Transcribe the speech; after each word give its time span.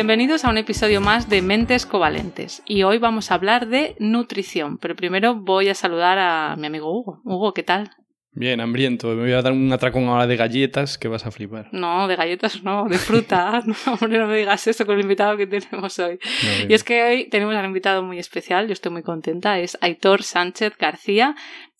Bienvenidos 0.00 0.46
a 0.46 0.48
un 0.48 0.56
episodio 0.56 1.02
más 1.02 1.28
de 1.28 1.42
Mentes 1.42 1.84
Covalentes 1.84 2.62
y 2.64 2.84
hoy 2.84 2.96
vamos 2.96 3.30
a 3.30 3.34
hablar 3.34 3.68
de 3.68 3.96
nutrición, 3.98 4.78
pero 4.78 4.96
primero 4.96 5.34
voy 5.34 5.68
a 5.68 5.74
saludar 5.74 6.16
a 6.18 6.56
mi 6.56 6.68
amigo 6.68 6.90
Hugo. 6.90 7.20
Hugo, 7.22 7.52
¿qué 7.52 7.62
tal? 7.62 7.90
Bien, 8.32 8.62
hambriento. 8.62 9.08
Me 9.08 9.24
voy 9.24 9.32
a 9.32 9.42
dar 9.42 9.52
un 9.52 9.70
atracón 9.70 10.08
ahora 10.08 10.26
de 10.26 10.36
galletas 10.36 10.96
que 10.96 11.08
vas 11.08 11.26
a 11.26 11.30
flipar. 11.30 11.68
No, 11.72 12.08
de 12.08 12.16
galletas 12.16 12.62
no, 12.62 12.88
de 12.88 12.96
fruta. 12.96 13.62
no, 13.66 13.74
hombre, 13.92 14.18
no 14.18 14.26
me 14.26 14.38
digas 14.38 14.66
eso 14.68 14.86
con 14.86 14.94
el 14.94 15.02
invitado 15.02 15.36
que 15.36 15.46
tenemos 15.46 15.98
hoy. 15.98 16.18
y 16.66 16.72
es 16.72 16.82
que 16.82 17.02
hoy 17.02 17.28
tenemos 17.28 17.54
un 17.54 17.64
invitado 17.66 18.02
muy 18.02 18.18
especial, 18.18 18.68
yo 18.68 18.72
estoy 18.72 18.92
muy 18.92 19.02
contenta, 19.02 19.58
es 19.58 19.76
Aitor 19.82 20.22
Sánchez 20.22 20.78
García, 20.78 21.34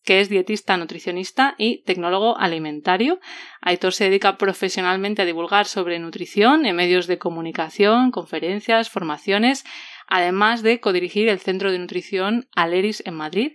que 0.05 0.21
es 0.21 0.29
dietista, 0.29 0.77
nutricionista 0.77 1.55
y 1.59 1.83
tecnólogo 1.83 2.39
alimentario. 2.39 3.21
Aitor 3.61 3.93
se 3.93 4.05
dedica 4.05 4.39
profesionalmente 4.39 5.23
a 5.23 5.27
divulgar 5.27 5.67
sobre 5.67 5.99
nutrición 5.99 6.67
en 6.67 6.77
medios 6.77 7.07
de 7.07 7.19
comunicación, 7.19 8.11
conferencias, 8.11 8.91
formaciones, 8.91 9.65
además 10.07 10.63
de 10.63 10.81
codirigir 10.81 11.29
el 11.29 11.39
Centro 11.39 11.71
de 11.71 11.79
Nutrición 11.79 12.49
Aleris 12.55 13.03
en 13.07 13.15
Madrid 13.15 13.53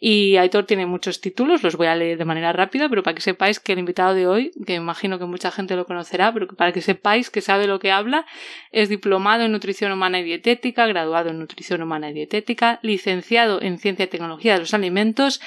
y 0.00 0.36
Aitor 0.36 0.64
tiene 0.64 0.86
muchos 0.86 1.20
títulos, 1.20 1.64
los 1.64 1.76
voy 1.76 1.88
a 1.88 1.96
leer 1.96 2.18
de 2.18 2.24
manera 2.24 2.52
rápida, 2.52 2.88
pero 2.88 3.02
para 3.02 3.14
que 3.14 3.20
sepáis 3.20 3.58
que 3.58 3.72
el 3.72 3.80
invitado 3.80 4.14
de 4.14 4.28
hoy, 4.28 4.52
que 4.64 4.74
imagino 4.74 5.18
que 5.18 5.24
mucha 5.24 5.50
gente 5.50 5.74
lo 5.74 5.86
conocerá, 5.86 6.32
pero 6.32 6.46
para 6.46 6.72
que 6.72 6.80
sepáis 6.80 7.30
que 7.30 7.40
sabe 7.40 7.66
lo 7.66 7.80
que 7.80 7.90
habla, 7.90 8.24
es 8.70 8.88
diplomado 8.88 9.44
en 9.44 9.52
nutrición 9.52 9.90
humana 9.90 10.20
y 10.20 10.24
dietética, 10.24 10.86
graduado 10.86 11.30
en 11.30 11.40
nutrición 11.40 11.82
humana 11.82 12.10
y 12.10 12.14
dietética, 12.14 12.78
licenciado 12.82 13.60
en 13.60 13.78
ciencia 13.78 14.04
y 14.04 14.08
tecnología 14.08 14.54
de 14.54 14.60
los 14.60 14.72
alimentos 14.72 15.40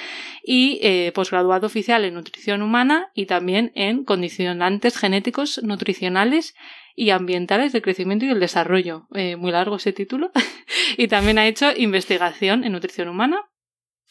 y 0.44 0.80
eh, 0.82 1.12
posgraduado 1.14 1.66
oficial 1.66 2.04
en 2.04 2.14
nutrición 2.14 2.60
humana 2.60 3.10
y 3.14 3.26
también 3.26 3.72
en 3.74 4.04
condicionantes 4.04 4.98
genéticos, 4.98 5.62
nutricionales 5.62 6.54
y 6.94 7.08
ambientales 7.08 7.72
de 7.72 7.80
crecimiento 7.80 8.26
y 8.26 8.30
el 8.30 8.40
desarrollo. 8.40 9.06
Eh, 9.14 9.36
muy 9.36 9.50
largo 9.50 9.76
ese 9.76 9.94
título. 9.94 10.30
y 10.98 11.08
también 11.08 11.38
ha 11.38 11.46
hecho 11.46 11.72
investigación 11.74 12.64
en 12.64 12.72
nutrición 12.72 13.08
humana 13.08 13.46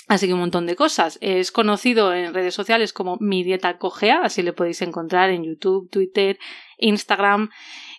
Así 0.08 0.28
que 0.28 0.34
un 0.34 0.40
montón 0.40 0.66
de 0.66 0.76
cosas. 0.76 1.18
Es 1.22 1.52
conocido 1.52 2.14
en 2.14 2.34
redes 2.34 2.54
sociales 2.54 2.92
como 2.92 3.18
Mi 3.20 3.44
Dieta 3.44 3.78
Cogea, 3.78 4.22
así 4.24 4.42
le 4.42 4.54
podéis 4.54 4.82
encontrar 4.82 5.30
en 5.30 5.44
YouTube, 5.44 5.90
Twitter, 5.90 6.40
Instagram. 6.78 7.50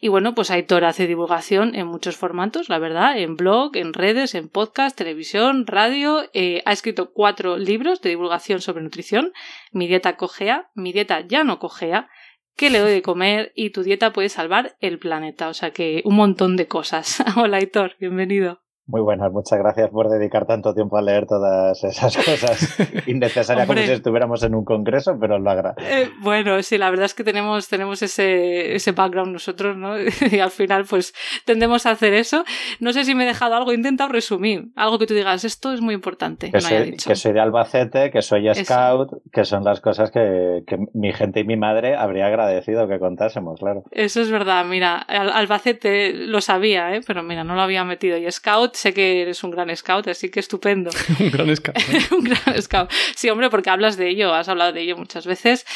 Y 0.00 0.08
bueno, 0.08 0.34
pues 0.34 0.50
Aitor 0.50 0.84
hace 0.84 1.06
divulgación 1.06 1.74
en 1.74 1.86
muchos 1.86 2.16
formatos, 2.16 2.68
la 2.68 2.78
verdad, 2.78 3.16
en 3.16 3.36
blog, 3.36 3.76
en 3.76 3.92
redes, 3.92 4.34
en 4.34 4.48
podcast, 4.48 4.96
televisión, 4.96 5.66
radio. 5.66 6.28
Eh, 6.34 6.62
ha 6.66 6.72
escrito 6.72 7.12
cuatro 7.12 7.56
libros 7.56 8.00
de 8.02 8.10
divulgación 8.10 8.60
sobre 8.60 8.82
nutrición. 8.82 9.32
Mi 9.70 9.86
Dieta 9.86 10.16
Cogea, 10.16 10.70
Mi 10.74 10.92
Dieta 10.92 11.20
Ya 11.20 11.44
No 11.44 11.58
Cogea, 11.58 12.08
¿Qué 12.56 12.70
le 12.70 12.80
doy 12.80 12.92
de 12.92 13.02
comer? 13.02 13.52
Y 13.54 13.70
tu 13.70 13.82
dieta 13.82 14.12
puede 14.12 14.28
salvar 14.28 14.76
el 14.80 14.98
planeta. 14.98 15.48
O 15.48 15.54
sea 15.54 15.70
que 15.70 16.02
un 16.04 16.16
montón 16.16 16.56
de 16.56 16.68
cosas. 16.68 17.24
Hola 17.36 17.56
Aitor, 17.56 17.96
bienvenido. 17.98 18.61
Muy 18.86 19.00
buenas, 19.00 19.30
muchas 19.30 19.60
gracias 19.60 19.90
por 19.90 20.08
dedicar 20.08 20.44
tanto 20.44 20.74
tiempo 20.74 20.96
a 20.96 21.02
leer 21.02 21.24
todas 21.26 21.84
esas 21.84 22.16
cosas 22.16 22.76
innecesarias 23.06 23.68
como 23.68 23.78
si 23.78 23.92
estuviéramos 23.92 24.42
en 24.42 24.56
un 24.56 24.64
congreso, 24.64 25.16
pero 25.20 25.38
lo 25.38 25.50
agradezco. 25.50 25.82
Eh, 25.88 26.10
bueno, 26.20 26.60
sí, 26.64 26.78
la 26.78 26.90
verdad 26.90 27.06
es 27.06 27.14
que 27.14 27.22
tenemos, 27.22 27.68
tenemos 27.68 28.02
ese, 28.02 28.74
ese 28.74 28.90
background 28.90 29.32
nosotros, 29.32 29.76
¿no? 29.76 29.94
y 30.32 30.40
al 30.40 30.50
final, 30.50 30.84
pues 30.84 31.14
tendemos 31.44 31.86
a 31.86 31.92
hacer 31.92 32.12
eso. 32.12 32.44
No 32.80 32.92
sé 32.92 33.04
si 33.04 33.14
me 33.14 33.22
he 33.22 33.26
dejado 33.26 33.54
algo, 33.54 33.70
he 33.70 33.76
intentado 33.76 34.10
resumir, 34.10 34.72
algo 34.74 34.98
que 34.98 35.06
tú 35.06 35.14
digas, 35.14 35.44
esto 35.44 35.72
es 35.72 35.80
muy 35.80 35.94
importante. 35.94 36.50
Que, 36.50 36.60
soy, 36.60 36.96
que 36.96 37.14
soy 37.14 37.32
de 37.32 37.40
Albacete, 37.40 38.10
que 38.10 38.20
soy 38.20 38.52
scout, 38.52 39.10
que 39.32 39.44
son 39.44 39.62
las 39.62 39.80
cosas 39.80 40.10
que, 40.10 40.64
que, 40.66 40.76
mi 40.92 41.12
gente 41.12 41.40
y 41.40 41.44
mi 41.44 41.56
madre 41.56 41.94
habría 41.94 42.26
agradecido 42.26 42.88
que 42.88 42.98
contásemos, 42.98 43.60
claro. 43.60 43.84
Eso 43.92 44.20
es 44.20 44.30
verdad, 44.30 44.64
mira, 44.64 44.98
Albacete 44.98 46.12
lo 46.12 46.40
sabía, 46.40 46.96
¿eh? 46.96 47.00
pero 47.06 47.22
mira, 47.22 47.44
no 47.44 47.54
lo 47.54 47.60
había 47.60 47.84
metido. 47.84 48.16
Y 48.16 48.28
scout 48.30 48.71
sé 48.74 48.92
que 48.94 49.22
eres 49.22 49.42
un 49.44 49.50
gran 49.50 49.74
scout, 49.76 50.08
así 50.08 50.30
que 50.30 50.40
estupendo. 50.40 50.90
un 51.20 51.30
gran 51.30 51.56
scout. 51.56 51.76
un 52.12 52.24
gran 52.24 52.62
scout. 52.62 52.90
Sí, 53.14 53.30
hombre, 53.30 53.50
porque 53.50 53.70
hablas 53.70 53.96
de 53.96 54.08
ello, 54.08 54.34
has 54.34 54.48
hablado 54.48 54.72
de 54.72 54.82
ello 54.82 54.96
muchas 54.96 55.26
veces. 55.26 55.66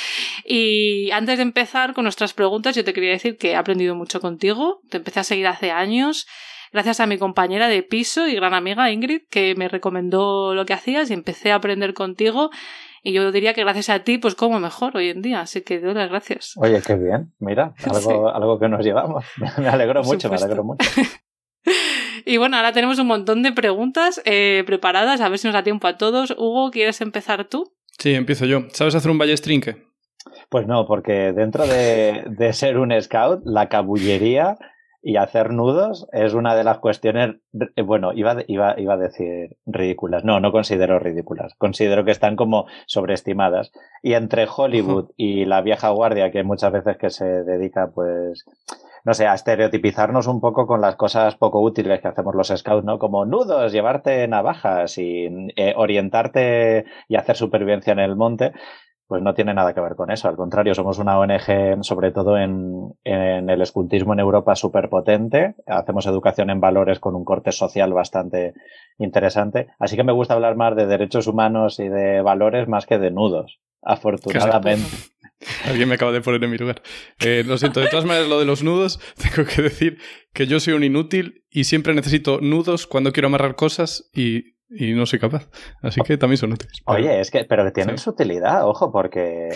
Y 0.45 1.11
antes 1.11 1.37
de 1.39 1.43
empezar 1.43 1.95
con 1.95 2.05
nuestras 2.05 2.35
preguntas, 2.35 2.75
yo 2.75 2.85
te 2.85 2.93
quería 2.93 3.11
decir 3.11 3.37
que 3.37 3.53
he 3.53 3.57
aprendido 3.57 3.95
mucho 3.95 4.21
contigo. 4.21 4.81
Te 4.91 4.99
empecé 4.99 5.21
a 5.21 5.25
seguir 5.25 5.47
hace 5.47 5.71
años 5.71 6.27
gracias 6.73 7.01
a 7.01 7.07
mi 7.07 7.17
compañera 7.17 7.69
de 7.69 7.83
piso 7.83 8.27
y 8.27 8.35
gran 8.35 8.53
amiga 8.53 8.91
Ingrid, 8.91 9.23
que 9.31 9.55
me 9.55 9.69
recomendó 9.69 10.55
lo 10.55 10.67
que 10.67 10.75
hacías 10.75 11.11
y 11.11 11.15
empecé 11.15 11.53
a 11.53 11.57
aprender 11.57 11.95
contigo. 11.95 12.51
Y 13.03 13.13
yo 13.13 13.31
diría 13.31 13.55
que 13.55 13.63
gracias 13.63 13.89
a 13.89 14.01
ti, 14.01 14.19
pues 14.19 14.35
como 14.35 14.59
mejor 14.59 14.97
hoy 14.97 15.11
en 15.11 15.23
día. 15.23 15.41
Así 15.41 15.63
que 15.63 15.81
doy 15.81 15.95
las 15.95 16.11
gracias. 16.11 16.55
Oye, 16.57 16.83
qué 16.85 16.97
bien. 16.97 17.33
Mira, 17.39 17.73
algo, 17.85 18.29
algo 18.29 18.59
que 18.59 18.69
nos 18.69 18.85
llevamos. 18.85 19.25
Me 19.59 19.69
alegro 19.69 20.03
mucho, 20.03 20.29
me 20.29 20.37
alegro 20.37 20.65
mucho. 20.65 20.85
Y 22.29 22.39
bueno, 22.39 22.57
ahora 22.57 22.73
tenemos 22.73 22.99
un 22.99 23.07
montón 23.07 23.45
de 23.45 23.53
preguntas 23.53 24.21
eh, 24.25 24.65
preparadas, 24.67 25.21
a 25.21 25.29
ver 25.29 25.39
si 25.39 25.47
nos 25.47 25.55
da 25.55 25.63
tiempo 25.63 25.87
a 25.87 25.97
todos. 25.97 26.33
Hugo, 26.33 26.73
¿quieres 26.73 27.01
empezar 27.01 27.45
tú? 27.45 27.73
Sí, 28.01 28.15
empiezo 28.15 28.47
yo. 28.47 28.65
¿Sabes 28.73 28.97
hacer 28.97 29.13
un 29.13 29.19
ballestrinque? 29.19 29.85
Pues 30.51 30.67
no, 30.67 30.87
porque 30.87 31.33
dentro 31.33 31.69
de, 31.69 32.25
de 32.27 32.53
ser 32.53 32.79
un 32.79 32.93
scout, 33.01 33.43
la 33.45 33.69
cabullería 33.69 34.59
y 35.03 35.19
hacer 35.19 35.53
nudos 35.53 36.09
es 36.13 36.35
una 36.35 36.57
de 36.57 36.65
las 36.65 36.79
cuestiones, 36.79 37.37
eh, 37.77 37.83
bueno, 37.83 38.13
iba, 38.13 38.39
iba, 38.49 38.75
iba 38.77 38.95
a 38.95 38.99
decir 38.99 39.57
ridículas. 39.65 40.25
No, 40.25 40.41
no 40.41 40.51
considero 40.51 40.99
ridículas. 40.99 41.55
Considero 41.59 42.05
que 42.05 42.11
están 42.11 42.35
como 42.35 42.67
sobreestimadas. 42.87 43.71
Y 44.03 44.15
entre 44.15 44.49
Hollywood 44.49 45.11
y 45.17 45.45
la 45.45 45.61
vieja 45.61 45.91
guardia, 45.91 46.33
que 46.33 46.43
muchas 46.43 46.73
veces 46.73 46.97
que 46.99 47.11
se 47.11 47.25
dedica, 47.25 47.93
pues, 47.95 48.45
no 49.07 49.15
sé, 49.15 49.29
a 49.29 49.35
estereotipizarnos 49.35 50.27
un 50.27 50.41
poco 50.41 50.67
con 50.67 50.81
las 50.81 50.97
cosas 50.97 51.37
poco 51.37 51.61
útiles 51.61 52.01
que 52.01 52.09
hacemos 52.09 52.35
los 52.35 52.49
scouts, 52.49 52.85
¿no? 52.85 52.99
Como 52.99 53.25
nudos, 53.25 53.71
llevarte 53.71 54.27
navajas 54.27 54.99
y 54.99 55.29
eh, 55.55 55.75
orientarte 55.77 56.87
y 57.07 57.15
hacer 57.15 57.37
supervivencia 57.37 57.93
en 57.93 58.01
el 58.01 58.17
monte, 58.17 58.51
pues 59.07 59.23
no 59.23 59.33
tiene 59.33 59.55
nada 59.55 59.73
que 59.73 59.81
ver 59.81 59.95
con 59.95 60.11
eso. 60.11 60.29
Al 60.29 60.35
contrario, 60.35 60.75
somos 60.75 60.99
una 60.99 61.21
ONG, 61.21 61.85
sobre 61.85 62.11
todo 62.11 62.37
en, 62.37 62.97
en 63.05 63.49
el 63.49 63.63
escultismo 63.63 64.13
en 64.13 64.19
Europa, 64.19 64.57
súper 64.57 64.89
potente. 64.89 65.55
Hacemos 65.69 66.05
educación 66.07 66.51
en 66.51 66.61
valores 66.61 66.99
con 66.99 67.15
un 67.15 67.25
corte 67.25 67.53
social 67.53 67.93
bastante 67.93 68.55
interesante. 68.99 69.69
Así 69.79 69.95
que 69.95 70.03
me 70.03 70.15
gusta 70.15 70.35
hablar 70.35 70.57
más 70.57 70.75
de 70.75 70.87
derechos 70.87 71.29
humanos 71.29 71.79
y 71.79 71.89
de 71.89 72.23
valores 72.23 72.67
más 72.67 72.87
que 72.87 72.99
de 72.99 73.13
nudos, 73.13 73.61
afortunadamente. 73.83 74.83
Alguien 75.65 75.89
me 75.89 75.97
acaba 75.97 76.13
de 76.13 76.21
poner 76.21 76.43
en 76.43 76.51
mi 76.51 76.57
lugar. 76.57 76.83
Eh, 77.21 77.45
lo 77.47 77.59
siento, 77.59 77.81
de 77.81 77.89
todas 77.89 78.05
maneras, 78.05 78.29
lo 78.29 78.39
de 78.39 78.47
los 78.47 78.63
nudos, 78.63 79.01
tengo 79.23 79.49
que 79.49 79.63
decir 79.63 79.99
que 80.33 80.47
yo 80.47 80.61
soy 80.61 80.75
un 80.75 80.85
inútil 80.85 81.45
y 81.51 81.65
siempre 81.65 81.95
necesito 81.95 82.41
nudos 82.41 82.87
cuando 82.87 83.13
quiero 83.13 83.29
amarrar 83.29 83.55
cosas 83.55 84.11
y, 84.13 84.57
no 84.69 85.07
soy 85.07 85.19
capaz. 85.19 85.49
Así 85.83 86.01
que 86.01 86.17
también 86.17 86.39
son 86.39 86.53
útiles. 86.53 86.83
Oye, 86.87 87.21
es 87.21 87.31
que, 87.31 87.45
pero 87.45 87.65
que 87.65 87.71
tienen 87.71 87.99
su 87.99 88.11
utilidad, 88.11 88.67
ojo, 88.67 88.91
porque 88.91 89.51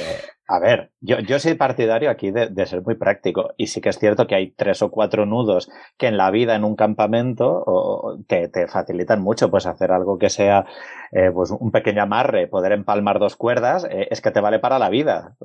a 0.51 0.59
ver, 0.59 0.91
yo, 1.01 1.21
yo 1.21 1.39
soy 1.39 1.55
partidario 1.55 2.11
aquí 2.11 2.33
de, 2.33 2.49
de, 2.49 2.67
ser 2.67 2.83
muy 2.83 2.97
práctico 2.97 3.55
y 3.57 3.69
sí 3.69 3.81
que 3.81 3.89
es 3.89 3.99
cierto 4.01 4.27
que 4.27 4.35
hay 4.35 4.51
tres 4.51 4.83
o 4.83 4.91
cuatro 4.91 5.25
nudos 5.25 5.71
que 5.97 6.09
en 6.09 6.17
la 6.17 6.33
vida, 6.33 6.57
en 6.57 6.65
un 6.65 6.75
campamento, 6.75 7.63
o, 7.65 8.19
te, 8.27 8.49
te, 8.49 8.67
facilitan 8.67 9.23
mucho, 9.23 9.49
pues 9.49 9.67
hacer 9.67 9.93
algo 9.93 10.19
que 10.19 10.29
sea 10.29 10.67
eh, 11.13 11.31
pues 11.33 11.53
un 11.53 11.71
pequeño 11.71 12.03
amarre, 12.03 12.49
poder 12.49 12.73
empalmar 12.73 13.21
dos 13.21 13.37
cuerdas, 13.37 13.87
eh, 13.89 14.09
es 14.11 14.21
que 14.21 14.33
te 14.33 14.41
vale 14.41 14.59
para 14.59 14.81
la 14.81 14.91
vida. 14.91 15.37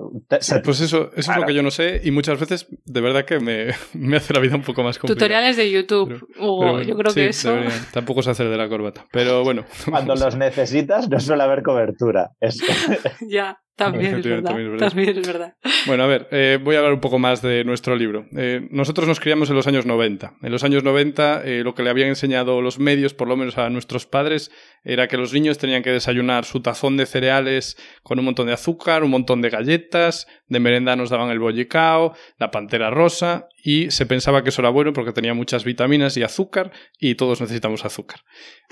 pues 0.64 0.82
eso, 0.82 1.12
eso 1.16 1.32
es 1.32 1.38
lo 1.38 1.46
que 1.46 1.54
yo 1.54 1.62
no 1.62 1.70
sé 1.70 2.02
y 2.04 2.10
muchas 2.10 2.40
veces 2.40 2.68
de 2.86 3.02
verdad 3.02 3.26
que 3.26 3.40
me, 3.40 3.68
me 3.94 4.18
hace 4.18 4.34
la 4.34 4.40
vida 4.40 4.56
un 4.56 4.64
poco 4.64 4.82
más 4.82 4.98
complicada. 4.98 5.28
Tutoriales 5.28 5.56
de 5.56 5.70
YouTube, 5.70 6.28
Hugo, 6.40 6.82
yo 6.82 6.98
creo 6.98 7.14
que 7.14 7.28
eso... 7.28 7.56
tampoco 7.94 8.24
se 8.24 8.32
hacer 8.32 8.50
de 8.50 8.58
la 8.58 8.68
corbata, 8.68 9.06
pero 9.12 9.44
bueno. 9.44 9.66
Cuando 9.88 10.16
los 10.16 10.36
necesitas 10.38 11.08
no 11.10 11.20
suele 11.20 11.44
haber 11.44 11.62
cobertura. 11.62 12.32
Es... 12.40 12.60
ya. 13.30 13.60
También, 13.76 14.16
es 14.16 14.24
verdad, 14.26 14.56
también, 14.80 15.18
es 15.18 15.28
verdad. 15.28 15.56
Bueno, 15.86 16.04
a 16.04 16.08
ver, 16.08 16.30
eh, 16.32 16.58
voy 16.64 16.76
a 16.76 16.80
hablar 16.80 16.94
un 16.94 17.02
poco 17.02 17.20
más 17.20 17.42
de 17.42 17.66
nuestro 17.66 17.98
libro. 17.98 18.26
Eh, 18.38 18.68
nosotros 18.72 19.06
nos 19.06 19.20
criamos 19.20 19.50
en 19.50 19.56
los 19.58 19.68
años 19.68 19.86
90. 19.86 20.36
En 20.42 20.52
los 20.52 20.64
años 20.64 20.84
90 20.84 21.42
eh, 21.44 21.62
lo 21.64 21.76
que 21.76 21.84
le 21.84 21.90
habían 21.90 22.08
enseñado 22.08 22.62
los 22.62 22.80
medios, 22.80 23.14
por 23.14 23.28
lo 23.28 23.36
menos 23.36 23.58
a 23.58 23.70
nuestros 23.70 24.06
padres, 24.06 24.50
era 24.86 25.10
que 25.10 25.18
los 25.18 25.34
niños 25.34 25.58
tenían 25.58 25.84
que 25.84 25.92
desayunar 25.92 26.46
su 26.46 26.62
tazón 26.62 26.96
de 26.96 27.06
cereales 27.06 27.76
con 28.02 28.18
un 28.18 28.26
montón 28.26 28.48
de 28.48 28.54
azúcar, 28.54 29.04
un 29.04 29.12
montón 29.12 29.42
de 29.42 29.50
galletas, 29.50 30.28
de 30.48 30.60
merenda 30.62 30.96
nos 30.96 31.10
daban 31.10 31.30
el 31.30 31.40
bollicao, 31.40 32.16
la 32.40 32.52
pantera 32.52 32.92
rosa 32.92 33.50
y 33.68 33.90
se 33.90 34.06
pensaba 34.06 34.44
que 34.44 34.50
eso 34.50 34.62
era 34.62 34.70
bueno 34.70 34.94
porque 34.94 35.12
tenía 35.12 35.34
muchas 35.34 35.64
vitaminas 35.64 36.16
y 36.18 36.22
azúcar 36.22 36.72
y 37.00 37.16
todos 37.16 37.42
necesitamos 37.42 37.84
azúcar. 37.84 38.20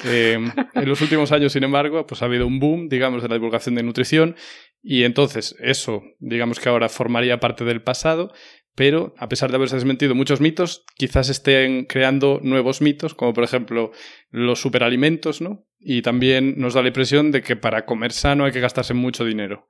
Eh, 0.06 0.38
en 0.76 0.88
los 0.88 1.02
últimos 1.02 1.32
años, 1.32 1.54
sin 1.54 1.64
embargo, 1.64 2.06
pues 2.06 2.22
ha 2.22 2.26
habido 2.26 2.46
un 2.46 2.60
boom, 2.60 2.90
digamos, 2.90 3.24
de 3.24 3.28
la 3.28 3.34
divulgación 3.34 3.74
de 3.74 3.82
nutrición 3.82 4.36
y 4.84 5.04
entonces 5.04 5.56
eso, 5.60 6.04
digamos 6.20 6.60
que 6.60 6.70
ahora 6.70 6.90
formaría 6.90 7.40
parte 7.40 7.66
del 7.66 7.82
pasado, 7.82 8.34
pero 8.76 9.16
a 9.18 9.30
pesar 9.30 9.50
de 9.50 9.56
haberse 9.56 9.78
desmentido 9.78 10.14
muchos 10.14 10.42
mitos, 10.42 10.86
quizás 10.96 11.28
estén 11.30 11.86
creando 11.86 12.40
nuevos 12.44 12.80
mitos, 12.80 13.16
como 13.16 13.34
por 13.34 13.46
ejemplo 13.46 13.94
los 14.30 14.62
superalimentos, 14.62 15.42
¿no? 15.42 15.66
Y 15.80 16.04
también 16.04 16.54
nos 16.58 16.76
da 16.76 16.84
la 16.84 16.90
impresión 16.90 17.32
de 17.32 17.42
que 17.42 17.56
para 17.56 17.86
comer 17.86 18.12
sano 18.12 18.46
hay 18.46 18.52
que 18.52 18.60
gastarse 18.60 18.94
mucho 18.94 19.26
dinero. 19.26 19.68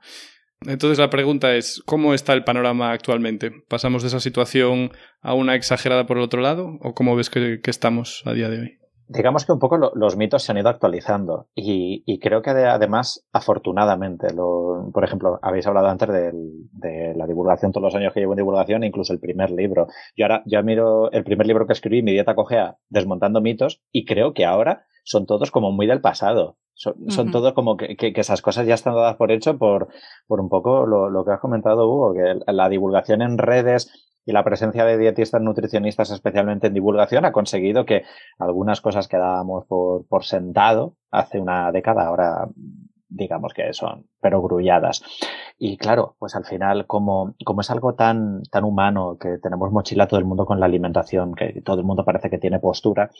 Entonces 0.67 0.99
la 0.99 1.09
pregunta 1.09 1.55
es, 1.55 1.81
¿cómo 1.85 2.13
está 2.13 2.33
el 2.33 2.43
panorama 2.43 2.91
actualmente? 2.91 3.51
¿Pasamos 3.69 4.01
de 4.01 4.09
esa 4.09 4.19
situación 4.19 4.91
a 5.21 5.33
una 5.33 5.55
exagerada 5.55 6.05
por 6.05 6.17
el 6.17 6.23
otro 6.23 6.41
lado? 6.41 6.77
¿O 6.81 6.93
cómo 6.93 7.15
ves 7.15 7.29
que, 7.29 7.59
estamos 7.65 8.23
a 8.25 8.33
día 8.33 8.49
de 8.49 8.59
hoy? 8.59 8.77
Digamos 9.07 9.45
que 9.45 9.51
un 9.51 9.59
poco 9.59 9.77
los 9.93 10.15
mitos 10.15 10.43
se 10.43 10.51
han 10.51 10.57
ido 10.57 10.69
actualizando 10.69 11.47
y, 11.53 12.19
creo 12.19 12.41
que 12.41 12.51
además, 12.51 13.27
afortunadamente, 13.33 14.27
por 14.33 15.03
ejemplo, 15.03 15.39
habéis 15.41 15.67
hablado 15.67 15.87
antes 15.87 16.09
de, 16.09 17.13
la 17.15 17.27
divulgación, 17.27 17.71
todos 17.71 17.83
los 17.83 17.95
años 17.95 18.13
que 18.13 18.21
llevo 18.21 18.33
en 18.33 18.37
divulgación, 18.37 18.83
incluso 18.83 19.13
el 19.13 19.19
primer 19.19 19.51
libro. 19.51 19.87
Yo 20.15 20.25
ahora 20.25 20.41
ya 20.45 20.61
miro 20.61 21.11
el 21.11 21.23
primer 21.23 21.47
libro 21.47 21.67
que 21.67 21.73
escribí, 21.73 22.01
Mi 22.01 22.13
dieta 22.13 22.33
cogea, 22.33 22.77
desmontando 22.89 23.41
mitos, 23.41 23.81
y 23.91 24.05
creo 24.05 24.33
que 24.33 24.45
ahora 24.45 24.85
son 25.03 25.25
todos 25.25 25.51
como 25.51 25.71
muy 25.71 25.87
del 25.87 26.01
pasado. 26.01 26.57
Son, 26.75 27.31
todos 27.31 27.53
como 27.53 27.77
que, 27.77 27.95
esas 28.15 28.41
cosas 28.41 28.65
ya 28.65 28.73
están 28.73 28.95
dadas 28.95 29.15
por 29.15 29.31
hecho 29.31 29.59
por, 29.59 29.89
por 30.25 30.41
un 30.41 30.49
poco 30.49 30.87
lo, 30.87 31.09
lo, 31.09 31.23
que 31.23 31.31
has 31.31 31.39
comentado, 31.39 31.87
Hugo, 31.87 32.13
que 32.13 32.51
la 32.51 32.67
divulgación 32.67 33.21
en 33.21 33.37
redes 33.37 33.91
y 34.25 34.31
la 34.31 34.43
presencia 34.43 34.83
de 34.83 34.97
dietistas 34.97 35.41
nutricionistas, 35.41 36.09
especialmente 36.09 36.67
en 36.67 36.73
divulgación, 36.73 37.25
ha 37.25 37.31
conseguido 37.31 37.85
que 37.85 38.03
algunas 38.39 38.81
cosas 38.81 39.07
que 39.07 39.17
dábamos 39.17 39.65
por, 39.67 40.07
por 40.07 40.23
sentado 40.23 40.95
hace 41.11 41.39
una 41.39 41.71
década 41.71 42.07
ahora 42.07 42.47
digamos 43.13 43.53
que 43.53 43.73
son 43.73 44.07
pero 44.19 44.41
grulladas. 44.41 45.03
Y 45.57 45.77
claro, 45.77 46.15
pues 46.19 46.35
al 46.35 46.45
final, 46.45 46.87
como, 46.87 47.35
como 47.45 47.61
es 47.61 47.69
algo 47.69 47.93
tan, 47.93 48.41
tan 48.49 48.63
humano, 48.63 49.17
que 49.19 49.37
tenemos 49.41 49.71
mochila 49.71 50.07
todo 50.07 50.19
el 50.19 50.25
mundo 50.25 50.45
con 50.45 50.59
la 50.59 50.65
alimentación, 50.65 51.35
que 51.35 51.61
todo 51.61 51.79
el 51.79 51.85
mundo 51.85 52.03
parece 52.03 52.29
que 52.29 52.39
tiene 52.39 52.59
postura, 52.59 53.11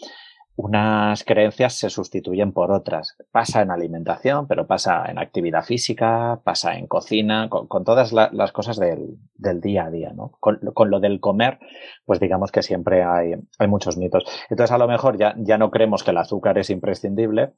unas 0.56 1.24
creencias 1.24 1.74
se 1.74 1.90
sustituyen 1.90 2.52
por 2.52 2.72
otras. 2.72 3.18
Pasa 3.32 3.62
en 3.62 3.72
alimentación, 3.72 4.48
pero 4.48 4.68
pasa 4.68 5.06
en 5.10 5.18
actividad 5.18 5.64
física, 5.64 6.42
pasa 6.44 6.76
en 6.78 6.88
cocina, 6.88 7.50
con, 7.50 7.84
todas 7.84 8.14
las 8.14 8.52
cosas 8.52 8.78
del, 8.78 9.18
del, 9.36 9.62
día 9.62 9.86
a 9.86 9.90
día, 9.90 10.14
¿no? 10.14 10.32
Con, 10.40 10.60
con, 10.74 10.92
lo 10.92 11.00
del 11.00 11.20
comer, 11.20 11.60
pues 12.06 12.20
digamos 12.20 12.52
que 12.52 12.62
siempre 12.62 13.04
hay, 13.04 13.34
hay 13.58 13.68
muchos 13.68 13.98
mitos. 13.98 14.24
Entonces, 14.50 14.72
a 14.72 14.78
lo 14.78 14.88
mejor 14.88 15.18
ya, 15.18 15.34
ya 15.38 15.58
no 15.58 15.72
creemos 15.72 16.04
que 16.04 16.12
el 16.12 16.18
azúcar 16.18 16.58
es 16.60 16.70
imprescindible, 16.70 17.54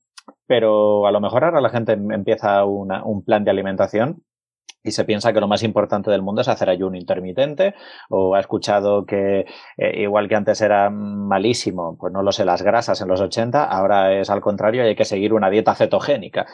pero 0.47 1.05
a 1.05 1.11
lo 1.11 1.19
mejor 1.19 1.43
ahora 1.43 1.61
la 1.61 1.69
gente 1.69 1.93
empieza 1.93 2.63
una, 2.63 3.03
un 3.03 3.23
plan 3.23 3.43
de 3.43 3.51
alimentación 3.51 4.23
y 4.85 4.91
se 4.91 5.03
piensa 5.03 5.33
que 5.33 5.41
lo 5.41 5.47
más 5.47 5.63
importante 5.63 6.11
del 6.11 6.21
mundo 6.21 6.41
es 6.41 6.47
hacer 6.47 6.69
ayuno 6.69 6.95
intermitente 6.95 7.73
o 8.09 8.35
ha 8.35 8.39
escuchado 8.39 9.05
que 9.05 9.45
eh, 9.77 10.01
igual 10.01 10.29
que 10.29 10.35
antes 10.35 10.61
era 10.61 10.91
malísimo, 10.91 11.97
pues 11.97 12.13
no 12.13 12.21
lo 12.21 12.31
sé, 12.31 12.45
las 12.45 12.61
grasas 12.61 13.01
en 13.01 13.07
los 13.07 13.19
80, 13.19 13.63
ahora 13.63 14.13
es 14.13 14.29
al 14.29 14.41
contrario 14.41 14.83
y 14.83 14.89
hay 14.89 14.95
que 14.95 15.05
seguir 15.05 15.33
una 15.33 15.49
dieta 15.49 15.73
cetogénica. 15.73 16.45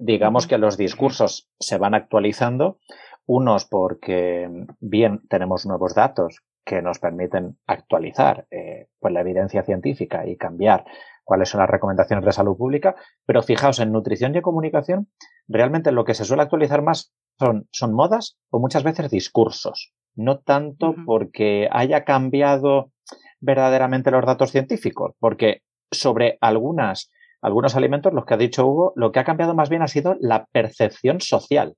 digamos 0.00 0.48
que 0.48 0.58
los 0.58 0.76
discursos 0.76 1.48
se 1.60 1.78
van 1.78 1.94
actualizando, 1.94 2.78
unos 3.26 3.66
porque 3.66 4.48
bien 4.80 5.20
tenemos 5.28 5.64
nuevos 5.64 5.94
datos 5.94 6.42
que 6.64 6.82
nos 6.82 6.98
permiten 6.98 7.56
actualizar 7.66 8.46
eh, 8.50 8.88
pues 8.98 9.14
la 9.14 9.20
evidencia 9.20 9.62
científica 9.62 10.26
y 10.26 10.36
cambiar 10.36 10.84
cuáles 11.28 11.50
son 11.50 11.60
las 11.60 11.68
recomendaciones 11.68 12.24
de 12.24 12.32
salud 12.32 12.56
pública, 12.56 12.96
pero 13.26 13.42
fijaos, 13.42 13.80
en 13.80 13.92
nutrición 13.92 14.34
y 14.34 14.40
comunicación, 14.40 15.08
realmente 15.46 15.92
lo 15.92 16.06
que 16.06 16.14
se 16.14 16.24
suele 16.24 16.42
actualizar 16.42 16.80
más 16.80 17.12
son, 17.38 17.68
son 17.70 17.92
modas 17.92 18.38
o 18.48 18.58
muchas 18.58 18.82
veces 18.82 19.10
discursos, 19.10 19.92
no 20.14 20.38
tanto 20.38 20.94
porque 21.04 21.68
haya 21.70 22.04
cambiado 22.04 22.92
verdaderamente 23.40 24.10
los 24.10 24.24
datos 24.24 24.52
científicos, 24.52 25.12
porque 25.20 25.60
sobre 25.90 26.38
algunas, 26.40 27.10
algunos 27.42 27.76
alimentos, 27.76 28.14
los 28.14 28.24
que 28.24 28.32
ha 28.32 28.38
dicho 28.38 28.66
Hugo, 28.66 28.94
lo 28.96 29.12
que 29.12 29.20
ha 29.20 29.24
cambiado 29.24 29.54
más 29.54 29.68
bien 29.68 29.82
ha 29.82 29.88
sido 29.88 30.16
la 30.20 30.46
percepción 30.50 31.20
social, 31.20 31.74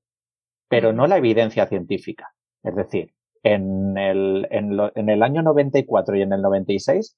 pero 0.69 0.93
no 0.93 1.09
la 1.09 1.17
evidencia 1.17 1.67
científica. 1.67 2.31
Es 2.63 2.77
decir, 2.77 3.15
en 3.43 3.99
el, 3.99 4.47
en, 4.53 4.79
en 4.95 5.09
el 5.09 5.25
año 5.25 5.43
94 5.43 6.15
y 6.15 6.23
en 6.23 6.35
el 6.35 6.41
96 6.41 7.17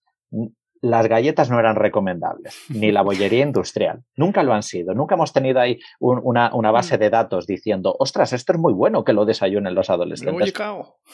las 0.83 1.07
galletas 1.07 1.49
no 1.49 1.61
eran 1.61 1.77
recomendables, 1.77 2.65
ni 2.69 2.91
la 2.91 3.03
bollería 3.03 3.45
industrial. 3.45 4.03
Nunca 4.17 4.43
lo 4.43 4.53
han 4.53 4.65
sido. 4.65 4.95
Nunca 4.95 5.15
hemos 5.15 5.33
tenido 5.33 5.61
ahí 5.61 5.79
una, 6.01 6.71
base 6.73 6.97
mm. 6.97 7.01
de 7.01 7.11
datos 7.11 7.47
diciendo, 7.47 7.95
ostras, 7.99 8.33
esto 8.33 8.53
es 8.53 8.59
muy 8.59 8.73
bueno 8.73 9.05
que 9.05 9.13
lo 9.13 9.25
desayunen 9.25 9.77
los 9.77 9.91
adolescentes. 9.91 10.53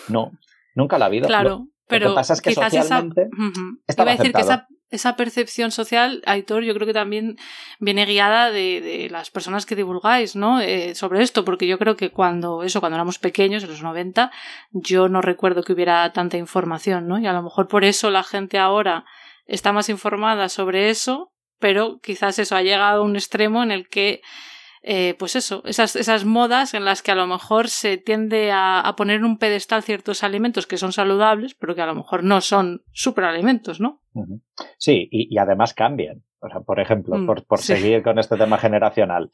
No, 0.08 0.32
nunca 0.74 0.98
la 0.98 1.04
ha 1.04 1.08
habido. 1.08 1.28
Claro, 1.28 1.66
pero 1.86 2.06
lo 2.06 2.12
que 2.12 2.16
pasa 2.16 2.32
es 2.32 2.40
que 2.40 2.54
socialmente 2.54 3.28
esa... 3.86 4.02
Iba 4.02 4.12
a 4.12 4.16
decir 4.16 4.32
que 4.32 4.44
esa, 4.90 5.16
percepción 5.16 5.70
social, 5.70 6.22
Aitor, 6.24 6.62
yo 6.62 6.72
creo 6.72 6.86
que 6.86 6.94
también 6.94 7.36
viene 7.78 8.06
guiada 8.06 8.50
de, 8.50 9.08
las 9.10 9.30
personas 9.30 9.66
que 9.66 9.76
divulgáis, 9.76 10.34
¿no? 10.34 10.62
Eh, 10.62 10.94
sobre 10.94 11.22
esto, 11.22 11.44
porque 11.44 11.66
yo 11.66 11.78
creo 11.78 11.94
que 11.94 12.10
cuando, 12.10 12.62
eso, 12.62 12.80
cuando 12.80 12.96
éramos 12.96 13.18
pequeños, 13.18 13.64
en 13.64 13.68
los 13.68 13.82
90, 13.82 14.30
yo 14.70 15.10
no 15.10 15.20
recuerdo 15.20 15.62
que 15.62 15.74
hubiera 15.74 16.10
tanta 16.14 16.38
información, 16.38 17.06
¿no? 17.06 17.18
Y 17.18 17.26
a 17.26 17.34
lo 17.34 17.42
mejor 17.42 17.68
por 17.68 17.84
eso 17.84 18.10
la 18.10 18.22
gente 18.22 18.56
ahora 18.56 19.04
está 19.48 19.72
más 19.72 19.88
informada 19.88 20.48
sobre 20.48 20.90
eso, 20.90 21.32
pero 21.58 21.98
quizás 22.00 22.38
eso 22.38 22.54
ha 22.54 22.62
llegado 22.62 23.02
a 23.02 23.04
un 23.04 23.16
extremo 23.16 23.64
en 23.64 23.72
el 23.72 23.88
que 23.88 24.20
eh, 24.82 25.16
pues 25.18 25.34
eso, 25.34 25.62
esas, 25.64 25.96
esas 25.96 26.24
modas 26.24 26.72
en 26.72 26.84
las 26.84 27.02
que 27.02 27.10
a 27.10 27.16
lo 27.16 27.26
mejor 27.26 27.68
se 27.68 27.96
tiende 27.96 28.52
a, 28.52 28.80
a, 28.80 28.94
poner 28.94 29.16
en 29.16 29.24
un 29.24 29.38
pedestal 29.38 29.82
ciertos 29.82 30.22
alimentos 30.22 30.66
que 30.66 30.76
son 30.76 30.92
saludables, 30.92 31.54
pero 31.54 31.74
que 31.74 31.82
a 31.82 31.86
lo 31.86 31.96
mejor 31.96 32.22
no 32.22 32.40
son 32.40 32.82
superalimentos, 32.92 33.80
¿no? 33.80 34.02
Sí, 34.78 35.08
y, 35.10 35.34
y 35.34 35.38
además 35.38 35.74
cambian. 35.74 36.22
O 36.40 36.48
sea, 36.48 36.60
por 36.60 36.78
ejemplo, 36.78 37.16
mm, 37.16 37.26
por, 37.26 37.44
por 37.44 37.58
seguir 37.58 38.02
con 38.02 38.18
este 38.18 38.36
tema 38.36 38.58
generacional, 38.58 39.32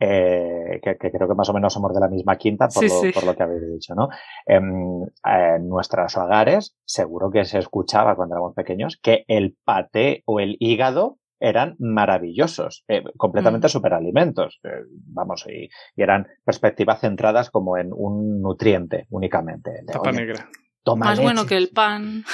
eh, 0.00 0.80
que, 0.82 0.96
creo 0.96 1.28
que 1.28 1.34
más 1.34 1.48
o 1.48 1.52
menos 1.52 1.72
somos 1.72 1.92
de 1.92 2.00
la 2.00 2.08
misma 2.08 2.36
quinta 2.36 2.68
por, 2.68 2.84
lo, 2.84 3.12
por 3.12 3.24
lo 3.24 3.36
que 3.36 3.42
habéis 3.42 3.68
dicho, 3.72 3.94
¿no? 3.94 4.08
En, 4.46 5.10
en, 5.24 5.68
nuestros 5.68 6.16
hogares, 6.16 6.76
seguro 6.84 7.30
que 7.30 7.44
se 7.44 7.58
escuchaba 7.58 8.14
cuando 8.14 8.36
éramos 8.36 8.54
pequeños 8.54 8.98
que 9.02 9.24
el 9.28 9.56
paté 9.64 10.22
o 10.26 10.40
el 10.40 10.56
hígado 10.60 11.18
eran 11.40 11.76
maravillosos, 11.78 12.84
eh, 12.88 13.02
completamente 13.16 13.66
mm. 13.66 13.70
superalimentos, 13.70 14.60
eh, 14.64 14.84
vamos, 14.90 15.46
y, 15.48 15.68
eran 15.96 16.26
perspectivas 16.44 17.00
centradas 17.00 17.50
como 17.50 17.76
en 17.76 17.90
un 17.92 18.40
nutriente 18.40 19.06
únicamente. 19.10 19.82
Tapa 19.86 20.12
negra. 20.12 20.48
Más 20.96 21.20
bueno 21.20 21.46
que 21.46 21.56
el 21.56 21.68
pan. 21.68 22.24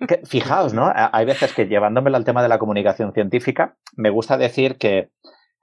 fijaos, 0.24 0.74
¿no? 0.74 0.92
Hay 0.94 1.24
veces 1.24 1.54
que 1.54 1.66
llevándomelo 1.66 2.16
al 2.16 2.24
tema 2.24 2.42
de 2.42 2.48
la 2.48 2.58
comunicación 2.58 3.12
científica, 3.12 3.76
me 3.96 4.10
gusta 4.10 4.36
decir 4.36 4.76
que 4.76 5.10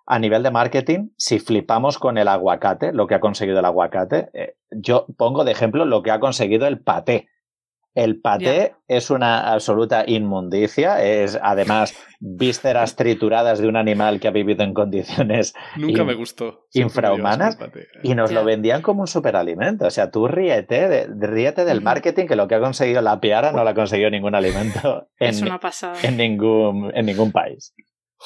a 0.06 0.20
nivel 0.20 0.44
de 0.44 0.52
marketing, 0.52 1.10
si 1.18 1.40
flipamos 1.40 1.98
con 1.98 2.18
el 2.18 2.28
aguacate, 2.28 2.94
lo 2.94 3.08
que 3.08 3.16
ha 3.16 3.20
conseguido 3.20 3.60
el 3.60 3.66
aguacate, 3.66 4.30
eh, 4.34 4.56
yo 4.72 5.06
pongo 5.18 5.44
de 5.44 5.52
ejemplo 5.52 5.86
lo 5.86 6.02
que 6.04 6.12
ha 6.12 6.20
conseguido 6.20 6.68
el 6.68 6.80
paté. 6.80 7.30
El 7.94 8.22
paté 8.22 8.76
es 8.88 9.10
una 9.10 9.52
absoluta 9.52 10.06
inmundicia, 10.08 11.04
es 11.04 11.38
además 11.42 11.94
vísceras 12.22 12.96
trituradas 12.96 13.60
de 13.60 13.68
un 13.68 13.76
animal 13.76 14.22
que 14.22 14.30
ha 14.30 14.32
vivido 14.32 14.64
en 14.64 14.74
condiciones 14.74 15.54
Nunca 15.76 16.06
me 16.06 16.14
gustó. 16.14 16.68
infrahumanas 16.72 17.58
y 18.02 18.16
nos 18.16 18.32
lo 18.32 18.46
vendían 18.46 18.82
como 18.82 19.02
un 19.02 19.08
superalimento. 19.08 19.88
O 19.88 19.90
sea, 19.90 20.10
tú 20.10 20.30
ríete, 20.30 21.08
ríete 21.20 21.66
del 21.66 21.82
marketing 21.82 22.28
que 22.28 22.38
lo 22.38 22.48
que 22.48 22.56
ha 22.56 22.62
conseguido 22.62 23.02
la 23.02 23.20
piara 23.20 23.52
no 23.52 23.62
lo 23.64 23.70
ha 23.70 23.74
conseguido 23.74 24.10
ningún 24.10 24.36
alimento 24.36 25.10
en, 25.20 25.36
en, 26.02 26.18
ningún, 26.18 26.92
en 26.96 27.06
ningún 27.06 27.34
país. 27.34 27.74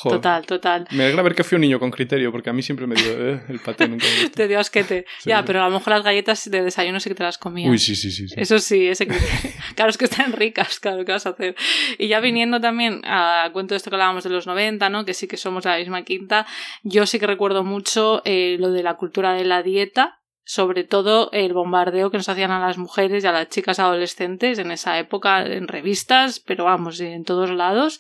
Total, 0.04 0.46
total. 0.46 0.88
Me 0.92 1.06
alegra 1.06 1.24
ver 1.24 1.36
que 1.36 1.44
fui 1.44 1.56
un 1.56 1.62
niño 1.62 1.80
con 1.80 1.90
criterio, 1.90 2.32
porque 2.32 2.50
a 2.50 2.54
mí 2.54 2.62
siempre 2.62 2.86
me 2.86 2.96
dio 2.96 3.12
eh, 3.12 3.42
el 3.48 3.60
paté, 3.60 3.88
nunca 3.88 4.06
me 4.22 4.30
Te 4.36 4.48
dio 4.48 4.60
asquete. 4.60 5.06
ya, 5.24 5.44
pero 5.46 5.64
a 5.64 5.70
lo 5.70 5.72
mejor 5.74 5.94
las 5.94 6.04
galletas 6.04 6.50
de 6.50 6.64
desayuno 6.64 7.00
sí 7.00 7.10
que 7.10 7.16
te 7.16 7.24
las 7.24 7.38
comías. 7.38 7.72
Uy, 7.72 7.80
sí, 7.80 7.96
sí, 7.96 8.12
sí. 8.12 8.26
Eso 8.36 8.60
sí, 8.60 8.88
ese 8.88 9.08
criterio. 9.08 9.52
claro, 9.76 9.90
es 9.90 9.98
que 9.98 10.06
están 10.06 10.34
ricas, 10.34 10.80
claro, 10.80 11.06
¿qué 11.06 11.14
vas 11.14 11.26
a 11.26 11.30
hacer? 11.30 11.56
Y 11.98 12.08
ya 12.10 12.20
viniendo 12.20 12.60
también 12.60 13.02
a 13.06 13.50
cuento 13.54 13.74
de 13.74 13.78
esto 13.78 13.90
que 13.90 13.96
hablábamos 13.96 14.24
de 14.26 14.32
los 14.32 14.48
90, 14.48 14.90
¿no? 14.90 15.06
Que 15.06 15.14
sí 15.14 15.28
que 15.28 15.38
somos 15.38 15.64
la 15.66 15.78
misma 15.78 16.04
quinta. 16.04 16.46
Yo 16.84 17.06
sí 17.06 17.18
que 17.18 17.28
recuerdo 17.28 17.64
mucho 17.64 18.22
eh, 18.26 18.58
lo 18.60 18.72
de 18.72 18.84
la 18.84 18.96
cultura 18.96 19.34
de 19.34 19.46
la 19.46 19.64
dieta, 19.64 20.20
sobre 20.44 20.84
todo 20.84 21.30
el 21.32 21.54
bombardeo 21.54 22.12
que 22.12 22.18
nos 22.18 22.30
hacían 22.30 22.52
a 22.52 22.60
las 22.60 22.78
mujeres 22.78 23.24
y 23.24 23.28
a 23.28 23.32
las 23.32 23.50
chicas 23.50 23.80
adolescentes 23.80 24.60
en 24.60 24.72
esa 24.72 25.00
época 25.00 25.44
en 25.46 25.68
revistas, 25.68 26.40
pero 26.40 26.66
vamos, 26.66 27.00
en 27.00 27.24
todos 27.24 27.50
lados. 27.50 28.00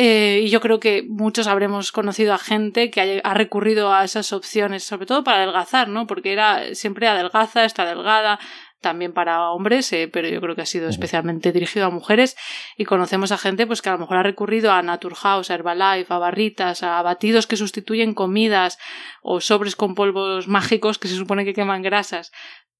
Eh, 0.00 0.42
y 0.44 0.48
yo 0.48 0.60
creo 0.60 0.78
que 0.78 1.02
muchos 1.08 1.48
habremos 1.48 1.90
conocido 1.90 2.32
a 2.32 2.38
gente 2.38 2.88
que 2.88 3.20
ha, 3.24 3.34
recurrido 3.34 3.92
a 3.92 4.04
esas 4.04 4.32
opciones, 4.32 4.84
sobre 4.84 5.06
todo 5.06 5.24
para 5.24 5.38
adelgazar, 5.38 5.88
¿no? 5.88 6.06
Porque 6.06 6.32
era 6.32 6.72
siempre 6.76 7.08
adelgaza, 7.08 7.64
está 7.64 7.84
delgada. 7.84 8.38
también 8.80 9.12
para 9.12 9.50
hombres, 9.50 9.92
eh, 9.92 10.06
pero 10.06 10.28
yo 10.28 10.40
creo 10.40 10.54
que 10.54 10.62
ha 10.62 10.66
sido 10.66 10.88
especialmente 10.88 11.50
dirigido 11.50 11.86
a 11.86 11.90
mujeres 11.90 12.36
y 12.76 12.84
conocemos 12.84 13.32
a 13.32 13.38
gente 13.38 13.66
pues 13.66 13.82
que 13.82 13.88
a 13.88 13.92
lo 13.92 13.98
mejor 13.98 14.18
ha 14.18 14.22
recurrido 14.22 14.70
a 14.70 14.82
Naturhaus, 14.82 15.50
a 15.50 15.54
Herbalife, 15.54 16.14
a 16.14 16.18
barritas, 16.18 16.84
a 16.84 17.02
batidos 17.02 17.48
que 17.48 17.56
sustituyen 17.56 18.14
comidas 18.14 18.78
o 19.20 19.40
sobres 19.40 19.74
con 19.74 19.96
polvos 19.96 20.46
mágicos 20.46 21.00
que 21.00 21.08
se 21.08 21.16
supone 21.16 21.44
que 21.44 21.54
queman 21.54 21.82
grasas. 21.82 22.30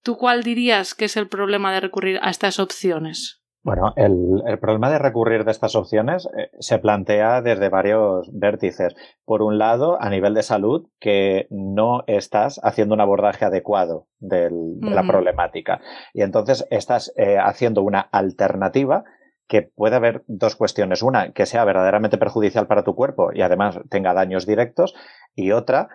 ¿Tú 0.04 0.16
cuál 0.16 0.44
dirías 0.44 0.94
que 0.94 1.06
es 1.06 1.16
el 1.16 1.26
problema 1.26 1.72
de 1.72 1.80
recurrir 1.80 2.20
a 2.22 2.30
estas 2.30 2.60
opciones? 2.60 3.37
Bueno, 3.68 3.92
el, 3.96 4.58
problema 4.60 4.90
de 4.90 4.98
recurrir 4.98 5.44
de 5.44 5.50
estas 5.50 5.76
opciones 5.76 6.26
eh, 6.38 6.50
se 6.58 6.78
plantea 6.78 7.42
desde 7.42 7.68
varios 7.68 8.30
vértices. 8.32 8.94
Por 9.26 9.42
un 9.42 9.58
lado, 9.58 10.00
a 10.00 10.08
nivel 10.08 10.32
de 10.32 10.42
salud, 10.42 10.88
que 10.98 11.46
no 11.50 12.02
estás 12.06 12.60
haciendo 12.62 12.94
un 12.94 13.02
abordaje 13.02 13.44
adecuado 13.44 14.06
de 14.20 14.50
la 14.80 15.02
problemática. 15.02 15.80
Y 16.14 16.22
entonces 16.22 16.66
estás 16.70 17.12
eh, 17.16 17.36
haciendo 17.36 17.82
una 17.82 18.00
alternativa 18.00 19.04
que 19.48 19.62
puede 19.62 19.96
haber 19.96 20.24
dos 20.26 20.56
cuestiones. 20.56 21.02
Una, 21.02 21.32
que 21.32 21.44
sea 21.44 21.64
verdaderamente 21.64 22.16
perjudicial 22.16 22.66
para 22.66 22.84
tu 22.84 22.94
cuerpo 22.94 23.32
y 23.34 23.42
además 23.42 23.80
tenga 23.90 24.14
daños 24.14 24.46
directos. 24.46 24.94
Y 25.34 25.52
otra, 25.52 25.88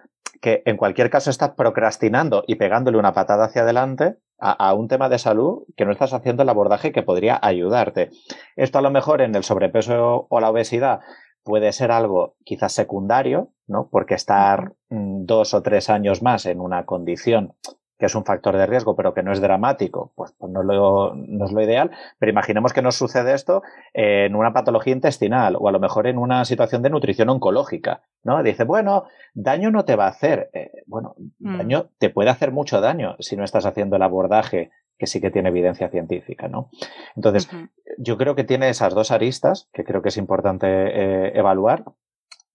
que 0.44 0.62
en 0.66 0.76
cualquier 0.76 1.10
caso 1.10 1.30
estás 1.30 1.52
procrastinando 1.52 2.44
y 2.46 2.56
pegándole 2.56 2.98
una 2.98 3.14
patada 3.14 3.46
hacia 3.46 3.62
adelante 3.62 4.18
a, 4.38 4.74
un 4.74 4.90
tema 4.90 5.08
de 5.08 5.18
salud 5.18 5.64
que 5.78 5.86
no 5.86 5.94
estás 5.94 6.12
haciendo 6.12 6.44
el 6.44 6.50
abordaje 6.50 6.92
que 6.92 7.02
podría 7.02 7.40
ayudarte. 7.42 8.10
Esto 8.58 8.78
a 8.78 8.82
lo 8.82 8.92
mejor 8.92 9.22
en 9.22 9.36
el 9.36 9.46
sobrepeso 9.46 10.28
o 10.30 10.40
la 10.42 10.50
obesidad 10.50 11.00
puede 11.44 11.72
ser 11.72 11.92
algo 11.92 12.36
quizás 12.44 12.74
secundario, 12.74 13.54
¿no? 13.68 13.88
Porque 13.90 14.16
estar 14.16 14.74
mm, 14.90 15.24
dos 15.24 15.54
o 15.54 15.64
tres 15.64 15.90
años 15.90 16.22
más 16.22 16.46
en 16.46 16.60
una 16.60 16.84
condición 16.84 17.54
que 17.98 18.08
es 18.08 18.16
un 18.16 18.26
factor 18.26 18.58
de 18.58 18.66
riesgo, 18.66 18.96
pero 18.96 19.14
que 19.14 19.24
no 19.24 19.32
es 19.32 19.40
dramático, 19.40 20.12
pues, 20.16 20.34
pues 20.38 20.52
no, 20.52 20.62
es 20.62 20.66
lo, 20.66 21.14
no, 21.16 21.46
es 21.46 21.52
lo, 21.52 21.62
ideal. 21.62 21.92
Pero 22.20 22.32
imaginemos 22.32 22.74
que 22.74 22.82
nos 22.82 22.96
sucede 22.96 23.34
esto 23.34 23.64
en 23.94 24.36
una 24.36 24.54
patología 24.54 24.94
intestinal 24.94 25.56
o 25.60 25.70
a 25.70 25.72
lo 25.72 25.80
mejor 25.80 26.08
en 26.08 26.18
una 26.18 26.44
situación 26.46 26.82
de 26.82 26.90
nutrición 26.90 27.30
oncológica, 27.30 28.02
¿no? 28.24 28.42
Dice, 28.44 28.64
bueno, 28.64 29.06
daño 29.34 29.72
no 29.72 29.86
te 29.86 29.96
va 29.96 30.06
a 30.06 30.10
hacer. 30.10 30.50
Eh, 30.54 30.72
bueno, 30.86 31.16
mm. 31.40 31.58
daño 31.58 31.90
te 31.98 32.10
puede 32.10 32.30
hacer 32.30 32.52
mucho 32.52 32.82
daño 32.82 33.16
si 33.20 33.38
no 33.38 33.44
estás 33.44 33.66
haciendo 33.66 33.96
el 33.96 34.02
abordaje 34.02 34.72
que 34.98 35.08
sí 35.08 35.22
que 35.22 35.32
tiene 35.32 35.50
evidencia 35.50 35.90
científica, 35.90 36.48
¿no? 36.48 36.70
Entonces, 37.16 37.50
yo 37.98 38.18
creo 38.18 38.36
que 38.36 38.44
tiene 38.44 38.70
esas 38.70 38.94
dos 38.94 39.12
aristas 39.12 39.70
que 39.74 39.84
creo 39.84 40.02
que 40.02 40.10
es 40.10 40.18
importante 40.18 40.68
eh, 40.68 41.32
evaluar. 41.36 41.84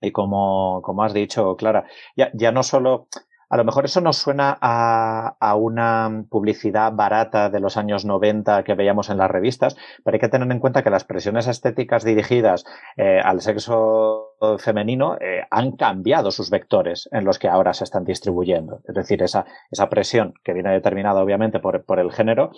Y 0.01 0.13
como, 0.13 0.81
como 0.83 1.03
has 1.03 1.13
dicho, 1.13 1.57
Clara, 1.57 1.85
ya, 2.17 2.31
ya 2.33 2.53
no 2.53 2.63
solo 2.63 3.09
a 3.49 3.57
lo 3.57 3.65
mejor 3.65 3.85
eso 3.85 4.01
nos 4.01 4.17
suena 4.17 4.59
a, 4.61 5.55
una 5.57 6.25
publicidad 6.29 6.93
barata 6.93 7.51
de 7.51 7.61
los 7.61 7.77
años 7.77 8.05
90 8.05 8.63
que 8.65 8.75
veíamos 8.75 9.11
en 9.11 9.19
las 9.19 9.31
revistas, 9.31 9.77
pero 10.05 10.15
hay 10.15 10.21
que 10.21 10.29
tener 10.29 10.51
en 10.51 10.61
cuenta 10.61 10.83
que 10.83 10.91
las 10.91 11.05
presiones 11.05 11.47
estéticas 11.47 12.05
dirigidas 12.05 12.65
eh, 12.97 13.21
al 13.23 13.41
sexo 13.41 14.35
femenino 14.59 15.17
eh, 15.21 15.43
han 15.51 15.73
cambiado 15.73 16.31
sus 16.31 16.51
vectores 16.51 17.09
en 17.13 17.25
los 17.25 17.39
que 17.39 17.49
ahora 17.49 17.75
se 17.75 17.85
están 17.85 18.05
distribuyendo. 18.05 18.81
Es 18.87 18.95
decir, 18.95 19.23
esa, 19.23 19.47
esa 19.71 19.89
presión 19.89 20.35
que 20.45 20.53
viene 20.53 20.71
determinada 20.71 21.23
obviamente 21.23 21.59
por, 21.59 21.85
por 21.85 21.99
el 21.99 22.13
género 22.13 22.53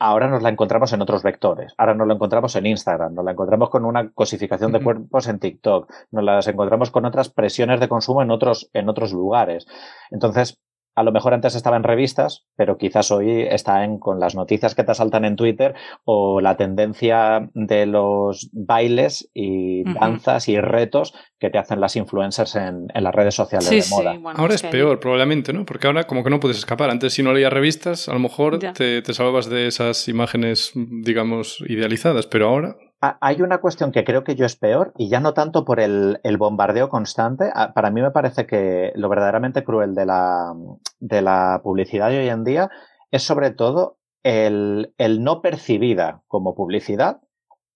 ahora 0.00 0.28
nos 0.28 0.42
la 0.42 0.48
encontramos 0.48 0.92
en 0.92 1.02
otros 1.02 1.22
vectores. 1.22 1.74
Ahora 1.76 1.94
nos 1.94 2.08
la 2.08 2.14
encontramos 2.14 2.56
en 2.56 2.66
Instagram, 2.66 3.14
nos 3.14 3.24
la 3.24 3.32
encontramos 3.32 3.68
con 3.68 3.84
una 3.84 4.10
cosificación 4.10 4.72
de 4.72 4.82
cuerpos 4.82 5.28
en 5.28 5.38
TikTok, 5.38 5.92
nos 6.10 6.24
las 6.24 6.48
encontramos 6.48 6.90
con 6.90 7.04
otras 7.04 7.28
presiones 7.28 7.78
de 7.78 7.88
consumo 7.88 8.22
en 8.22 8.30
otros, 8.30 8.70
en 8.72 8.88
otros 8.88 9.12
lugares. 9.12 9.66
Entonces, 10.10 10.58
a 10.94 11.02
lo 11.02 11.12
mejor 11.12 11.34
antes 11.34 11.54
estaba 11.54 11.76
en 11.76 11.82
revistas, 11.82 12.46
pero 12.56 12.76
quizás 12.76 13.10
hoy 13.10 13.42
está 13.42 13.84
en, 13.84 13.98
con 13.98 14.20
las 14.20 14.34
noticias 14.34 14.74
que 14.74 14.84
te 14.84 14.94
saltan 14.94 15.24
en 15.24 15.36
Twitter 15.36 15.74
o 16.04 16.40
la 16.40 16.56
tendencia 16.56 17.48
de 17.54 17.86
los 17.86 18.50
bailes 18.52 19.30
y 19.32 19.84
danzas 19.84 20.48
y 20.48 20.60
retos 20.60 21.14
que 21.38 21.50
te 21.50 21.58
hacen 21.58 21.80
las 21.80 21.96
influencers 21.96 22.56
en, 22.56 22.88
las 22.92 23.14
redes 23.14 23.34
sociales 23.34 23.70
de 23.70 23.82
moda. 23.94 24.34
ahora 24.34 24.54
es, 24.54 24.62
peor, 24.62 25.00
probablemente, 25.00 25.52
¿no? 25.52 25.64
Porque 25.64 25.86
ahora 25.86 26.04
como 26.04 26.22
que 26.22 26.30
no 26.30 26.40
puedes 26.40 26.58
escapar. 26.58 26.90
Antes 26.90 27.14
si 27.14 27.22
no 27.22 27.32
leías 27.32 27.52
revistas, 27.52 28.08
a 28.08 28.12
lo 28.12 28.18
mejor 28.18 28.58
te, 28.58 29.00
te 29.02 29.14
salvabas 29.14 29.48
de 29.48 29.66
esas 29.66 30.08
imágenes, 30.08 30.72
digamos, 30.74 31.64
idealizadas, 31.66 32.26
pero 32.26 32.48
ahora 32.48 32.76
hay 33.00 33.40
una 33.40 33.58
cuestión 33.58 33.92
que 33.92 34.04
creo 34.04 34.24
que 34.24 34.34
yo 34.34 34.44
es 34.44 34.56
peor, 34.56 34.92
y 34.96 35.08
ya 35.08 35.20
no 35.20 35.32
tanto 35.32 35.64
por 35.64 35.80
el, 35.80 36.18
bombardeo 36.38 36.88
constante. 36.88 37.50
Para 37.74 37.90
mí 37.90 38.02
me 38.02 38.10
parece 38.10 38.46
que 38.46 38.92
lo 38.94 39.08
verdaderamente 39.08 39.64
cruel 39.64 39.94
de 39.94 40.06
la, 40.06 40.54
de 40.98 41.22
la 41.22 41.60
publicidad 41.62 42.10
de 42.10 42.20
hoy 42.20 42.28
en 42.28 42.44
día 42.44 42.70
es 43.10 43.22
sobre 43.22 43.50
todo 43.50 43.98
el, 44.22 44.94
el 44.98 45.24
no 45.24 45.40
percibida 45.40 46.22
como 46.28 46.54
publicidad 46.54 47.20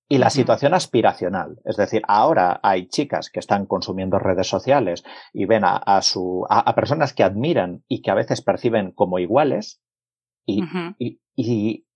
y 0.08 0.18
la 0.18 0.28
situación 0.28 0.74
aspiracional. 0.74 1.60
Es 1.64 1.76
decir, 1.76 2.02
ahora 2.06 2.60
hay 2.62 2.88
chicas 2.88 3.30
que 3.30 3.40
están 3.40 3.64
consumiendo 3.64 4.18
redes 4.18 4.46
sociales 4.46 5.02
y 5.32 5.46
ven 5.46 5.64
a, 5.64 5.76
a, 5.76 6.02
su, 6.02 6.46
a, 6.50 6.74
personas 6.74 7.14
que 7.14 7.24
admiran 7.24 7.82
y 7.88 8.02
que 8.02 8.10
a 8.10 8.14
veces 8.14 8.42
perciben 8.42 8.92
como 8.92 9.18
iguales 9.18 9.80
y, 10.44 10.62
y 10.98 11.20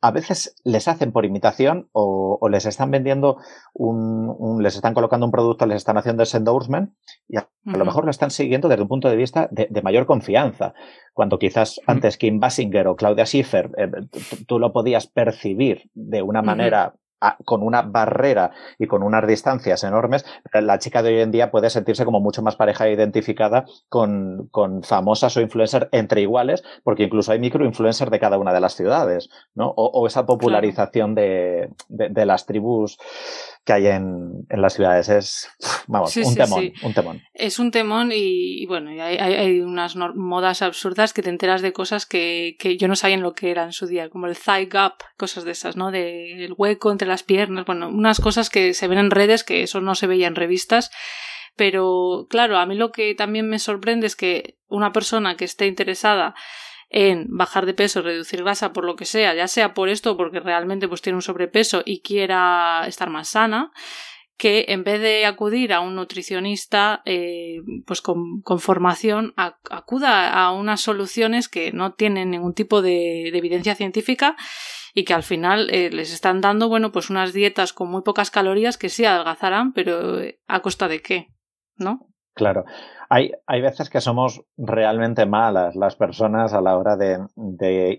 a 0.01 0.11
veces 0.11 0.57
les 0.65 0.89
hacen 0.89 1.13
por 1.13 1.25
imitación 1.25 1.89
o, 1.93 2.39
les 2.51 2.67
están 2.67 2.91
vendiendo 2.91 3.39
un, 3.75 4.63
les 4.63 4.75
están 4.75 4.95
colocando 4.95 5.27
un 5.27 5.33
producto, 5.33 5.67
les 5.67 5.77
están 5.77 5.99
haciendo 5.99 6.23
ese 6.23 6.39
endorsement 6.39 6.93
y 7.29 7.37
a, 7.37 7.49
lo 7.65 7.85
mejor 7.85 8.05
lo 8.05 8.11
están 8.11 8.31
siguiendo 8.31 8.69
desde 8.69 8.83
un 8.83 8.89
punto 8.89 9.09
de 9.09 9.17
vista 9.17 9.49
de, 9.51 9.83
mayor 9.83 10.07
confianza. 10.07 10.75
Cuando 11.13 11.39
quizás 11.39 11.81
antes 11.87 12.17
Kim 12.17 12.41
Basinger 12.41 12.89
o 12.89 12.97
Claudia 12.97 13.27
Schiffer 13.27 13.71
eh, 13.77 13.91
tú 14.47 14.59
lo 14.59 14.73
podías 14.73 15.07
percibir 15.07 15.91
de 15.95 16.23
una 16.23 16.43
manera 16.43 16.95
con 17.45 17.63
una 17.63 17.83
barrera 17.83 18.53
y 18.79 18.87
con 18.87 19.03
unas 19.03 19.27
distancias 19.27 19.83
enormes, 19.85 20.25
la 20.53 20.79
chica 20.79 21.03
de 21.03 21.15
hoy 21.15 21.21
en 21.21 21.31
día 21.31 21.51
puede 21.51 21.71
sentirse 21.71 22.05
como 22.05 22.21
mucho 22.21 22.43
más 22.43 22.57
pareja 22.57 22.89
identificada 22.89 23.65
con, 23.89 24.49
con 24.51 24.83
famosas 24.83 25.37
o 25.37 25.41
influencers 25.41 25.89
entre 25.93 26.21
iguales, 26.21 26.63
porque 26.85 27.05
incluso 27.05 27.33
hay 27.33 27.39
microinfluencers 27.39 28.11
de 28.11 28.21
cada 28.21 28.39
una 28.39 28.53
de 28.53 28.61
las 28.61 28.75
ciudades, 28.75 29.29
¿no? 29.55 29.69
O, 29.77 30.07
esa 30.07 30.27
popularización 30.27 31.15
de, 31.15 31.71
de, 31.89 32.27
las 32.27 32.47
tribus 32.47 32.99
que 33.69 33.75
hay 33.75 33.87
en, 33.89 34.47
en 34.49 34.63
las 34.63 34.73
ciudades. 34.73 35.11
Es, 35.11 35.51
vamos, 35.89 36.17
un 36.17 36.35
temón, 36.35 36.73
un 36.83 36.95
temón. 36.95 37.23
Es 37.35 37.59
un 37.59 37.71
temón 37.71 38.13
y, 38.15 38.65
bueno, 38.65 38.89
hay, 38.89 39.19
hay, 39.19 39.61
unas 39.61 39.95
modas 39.95 40.63
absurdas 40.63 41.13
que 41.13 41.21
te 41.21 41.29
enteras 41.29 41.61
de 41.61 41.75
cosas 41.75 42.07
que, 42.07 42.57
que, 42.59 42.79
yo 42.79 42.89
no 42.89 42.97
sabía 42.97 43.17
en 43.17 43.23
lo 43.23 43.35
que 43.35 43.51
era 43.51 43.65
en 43.65 43.73
su 43.73 43.87
día, 43.87 44.09
como 44.09 44.27
el 44.27 44.39
thigh 44.39 44.69
gap, 44.71 44.95
cosas 45.19 45.45
de 45.45 45.51
esas, 45.51 45.77
¿no? 45.77 45.91
Del 45.91 46.55
hueco 46.57 46.91
entre 46.91 47.07
las 47.07 47.23
piernas, 47.23 47.67
bueno, 47.67 47.91
unas 47.91 48.21
cosas 48.21 48.49
que 48.49 48.73
se 48.73 48.89
ven 48.89 48.97
en 48.97 49.11
redes 49.11 49.45
que 49.45 49.63
eso 49.63 49.83
no 49.83 49.95
se 49.95 50.07
veía 50.07 50.29
en 50.29 50.35
revistas. 50.35 50.91
Pero 51.55 52.27
claro, 52.31 52.57
a 52.57 52.65
mí 52.65 52.75
lo 52.75 52.91
que 52.91 53.15
también 53.15 53.51
me 53.51 53.59
sorprende 53.59 54.07
es 54.07 54.17
que 54.17 54.57
una 54.69 54.93
persona 54.93 55.37
que 55.37 55.45
esté 55.45 55.67
interesada 55.67 56.35
en 56.91 57.27
bajar 57.29 57.67
de 57.67 57.75
peso, 57.75 58.03
reducir 58.03 58.43
grasa 58.43 58.73
por 58.73 58.85
lo 58.85 58.97
que 58.97 59.05
sea, 59.05 59.35
ya 59.35 59.49
sea 59.49 59.75
por 59.75 59.89
esto 59.89 60.13
o 60.13 60.17
porque 60.17 60.41
realmente 60.41 60.89
pues 60.89 61.03
tiene 61.03 61.17
un 61.17 61.23
sobrepeso 61.23 61.83
y 61.85 62.01
quiera 62.01 62.85
estar 62.87 63.11
más 63.11 63.29
sana, 63.29 63.73
que 64.39 64.67
en 64.69 64.85
vez 64.85 65.01
de 65.01 65.27
acudir 65.27 65.73
a 65.73 65.81
un 65.81 65.97
nutricionista 65.97 67.03
eh, 67.05 67.61
pues 67.87 68.01
con, 68.01 68.43
formación 68.61 69.35
acuda 69.37 70.33
a 70.33 70.53
unas 70.53 70.81
soluciones 70.81 71.49
que 71.49 71.73
no 71.73 71.95
tienen 71.95 72.31
ningún 72.31 72.55
tipo 72.55 72.81
de, 72.81 73.29
evidencia 73.29 73.75
científica 73.75 74.37
y 74.95 75.05
que 75.05 75.13
al 75.13 75.25
final 75.25 75.69
eh, 75.71 75.91
les 75.91 76.13
están 76.13 76.41
dando 76.41 76.69
bueno 76.69 76.93
pues 76.93 77.11
unas 77.11 77.33
dietas 77.33 77.73
con 77.73 77.91
muy 77.91 78.03
pocas 78.03 78.31
calorías 78.31 78.79
que 78.79 78.89
sí 78.89 79.05
adelgazarán 79.05 79.73
pero 79.73 80.21
eh, 80.21 80.41
a 80.47 80.63
costa 80.63 80.87
de 80.87 81.03
qué 81.03 81.29
¿no? 81.77 82.08
Claro. 82.39 82.65
Hay, 83.11 83.33
hay 83.47 83.63
veces 83.63 83.91
que 83.91 84.01
somos 84.01 84.45
realmente 84.57 85.27
malas 85.27 85.75
las 85.75 85.97
personas 85.97 86.53
a 86.53 86.61
la 86.61 86.77
hora 86.77 86.97
de, 86.97 87.19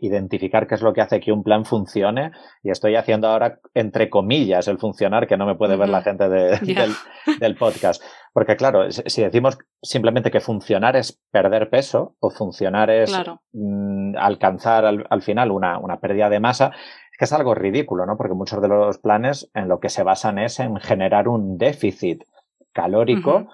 identificar 0.01 0.65
qué 0.65 0.75
es 0.75 0.81
lo 0.81 0.93
que 0.93 1.01
hace 1.01 1.19
que 1.19 1.33
un 1.33 1.43
plan 1.43 1.65
funcione. 1.65 2.31
Y 2.63 2.69
estoy 2.69 2.95
haciendo 2.95 3.27
ahora, 3.27 3.59
entre 3.73 4.09
comillas, 4.09 4.69
el 4.69 4.77
funcionar, 4.77 5.27
que 5.27 5.35
no 5.35 5.45
me 5.45 5.55
puede 5.55 5.75
ver 5.75 5.89
la 5.89 6.03
gente 6.03 6.29
del, 7.39 7.55
podcast. 7.57 8.01
Porque 8.31 8.55
claro, 8.55 8.89
si 8.91 9.21
decimos 9.21 9.57
simplemente 9.81 10.31
que 10.31 10.39
funcionar 10.39 10.95
es 10.95 11.19
perder 11.31 11.69
peso 11.69 12.15
o 12.21 12.29
funcionar 12.29 12.89
es 12.89 13.11
mm, 13.51 14.15
alcanzar 14.17 14.85
al, 14.85 15.21
final 15.21 15.51
una, 15.51 15.79
una 15.79 15.99
pérdida 15.99 16.29
de 16.29 16.39
masa, 16.39 16.71
es 17.11 17.17
que 17.17 17.25
es 17.25 17.33
algo 17.33 17.55
ridículo, 17.55 18.05
¿no? 18.05 18.15
Porque 18.15 18.35
muchos 18.35 18.61
de 18.61 18.69
los 18.69 18.99
planes 18.99 19.49
en 19.53 19.67
lo 19.67 19.81
que 19.81 19.89
se 19.89 20.03
basan 20.03 20.39
es 20.39 20.61
en 20.61 20.77
generar 20.77 21.27
un 21.27 21.57
déficit 21.57 22.23
calórico 22.71 23.47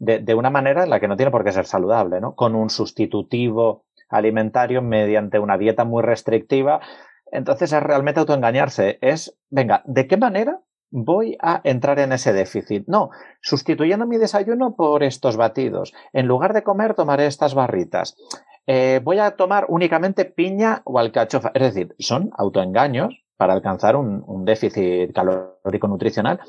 de, 0.00 0.34
una 0.34 0.50
manera 0.50 0.84
en 0.84 0.90
la 0.90 0.98
que 0.98 1.08
no 1.08 1.16
tiene 1.16 1.30
por 1.30 1.44
qué 1.44 1.52
ser 1.52 1.66
saludable, 1.66 2.20
¿no? 2.20 2.34
Con 2.34 2.54
un 2.54 2.70
sustitutivo 2.70 3.84
alimentario 4.08 4.82
mediante 4.82 5.38
una 5.38 5.58
dieta 5.58 5.84
muy 5.84 6.02
restrictiva. 6.02 6.80
Entonces 7.30 7.72
es 7.72 7.82
realmente 7.82 8.20
autoengañarse. 8.20 8.98
Es, 9.02 9.38
venga, 9.50 9.82
¿de 9.84 10.08
qué 10.08 10.16
manera 10.16 10.62
voy 10.90 11.36
a 11.40 11.60
entrar 11.64 11.98
en 12.00 12.12
ese 12.12 12.32
déficit? 12.32 12.84
No, 12.88 13.10
sustituyendo 13.42 14.06
mi 14.06 14.16
desayuno 14.16 14.74
por 14.74 15.02
estos 15.02 15.36
batidos. 15.36 15.92
En 16.12 16.26
lugar 16.26 16.54
de 16.54 16.62
comer, 16.62 16.94
tomaré 16.94 17.26
estas 17.26 17.54
barritas. 17.54 18.16
eh, 18.66 19.00
voy 19.02 19.18
a 19.18 19.32
tomar 19.36 19.66
únicamente 19.68 20.24
piña 20.24 20.82
o 20.84 20.98
alcachofa. 20.98 21.52
Es 21.54 21.62
decir, 21.62 21.94
son 21.98 22.30
autoengaños 22.36 23.22
para 23.36 23.54
alcanzar 23.54 23.96
un, 23.96 24.44
déficit 24.44 25.14
calórico 25.14 25.88
nutricional 25.88 26.40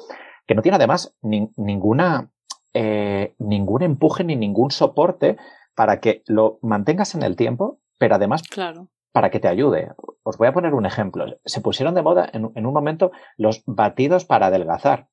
que 0.45 0.55
no 0.55 0.61
tiene 0.61 0.75
además 0.75 1.15
ninguna, 1.21 2.29
eh, 2.73 3.35
ningún 3.37 3.83
empuje 3.83 4.23
ni 4.23 4.35
ningún 4.35 4.71
soporte 4.71 5.37
para 5.75 5.99
que 5.99 6.23
lo 6.25 6.59
mantengas 6.61 7.15
en 7.15 7.23
el 7.23 7.35
tiempo, 7.35 7.79
pero 7.97 8.15
además 8.15 8.43
claro. 8.43 8.89
para 9.11 9.29
que 9.29 9.39
te 9.39 9.47
ayude. 9.47 9.91
Os 10.23 10.37
voy 10.37 10.47
a 10.47 10.53
poner 10.53 10.73
un 10.73 10.85
ejemplo. 10.85 11.25
Se 11.45 11.61
pusieron 11.61 11.95
de 11.95 12.01
moda 12.01 12.29
en, 12.31 12.45
un 12.45 12.73
momento 12.73 13.11
los 13.37 13.63
batidos 13.65 14.25
para 14.25 14.47
adelgazar. 14.47 15.09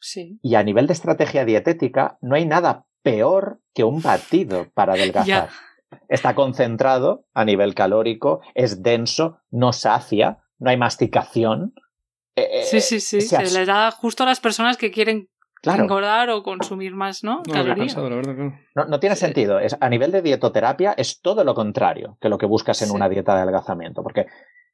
Sí. 0.00 0.38
Y 0.42 0.56
a 0.56 0.62
nivel 0.62 0.86
de 0.86 0.94
estrategia 0.94 1.44
dietética, 1.44 2.18
no 2.20 2.34
hay 2.34 2.46
nada 2.46 2.86
peor 3.02 3.60
que 3.74 3.84
un 3.84 4.02
batido 4.02 4.66
para 4.74 4.92
adelgazar. 4.94 5.50
Está 6.08 6.34
concentrado 6.34 7.26
a 7.34 7.44
nivel 7.44 7.74
calórico, 7.74 8.40
es 8.54 8.82
denso, 8.82 9.38
no 9.50 9.72
sacia, 9.72 10.42
no 10.58 10.70
hay 10.70 10.76
masticación. 10.76 11.74
Eh, 12.34 12.64
sí, 12.64 12.80
sí, 12.80 13.00
sí. 13.00 13.20
Se, 13.20 13.38
les 13.38 13.66
da 13.66 13.90
justo 13.90 14.22
a 14.22 14.26
las 14.26 14.40
personas 14.40 14.78
que 14.78 14.90
quieren 14.90 15.28
engordar 15.62 16.30
o 16.30 16.42
consumir 16.42 16.94
más, 16.94 17.22
¿no? 17.22 17.42
No, 18.74 18.84
no, 18.86 19.00
tiene 19.00 19.16
sentido. 19.16 19.58
Es, 19.58 19.76
a 19.80 19.88
nivel 19.88 20.10
de 20.10 20.22
dietoterapia 20.22 20.94
es 20.96 21.20
todo 21.20 21.44
lo 21.44 21.54
contrario 21.54 22.18
que 22.20 22.28
lo 22.28 22.38
que 22.38 22.46
buscas 22.46 22.82
en 22.82 22.90
una 22.90 23.08
dieta 23.08 23.34
de 23.34 23.42
adelgazamiento. 23.42 24.02
Porque 24.02 24.26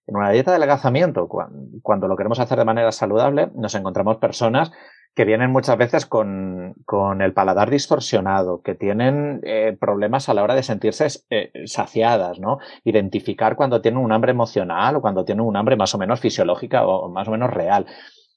en 0.07 0.16
una 0.16 0.30
dieta 0.30 0.50
de 0.50 0.57
adelgazamiento, 0.57 1.28
cuando, 1.28 2.09
lo 2.09 2.16
queremos 2.16 2.40
hacer 2.40 2.59
de 2.59 2.64
manera 2.64 2.90
saludable, 2.92 3.50
nos 3.54 3.75
encontramos 3.75 4.16
personas 4.16 4.73
que 5.14 5.25
vienen 5.25 5.50
muchas 5.50 5.76
veces 5.76 6.07
con, 6.07 6.75
con 6.85 7.21
el 7.23 7.33
paladar 7.35 7.71
distorsionado, 7.71 8.62
que 8.62 8.75
tienen 8.75 9.40
eh, 9.42 9.76
problemas 9.78 10.28
a 10.28 10.35
la 10.35 10.42
hora 10.42 10.54
de 10.54 10.62
sentirse 10.62 11.09
eh, 11.28 11.50
saciadas, 11.66 12.38
¿no? 12.38 12.59
Identificar 12.85 13.57
cuando 13.57 13.83
tienen 13.83 14.00
un 14.00 14.12
hambre 14.12 14.30
emocional 14.30 14.97
o 14.97 15.00
cuando 15.00 15.25
tienen 15.25 15.45
un 15.45 15.57
hambre 15.57 15.76
más 15.76 15.95
o 15.95 15.99
menos 15.99 16.21
fisiológica 16.21 16.87
o 16.87 17.11
más 17.11 17.26
o 17.28 17.33
menos 17.33 17.50
real. 17.50 17.85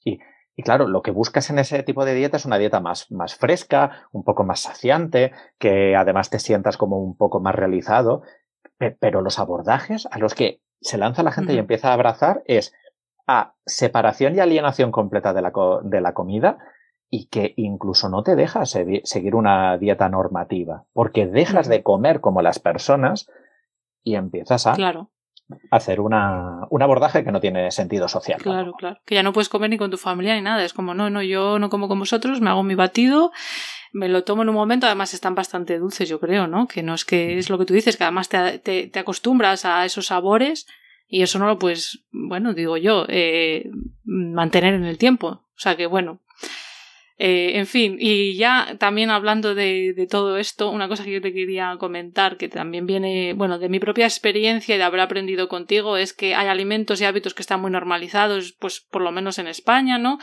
Y, 0.04 0.18
y 0.54 0.62
claro, 0.62 0.86
lo 0.86 1.02
que 1.02 1.10
buscas 1.10 1.48
en 1.50 1.58
ese 1.58 1.82
tipo 1.82 2.04
de 2.04 2.14
dieta 2.14 2.36
es 2.36 2.44
una 2.44 2.58
dieta 2.58 2.80
más, 2.80 3.10
más 3.10 3.34
fresca, 3.34 4.06
un 4.12 4.22
poco 4.22 4.44
más 4.44 4.60
saciante, 4.60 5.32
que 5.58 5.96
además 5.96 6.28
te 6.28 6.38
sientas 6.38 6.76
como 6.76 6.98
un 6.98 7.16
poco 7.16 7.40
más 7.40 7.54
realizado. 7.54 8.22
Pero 8.76 9.22
los 9.22 9.38
abordajes 9.38 10.06
a 10.10 10.18
los 10.18 10.34
que 10.34 10.60
se 10.80 10.98
lanza 10.98 11.22
la 11.22 11.32
gente 11.32 11.54
y 11.54 11.58
empieza 11.58 11.90
a 11.90 11.94
abrazar 11.94 12.42
es 12.46 12.74
a 13.26 13.54
separación 13.64 14.34
y 14.34 14.40
alienación 14.40 14.90
completa 14.90 15.32
de 15.32 15.42
la, 15.42 15.52
de 15.84 16.00
la 16.00 16.12
comida 16.12 16.58
y 17.08 17.26
que 17.26 17.54
incluso 17.56 18.08
no 18.08 18.22
te 18.22 18.34
deja 18.34 18.64
seguir 18.66 19.34
una 19.34 19.78
dieta 19.78 20.08
normativa, 20.08 20.84
porque 20.92 21.26
dejas 21.26 21.68
de 21.68 21.82
comer 21.82 22.20
como 22.20 22.42
las 22.42 22.58
personas 22.58 23.30
y 24.02 24.16
empiezas 24.16 24.66
a 24.66 24.72
claro. 24.72 25.10
Hacer 25.70 26.00
una, 26.00 26.60
un 26.70 26.82
abordaje 26.82 27.24
que 27.24 27.32
no 27.32 27.40
tiene 27.40 27.70
sentido 27.70 28.08
social. 28.08 28.40
Claro, 28.40 28.72
claro. 28.72 29.00
Que 29.04 29.14
ya 29.14 29.22
no 29.22 29.32
puedes 29.32 29.48
comer 29.48 29.70
ni 29.70 29.78
con 29.78 29.90
tu 29.90 29.98
familia 29.98 30.34
ni 30.34 30.42
nada. 30.42 30.64
Es 30.64 30.72
como, 30.72 30.94
no, 30.94 31.10
no, 31.10 31.22
yo 31.22 31.58
no 31.58 31.68
como 31.70 31.88
con 31.88 31.98
vosotros, 31.98 32.40
me 32.40 32.50
hago 32.50 32.62
mi 32.62 32.74
batido, 32.74 33.32
me 33.92 34.08
lo 34.08 34.24
tomo 34.24 34.42
en 34.42 34.48
un 34.48 34.54
momento, 34.54 34.86
además 34.86 35.14
están 35.14 35.34
bastante 35.34 35.78
dulces, 35.78 36.08
yo 36.08 36.20
creo, 36.20 36.46
¿no? 36.46 36.66
Que 36.66 36.82
no 36.82 36.94
es 36.94 37.04
que 37.04 37.38
es 37.38 37.50
lo 37.50 37.58
que 37.58 37.66
tú 37.66 37.74
dices, 37.74 37.96
que 37.96 38.04
además 38.04 38.28
te, 38.28 38.58
te, 38.58 38.86
te 38.86 38.98
acostumbras 38.98 39.64
a 39.64 39.84
esos 39.84 40.06
sabores 40.06 40.66
y 41.06 41.22
eso 41.22 41.38
no 41.38 41.46
lo 41.46 41.58
puedes, 41.58 42.04
bueno, 42.10 42.54
digo 42.54 42.78
yo, 42.78 43.04
eh, 43.08 43.70
mantener 44.04 44.74
en 44.74 44.84
el 44.84 44.96
tiempo. 44.96 45.26
O 45.28 45.58
sea 45.62 45.76
que 45.76 45.86
bueno, 45.86 46.20
eh, 47.18 47.58
en 47.58 47.66
fin, 47.66 47.96
y 48.00 48.36
ya 48.36 48.76
también 48.78 49.10
hablando 49.10 49.54
de, 49.54 49.92
de, 49.92 50.06
todo 50.06 50.38
esto, 50.38 50.70
una 50.70 50.88
cosa 50.88 51.04
que 51.04 51.12
yo 51.12 51.20
te 51.20 51.32
quería 51.32 51.76
comentar, 51.78 52.36
que 52.36 52.48
también 52.48 52.86
viene, 52.86 53.34
bueno, 53.34 53.58
de 53.58 53.68
mi 53.68 53.78
propia 53.78 54.06
experiencia 54.06 54.74
y 54.74 54.78
de 54.78 54.84
haber 54.84 55.00
aprendido 55.00 55.48
contigo, 55.48 55.96
es 55.96 56.14
que 56.14 56.34
hay 56.34 56.48
alimentos 56.48 57.00
y 57.00 57.04
hábitos 57.04 57.34
que 57.34 57.42
están 57.42 57.60
muy 57.60 57.70
normalizados, 57.70 58.54
pues 58.58 58.80
por 58.80 59.02
lo 59.02 59.12
menos 59.12 59.38
en 59.38 59.46
España, 59.46 59.98
¿no? 59.98 60.18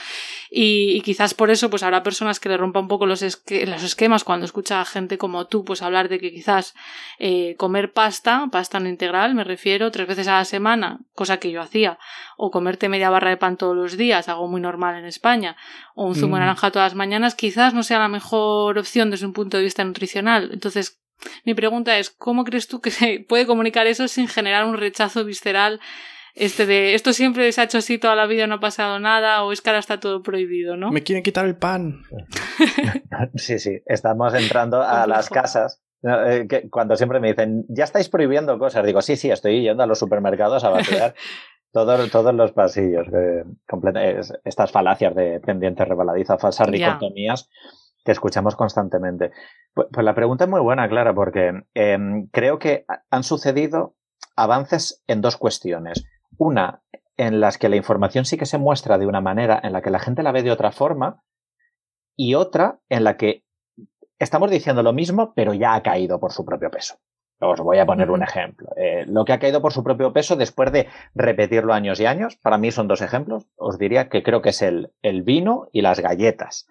Y, 0.50 1.02
quizás 1.02 1.34
por 1.34 1.52
eso, 1.52 1.70
pues 1.70 1.84
habrá 1.84 2.04
personas 2.04 2.40
que 2.40 2.50
le 2.50 2.58
rompan 2.58 2.84
un 2.84 2.88
poco 2.90 3.06
los, 3.06 3.22
los 3.22 3.84
esquemas 3.84 4.24
cuando 4.24 4.46
escucha 4.46 4.82
a 4.82 4.86
gente 4.86 5.18
como 5.18 5.48
tú, 5.48 5.64
pues 5.64 5.82
hablar 5.82 6.10
de 6.10 6.20
que 6.20 6.32
quizás 6.32 6.76
eh, 7.20 7.56
comer 7.58 7.94
pasta, 7.94 8.48
pasta 8.52 8.80
no 8.80 8.90
integral, 8.90 9.36
me 9.36 9.44
refiero, 9.44 9.92
tres 9.92 10.08
veces 10.08 10.28
a 10.28 10.34
la 10.34 10.46
semana, 10.46 11.00
cosa 11.14 11.38
que 11.38 11.52
yo 11.52 11.62
hacía, 11.62 12.00
o 12.36 12.52
comerte 12.52 12.90
media 12.90 13.10
barra 13.10 13.30
de 13.30 13.38
pan 13.38 13.58
todos 13.58 13.76
los 13.76 13.96
días, 13.96 14.28
algo 14.28 14.48
muy 14.48 14.62
normal 14.62 14.98
en 14.98 15.06
España, 15.06 15.56
o 15.96 16.06
un 16.06 16.16
zumo 16.16 16.36
de 16.36 16.42
mm. 16.42 16.46
naranja 16.46 16.72
todas 16.80 16.94
las 16.94 16.96
mañanas, 16.96 17.36
quizás 17.36 17.74
no 17.74 17.84
sea 17.84 18.00
la 18.00 18.08
mejor 18.08 18.78
opción 18.78 19.12
desde 19.12 19.26
un 19.26 19.34
punto 19.34 19.58
de 19.58 19.64
vista 19.64 19.84
nutricional. 19.84 20.52
Entonces, 20.54 21.02
mi 21.44 21.54
pregunta 21.54 21.98
es, 21.98 22.10
¿cómo 22.10 22.46
crees 22.46 22.70
tú 22.70 22.80
que 22.80 22.90
se 22.90 23.26
puede 23.28 23.46
comunicar 23.46 23.86
eso 23.86 24.08
sin 24.08 24.30
generar 24.30 24.64
un 24.64 24.78
rechazo 24.78 25.26
visceral? 25.26 25.82
Este 26.36 26.66
de 26.66 26.94
esto 26.94 27.12
siempre 27.12 27.52
se 27.52 27.60
ha 27.60 27.66
hecho 27.66 27.80
así 27.80 27.98
toda 27.98 28.16
la 28.16 28.28
vida, 28.28 28.48
no 28.48 28.56
ha 28.56 28.60
pasado 28.62 28.98
nada, 28.98 29.44
o 29.44 29.52
es 29.52 29.60
que 29.60 29.70
ahora 29.70 29.80
está 29.80 30.00
todo 30.00 30.24
prohibido, 30.24 30.78
¿no? 30.78 30.90
Me 30.90 31.04
quieren 31.04 31.22
quitar 31.22 31.46
el 31.46 31.58
pan. 31.58 32.04
sí, 33.36 33.60
sí, 33.60 33.82
estamos 33.86 34.34
entrando 34.34 34.82
a 34.82 35.06
las 35.06 35.30
casas 35.30 35.82
eh, 36.02 36.48
cuando 36.72 36.96
siempre 36.96 37.20
me 37.20 37.28
dicen, 37.28 37.66
ya 37.68 37.84
estáis 37.84 38.08
prohibiendo 38.08 38.58
cosas, 38.58 38.86
digo, 38.86 39.02
sí, 39.02 39.18
sí, 39.18 39.30
estoy 39.32 39.64
yendo 39.64 39.84
a 39.84 39.86
los 39.86 40.00
supermercados 40.00 40.64
a 40.64 40.70
vaciar 40.70 41.14
todos 41.72 42.34
los 42.36 42.52
pasillos, 42.52 43.08
eh, 43.14 43.44
estas 44.44 44.72
falacias 44.72 45.16
de 45.16 45.40
pendiente 45.40 45.86
rebaladiza, 45.86 46.38
falsas 46.38 46.72
dicotomías 46.72 47.50
que 48.04 48.12
escuchamos 48.12 48.56
constantemente. 48.56 49.32
Pues, 49.74 49.88
pues, 49.92 50.06
la 50.06 50.16
pregunta 50.16 50.46
es 50.46 50.50
muy 50.50 50.62
buena, 50.62 50.88
Clara, 50.88 51.14
porque 51.14 51.64
em, 51.74 52.28
creo 52.28 52.58
que 52.60 52.86
han 53.10 53.24
sucedido 53.24 53.96
avances 54.36 55.04
en 55.08 55.22
dos 55.22 55.38
cuestiones. 55.38 56.06
Una, 56.38 56.82
en 57.18 57.42
las 57.42 57.58
que 57.58 57.70
la 57.70 57.76
información 57.76 58.26
sí 58.26 58.38
que 58.38 58.46
se 58.46 58.58
muestra 58.58 58.98
de 58.98 59.06
una 59.06 59.22
manera 59.22 59.60
en 59.62 59.74
la 59.74 59.82
que 59.82 59.90
la 59.90 60.00
gente 60.00 60.24
la 60.24 60.32
ve 60.32 60.44
de 60.44 60.52
otra 60.52 60.72
forma, 60.72 61.22
y 62.16 62.36
otra 62.36 62.80
en 62.90 63.06
la 63.06 63.16
que 63.16 63.46
estamos 64.20 64.52
diciendo 64.52 64.84
lo 64.84 64.92
mismo, 64.92 65.34
pero 65.34 65.54
ya 65.54 65.74
ha 65.74 65.84
caído 65.84 66.20
por 66.20 66.34
su 66.34 66.44
propio 66.44 66.70
peso. 66.70 66.96
Os 67.40 67.60
voy 67.62 67.80
a 67.80 67.86
poner 67.86 68.12
un 68.12 68.22
ejemplo. 68.22 68.70
Eh, 68.76 69.06
lo 69.08 69.24
que 69.24 69.34
ha 69.34 69.40
caído 69.40 69.62
por 69.62 69.72
su 69.72 69.84
propio 69.84 70.12
peso 70.12 70.36
después 70.36 70.72
de 70.72 70.88
repetirlo 71.16 71.74
años 71.74 72.00
y 72.00 72.06
años, 72.06 72.36
para 72.36 72.58
mí 72.58 72.72
son 72.72 72.88
dos 72.88 73.02
ejemplos. 73.02 73.46
Os 73.56 73.78
diría 73.78 74.10
que 74.10 74.24
creo 74.24 74.42
que 74.42 74.50
es 74.50 74.62
el, 74.62 74.92
el 75.02 75.24
vino 75.24 75.70
y 75.72 75.82
las 75.82 76.00
galletas. 76.00 76.68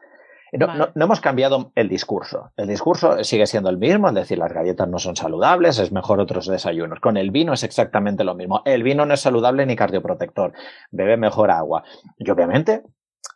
No, 0.52 0.66
no, 0.74 1.04
hemos 1.04 1.20
cambiado 1.20 1.72
el 1.74 1.88
discurso. 1.88 2.52
El 2.56 2.68
discurso 2.68 3.22
sigue 3.22 3.46
siendo 3.46 3.68
el 3.68 3.76
mismo, 3.76 4.08
es 4.08 4.14
decir, 4.14 4.38
las 4.38 4.52
galletas 4.52 4.88
no 4.88 4.98
son 4.98 5.14
saludables, 5.14 5.78
es 5.78 5.92
mejor 5.92 6.20
otros 6.20 6.46
desayunos. 6.46 7.00
Con 7.00 7.16
el 7.16 7.30
vino 7.30 7.52
es 7.52 7.64
exactamente 7.64 8.24
lo 8.24 8.34
mismo. 8.34 8.62
El 8.64 8.82
vino 8.82 9.04
no 9.04 9.14
es 9.14 9.20
saludable 9.20 9.66
ni 9.66 9.76
cardioprotector, 9.76 10.52
bebe 10.90 11.16
mejor 11.16 11.50
agua. 11.50 11.84
Y 12.16 12.30
obviamente 12.30 12.82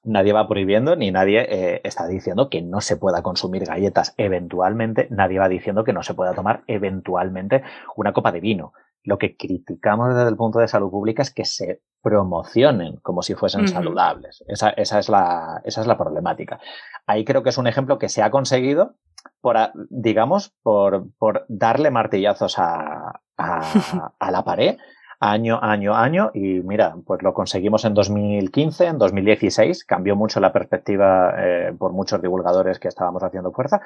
nadie 0.04 0.32
va 0.32 0.48
prohibiendo 0.48 0.96
ni 0.96 1.10
nadie 1.10 1.46
eh, 1.48 1.80
está 1.84 2.06
diciendo 2.06 2.48
que 2.48 2.62
no 2.62 2.80
se 2.80 2.96
pueda 2.96 3.22
consumir 3.22 3.64
galletas 3.64 4.14
eventualmente, 4.16 5.08
nadie 5.10 5.38
va 5.38 5.48
diciendo 5.48 5.84
que 5.84 5.92
no 5.92 6.02
se 6.02 6.14
pueda 6.14 6.34
tomar 6.34 6.64
eventualmente 6.66 7.62
una 7.96 8.12
copa 8.12 8.32
de 8.32 8.40
vino. 8.40 8.72
Lo 9.04 9.18
que 9.18 9.36
criticamos 9.36 10.14
desde 10.14 10.28
el 10.28 10.36
punto 10.36 10.60
de 10.60 10.68
salud 10.68 10.90
pública 10.90 11.22
es 11.22 11.34
que 11.34 11.44
se 11.44 11.82
promocionen 12.02 12.96
como 13.02 13.22
si 13.22 13.34
fuesen 13.34 13.66
saludables. 13.66 14.44
Esa, 14.46 14.70
esa, 14.70 15.00
es 15.00 15.08
la, 15.08 15.60
esa 15.64 15.80
es 15.80 15.86
la 15.88 15.98
problemática. 15.98 16.60
Ahí 17.06 17.24
creo 17.24 17.42
que 17.42 17.48
es 17.48 17.58
un 17.58 17.66
ejemplo 17.66 17.98
que 17.98 18.08
se 18.08 18.22
ha 18.22 18.30
conseguido 18.30 18.94
por, 19.40 19.56
digamos, 19.90 20.54
por, 20.62 21.06
por 21.18 21.46
darle 21.48 21.90
martillazos 21.90 22.58
a, 22.58 23.22
a, 23.36 24.12
a 24.18 24.30
la 24.30 24.44
pared 24.44 24.76
año, 25.22 25.60
año, 25.62 25.94
año 25.94 26.30
y 26.34 26.60
mira, 26.60 26.96
pues 27.06 27.22
lo 27.22 27.32
conseguimos 27.32 27.84
en 27.84 27.94
2015, 27.94 28.86
en 28.86 28.98
2016, 28.98 29.84
cambió 29.84 30.16
mucho 30.16 30.40
la 30.40 30.52
perspectiva 30.52 31.34
eh, 31.38 31.72
por 31.78 31.92
muchos 31.92 32.20
divulgadores 32.20 32.80
que 32.80 32.88
estábamos 32.88 33.22
haciendo 33.22 33.52
fuerza 33.52 33.80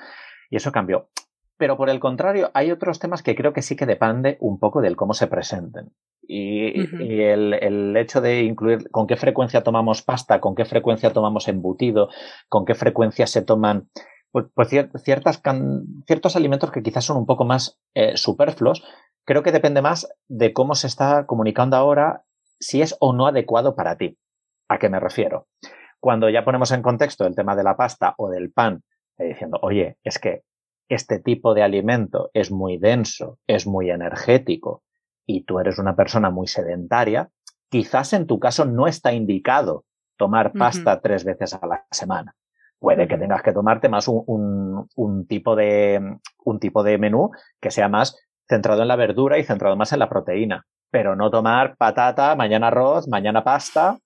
y 0.50 0.56
eso 0.56 0.72
cambió. 0.72 1.08
Pero 1.58 1.76
por 1.76 1.90
el 1.90 2.00
contrario, 2.00 2.50
hay 2.54 2.70
otros 2.70 2.98
temas 2.98 3.22
que 3.22 3.34
creo 3.34 3.52
que 3.52 3.62
sí 3.62 3.76
que 3.76 3.86
depende 3.86 4.38
un 4.40 4.58
poco 4.58 4.80
del 4.80 4.96
cómo 4.96 5.12
se 5.12 5.26
presenten. 5.26 5.90
Y, 6.28 7.22
el, 7.22 7.54
el, 7.54 7.96
hecho 7.96 8.20
de 8.20 8.42
incluir 8.42 8.90
con 8.90 9.06
qué 9.06 9.16
frecuencia 9.16 9.62
tomamos 9.62 10.02
pasta, 10.02 10.40
con 10.40 10.56
qué 10.56 10.64
frecuencia 10.64 11.12
tomamos 11.12 11.46
embutido, 11.46 12.08
con 12.48 12.64
qué 12.64 12.74
frecuencia 12.74 13.28
se 13.28 13.42
toman 13.42 13.88
pues, 14.36 14.48
pues 14.52 14.68
ciertas 15.02 15.40
ciertos 16.06 16.36
alimentos 16.36 16.70
que 16.70 16.82
quizás 16.82 17.06
son 17.06 17.16
un 17.16 17.24
poco 17.24 17.46
más 17.46 17.80
eh, 17.94 18.18
superfluos, 18.18 18.84
creo 19.24 19.42
que 19.42 19.50
depende 19.50 19.80
más 19.80 20.12
de 20.28 20.52
cómo 20.52 20.74
se 20.74 20.88
está 20.88 21.24
comunicando 21.24 21.74
ahora 21.74 22.24
si 22.60 22.82
es 22.82 22.94
o 23.00 23.14
no 23.14 23.26
adecuado 23.26 23.74
para 23.74 23.96
ti. 23.96 24.18
¿A 24.68 24.78
qué 24.78 24.90
me 24.90 25.00
refiero? 25.00 25.46
Cuando 26.00 26.28
ya 26.28 26.44
ponemos 26.44 26.70
en 26.72 26.82
contexto 26.82 27.26
el 27.26 27.34
tema 27.34 27.56
de 27.56 27.64
la 27.64 27.78
pasta 27.78 28.14
o 28.18 28.28
del 28.28 28.52
pan, 28.52 28.82
eh, 29.16 29.28
diciendo, 29.28 29.58
oye, 29.62 29.96
es 30.04 30.18
que 30.18 30.42
este 30.90 31.18
tipo 31.18 31.54
de 31.54 31.62
alimento 31.62 32.30
es 32.34 32.50
muy 32.50 32.76
denso, 32.76 33.38
es 33.46 33.66
muy 33.66 33.88
energético 33.88 34.82
y 35.24 35.44
tú 35.44 35.60
eres 35.60 35.78
una 35.78 35.96
persona 35.96 36.28
muy 36.28 36.46
sedentaria, 36.46 37.30
quizás 37.70 38.12
en 38.12 38.26
tu 38.26 38.38
caso 38.38 38.66
no 38.66 38.86
está 38.86 39.14
indicado 39.14 39.86
tomar 40.18 40.52
pasta 40.52 41.00
tres 41.00 41.24
veces 41.24 41.54
a 41.54 41.66
la 41.66 41.86
semana. 41.90 42.34
Puede 42.86 43.08
que 43.08 43.18
tengas 43.18 43.42
que 43.42 43.52
tomarte 43.52 43.88
más 43.88 44.06
un, 44.06 44.86
un, 44.94 45.26
tipo 45.26 45.56
de, 45.56 46.00
un 46.44 46.60
tipo 46.60 46.84
de 46.84 46.98
menú 46.98 47.32
que 47.60 47.72
sea 47.72 47.88
más 47.88 48.16
centrado 48.48 48.82
en 48.82 48.86
la 48.86 48.94
verdura 48.94 49.40
y 49.40 49.42
centrado 49.42 49.74
más 49.74 49.92
en 49.92 49.98
la 49.98 50.08
proteína. 50.08 50.66
Pero 50.92 51.16
no 51.16 51.28
tomar 51.28 51.76
patata, 51.76 52.36
mañana 52.36 52.68
arroz, 52.68 53.08
mañana 53.08 53.42
pasta, 53.42 53.98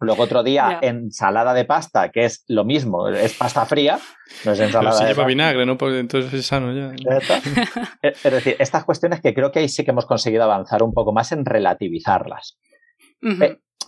Luego 0.00 0.22
otro 0.22 0.42
día 0.42 0.78
ensalada 0.80 1.52
de 1.52 1.66
pasta, 1.66 2.08
que 2.08 2.24
es 2.24 2.46
lo 2.48 2.64
mismo, 2.64 3.08
es 3.08 3.34
pasta 3.36 3.66
fría, 3.66 3.98
no 4.46 4.52
es 4.52 4.60
ensalada 4.60 4.96
Pero 4.96 5.08
si 5.08 5.14
lleva 5.14 5.26
vinagre, 5.26 5.66
¿no? 5.66 5.76
Porque 5.76 5.98
entonces 5.98 6.32
es 6.32 6.46
sano 6.46 6.72
ya. 6.72 6.94
Es 8.02 8.22
decir, 8.22 8.56
estas 8.58 8.84
cuestiones 8.84 9.20
que 9.20 9.34
creo 9.34 9.52
que 9.52 9.58
ahí 9.58 9.68
sí 9.68 9.84
que 9.84 9.90
hemos 9.90 10.06
conseguido 10.06 10.44
avanzar 10.44 10.82
un 10.82 10.94
poco 10.94 11.12
más 11.12 11.30
en 11.32 11.44
relativizarlas. 11.44 12.58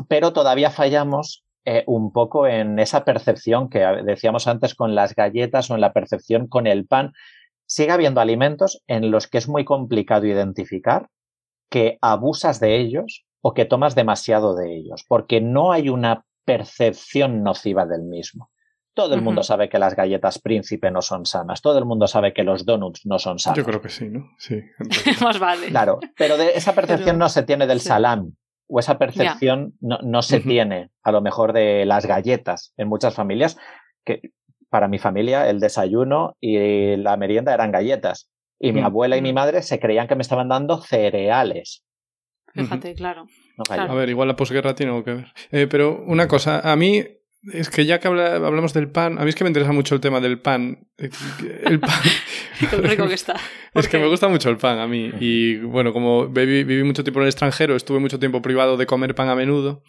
Pero 0.09 0.35
todavía 0.35 0.71
fallamos 0.71 1.46
eh, 1.69 1.83
un 1.89 2.13
poco 2.13 2.47
en 2.47 2.79
esa 2.79 3.05
percepción 3.05 3.69
que 3.69 3.81
decíamos 4.05 4.47
antes 4.47 4.77
con 4.77 4.95
las 4.95 5.17
galletas 5.17 5.69
o 5.69 5.75
en 5.75 5.81
la 5.81 5.93
percepción 5.93 6.47
con 6.47 6.69
el 6.69 6.87
pan. 6.87 7.13
Sigue 7.67 7.91
habiendo 7.91 8.21
alimentos 8.21 8.85
en 8.87 9.11
los 9.11 9.27
que 9.27 9.39
es 9.39 9.49
muy 9.49 9.65
complicado 9.65 10.27
identificar 10.27 11.09
que 11.69 11.99
abusas 12.01 12.61
de 12.61 12.77
ellos 12.77 13.27
o 13.41 13.53
que 13.53 13.65
tomas 13.65 13.97
demasiado 13.97 14.55
de 14.55 14.77
ellos, 14.77 15.05
porque 15.09 15.41
no 15.41 15.73
hay 15.73 15.89
una 15.89 16.25
percepción 16.45 17.43
nociva 17.43 17.85
del 17.85 18.05
mismo. 18.05 18.51
Todo 18.95 19.17
el 19.17 19.21
mundo 19.21 19.43
sabe 19.43 19.69
que 19.69 19.81
las 19.81 19.97
galletas 19.97 20.39
príncipe 20.39 20.91
no 20.93 21.03
son 21.03 21.27
sanas. 21.27 21.61
Todo 21.61 21.79
el 21.79 21.85
mundo 21.85 22.07
sabe 22.07 22.33
que 22.33 22.45
los 22.45 22.65
donuts 22.65 23.05
no 23.05 23.19
son 23.19 23.41
sanos. 23.41 23.59
Yo 23.59 23.65
creo 23.65 23.83
que 23.83 23.89
sí, 23.89 24.09
¿no? 24.09 24.31
Sí. 24.39 24.63
Más 25.21 25.41
vale. 25.41 25.67
Claro, 25.67 25.99
pero 26.17 26.39
de 26.39 26.53
esa 26.55 26.75
percepción 26.77 27.19
no 27.19 27.29
se 27.29 27.43
tiene 27.43 27.67
del 27.67 27.81
salami. 27.81 28.33
O 28.69 28.81
esa 28.81 28.99
percepción 28.99 29.75
no, 29.81 30.23
se 30.23 30.41
tiene, 30.41 30.91
a 31.03 31.13
lo 31.13 31.21
mejor, 31.21 31.53
de 31.53 31.85
las 31.87 32.07
galletas 32.07 32.73
en 32.77 32.89
muchas 32.89 33.15
familias. 33.15 33.57
Que 34.05 34.33
para 34.71 34.89
mi 34.89 34.99
familia, 34.99 35.49
el 35.49 35.61
desayuno 35.61 36.37
y 36.41 36.97
la 36.97 37.17
merienda 37.17 37.55
eran 37.55 37.73
galletas. 37.73 38.31
Y 38.59 38.73
mi 38.73 38.81
abuela 38.81 39.17
y 39.17 39.23
mi 39.23 39.33
madre 39.33 39.63
se 39.63 39.79
creían 39.79 40.09
que 40.09 40.17
me 40.17 40.23
estaban 40.23 40.49
dando 40.49 40.81
cereales. 40.81 41.85
Fíjate, 42.55 42.95
claro. 42.95 43.27
A 43.69 43.95
ver, 43.95 44.09
igual 44.09 44.29
la 44.29 44.37
posguerra 44.37 44.75
tiene 44.75 44.93
algo 44.93 45.05
que 45.05 45.15
ver. 45.15 45.33
Eh, 45.51 45.67
pero 45.71 46.03
una 46.07 46.27
cosa, 46.27 46.61
a 46.61 46.75
mí 46.77 47.05
es 47.53 47.71
que 47.71 47.87
ya 47.87 48.01
que 48.01 48.09
hablamos 48.09 48.73
del 48.73 48.91
pan, 48.91 49.19
a 49.19 49.23
mí 49.23 49.29
es 49.29 49.35
que 49.35 49.45
me 49.45 49.51
interesa 49.51 49.73
mucho 49.73 49.95
el 49.95 50.01
tema 50.01 50.21
del 50.21 50.41
pan. 50.41 50.89
El 50.99 51.81
pan. 51.81 51.91
Qué 52.71 52.77
rico 52.77 53.07
que 53.09 53.15
está. 53.15 53.35
Es 53.75 53.89
que 53.89 53.99
me 53.99 54.09
gusta 54.09 54.29
mucho 54.29 54.51
el 54.51 54.57
pan 54.57 54.79
a 54.79 54.87
mí. 54.87 55.11
Y 55.21 55.59
bueno, 55.59 55.93
como 55.93 56.29
viví, 56.29 56.65
viví, 56.65 56.83
mucho 56.83 57.05
tiempo 57.05 57.21
en 57.21 57.25
el 57.25 57.29
extranjero, 57.29 57.77
estuve 57.77 57.99
mucho 57.99 58.19
tiempo 58.19 58.43
privado 58.43 58.77
de 58.77 58.87
comer 58.87 59.15
pan 59.15 59.29
a 59.29 59.35
menudo. 59.35 59.83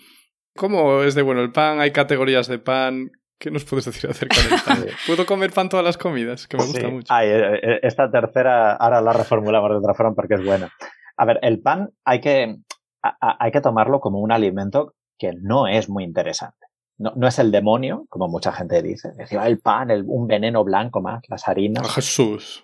¿Cómo 0.55 1.03
es 1.03 1.15
de 1.15 1.21
bueno 1.21 1.41
el 1.41 1.51
pan? 1.51 1.79
¿Hay 1.79 1.91
categorías 1.91 2.47
de 2.47 2.59
pan? 2.59 3.11
¿Qué 3.39 3.51
nos 3.51 3.65
puedes 3.65 3.85
decir 3.85 4.09
acerca 4.09 4.41
del 4.41 4.59
pan? 4.65 4.85
¿Puedo 5.07 5.25
comer 5.25 5.51
pan 5.51 5.69
todas 5.69 5.85
las 5.85 5.97
comidas? 5.97 6.47
Que 6.47 6.57
me 6.57 6.65
gusta 6.65 6.87
mucho. 6.89 7.13
Eh, 7.21 7.79
esta 7.83 8.09
tercera, 8.09 8.73
ahora 8.73 8.99
la 9.01 9.13
reformulamos 9.13 9.69
de 9.69 9.77
otra 9.77 9.93
forma 9.93 10.15
porque 10.15 10.35
es 10.35 10.43
buena. 10.43 10.71
A 11.15 11.25
ver, 11.25 11.39
el 11.43 11.61
pan 11.61 11.91
hay 12.03 12.19
que, 12.19 12.57
hay 13.01 13.51
que 13.51 13.61
tomarlo 13.61 13.99
como 13.99 14.19
un 14.19 14.31
alimento 14.31 14.95
que 15.17 15.31
no 15.39 15.67
es 15.67 15.89
muy 15.89 16.03
interesante. 16.03 16.66
No, 16.97 17.13
no 17.15 17.27
es 17.27 17.37
el 17.39 17.51
demonio, 17.51 18.05
como 18.09 18.27
mucha 18.27 18.51
gente 18.51 18.81
dice. 18.81 19.11
Decía, 19.15 19.45
el 19.45 19.59
pan, 19.59 19.91
el, 19.91 20.03
un 20.07 20.27
veneno 20.27 20.63
blanco 20.63 21.01
más, 21.01 21.21
las 21.29 21.47
harinas. 21.47 21.85
Oh, 21.85 21.89
Jesús. 21.89 22.63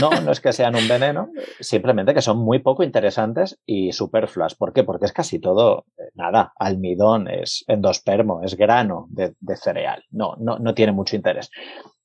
No, 0.00 0.10
no, 0.20 0.30
es 0.30 0.40
que 0.40 0.52
sean 0.52 0.76
un 0.76 0.86
veneno, 0.86 1.30
simplemente 1.60 2.14
que 2.14 2.22
son 2.22 2.38
muy 2.38 2.60
poco 2.60 2.84
interesantes 2.84 3.58
y 3.66 3.92
superfluas. 3.92 4.54
¿Por 4.54 4.72
qué? 4.72 4.84
Porque 4.84 5.06
es 5.06 5.12
casi 5.12 5.40
todo, 5.40 5.86
eh, 5.98 6.10
nada, 6.14 6.52
almidón, 6.56 7.26
es 7.28 7.64
endospermo, 7.66 8.42
es 8.44 8.56
grano 8.56 9.06
de, 9.10 9.34
de 9.40 9.56
cereal. 9.56 10.04
No, 10.10 10.36
no, 10.38 10.58
no 10.58 10.74
tiene 10.74 10.92
mucho 10.92 11.16
interés. 11.16 11.50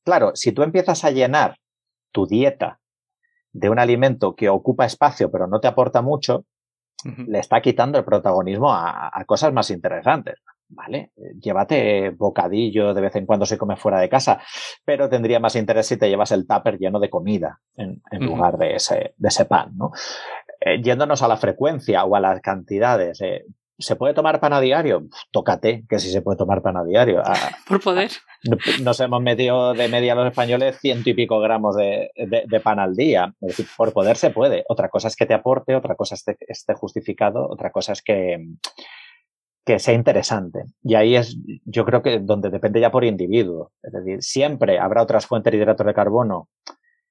Claro, 0.04 0.32
si 0.34 0.52
tú 0.54 0.64
empiezas 0.64 1.04
a 1.06 1.12
llenar 1.12 1.58
tu 2.12 2.26
dieta 2.26 2.80
de 3.52 3.70
un 3.70 3.80
alimento 3.80 4.36
que 4.36 4.50
ocupa 4.50 4.86
espacio 4.86 5.30
pero 5.32 5.48
no 5.48 5.60
te 5.60 5.68
aporta 5.68 6.02
mucho, 6.02 6.46
le 7.28 7.40
está 7.40 7.62
quitando 7.62 7.98
el 7.98 8.06
protagonismo 8.06 8.72
a, 8.72 9.12
cosas 9.26 9.52
más 9.54 9.72
interesantes. 9.72 10.36
¿Vale? 10.74 11.12
Llévate 11.40 12.12
bocadillo 12.12 12.94
de 12.94 13.02
vez 13.02 13.16
en 13.18 13.26
cuando 13.26 13.46
se 13.46 13.58
come 13.58 13.76
fuera 13.76 14.00
de 14.00 14.08
casa, 14.08 14.42
pero 14.86 15.10
tendría 15.10 15.40
más 15.40 15.56
interés 15.56 15.88
si 15.88 15.98
te 15.98 16.10
llevas 16.10 16.32
el 16.32 16.48
tupper 16.48 16.78
lleno 16.78 17.00
de 17.00 17.10
comida 17.10 17.60
en, 17.76 18.02
lugar 18.26 18.58
de 18.58 18.76
ese, 18.76 19.14
de 19.18 19.28
ese 19.28 19.46
pan, 19.46 19.74
¿no? 19.76 19.92
Eh, 20.62 20.82
yéndonos 20.82 21.22
a 21.24 21.28
la 21.28 21.38
frecuencia 21.38 22.06
o 22.06 22.16
a 22.16 22.20
las 22.22 22.40
cantidades, 22.40 23.20
eh, 23.22 23.46
¿Se 23.82 23.96
puede 23.96 24.14
tomar 24.14 24.40
pan 24.40 24.54
a 24.54 24.62
diario? 24.62 25.08
Tócate, 25.32 25.86
que 25.90 26.00
sí 26.00 26.12
se 26.12 26.22
puede 26.22 26.38
tomar 26.38 26.62
pan 26.62 26.78
a 26.78 26.84
diario. 26.84 27.22
Ah, 27.26 27.34
Por 27.68 27.82
poder. 27.82 28.12
Nos 28.82 29.00
hemos 29.00 29.22
metido 29.22 29.74
de 29.74 29.88
media 29.88 30.16
los 30.16 30.28
españoles 30.28 30.78
ciento 30.80 31.10
y 31.10 31.14
pico 31.14 31.40
gramos 31.40 31.76
de, 31.76 32.12
pan 32.64 32.80
al 32.80 32.96
día. 32.96 33.34
Es 33.42 33.50
decir, 33.50 33.68
por 33.76 33.92
poder 33.92 34.18
se 34.18 34.30
puede. 34.30 34.64
Otra 34.68 34.90
cosa 34.90 35.08
es 35.08 35.16
que 35.16 35.26
te 35.26 35.34
aporte, 35.34 35.76
otra 35.76 35.96
cosa 35.96 36.16
es 36.16 36.24
que 36.24 36.36
esté 36.48 36.74
justificado, 36.76 37.48
otra 37.50 37.72
cosa 37.72 37.94
es 37.94 38.02
que, 38.02 38.38
que 39.66 39.80
sea 39.80 39.94
interesante. 39.94 40.64
Y 40.84 40.96
ahí 40.96 41.16
es, 41.16 41.38
yo 41.66 41.86
creo 41.86 42.02
que 42.02 42.20
donde 42.20 42.50
depende 42.50 42.80
ya 42.80 42.92
por 42.92 43.04
individuo. 43.04 43.72
Es 43.82 43.94
decir, 43.94 44.22
siempre 44.22 44.80
habrá 44.80 45.04
otras 45.04 45.26
fuentes 45.26 45.52
de 45.52 45.58
hidratos 45.58 45.86
de 45.86 45.94
carbono 45.94 46.50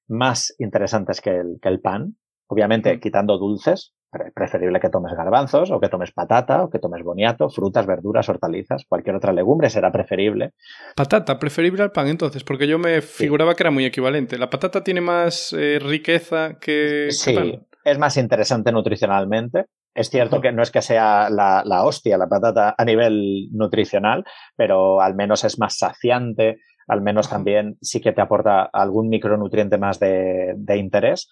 más 0.07 0.53
interesantes 0.59 1.21
que 1.21 1.31
el, 1.31 1.59
que 1.61 1.69
el 1.69 1.79
pan. 1.79 2.15
Obviamente, 2.47 2.99
quitando 2.99 3.37
dulces, 3.37 3.93
preferible 4.35 4.79
que 4.79 4.89
tomes 4.89 5.13
garbanzos 5.13 5.71
o 5.71 5.79
que 5.79 5.87
tomes 5.87 6.11
patata 6.11 6.63
o 6.63 6.69
que 6.69 6.79
tomes 6.79 7.03
boniato, 7.03 7.49
frutas, 7.49 7.85
verduras, 7.85 8.27
hortalizas, 8.27 8.83
cualquier 8.87 9.15
otra 9.15 9.31
legumbre 9.31 9.69
será 9.69 9.91
preferible. 9.91 10.51
Patata, 10.95 11.39
preferible 11.39 11.83
al 11.83 11.91
pan 11.91 12.07
entonces, 12.07 12.43
porque 12.43 12.67
yo 12.67 12.77
me 12.77 13.01
figuraba 13.01 13.55
que 13.55 13.63
era 13.63 13.71
muy 13.71 13.85
equivalente. 13.85 14.37
¿La 14.37 14.49
patata 14.49 14.83
tiene 14.83 14.99
más 14.99 15.53
eh, 15.53 15.79
riqueza 15.81 16.59
que, 16.59 17.07
sí, 17.11 17.33
pan? 17.33 17.65
es 17.85 17.97
más 17.97 18.17
interesante 18.17 18.71
nutricionalmente. 18.71 19.67
Es 19.93 20.09
cierto 20.09 20.39
que 20.39 20.51
no 20.51 20.63
es 20.63 20.71
que 20.71 20.81
sea 20.81 21.29
la, 21.29 21.83
hostia 21.83 22.17
la 22.17 22.27
patata 22.27 22.75
a 22.77 22.85
nivel 22.85 23.49
nutricional, 23.51 24.23
pero 24.55 25.01
al 25.01 25.15
menos 25.15 25.43
es 25.43 25.59
más 25.59 25.77
saciante, 25.77 26.59
al 26.87 27.01
menos 27.01 27.29
también 27.29 27.77
sí 27.81 27.99
que 27.99 28.13
te 28.13 28.21
aporta 28.21 28.63
algún 28.63 29.09
micronutriente 29.09 29.77
más 29.77 29.99
de, 29.99 30.53
de 30.55 30.77
interés. 30.77 31.29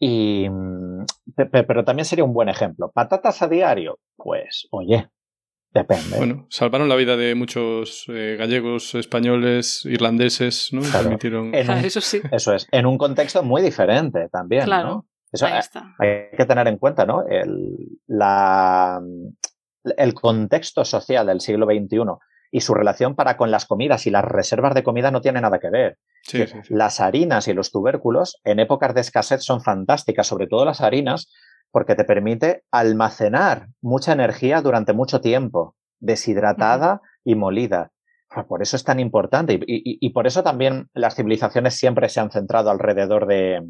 Y, 0.00 0.46
pero 1.50 1.84
también 1.84 2.04
sería 2.04 2.24
un 2.24 2.32
buen 2.32 2.48
ejemplo. 2.48 2.90
¿Patatas 2.94 3.42
a 3.42 3.48
diario? 3.48 3.98
Pues, 4.16 4.68
oye, 4.70 5.08
depende. 5.72 6.16
Bueno, 6.16 6.46
salvaron 6.50 6.88
la 6.88 6.94
vida 6.94 7.16
de 7.16 7.34
muchos 7.34 8.04
eh, 8.08 8.36
gallegos, 8.38 8.94
españoles, 8.94 9.84
irlandeses, 9.84 10.68
¿no? 10.72 10.82
eso 11.52 12.00
sí. 12.00 12.20
Eso 12.30 12.54
es, 12.54 12.68
en 12.70 12.86
un 12.86 12.96
contexto 12.96 13.42
muy 13.42 13.60
diferente 13.60 14.28
también, 14.30 14.64
claro. 14.64 14.88
¿no? 14.88 15.07
Eso 15.32 15.46
Ahí 15.46 15.58
está. 15.58 15.94
hay 15.98 16.36
que 16.36 16.46
tener 16.46 16.66
en 16.68 16.78
cuenta, 16.78 17.04
¿no? 17.04 17.26
El, 17.26 18.00
la, 18.06 19.00
el 19.96 20.14
contexto 20.14 20.84
social 20.84 21.26
del 21.26 21.40
siglo 21.40 21.66
XXI 21.66 21.98
y 22.50 22.60
su 22.60 22.74
relación 22.74 23.14
para 23.14 23.36
con 23.36 23.50
las 23.50 23.66
comidas 23.66 24.06
y 24.06 24.10
las 24.10 24.24
reservas 24.24 24.74
de 24.74 24.82
comida 24.82 25.10
no 25.10 25.20
tiene 25.20 25.40
nada 25.40 25.58
que 25.58 25.70
ver. 25.70 25.98
Las 26.68 27.00
harinas 27.00 27.48
y 27.48 27.54
los 27.54 27.70
tubérculos 27.70 28.40
en 28.44 28.58
épocas 28.58 28.94
de 28.94 29.00
escasez 29.00 29.44
son 29.44 29.60
fantásticas, 29.60 30.26
sobre 30.26 30.46
todo 30.46 30.64
las 30.64 30.80
harinas, 30.80 31.32
porque 31.70 31.94
te 31.94 32.04
permite 32.04 32.64
almacenar 32.70 33.68
mucha 33.80 34.12
energía 34.12 34.62
durante 34.62 34.92
mucho 34.92 35.20
tiempo, 35.20 35.76
deshidratada 36.00 37.00
y 37.24 37.34
molida. 37.34 37.92
Por 38.46 38.62
eso 38.62 38.76
es 38.76 38.84
tan 38.84 39.00
importante 39.00 39.58
y, 39.66 40.10
por 40.10 40.26
eso 40.26 40.42
también 40.42 40.88
las 40.92 41.14
civilizaciones 41.16 41.74
siempre 41.76 42.10
se 42.10 42.20
han 42.20 42.30
centrado 42.30 42.70
alrededor 42.70 43.26
de, 43.26 43.62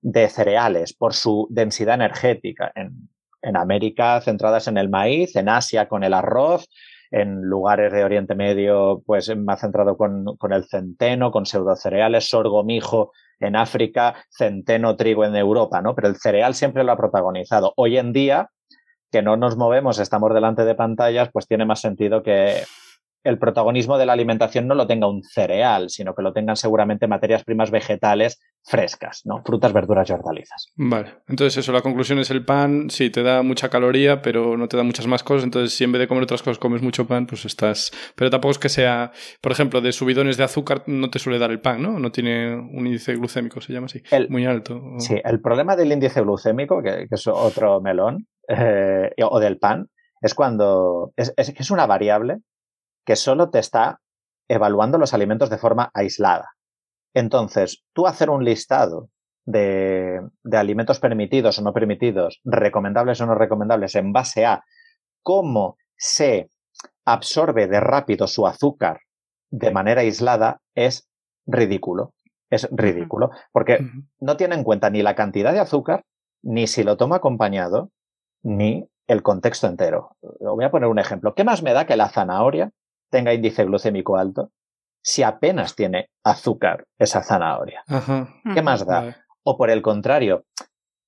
de 0.00 0.28
cereales, 0.28 0.92
por 0.92 1.14
su 1.14 1.46
densidad 1.50 1.94
energética. 1.94 2.72
En, 2.74 3.08
en 3.42 3.56
América 3.56 4.20
centradas 4.20 4.68
en 4.68 4.78
el 4.78 4.88
maíz, 4.88 5.36
en 5.36 5.48
Asia 5.48 5.88
con 5.88 6.04
el 6.04 6.14
arroz, 6.14 6.68
en 7.10 7.42
lugares 7.42 7.92
de 7.92 8.04
Oriente 8.04 8.34
Medio, 8.34 9.02
pues 9.06 9.34
más 9.36 9.60
centrado 9.60 9.96
con, 9.96 10.36
con 10.36 10.52
el 10.52 10.64
centeno, 10.64 11.30
con 11.30 11.46
pseudocereales, 11.46 12.28
sorgo, 12.28 12.64
mijo 12.64 13.12
en 13.40 13.56
África, 13.56 14.16
centeno, 14.30 14.96
trigo 14.96 15.24
en 15.24 15.34
Europa, 15.36 15.80
¿no? 15.80 15.94
Pero 15.94 16.08
el 16.08 16.16
cereal 16.16 16.54
siempre 16.54 16.84
lo 16.84 16.92
ha 16.92 16.96
protagonizado. 16.96 17.72
Hoy 17.76 17.96
en 17.96 18.12
día, 18.12 18.50
que 19.10 19.22
no 19.22 19.36
nos 19.36 19.56
movemos, 19.56 19.98
estamos 19.98 20.34
delante 20.34 20.64
de 20.64 20.74
pantallas, 20.74 21.30
pues 21.32 21.46
tiene 21.46 21.64
más 21.64 21.80
sentido 21.80 22.22
que 22.22 22.62
el 23.24 23.38
protagonismo 23.38 23.98
de 23.98 24.06
la 24.06 24.12
alimentación 24.12 24.66
no 24.66 24.74
lo 24.74 24.86
tenga 24.86 25.08
un 25.08 25.22
cereal, 25.22 25.90
sino 25.90 26.14
que 26.14 26.22
lo 26.22 26.32
tengan 26.32 26.56
seguramente 26.56 27.06
materias 27.06 27.44
primas 27.44 27.70
vegetales 27.70 28.40
frescas, 28.64 29.22
¿no? 29.24 29.42
Frutas, 29.44 29.72
verduras 29.72 30.08
y 30.08 30.12
hortalizas. 30.12 30.72
Vale, 30.76 31.14
entonces 31.26 31.56
eso, 31.58 31.72
la 31.72 31.80
conclusión 31.80 32.18
es 32.18 32.30
el 32.30 32.44
pan, 32.44 32.90
sí, 32.90 33.10
te 33.10 33.22
da 33.22 33.42
mucha 33.42 33.68
caloría, 33.70 34.20
pero 34.20 34.56
no 34.56 34.68
te 34.68 34.76
da 34.76 34.82
muchas 34.82 35.06
más 35.06 35.22
cosas, 35.22 35.44
entonces 35.44 35.74
si 35.74 35.84
en 35.84 35.92
vez 35.92 36.00
de 36.00 36.08
comer 36.08 36.24
otras 36.24 36.42
cosas 36.42 36.58
comes 36.58 36.82
mucho 36.82 37.06
pan, 37.06 37.26
pues 37.26 37.44
estás... 37.44 37.90
Pero 38.14 38.30
tampoco 38.30 38.52
es 38.52 38.58
que 38.58 38.68
sea, 38.68 39.12
por 39.40 39.52
ejemplo, 39.52 39.80
de 39.80 39.92
subidones 39.92 40.36
de 40.36 40.44
azúcar 40.44 40.84
no 40.86 41.10
te 41.10 41.18
suele 41.18 41.38
dar 41.38 41.50
el 41.50 41.60
pan, 41.60 41.82
¿no? 41.82 41.98
No 41.98 42.12
tiene 42.12 42.54
un 42.54 42.86
índice 42.86 43.14
glucémico, 43.14 43.60
se 43.60 43.72
llama 43.72 43.86
así, 43.86 44.02
muy 44.28 44.46
alto. 44.46 44.80
Sí, 44.98 45.20
el 45.24 45.40
problema 45.40 45.76
del 45.76 45.92
índice 45.92 46.20
glucémico, 46.20 46.82
que, 46.82 47.06
es 47.10 47.26
otro 47.26 47.80
melón, 47.80 48.26
eh, 48.48 49.10
o 49.22 49.40
del 49.40 49.58
pan, 49.58 49.88
es 50.20 50.34
cuando 50.34 51.12
es, 51.16 51.32
es, 51.36 51.54
es 51.56 51.70
una 51.70 51.86
variable 51.86 52.38
que 53.08 53.16
solo 53.16 53.48
te 53.48 53.58
está 53.58 54.02
evaluando 54.48 54.98
los 54.98 55.14
alimentos 55.14 55.48
de 55.48 55.56
forma 55.56 55.90
aislada. 55.94 56.50
Entonces, 57.14 57.82
tú 57.94 58.06
hacer 58.06 58.28
un 58.28 58.44
listado 58.44 59.08
de, 59.46 60.20
de 60.44 60.56
alimentos 60.58 61.00
permitidos 61.00 61.58
o 61.58 61.62
no 61.62 61.72
permitidos, 61.72 62.38
recomendables 62.44 63.18
o 63.22 63.24
no 63.24 63.34
recomendables, 63.34 63.94
en 63.94 64.12
base 64.12 64.44
a 64.44 64.62
cómo 65.22 65.78
se 65.96 66.50
absorbe 67.06 67.66
de 67.66 67.80
rápido 67.80 68.26
su 68.26 68.46
azúcar 68.46 69.00
de 69.50 69.70
manera 69.70 70.02
aislada, 70.02 70.60
es 70.74 71.08
ridículo. 71.46 72.12
Es 72.50 72.68
ridículo. 72.70 73.30
Porque 73.52 73.78
no 74.20 74.36
tiene 74.36 74.54
en 74.54 74.64
cuenta 74.64 74.90
ni 74.90 75.00
la 75.00 75.14
cantidad 75.14 75.54
de 75.54 75.60
azúcar, 75.60 76.04
ni 76.42 76.66
si 76.66 76.84
lo 76.84 76.98
toma 76.98 77.16
acompañado, 77.16 77.90
ni 78.42 78.86
el 79.06 79.22
contexto 79.22 79.66
entero. 79.66 80.14
Voy 80.40 80.66
a 80.66 80.70
poner 80.70 80.90
un 80.90 80.98
ejemplo. 80.98 81.34
¿Qué 81.34 81.44
más 81.44 81.62
me 81.62 81.72
da 81.72 81.86
que 81.86 81.96
la 81.96 82.10
zanahoria 82.10 82.70
tenga 83.10 83.34
índice 83.34 83.64
glucémico 83.64 84.16
alto 84.16 84.50
si 85.02 85.22
apenas 85.22 85.74
tiene 85.74 86.10
azúcar 86.24 86.86
esa 86.98 87.22
zanahoria? 87.22 87.82
¿Qué 88.54 88.62
más 88.62 88.84
da? 88.84 89.24
O 89.42 89.56
por 89.56 89.70
el 89.70 89.80
contrario, 89.80 90.44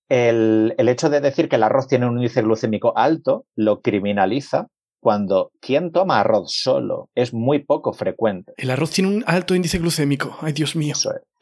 el, 0.08 0.74
el, 0.78 0.88
hecho 0.88 1.10
de 1.10 1.20
decir 1.20 1.48
que 1.48 1.56
el 1.56 1.62
arroz 1.62 1.86
tiene 1.86 2.06
un 2.06 2.16
índice 2.16 2.42
glucémico 2.42 2.96
alto 2.96 3.44
lo 3.54 3.80
criminaliza 3.80 4.68
cuando 5.00 5.50
quien 5.60 5.92
toma 5.92 6.20
arroz 6.20 6.52
solo 6.52 7.08
es 7.14 7.32
muy 7.32 7.60
poco 7.60 7.92
frecuente. 7.92 8.52
El 8.56 8.70
arroz 8.70 8.90
tiene 8.90 9.08
un 9.08 9.24
alto 9.26 9.54
índice 9.54 9.78
glucémico. 9.78 10.36
Ay, 10.42 10.52
Dios 10.52 10.76
mío. 10.76 10.94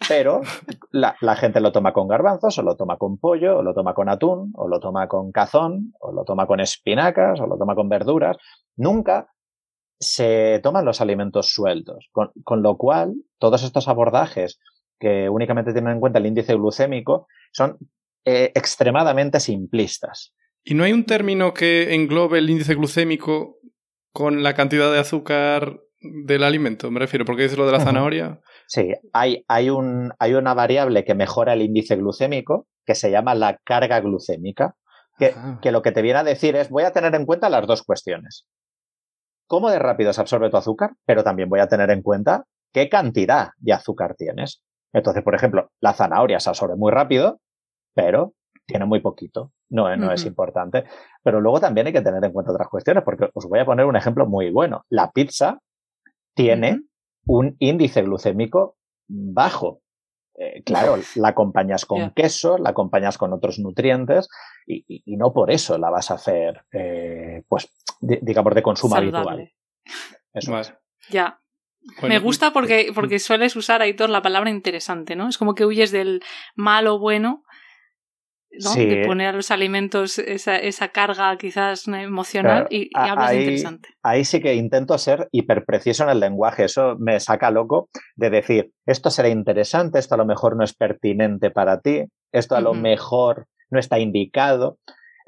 Pero 0.09 0.41
la, 0.93 1.17
la, 1.21 1.37
gente 1.37 1.61
lo 1.61 1.73
toma 1.73 1.93
con 1.93 2.09
garbanzos, 2.09 2.57
o 2.59 2.63
lo 2.63 2.77
toma 2.77 2.97
con 2.97 3.19
pollo, 3.19 3.59
o 3.59 3.63
lo 3.63 3.75
toma 3.75 3.95
con 3.95 4.09
atún, 4.09 4.53
o 4.55 4.69
lo 4.69 4.79
toma 4.79 5.09
con 5.09 5.33
cazón, 5.33 5.93
o 6.01 6.13
lo 6.13 6.25
toma 6.25 6.47
con 6.47 6.61
espinacas, 6.61 7.41
o 7.41 7.47
lo 7.47 7.59
toma 7.59 7.75
con 7.75 7.89
verduras. 7.89 8.37
Nunca 8.77 9.29
se 10.01 10.61
toman 10.63 10.85
los 10.85 11.01
alimentos 11.01 11.51
sueltos. 11.51 12.09
Con, 12.13 12.31
con 12.45 12.63
lo 12.63 12.77
cual, 12.77 13.15
todos 13.39 13.63
estos 13.63 13.89
abordajes 13.89 14.59
que 14.99 15.29
únicamente 15.29 15.73
tienen 15.73 15.95
en 15.95 16.01
cuenta 16.01 16.19
el 16.19 16.27
índice 16.27 16.55
glucémico 16.55 17.29
son 17.53 17.79
eh, 18.25 18.53
extremadamente 18.55 19.41
simplistas. 19.41 20.35
¿Y 20.65 20.75
no 20.75 20.85
hay 20.85 20.93
un 20.93 21.05
término 21.05 21.55
que 21.55 21.95
englobe 21.95 22.39
el 22.39 22.51
índice 22.51 22.75
glucémico 22.75 23.59
con 24.13 24.43
la 24.43 24.55
cantidad 24.55 24.93
de 24.93 24.99
azúcar 24.99 25.81
del 26.01 26.43
alimento? 26.43 26.91
Me 26.91 27.01
refiero, 27.01 27.25
porque 27.25 27.45
dices 27.45 27.59
lo 27.59 27.67
de 27.67 27.73
la 27.73 27.81
zanahoria. 27.81 28.41
Sí, 28.67 28.93
hay, 29.13 29.45
hay, 29.49 29.71
un, 29.71 30.13
hay 30.19 30.35
una 30.35 30.53
variable 30.53 31.05
que 31.05 31.15
mejora 31.15 31.55
el 31.55 31.63
índice 31.63 31.97
glucémico 31.97 32.67
que 32.85 32.95
se 32.95 33.11
llama 33.11 33.35
la 33.35 33.59
carga 33.65 34.01
glucémica, 34.01 34.77
que, 35.19 35.35
que 35.63 35.73
lo 35.73 35.83
que 35.83 35.93
te 35.93 36.03
viene 36.03 36.19
a 36.19 36.25
decir 36.25 36.57
es 36.57 36.69
voy 36.69 36.85
a 36.85 36.93
tener 36.93 37.15
en 37.15 37.25
cuenta 37.25 37.49
las 37.49 37.67
dos 37.67 37.83
cuestiones. 37.83 38.47
Cómo 39.49 39.71
de 39.71 39.79
rápido 39.79 40.13
se 40.13 40.21
absorbe 40.21 40.51
tu 40.51 40.59
azúcar, 40.59 40.93
pero 41.07 41.25
también 41.25 41.49
voy 41.49 41.61
a 41.61 41.69
tener 41.69 41.91
en 41.91 42.03
cuenta 42.03 42.45
qué 42.73 42.89
cantidad 42.89 43.49
de 43.59 43.73
azúcar 43.73 44.15
tienes. 44.15 44.63
Entonces, 44.93 45.25
por 45.25 45.35
ejemplo, 45.35 45.71
la 45.81 45.95
zanahoria 45.95 46.39
se 46.39 46.51
absorbe 46.51 46.77
muy 46.77 46.93
rápido, 46.93 47.41
pero 47.95 48.35
tiene 48.67 48.85
muy 48.85 49.01
poquito, 49.01 49.53
no, 49.71 49.95
no 49.97 50.13
es 50.13 50.27
importante. 50.27 50.85
Pero 51.23 51.41
luego 51.41 51.61
también 51.61 51.87
hay 51.87 51.93
que 51.93 52.03
tener 52.03 52.23
en 52.23 52.33
cuenta 52.33 52.53
otras 52.53 52.69
cuestiones, 52.69 53.03
porque 53.03 53.31
os 53.33 53.49
voy 53.49 53.61
a 53.61 53.65
poner 53.65 53.87
un 53.87 53.97
ejemplo 53.97 54.27
muy 54.27 54.51
bueno. 54.51 54.85
La 54.91 55.11
pizza 55.11 55.59
tiene 56.35 56.83
un 57.27 57.57
índice 57.59 58.03
glucémico 58.03 58.77
bajo. 59.09 59.81
Eh, 60.39 60.63
claro, 60.63 60.97
la 61.17 61.29
acompañas 61.29 61.85
con 61.85 62.11
queso, 62.11 62.59
la 62.59 62.71
acompañas 62.71 63.19
con 63.19 63.33
otros 63.33 63.59
nutrientes 63.59 64.29
y, 64.67 65.17
no 65.17 65.33
por 65.33 65.51
eso 65.51 65.79
la 65.79 65.91
vas 65.91 66.11
a 66.11 66.15
hacer, 66.15 66.65
eh, 66.73 67.43
pues, 67.49 67.73
digamos, 68.01 68.55
de 68.55 68.63
consumo 68.63 68.97
habitual. 68.97 69.53
Eso 70.33 70.61
Ya. 71.11 71.41
Me 72.03 72.19
gusta 72.19 72.53
porque, 72.53 72.93
porque 72.95 73.19
sueles 73.19 73.57
usar, 73.57 73.81
Aitor, 73.81 74.11
la 74.11 74.21
palabra 74.21 74.51
interesante, 74.51 75.17
¿no? 75.17 75.29
Es 75.29 75.39
como 75.39 75.55
que 75.55 75.65
huyes 75.65 75.91
del 75.91 76.23
malo 76.55 76.99
bueno 76.99 77.45
¿no? 78.63 78.75
De 78.75 79.05
poner 79.07 79.29
a 79.29 79.33
los 79.33 79.51
alimentos 79.51 80.19
esa, 80.19 80.57
esa 80.57 80.89
carga 80.89 81.37
quizás 81.37 81.87
emocional 81.89 82.67
y, 82.71 82.91
hablas 82.95 83.31
ahí, 83.31 83.39
interesante. 83.39 83.89
Ahí 84.03 84.25
sí 84.25 84.41
que 84.41 84.55
intento 84.55 84.99
ser 84.99 85.29
hiperpreciso 85.33 86.05
en 86.05 86.11
el 86.11 86.21
lenguaje. 86.21 86.65
Eso 86.65 86.97
me 86.99 87.19
saca 87.21 87.51
loco 87.51 87.89
de 88.17 88.31
decir, 88.31 88.73
esto 88.87 89.11
será 89.11 89.29
interesante, 89.29 89.99
esto 89.99 90.15
a 90.15 90.19
lo 90.19 90.27
mejor 90.27 90.57
no 90.57 90.65
es 90.65 90.75
pertinente 90.75 91.51
para 91.51 91.81
ti, 91.81 92.05
esto 92.33 92.57
a 92.57 92.61
lo 92.61 92.75
mejor 92.75 93.47
no 93.71 93.79
está 93.79 93.99
indicado. 93.99 94.79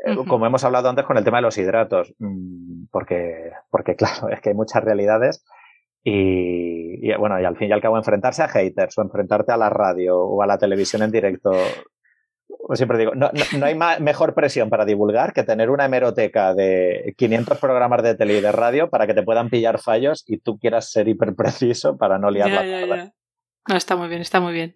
Eh, 0.04 0.16
como 0.26 0.46
hemos 0.46 0.64
hablado 0.64 0.88
antes 0.88 1.04
con 1.04 1.18
el 1.18 1.24
tema 1.24 1.38
de 1.38 1.42
los 1.42 1.58
hidratos, 1.58 2.14
mm, 2.18 2.86
porque, 2.90 3.50
porque 3.70 3.96
claro, 3.96 4.30
es 4.30 4.40
que 4.40 4.50
hay 4.50 4.54
muchas 4.54 4.82
realidades 4.82 5.44
y, 6.02 7.06
y, 7.06 7.14
bueno, 7.16 7.38
y 7.40 7.44
al 7.44 7.56
fin 7.56 7.68
y 7.68 7.72
al 7.72 7.82
cabo 7.82 7.98
enfrentarse 7.98 8.42
a 8.42 8.48
haters 8.48 8.96
o 8.96 9.02
enfrentarte 9.02 9.52
a 9.52 9.58
la 9.58 9.68
radio 9.68 10.18
o 10.18 10.42
a 10.42 10.46
la 10.46 10.56
televisión 10.56 11.02
en 11.02 11.10
directo 11.10 11.52
siempre 12.74 12.98
digo, 12.98 13.14
no, 13.14 13.30
no, 13.58 13.66
hay 13.66 13.76
mejor 14.00 14.34
presión 14.34 14.70
para 14.70 14.84
divulgar 14.84 15.32
que 15.32 15.42
tener 15.42 15.70
una 15.70 15.84
hemeroteca 15.84 16.54
de 16.54 17.14
500 17.16 17.58
programas 17.58 18.02
de 18.02 18.14
tele 18.14 18.38
y 18.38 18.40
de 18.40 18.52
radio 18.52 18.88
para 18.90 19.06
que 19.06 19.14
te 19.14 19.22
puedan 19.22 19.50
pillar 19.50 19.80
fallos 19.80 20.24
y 20.26 20.38
tú 20.38 20.58
quieras 20.58 20.90
ser 20.90 21.08
hiperpreciso 21.08 21.96
para 21.96 22.18
no 22.18 22.30
liar 22.30 22.50
la 22.50 23.12
No, 23.68 23.76
está 23.76 23.96
muy 23.96 24.08
bien, 24.08 24.22
está 24.22 24.40
muy 24.40 24.52
bien. 24.52 24.74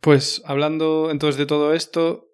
Pues 0.00 0.42
hablando 0.44 1.08
entonces 1.10 1.38
de 1.38 1.46
todo 1.46 1.74
esto, 1.74 2.28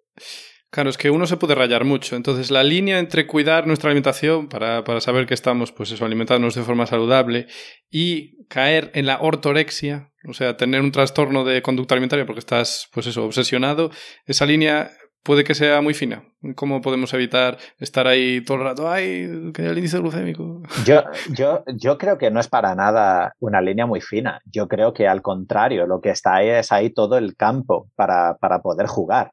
Claro, 0.71 0.89
es 0.89 0.97
que 0.97 1.09
uno 1.09 1.27
se 1.27 1.35
puede 1.35 1.53
rayar 1.53 1.83
mucho. 1.83 2.15
Entonces, 2.15 2.49
la 2.49 2.63
línea 2.63 2.97
entre 2.97 3.27
cuidar 3.27 3.67
nuestra 3.67 3.89
alimentación 3.89 4.47
para, 4.47 4.85
para 4.85 5.01
saber 5.01 5.25
que 5.25 5.33
estamos, 5.33 5.73
pues 5.73 5.91
eso, 5.91 6.05
alimentándonos 6.05 6.55
de 6.55 6.63
forma 6.63 6.85
saludable 6.85 7.47
y 7.89 8.45
caer 8.45 8.89
en 8.93 9.05
la 9.05 9.19
ortorexia, 9.19 10.10
o 10.27 10.33
sea, 10.33 10.57
tener 10.57 10.81
un 10.81 10.91
trastorno 10.91 11.43
de 11.43 11.61
conducta 11.61 11.95
alimentaria 11.95 12.25
porque 12.25 12.39
estás, 12.39 12.89
pues 12.93 13.07
eso, 13.07 13.25
obsesionado, 13.25 13.91
esa 14.25 14.45
línea 14.45 14.91
puede 15.23 15.43
que 15.43 15.55
sea 15.55 15.81
muy 15.81 15.93
fina. 15.93 16.23
¿Cómo 16.55 16.81
podemos 16.81 17.13
evitar 17.13 17.57
estar 17.79 18.07
ahí 18.07 18.43
todo 18.43 18.57
el 18.57 18.63
rato? 18.63 18.89
¡Ay, 18.89 19.51
que 19.53 19.65
el 19.65 19.77
índice 19.77 19.99
glucémico! 19.99 20.61
Yo, 20.85 21.03
yo, 21.31 21.63
yo 21.75 21.97
creo 21.97 22.17
que 22.17 22.31
no 22.31 22.39
es 22.39 22.47
para 22.47 22.75
nada 22.75 23.35
una 23.39 23.61
línea 23.61 23.85
muy 23.85 24.01
fina. 24.01 24.41
Yo 24.45 24.67
creo 24.67 24.93
que 24.93 25.07
al 25.07 25.21
contrario, 25.21 25.85
lo 25.85 26.01
que 26.01 26.09
está 26.09 26.35
ahí 26.35 26.49
es 26.49 26.71
ahí 26.71 26.91
todo 26.91 27.17
el 27.17 27.35
campo 27.35 27.89
para, 27.95 28.37
para 28.37 28.61
poder 28.61 28.87
jugar. 28.87 29.31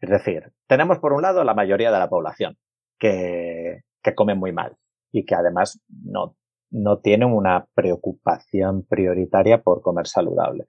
Es 0.00 0.10
decir, 0.10 0.52
tenemos 0.66 0.98
por 0.98 1.12
un 1.12 1.22
lado 1.22 1.44
la 1.44 1.54
mayoría 1.54 1.90
de 1.90 1.98
la 1.98 2.08
población 2.08 2.56
que, 2.98 3.80
que 4.02 4.14
come 4.14 4.34
muy 4.34 4.52
mal 4.52 4.76
y 5.12 5.24
que 5.24 5.34
además 5.34 5.80
no, 5.88 6.36
no 6.70 6.98
tiene 6.98 7.24
una 7.24 7.66
preocupación 7.74 8.84
prioritaria 8.86 9.62
por 9.62 9.82
comer 9.82 10.06
saludable. 10.06 10.66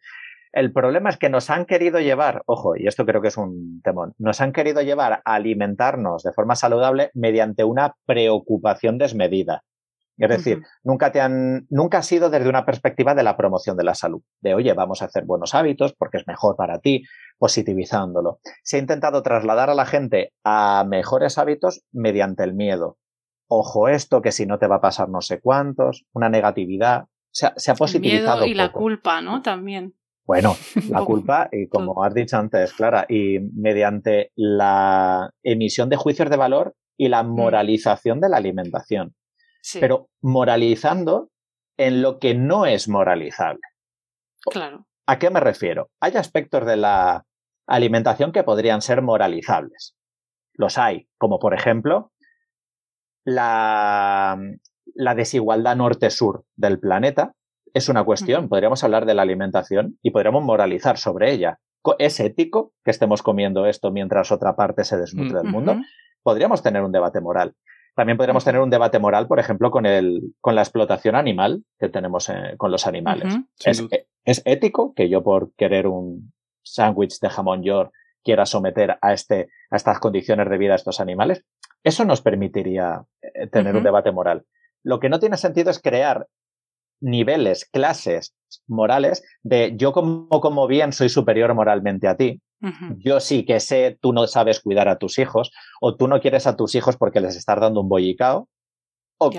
El 0.54 0.74
problema 0.74 1.10
es 1.10 1.18
que 1.18 1.30
nos 1.30 1.50
han 1.50 1.66
querido 1.66 2.00
llevar, 2.00 2.44
ojo, 2.46 2.76
y 2.76 2.86
esto 2.86 3.06
creo 3.06 3.22
que 3.22 3.30
es 3.30 3.38
un 3.38 3.82
temón, 3.84 4.14
nos 4.18 4.42
han 4.42 4.52
querido 4.52 4.82
llevar 4.82 5.22
a 5.24 5.36
alimentarnos 5.36 6.24
de 6.24 6.34
forma 6.34 6.56
saludable 6.56 7.10
mediante 7.14 7.64
una 7.64 7.96
preocupación 8.06 8.98
desmedida. 8.98 9.64
Es 10.18 10.30
decir, 10.30 10.62
nunca 10.84 11.12
te 11.12 11.20
han, 11.20 11.66
nunca 11.70 12.00
ha 12.00 12.04
sido 12.04 12.30
desde 12.30 12.50
una 12.50 12.66
perspectiva 12.66 13.16
de 13.16 13.24
la 13.24 13.38
promoción 13.38 13.76
de 13.76 13.84
la 13.84 13.96
salud, 13.96 14.22
de 14.42 14.54
oye, 14.54 14.74
vamos 14.74 15.02
a 15.02 15.06
hacer 15.06 15.26
buenos 15.26 15.56
hábitos 15.56 15.94
porque 15.94 16.18
es 16.18 16.28
mejor 16.28 16.56
para 16.56 16.80
ti, 16.80 17.04
positivizándolo. 17.40 18.40
Se 18.62 18.76
ha 18.76 18.80
intentado 18.80 19.24
trasladar 19.24 19.72
a 19.72 19.74
la 19.74 19.88
gente 19.88 20.34
a 20.44 20.86
mejores 20.88 21.40
hábitos 21.40 21.84
mediante 21.92 22.44
el 22.44 22.54
miedo. 22.54 22.98
Ojo 23.54 23.88
esto, 23.88 24.22
que 24.22 24.32
si 24.32 24.46
no 24.46 24.58
te 24.58 24.68
va 24.68 24.78
a 24.78 24.82
pasar 24.82 25.10
no 25.10 25.22
sé 25.22 25.42
cuántos, 25.42 26.06
una 26.14 26.30
negatividad. 26.30 27.06
Se 27.34 27.48
ha, 27.48 27.54
se 27.56 27.72
ha 27.72 27.76
positivizado. 27.76 28.44
El 28.44 28.50
miedo 28.50 28.52
y 28.52 28.56
la 28.56 28.72
culpa, 28.72 29.22
¿no? 29.22 29.42
También. 29.42 29.94
Bueno, 30.26 30.56
la 30.90 31.04
culpa, 31.04 31.50
y 31.52 31.68
como 31.68 32.04
has 32.04 32.14
dicho 32.14 32.38
antes, 32.38 32.74
Clara, 32.74 33.06
y 33.10 33.40
mediante 33.40 34.32
la 34.36 35.32
emisión 35.44 35.90
de 35.90 35.98
juicios 35.98 36.30
de 36.30 36.38
valor 36.38 36.76
y 36.98 37.10
la 37.10 37.24
mm. 37.24 37.36
moralización 37.36 38.20
de 38.22 38.30
la 38.30 38.38
alimentación 38.38 39.16
pero 39.80 40.10
moralizando 40.22 41.30
en 41.78 42.02
lo 42.02 42.20
que 42.20 42.36
no 42.36 42.66
es 42.66 42.88
moralizable. 42.88 43.62
Claro. 44.46 44.88
¿A 45.08 45.20
qué 45.20 45.30
me 45.30 45.40
refiero? 45.40 45.90
Hay 46.00 46.14
aspectos 46.16 46.66
de 46.66 46.78
la 46.78 47.26
alimentación 47.68 48.32
que 48.32 48.44
podrían 48.44 48.82
ser 48.82 49.02
moralizables. 49.02 49.96
Los 50.54 50.78
hay, 50.78 51.08
como 51.18 51.40
por 51.40 51.54
ejemplo 51.54 52.11
la, 53.24 54.40
la 54.94 55.16
desigualdad 55.16 55.76
norte-sur 55.76 56.46
del 56.56 56.80
planeta. 56.80 57.34
Es 57.74 57.90
una 57.90 58.04
cuestión, 58.04 58.50
podríamos 58.50 58.84
hablar 58.84 59.06
de 59.06 59.14
la 59.14 59.22
alimentación 59.22 59.98
y 60.02 60.12
podríamos 60.12 60.44
moralizar 60.44 60.98
sobre 60.98 61.32
ella. 61.32 61.60
¿Es 61.98 62.20
ético 62.20 62.74
que 62.84 62.92
estemos 62.92 63.24
comiendo 63.24 63.66
esto 63.66 63.92
mientras 63.92 64.32
otra 64.32 64.56
parte 64.56 64.84
se 64.84 64.98
desnutre 64.98 65.40
del 65.40 65.52
mundo? 65.52 65.78
Podríamos 66.22 66.62
tener 66.62 66.84
un 66.84 66.92
debate 66.92 67.22
moral. 67.22 67.56
También 67.96 68.18
podríamos 68.18 68.46
tener 68.46 68.62
un 68.62 68.70
debate 68.70 69.00
moral, 69.00 69.28
por 69.28 69.40
ejemplo, 69.40 69.70
con, 69.70 69.86
el, 69.86 70.34
con 70.40 70.56
la 70.56 70.62
explotación 70.62 71.16
animal 71.16 71.64
que 71.78 71.90
tenemos 71.90 72.30
eh, 72.30 72.56
con 72.58 72.72
los 72.72 72.88
animales. 72.88 73.36
E, 73.66 74.06
¿Es, 74.24 74.42
ético 74.46 74.94
que 74.94 75.10
yo 75.10 75.24
por 75.24 75.54
querer 75.56 75.88
un 75.88 76.32
sándwich 76.64 77.20
de 77.20 77.30
jamón 77.30 77.64
york 77.64 77.92
quiera 78.24 78.46
someter 78.46 78.98
a, 79.02 79.14
este, 79.14 79.50
a 79.70 79.76
estas 79.76 80.00
condiciones 80.00 80.50
de 80.50 80.58
vida 80.58 80.74
a 80.74 80.76
estos 80.78 81.02
animales? 81.02 81.44
Eso 81.84 82.06
nos 82.06 82.22
permitiría 82.22 83.04
eh, 83.22 83.48
tener 83.48 83.76
un 83.76 83.84
debate 83.84 84.12
moral. 84.12 84.46
Lo 84.84 85.00
que 85.00 85.10
no 85.10 85.20
tiene 85.20 85.38
sentido 85.38 85.72
es 85.72 85.80
crear 85.80 86.28
niveles, 87.02 87.66
clases 87.66 88.36
morales 88.68 89.24
de 89.42 89.74
yo 89.76 89.92
como, 89.92 90.30
como 90.30 90.68
bien 90.68 90.94
soy 90.94 91.10
superior 91.10 91.54
moralmente 91.54 92.08
a 92.08 92.16
ti, 92.16 92.42
Yo 93.00 93.20
sí 93.20 93.44
que 93.44 93.60
sé, 93.60 93.98
tú 94.00 94.14
no 94.14 94.28
sabes 94.28 94.60
cuidar 94.60 94.88
a 94.88 95.00
tus 95.00 95.18
hijos, 95.18 95.52
o 95.82 95.96
tú 95.96 96.08
no 96.08 96.20
quieres 96.22 96.46
a 96.46 96.56
tus 96.56 96.76
hijos 96.76 96.96
porque 96.96 97.20
les 97.20 97.36
estás 97.36 97.60
dando 97.60 97.82
un 97.82 97.90
bollicao, 97.90 98.48
o, 99.18 99.32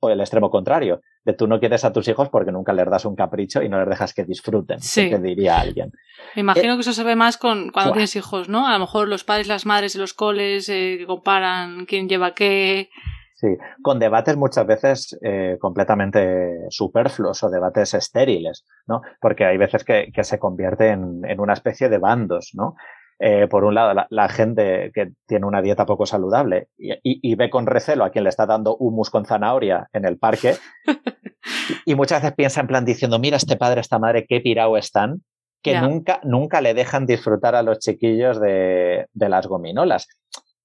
o 0.00 0.10
el 0.10 0.20
extremo 0.20 0.50
contrario, 0.50 1.00
de 1.24 1.32
tú 1.32 1.46
no 1.46 1.58
quieres 1.58 1.84
a 1.84 1.92
tus 1.92 2.06
hijos 2.08 2.28
porque 2.28 2.52
nunca 2.52 2.72
les 2.72 2.88
das 2.88 3.04
un 3.04 3.16
capricho 3.16 3.62
y 3.62 3.68
no 3.68 3.78
les 3.78 3.88
dejas 3.88 4.12
que 4.12 4.24
disfruten, 4.24 4.80
sí. 4.80 5.08
que 5.08 5.18
diría 5.18 5.58
alguien. 5.58 5.92
Me 6.34 6.40
imagino 6.40 6.72
eh, 6.72 6.76
que 6.76 6.80
eso 6.82 6.92
se 6.92 7.04
ve 7.04 7.16
más 7.16 7.38
con 7.38 7.70
cuando 7.70 7.92
tienes 7.92 8.14
hijos, 8.16 8.48
¿no? 8.48 8.66
A 8.68 8.72
lo 8.74 8.80
mejor 8.80 9.08
los 9.08 9.24
padres, 9.24 9.48
las 9.48 9.66
madres 9.66 9.94
y 9.94 9.98
los 9.98 10.14
coles 10.14 10.68
eh, 10.68 10.96
que 10.98 11.06
comparan 11.06 11.86
quién 11.86 12.08
lleva 12.08 12.34
qué. 12.34 12.90
Sí, 13.34 13.48
con 13.82 13.98
debates 13.98 14.36
muchas 14.36 14.66
veces 14.66 15.18
eh, 15.22 15.56
completamente 15.60 16.66
superfluos 16.70 17.42
o 17.42 17.50
debates 17.50 17.94
estériles, 17.94 18.64
¿no? 18.86 19.02
Porque 19.20 19.44
hay 19.44 19.56
veces 19.56 19.82
que, 19.82 20.12
que 20.14 20.24
se 20.24 20.38
convierte 20.38 20.88
en, 20.88 21.22
en, 21.24 21.40
una 21.40 21.52
especie 21.52 21.88
de 21.88 21.98
bandos, 21.98 22.52
¿no? 22.54 22.76
Eh, 23.20 23.46
por 23.48 23.64
un 23.64 23.74
lado, 23.74 24.06
la, 24.08 24.28
gente 24.28 24.90
que 24.92 25.12
tiene 25.26 25.46
una 25.46 25.62
dieta 25.62 25.86
poco 25.86 26.04
saludable 26.04 26.68
y, 26.76 27.34
ve 27.36 27.48
con 27.48 27.66
recelo 27.66 28.04
a 28.04 28.10
quien 28.10 28.24
le 28.24 28.30
está 28.30 28.44
dando 28.44 28.76
humus 28.76 29.08
con 29.10 29.24
zanahoria 29.24 29.88
en 29.92 30.04
el 30.04 30.18
parque 30.18 30.56
y 31.86 31.94
muchas 31.94 32.22
veces 32.22 32.34
piensa 32.34 32.60
en 32.60 32.66
plan 32.66 32.84
diciendo, 32.84 33.20
mira 33.20 33.36
este 33.36 33.56
padre, 33.56 33.80
esta 33.80 34.00
madre, 34.00 34.26
qué 34.28 34.40
pirao 34.40 34.76
están, 34.76 35.22
que 35.62 35.80
nunca, 35.80 36.20
nunca 36.24 36.60
le 36.60 36.74
dejan 36.74 37.06
disfrutar 37.06 37.54
a 37.54 37.62
los 37.62 37.78
chiquillos 37.78 38.40
de, 38.40 39.06
de 39.12 39.28
las 39.28 39.46
gominolas. 39.46 40.08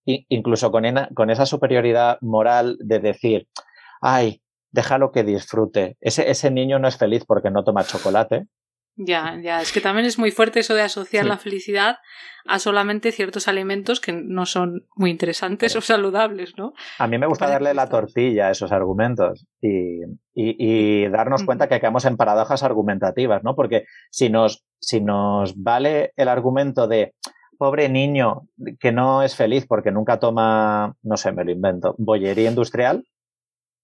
incluso 0.06 0.72
con, 0.72 0.84
con 1.14 1.30
esa 1.30 1.46
superioridad 1.46 2.18
moral 2.22 2.78
de 2.80 3.00
decir, 3.00 3.48
ay, 4.02 4.42
déjalo 4.72 5.12
que 5.12 5.24
disfrute. 5.24 5.98
Ese, 6.02 6.30
ese 6.30 6.52
niño 6.52 6.80
no 6.80 6.88
es 6.88 6.98
feliz 6.98 7.24
porque 7.26 7.52
no 7.52 7.64
toma 7.64 7.84
chocolate, 7.84 8.48
ya, 8.96 9.38
ya, 9.42 9.62
es 9.62 9.72
que 9.72 9.82
también 9.82 10.06
es 10.06 10.20
muy 10.20 10.32
fuerte 10.32 10.60
eso 10.60 10.74
de 10.74 10.82
asociar 10.82 11.26
la 11.26 11.38
felicidad 11.38 11.98
a 12.46 12.60
solamente 12.60 13.12
ciertos 13.12 13.48
alimentos 13.48 14.02
que 14.02 14.12
no 14.12 14.46
son 14.46 14.88
muy 14.96 15.10
interesantes 15.10 15.76
o 15.76 15.82
saludables, 15.82 16.58
¿no? 16.58 16.74
A 16.98 17.08
mí 17.08 17.18
me 17.18 17.28
gusta 17.28 17.48
darle 17.48 17.74
la 17.74 17.88
tortilla 17.88 18.48
a 18.48 18.52
esos 18.52 18.72
argumentos 18.72 19.46
y, 19.62 20.02
y, 20.34 21.08
darnos 21.10 21.44
cuenta 21.44 21.68
que 21.68 21.80
quedamos 21.80 22.06
en 22.06 22.18
paradojas 22.18 22.64
argumentativas, 22.64 23.44
¿no? 23.44 23.56
Porque 23.56 23.86
si 24.10 24.30
nos, 24.30 24.66
si 24.80 25.00
nos 25.00 25.62
vale 25.62 26.12
el 26.16 26.28
argumento 26.28 26.88
de 26.88 27.14
pobre 27.58 27.90
niño 27.90 28.48
que 28.80 28.92
no 28.92 29.22
es 29.22 29.36
feliz 29.36 29.66
porque 29.68 29.92
nunca 29.92 30.20
toma, 30.20 30.96
no 31.04 31.18
sé, 31.18 31.32
me 31.32 31.44
lo 31.44 31.52
invento, 31.52 31.94
bollería 31.98 32.50
industrial, 32.50 33.06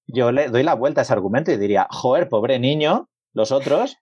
yo 0.07 0.31
le 0.31 0.49
doy 0.49 0.63
la 0.63 0.75
vuelta 0.75 1.01
a 1.01 1.03
ese 1.03 1.13
argumento 1.13 1.51
y 1.51 1.57
diría, 1.57 1.87
joder, 1.89 2.29
pobre 2.29 2.59
niño 2.59 3.09
los 3.35 3.51
otros, 3.51 3.97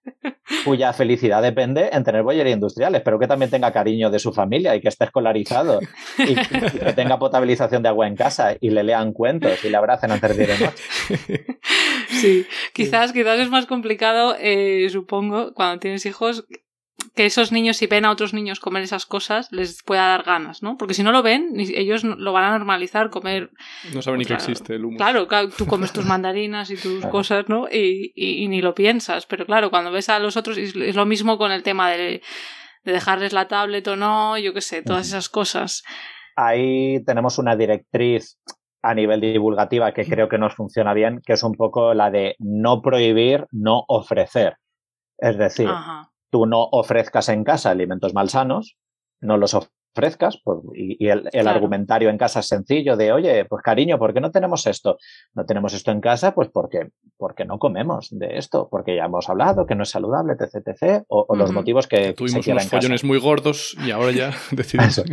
cuya 0.63 0.93
felicidad 0.93 1.41
depende 1.41 1.89
en 1.91 2.04
tener 2.04 2.24
bollería 2.24 2.54
industrial. 2.54 2.96
Espero 2.96 3.19
que 3.19 3.28
también 3.28 3.52
tenga 3.52 3.74
cariño 3.74 4.10
de 4.10 4.19
su 4.19 4.32
familia 4.32 4.76
y 4.76 4.82
que 4.82 4.88
esté 4.88 5.06
escolarizado 5.06 5.80
y, 6.19 6.36
que 6.36 6.93
tenga 6.93 7.17
potabilización 7.19 7.82
de 7.82 7.89
agua 7.89 8.08
en 8.08 8.15
casa 8.15 8.56
y 8.62 8.69
le 8.69 8.84
lean 8.84 9.12
cuentos 9.12 9.65
y 9.65 9.69
le 9.69 9.78
abracen 9.78 10.12
antes 10.12 10.38
de 10.38 10.43
ir 10.43 10.50
de 10.50 10.65
noche. 10.65 11.58
Sí, 12.10 12.46
quizás, 12.74 13.12
quizás 13.12 13.39
es 13.39 13.50
más 13.50 13.65
complicado, 13.65 14.36
eh, 14.39 14.88
supongo, 14.91 15.54
cuando 15.56 15.80
tienes 15.80 16.06
hijos, 16.06 16.46
que 17.15 17.25
esos 17.25 17.51
niños, 17.51 17.77
si 17.77 17.88
ven 17.88 18.06
a 18.06 18.12
otros 18.12 18.34
niños 18.34 18.60
comer 18.60 18.84
esas 18.84 19.06
cosas, 19.06 19.51
les 19.51 19.84
pueda 19.84 20.08
dar 20.08 20.23
ganas, 20.23 20.63
¿no? 20.63 20.77
Porque 20.77 20.93
si 20.93 21.03
no 21.03 21.12
lo 21.12 21.21
ven, 21.21 21.53
ellos 21.58 22.03
lo 22.03 22.34
van 22.34 22.45
a 22.45 22.58
normalizar 22.58 23.10
comer. 23.10 23.51
No 23.93 24.01
saben 24.01 24.19
ni 24.19 24.25
que 24.25 24.34
existe 24.34 24.75
el 24.75 24.86
humo. 24.86 24.97
Claro, 24.97 25.27
tú 25.56 25.65
comes 25.65 25.91
tus 25.93 26.06
mandarinas 26.06 26.71
y 26.71 26.77
tus 26.77 27.06
cosas, 27.08 27.49
¿no? 27.49 27.67
Y, 27.67 28.13
y, 28.15 28.47
ni 28.47 28.62
lo 28.62 28.73
piensas. 28.73 29.25
Pero 29.25 29.45
claro, 29.45 29.69
cuando 29.69 29.91
ves 29.91 30.10
a 30.10 30.19
los 30.19 30.38
otros, 30.38 30.58
es 30.58 30.95
lo 30.95 31.06
mismo 31.06 31.38
con 31.38 31.51
el 31.51 31.63
tema 31.63 31.91
de, 31.91 32.21
de 32.84 32.91
dejarles 32.91 33.34
la 33.34 33.47
tablet 33.47 33.88
o 33.88 33.95
no, 33.95 34.38
yo 34.38 34.53
qué 34.53 34.62
sé, 34.62 34.82
todas 34.82 35.08
esas 35.08 35.29
cosas. 35.29 35.84
Ahí 36.36 37.03
tenemos 37.06 37.38
una 37.38 37.56
directriz 37.56 38.39
a 38.82 38.93
nivel 38.93 39.21
divulgativa 39.21 39.93
que 39.93 40.06
creo 40.06 40.27
que 40.27 40.38
nos 40.38 40.56
funciona 40.56 40.93
bien, 40.93 41.21
que 41.25 41.34
es 41.34 41.43
un 41.43 41.53
poco 41.53 41.93
la 41.93 42.12
de 42.12 42.36
no 42.39 42.82
prohibir, 42.82 43.47
no 43.51 43.86
ofrecer. 43.88 44.58
Es 45.17 45.38
decir, 45.38 45.69
tú 46.34 46.48
no 46.48 46.67
ofrezcas 46.72 47.30
en 47.30 47.43
casa 47.43 47.69
alimentos 47.69 48.15
malsanos, 48.15 48.76
no 49.22 49.38
los 49.38 49.54
ofrezcas, 49.54 50.41
pues, 50.43 50.58
y, 50.74 51.08
el, 51.08 51.48
argumentario 51.48 52.10
en 52.10 52.17
casa 52.17 52.39
es 52.39 52.48
sencillo 52.48 52.98
de, 52.98 53.12
oye, 53.12 53.46
pues 53.46 53.62
cariño, 53.62 54.00
¿por 54.00 54.15
qué 54.15 54.19
no 54.19 54.32
tenemos 54.32 54.65
esto? 54.65 54.98
No 55.36 55.46
tenemos 55.46 55.76
esto 55.76 55.91
en 55.91 56.02
casa, 56.02 56.34
pues 56.34 56.50
porque, 56.52 56.89
porque 57.17 57.46
no 57.46 57.60
comemos 57.60 58.10
de 58.10 58.39
esto, 58.39 58.67
porque 58.72 58.96
ya 58.96 59.06
hemos 59.06 59.30
hablado 59.30 59.67
que 59.67 59.76
no 59.76 59.84
es 59.84 59.91
saludable, 59.91 60.34
etc, 60.34 60.67
etc 60.67 61.04
o, 61.08 61.36
los 61.36 61.52
motivos 61.52 61.86
que 61.86 62.13
tuvimos 62.13 62.48
unos 62.48 62.67
follones 62.67 63.04
muy 63.04 63.19
gordos 63.19 63.78
y 63.86 63.91
ahora 63.91 64.12
ya 64.12 64.32
decidimos. 64.52 65.04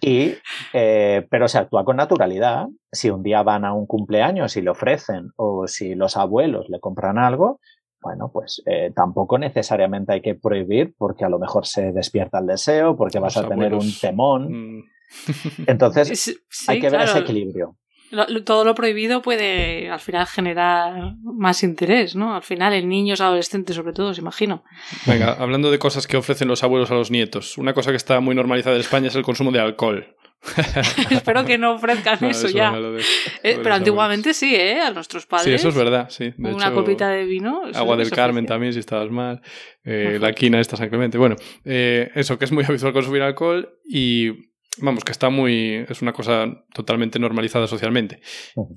y, 0.00 0.36
eh, 0.72 1.26
pero 1.28 1.48
se 1.48 1.58
actúa 1.58 1.84
con 1.84 1.98
naturalidad. 1.98 2.66
Si 2.90 3.10
un 3.10 3.22
día 3.22 3.42
van 3.42 3.66
a 3.66 3.74
un 3.74 3.86
cumpleaños 3.86 4.56
y 4.56 4.62
le 4.62 4.70
ofrecen, 4.70 5.32
o 5.36 5.66
si 5.66 5.94
los 5.94 6.16
abuelos 6.16 6.70
le 6.70 6.80
compran 6.80 7.18
algo, 7.18 7.60
bueno, 8.02 8.30
pues 8.32 8.62
eh, 8.66 8.92
tampoco 8.94 9.38
necesariamente 9.38 10.14
hay 10.14 10.22
que 10.22 10.34
prohibir 10.34 10.94
porque 10.96 11.24
a 11.24 11.28
lo 11.28 11.38
mejor 11.38 11.66
se 11.66 11.92
despierta 11.92 12.38
el 12.38 12.46
deseo, 12.46 12.96
porque 12.96 13.18
vas 13.18 13.36
a 13.36 13.46
tener 13.46 13.74
un 13.74 13.92
temón. 14.00 14.78
Mm. 14.78 14.84
Entonces, 15.66 16.40
hay 16.66 16.80
que 16.80 16.88
ver 16.88 17.02
ese 17.02 17.18
equilibrio. 17.18 17.76
todo 18.44 18.64
lo 18.64 18.74
prohibido 18.74 19.22
puede 19.22 19.90
al 19.90 20.00
final 20.00 20.26
generar 20.26 21.14
más 21.22 21.62
interés, 21.62 22.16
¿no? 22.16 22.34
Al 22.34 22.42
final 22.42 22.72
el 22.72 22.88
niño 22.88 23.14
es 23.14 23.20
adolescente 23.20 23.74
sobre 23.74 23.92
todo, 23.92 24.14
se 24.14 24.20
imagino. 24.20 24.64
Venga, 25.06 25.32
hablando 25.32 25.70
de 25.70 25.78
cosas 25.78 26.06
que 26.06 26.16
ofrecen 26.16 26.48
los 26.48 26.62
abuelos 26.62 26.90
a 26.90 26.94
los 26.94 27.10
nietos, 27.10 27.58
una 27.58 27.74
cosa 27.74 27.90
que 27.90 27.96
está 27.96 28.20
muy 28.20 28.34
normalizada 28.34 28.76
en 28.76 28.80
España 28.80 29.08
es 29.08 29.16
el 29.16 29.24
consumo 29.24 29.50
de 29.50 29.60
alcohol. 29.60 30.16
Espero 31.10 31.44
que 31.44 31.58
no 31.58 31.74
ofrezcan 31.74 32.24
eso 32.24 32.48
ya. 32.48 32.72
Eh, 33.42 33.58
pero 33.62 33.74
antiguamente 33.74 34.32
sí, 34.32 34.54
¿eh? 34.54 34.80
A 34.80 34.90
nuestros 34.90 35.26
padres. 35.26 35.44
Sí, 35.44 35.52
eso 35.52 35.68
es 35.68 35.74
verdad, 35.74 36.08
sí. 36.08 36.32
una 36.38 36.72
copita 36.72 37.08
de 37.08 37.24
vino. 37.24 37.62
Agua 37.74 37.96
del 37.96 38.10
Carmen 38.10 38.46
también, 38.46 38.72
si 38.72 38.78
estabas 38.78 39.10
mal. 39.10 39.42
Eh, 39.84 40.18
la 40.20 40.32
quina 40.32 40.60
esta, 40.60 40.76
San 40.76 40.88
Clemente. 40.88 41.18
Bueno, 41.18 41.36
eh, 41.64 42.10
eso, 42.14 42.38
que 42.38 42.46
es 42.46 42.52
muy 42.52 42.64
habitual 42.68 42.92
consumir 42.92 43.22
alcohol 43.22 43.78
y 43.84 44.30
vamos, 44.78 45.04
que 45.04 45.12
está 45.12 45.28
muy. 45.28 45.84
es 45.88 46.00
una 46.00 46.12
cosa 46.14 46.46
totalmente 46.72 47.18
normalizada 47.18 47.66
socialmente. 47.66 48.20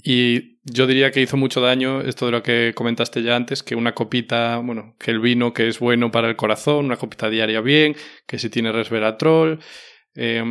Y 0.03 0.59
yo 0.63 0.85
diría 0.85 1.11
que 1.11 1.21
hizo 1.21 1.37
mucho 1.37 1.61
daño 1.61 2.01
esto 2.01 2.25
de 2.25 2.33
lo 2.33 2.43
que 2.43 2.73
comentaste 2.75 3.23
ya 3.23 3.37
antes, 3.37 3.63
que 3.63 3.75
una 3.75 3.93
copita, 3.93 4.57
bueno, 4.57 4.95
que 4.99 5.11
el 5.11 5.21
vino 5.21 5.53
que 5.53 5.69
es 5.69 5.79
bueno 5.79 6.11
para 6.11 6.27
el 6.27 6.35
corazón, 6.35 6.85
una 6.85 6.97
copita 6.97 7.29
diaria 7.29 7.61
bien, 7.61 7.95
que 8.27 8.37
si 8.37 8.49
tiene 8.49 8.73
resveratrol. 8.73 9.59
Eh, 10.15 10.43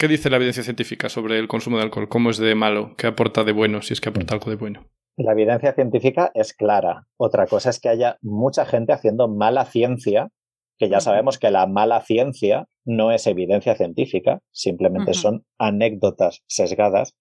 ¿Qué 0.00 0.06
dice 0.06 0.30
la 0.30 0.36
evidencia 0.36 0.62
científica 0.62 1.08
sobre 1.08 1.40
el 1.40 1.48
consumo 1.48 1.76
de 1.76 1.82
alcohol? 1.82 2.08
¿Cómo 2.08 2.30
es 2.30 2.38
de 2.38 2.54
malo? 2.54 2.94
¿Qué 2.96 3.08
aporta 3.08 3.42
de 3.42 3.50
bueno, 3.50 3.82
si 3.82 3.94
es 3.94 4.00
que 4.00 4.10
aporta 4.10 4.32
algo 4.32 4.48
de 4.48 4.54
bueno? 4.54 4.86
La 5.16 5.32
evidencia 5.32 5.72
científica 5.72 6.30
es 6.34 6.54
clara. 6.54 7.08
Otra 7.16 7.48
cosa 7.48 7.70
es 7.70 7.80
que 7.80 7.88
haya 7.88 8.16
mucha 8.22 8.64
gente 8.64 8.92
haciendo 8.92 9.26
mala 9.26 9.64
ciencia, 9.64 10.28
que 10.78 10.88
ya 10.88 11.00
sabemos 11.00 11.36
que 11.36 11.50
la 11.50 11.66
mala 11.66 12.00
ciencia 12.02 12.66
no 12.84 13.10
es 13.10 13.26
evidencia 13.26 13.74
científica, 13.74 14.38
simplemente 14.52 15.14
son 15.14 15.44
anécdotas 15.58 16.44
sesgadas 16.46 17.16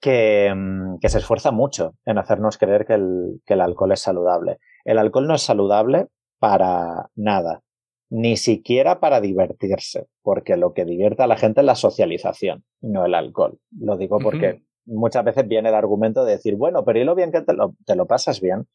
que, 0.00 0.54
mm, 0.54 1.00
que, 1.00 1.08
se 1.08 1.18
esfuerza 1.18 1.50
mucho 1.50 1.94
en 2.04 2.18
hacernos 2.18 2.56
creer 2.56 2.86
que 2.86 2.94
el, 2.94 3.40
que 3.44 3.54
el 3.54 3.60
alcohol 3.60 3.90
es 3.90 4.00
saludable. 4.02 4.58
El 4.84 4.98
alcohol 4.98 5.26
no 5.26 5.34
es 5.34 5.42
saludable 5.42 6.06
para 6.38 7.10
nada 7.16 7.64
ni 8.08 8.36
siquiera 8.36 9.00
para 9.00 9.20
divertirse, 9.20 10.06
porque 10.22 10.56
lo 10.56 10.72
que 10.72 10.84
divierte 10.84 11.22
a 11.22 11.26
la 11.26 11.36
gente 11.36 11.60
es 11.60 11.66
la 11.66 11.74
socialización, 11.74 12.64
no 12.80 13.04
el 13.04 13.14
alcohol. 13.14 13.58
Lo 13.76 13.96
digo 13.96 14.18
porque 14.18 14.62
muchas 14.84 15.24
veces 15.24 15.46
viene 15.48 15.68
el 15.68 15.74
argumento 15.74 16.24
de 16.24 16.32
decir, 16.32 16.56
bueno, 16.56 16.84
pero 16.84 17.00
¿y 17.00 17.04
lo 17.04 17.14
bien 17.14 17.32
que 17.32 17.42
te 17.42 17.52
lo, 17.52 17.74
te 17.84 17.96
lo 17.96 18.06
pasas 18.06 18.40
bien? 18.40 18.68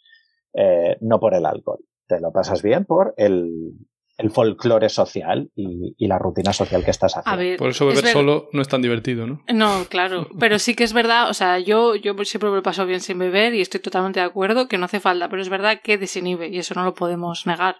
Eh, 0.53 0.97
no 0.99 1.19
por 1.19 1.33
el 1.33 1.45
alcohol, 1.45 1.79
te 2.07 2.19
lo 2.19 2.33
pasas 2.33 2.61
bien 2.61 2.83
por 2.83 3.13
el, 3.15 3.73
el 4.17 4.31
folclore 4.31 4.89
social 4.89 5.49
y, 5.55 5.95
y, 5.97 6.07
la 6.07 6.19
rutina 6.19 6.51
social 6.51 6.83
que 6.83 6.91
estás 6.91 7.15
haciendo. 7.15 7.57
por 7.57 7.69
eso 7.69 7.87
beber 7.87 8.05
solo 8.07 8.49
no 8.51 8.61
es 8.61 8.67
tan 8.67 8.81
divertido, 8.81 9.27
¿no? 9.27 9.41
No, 9.53 9.85
claro, 9.89 10.27
pero 10.39 10.59
sí 10.59 10.75
que 10.75 10.83
es 10.83 10.91
verdad, 10.91 11.29
o 11.29 11.33
sea, 11.33 11.57
yo, 11.59 11.95
yo 11.95 12.13
siempre 12.25 12.49
me 12.49 12.57
lo 12.57 12.63
paso 12.63 12.85
bien 12.85 12.99
sin 12.99 13.17
beber 13.17 13.53
y 13.53 13.61
estoy 13.61 13.79
totalmente 13.79 14.19
de 14.19 14.25
acuerdo 14.25 14.67
que 14.67 14.77
no 14.77 14.85
hace 14.85 14.99
falta, 14.99 15.29
pero 15.29 15.41
es 15.41 15.47
verdad 15.47 15.79
que 15.81 15.97
desinhibe 15.97 16.49
y 16.49 16.57
eso 16.57 16.75
no 16.75 16.83
lo 16.83 16.93
podemos 16.93 17.47
negar. 17.47 17.77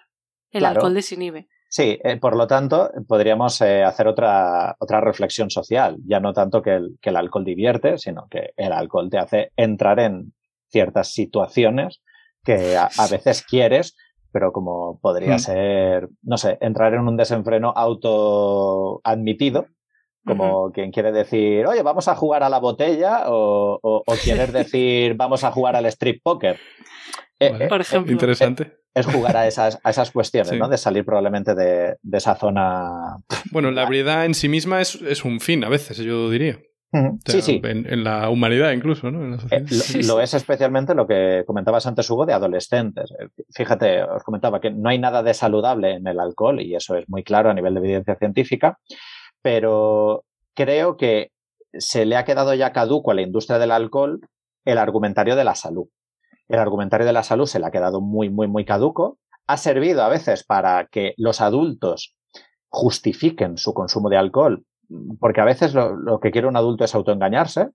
El 0.51 0.65
alcohol 0.65 0.93
desinhibe. 0.93 1.47
Sí, 1.71 1.97
eh, 2.03 2.17
por 2.17 2.35
lo 2.35 2.47
tanto, 2.47 2.91
podríamos 3.07 3.61
eh, 3.61 3.81
hacer 3.81 4.05
otra, 4.05 4.75
otra 4.77 4.99
reflexión 4.99 5.49
social. 5.49 5.95
Ya 6.05 6.19
no 6.19 6.33
tanto 6.33 6.61
que 6.61 6.75
el, 6.75 6.97
que 7.01 7.11
el 7.11 7.15
alcohol 7.15 7.45
divierte, 7.45 7.97
sino 7.97 8.27
que 8.29 8.51
el 8.57 8.73
alcohol 8.73 9.09
te 9.09 9.17
hace 9.17 9.53
entrar 9.55 10.01
en 10.01 10.33
ciertas 10.67 11.13
situaciones 11.13 12.01
que 12.43 12.75
a, 12.75 12.89
veces 13.09 13.45
quieres, 13.47 13.95
pero 14.33 14.51
como 14.51 14.99
podría 14.99 15.35
mm. 15.35 15.39
ser, 15.39 16.09
no 16.23 16.37
sé, 16.37 16.57
entrar 16.59 16.93
en 16.93 17.07
un 17.07 17.15
desenfreno 17.15 17.71
autoadmitido, 17.73 19.67
como 20.25 20.73
quien 20.73 20.91
quiere 20.91 21.13
decir, 21.13 21.65
oye, 21.67 21.83
vamos 21.83 22.09
a 22.09 22.15
jugar 22.15 22.43
a 22.43 22.49
la 22.49 22.59
botella, 22.59 23.23
o, 23.27 23.79
o, 23.81 24.03
quieres 24.21 24.51
decir, 24.53 25.13
vamos 25.15 25.45
a 25.45 25.51
jugar 25.51 25.77
al 25.77 25.85
strip 25.85 26.21
poker. 26.21 26.59
Eh, 27.39 27.67
por 27.69 27.79
ejemplo. 27.79 28.11
Interesante 28.11 28.80
es 28.93 29.05
jugar 29.05 29.37
a 29.37 29.47
esas, 29.47 29.79
a 29.83 29.89
esas 29.89 30.11
cuestiones, 30.11 30.53
¿no? 30.53 30.67
De 30.67 30.77
salir 30.77 31.05
probablemente 31.05 31.55
de, 31.55 31.97
esa 32.11 32.35
zona. 32.35 33.17
Bueno, 33.51 33.71
la 33.71 33.83
habilidad 33.83 34.25
en 34.25 34.33
sí 34.33 34.49
misma 34.49 34.81
es, 34.81 34.95
es 34.95 35.23
un 35.25 35.39
fin, 35.39 35.63
a 35.63 35.69
veces, 35.69 35.97
yo 35.97 36.29
diría. 36.29 36.59
sí, 37.25 37.41
sí. 37.41 37.61
En, 37.63 38.03
la 38.03 38.29
humanidad 38.29 38.73
incluso, 38.73 39.11
¿no? 39.11 39.35
Eh, 39.49 39.65
lo, 40.05 40.19
es 40.19 40.33
especialmente 40.33 40.93
lo 40.93 41.07
que 41.07 41.43
comentabas 41.47 41.85
antes, 41.85 42.09
Hugo, 42.09 42.25
de 42.25 42.33
adolescentes. 42.33 43.11
Eh, 43.11 43.27
fíjate, 43.53 44.03
os 44.03 44.23
comentaba 44.23 44.59
que 44.59 44.71
no 44.71 44.89
hay 44.89 44.99
nada 44.99 45.23
de 45.23 45.33
saludable 45.33 45.95
en 45.95 46.07
el 46.07 46.19
alcohol 46.19 46.59
y 46.59 46.75
eso 46.75 46.95
es 46.95 47.07
muy 47.07 47.23
claro 47.23 47.49
a 47.49 47.53
nivel 47.53 47.75
de 47.75 47.79
evidencia 47.79 48.15
científica, 48.15 48.77
pero 49.41 50.25
creo 50.53 50.97
que 50.97 51.31
se 51.73 52.05
le 52.05 52.17
ha 52.17 52.25
quedado 52.25 52.53
ya 52.53 52.73
caduco 52.73 53.11
a 53.11 53.13
la 53.13 53.21
industria 53.21 53.57
del 53.57 53.71
alcohol 53.71 54.19
el 54.65 54.77
argumentario 54.77 55.37
de 55.37 55.45
la 55.45 55.55
salud. 55.55 55.87
El 56.47 56.59
argumentario 56.59 57.05
de 57.05 57.13
la 57.13 57.23
salud 57.23 57.45
se 57.45 57.59
le 57.59 57.65
ha 57.65 57.71
quedado 57.71 58.01
muy, 58.01 58.29
muy, 58.29 58.47
muy 58.47 58.65
caduco. 58.65 59.19
Ha 59.47 59.57
servido 59.57 60.03
a 60.03 60.09
veces 60.09 60.43
para 60.43 60.87
que 60.87 61.13
los 61.17 61.41
adultos 61.41 62.15
justifiquen 62.69 63.57
su 63.57 63.73
consumo 63.73 64.09
de 64.09 64.17
alcohol 64.17 64.65
porque 65.19 65.41
a 65.41 65.45
veces 65.45 65.73
lo, 65.73 66.19
que 66.19 66.31
quiere 66.31 66.47
un 66.47 66.57
adulto 66.57 66.83
es 66.83 66.93
autoengañarse. 66.95 67.69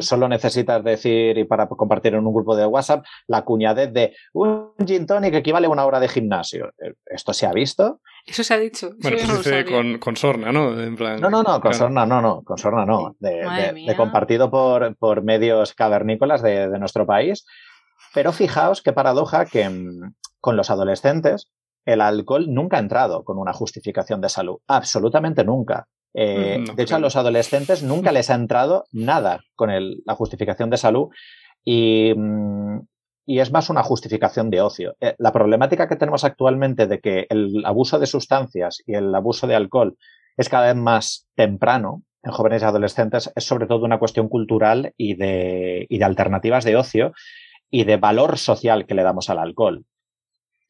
Solo 0.00 0.28
necesitas 0.28 0.82
decir, 0.82 1.36
y 1.38 1.44
para 1.44 1.66
compartir 1.66 2.14
en 2.14 2.26
un 2.26 2.34
grupo 2.34 2.56
de 2.56 2.66
WhatsApp, 2.66 3.04
la 3.26 3.42
cuñadez 3.42 3.92
de 3.92 4.14
un 4.32 4.72
gin 4.86 5.06
tonic 5.06 5.34
equivale 5.34 5.66
a 5.66 5.70
una 5.70 5.84
hora 5.84 6.00
de 6.00 6.08
gimnasio. 6.08 6.72
Eh, 6.78 6.94
¿Esto 7.06 7.32
se 7.32 7.46
ha 7.46 7.52
visto? 7.52 8.00
Eso 8.26 8.42
se 8.42 8.54
ha 8.54 8.58
dicho. 8.58 8.90
Bueno, 9.00 9.16
eso 9.16 9.42
se 9.42 9.62
dice 9.62 9.72
con, 9.72 9.98
con, 9.98 10.16
sorna, 10.16 10.50
¿no? 10.52 10.70
no, 10.72 11.30
no, 11.30 11.42
no, 11.42 11.60
con 11.60 11.74
sorna 11.74 12.06
no, 12.06 12.22
no, 12.22 12.42
con 12.42 12.58
sorna 12.58 12.86
no. 12.86 13.16
De, 13.18 13.94
compartido 13.96 14.50
por, 14.50 14.96
por, 14.96 15.22
medios 15.22 15.74
cavernícolas 15.74 16.42
de, 16.42 16.68
de 16.68 16.78
nuestro 16.78 17.06
país. 17.06 17.44
Pero 18.14 18.32
fijaos 18.32 18.82
qué 18.82 18.92
paradoja 18.92 19.44
que 19.46 19.68
mm, 19.68 20.14
con 20.40 20.56
los 20.56 20.70
adolescentes 20.70 21.50
el 21.84 22.00
alcohol 22.00 22.46
nunca 22.48 22.78
ha 22.78 22.80
entrado 22.80 23.24
con 23.24 23.38
una 23.38 23.52
justificación 23.52 24.20
de 24.20 24.28
salud. 24.28 24.58
Absolutamente 24.66 25.44
nunca. 25.44 25.86
Eh, 26.14 26.58
mm, 26.60 26.76
de 26.76 26.82
hecho, 26.82 26.96
a 26.96 27.00
los 27.00 27.16
adolescentes 27.16 27.82
nunca 27.82 28.12
les 28.12 28.30
ha 28.30 28.34
entrado 28.34 28.84
nada 28.92 29.40
con 29.56 29.70
la 29.70 30.14
justificación 30.14 30.70
de 30.70 30.76
salud 30.76 31.08
mm, 31.66 32.78
y, 33.26 33.38
es 33.40 33.50
más 33.50 33.68
una 33.68 33.82
justificación 33.82 34.48
de 34.48 34.60
ocio. 34.60 34.96
Eh, 35.00 35.14
la 35.18 35.32
problemática 35.32 35.88
que 35.88 35.96
tenemos 35.96 36.24
actualmente 36.24 36.86
de 36.86 37.00
que 37.00 37.26
el 37.28 37.64
abuso 37.66 37.98
de 37.98 38.06
sustancias 38.06 38.82
y 38.86 38.94
el 38.94 39.14
abuso 39.14 39.46
de 39.46 39.56
alcohol 39.56 39.96
es 40.36 40.48
cada 40.48 40.66
vez 40.66 40.76
más 40.76 41.26
temprano 41.34 42.02
en 42.22 42.32
jóvenes 42.32 42.62
y 42.62 42.64
adolescentes 42.64 43.32
es 43.34 43.44
sobre 43.44 43.66
todo 43.66 43.84
una 43.84 43.98
cuestión 43.98 44.28
cultural 44.28 44.94
y 44.96 45.14
de, 45.14 45.86
y 45.88 45.98
de 45.98 46.04
alternativas 46.04 46.64
de 46.64 46.76
ocio 46.76 47.12
y 47.70 47.84
de 47.84 47.96
valor 47.96 48.38
social 48.38 48.86
que 48.86 48.94
le 48.94 49.02
damos 49.02 49.28
al 49.30 49.38
alcohol 49.40 49.84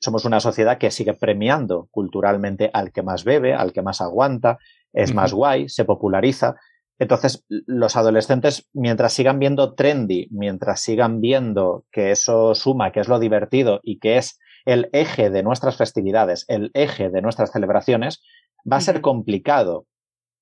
somos 0.04 0.26
una 0.26 0.38
sociedad 0.38 0.76
que 0.76 0.90
sigue 0.90 1.14
premiando 1.14 1.88
culturalmente 1.90 2.68
al 2.74 2.92
que 2.92 3.02
más 3.02 3.24
bebe, 3.24 3.54
al 3.54 3.72
que 3.72 3.80
más 3.80 4.02
aguanta, 4.02 4.58
es 4.94 5.12
más 5.12 5.32
guay, 5.32 5.68
se 5.68 5.84
populariza. 5.84 6.54
Entonces, 6.98 7.44
los 7.48 7.96
adolescentes, 7.96 8.68
mientras 8.72 9.12
sigan 9.12 9.38
viendo 9.38 9.74
trendy, 9.74 10.28
mientras 10.30 10.80
sigan 10.80 11.20
viendo 11.20 11.84
que 11.90 12.12
eso 12.12 12.54
suma, 12.54 12.92
que 12.92 13.00
es 13.00 13.08
lo 13.08 13.18
divertido 13.18 13.80
y 13.82 13.98
que 13.98 14.16
es 14.16 14.38
el 14.64 14.88
eje 14.92 15.28
de 15.28 15.42
nuestras 15.42 15.76
festividades, 15.76 16.44
el 16.48 16.70
eje 16.72 17.10
de 17.10 17.20
nuestras 17.20 17.50
celebraciones, 17.50 18.22
va 18.70 18.78
a 18.78 18.80
ser 18.80 19.00
complicado 19.00 19.86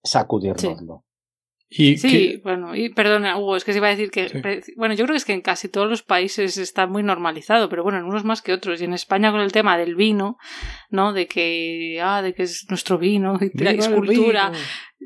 sacudirnoslo 0.05 1.05
sí, 1.97 2.41
bueno, 2.43 2.77
y 2.77 2.91
perdona, 2.91 3.39
Hugo, 3.39 3.57
es 3.57 3.64
que 3.64 3.73
se 3.73 3.79
iba 3.79 3.89
a 3.89 3.97
decir 3.97 4.11
que, 4.11 4.62
bueno, 4.77 4.95
yo 4.95 5.05
creo 5.05 5.14
que 5.14 5.18
es 5.18 5.25
que 5.25 5.33
en 5.33 5.41
casi 5.41 5.68
todos 5.68 5.89
los 5.89 6.03
países 6.03 6.59
está 6.59 6.87
muy 6.87 7.03
normalizado, 7.03 7.68
pero 7.68 7.83
bueno, 7.83 7.99
en 7.99 8.05
unos 8.05 8.25
más 8.25 8.43
que 8.43 8.53
otros. 8.53 8.81
Y 8.81 8.85
en 8.85 8.93
España 8.93 9.33
con 9.33 9.41
el 9.41 9.53
tema 9.53 9.79
del 9.79 9.95
vino, 9.95 10.39
¿no? 10.91 11.12
De 11.12 11.27
que, 11.27 12.01
ah, 12.03 12.23
de 12.23 12.35
que 12.35 12.43
es 12.43 12.66
nuestro 12.68 12.99
vino 12.99 13.39
y 13.41 13.57
la 13.62 13.73
escultura. 13.73 14.53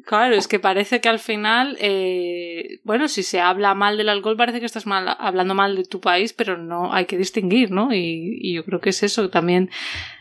Claro, 0.05 0.35
es 0.35 0.47
que 0.47 0.59
parece 0.59 1.01
que 1.01 1.09
al 1.09 1.19
final, 1.19 1.77
eh, 1.81 2.81
bueno, 2.85 3.09
si 3.09 3.23
se 3.23 3.41
habla 3.41 3.75
mal 3.75 3.97
del 3.97 4.11
alcohol 4.11 4.37
parece 4.37 4.61
que 4.61 4.67
estás 4.67 4.87
mal, 4.87 5.17
hablando 5.19 5.55
mal 5.55 5.75
de 5.75 5.85
tu 5.85 6.01
país, 6.01 6.35
pero 6.35 6.59
no 6.59 6.93
hay 6.93 7.07
que 7.07 7.17
distinguir, 7.17 7.71
¿no? 7.71 7.95
Y, 7.95 8.39
y 8.43 8.55
yo 8.55 8.65
creo 8.65 8.81
que 8.81 8.91
es 8.91 9.03
eso 9.03 9.31
también 9.31 9.71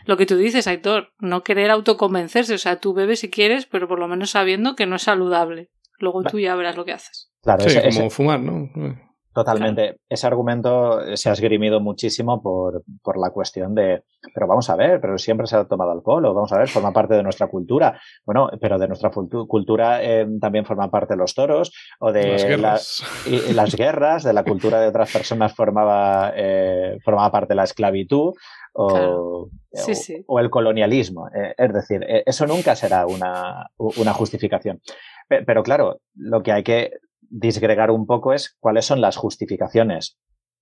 lo 0.06 0.16
que 0.16 0.24
tú 0.24 0.36
dices, 0.36 0.66
Aitor, 0.66 1.12
no 1.18 1.42
querer 1.42 1.70
autoconvencerse, 1.70 2.54
o 2.54 2.58
sea, 2.58 2.80
tú 2.80 2.94
bebes 2.94 3.20
si 3.20 3.28
quieres, 3.28 3.66
pero 3.66 3.86
por 3.86 3.98
lo 3.98 4.08
menos 4.08 4.30
sabiendo 4.30 4.76
que 4.76 4.86
no 4.86 4.96
es 4.96 5.02
saludable. 5.02 5.68
Luego 5.98 6.22
tú 6.22 6.38
ya 6.38 6.54
verás 6.54 6.76
lo 6.76 6.84
que 6.84 6.92
haces. 6.92 7.32
Claro, 7.42 7.68
sí, 7.68 7.78
como 7.94 8.10
fumar, 8.10 8.40
¿no? 8.40 8.68
Totalmente. 9.36 10.00
Ese 10.08 10.26
argumento 10.26 11.14
se 11.14 11.28
ha 11.28 11.32
esgrimido 11.34 11.78
muchísimo 11.78 12.40
por, 12.40 12.82
por, 13.02 13.18
la 13.18 13.28
cuestión 13.28 13.74
de, 13.74 14.02
pero 14.32 14.46
vamos 14.46 14.70
a 14.70 14.76
ver, 14.76 14.98
pero 14.98 15.18
siempre 15.18 15.46
se 15.46 15.56
ha 15.56 15.68
tomado 15.68 15.90
alcohol, 15.90 16.24
o 16.24 16.32
vamos 16.32 16.50
a 16.54 16.56
ver, 16.56 16.68
forma 16.68 16.90
parte 16.90 17.12
de 17.16 17.22
nuestra 17.22 17.48
cultura. 17.48 18.00
Bueno, 18.24 18.48
pero 18.58 18.78
de 18.78 18.88
nuestra 18.88 19.10
cultura 19.10 20.02
eh, 20.02 20.26
también 20.40 20.64
forma 20.64 20.90
parte 20.90 21.16
los 21.16 21.34
toros, 21.34 21.70
o 22.00 22.12
de 22.12 22.32
las 22.32 22.44
guerras. 22.44 23.02
y, 23.26 23.52
las 23.52 23.76
guerras, 23.76 24.24
de 24.24 24.32
la 24.32 24.42
cultura 24.42 24.80
de 24.80 24.88
otras 24.88 25.12
personas 25.12 25.54
formaba, 25.54 26.32
eh, 26.34 26.96
formaba 27.04 27.30
parte 27.30 27.48
de 27.48 27.56
la 27.56 27.64
esclavitud. 27.64 28.32
O, 28.78 29.48
o, 30.26 30.38
el 30.40 30.50
colonialismo. 30.50 31.28
Eh, 31.28 31.54
es 31.56 31.72
decir, 31.72 32.04
eso 32.26 32.46
nunca 32.46 32.76
será 32.76 33.06
una, 33.06 33.70
una 33.78 34.12
justificación. 34.12 34.82
Pero 35.28 35.62
claro, 35.62 36.00
lo 36.14 36.42
que 36.42 36.52
hay 36.52 36.62
que 36.62 36.92
disgregar 37.20 37.90
un 37.90 38.06
poco 38.06 38.32
es 38.32 38.56
cuáles 38.60 38.84
son 38.86 39.00
las 39.00 39.16
justificaciones 39.16 40.18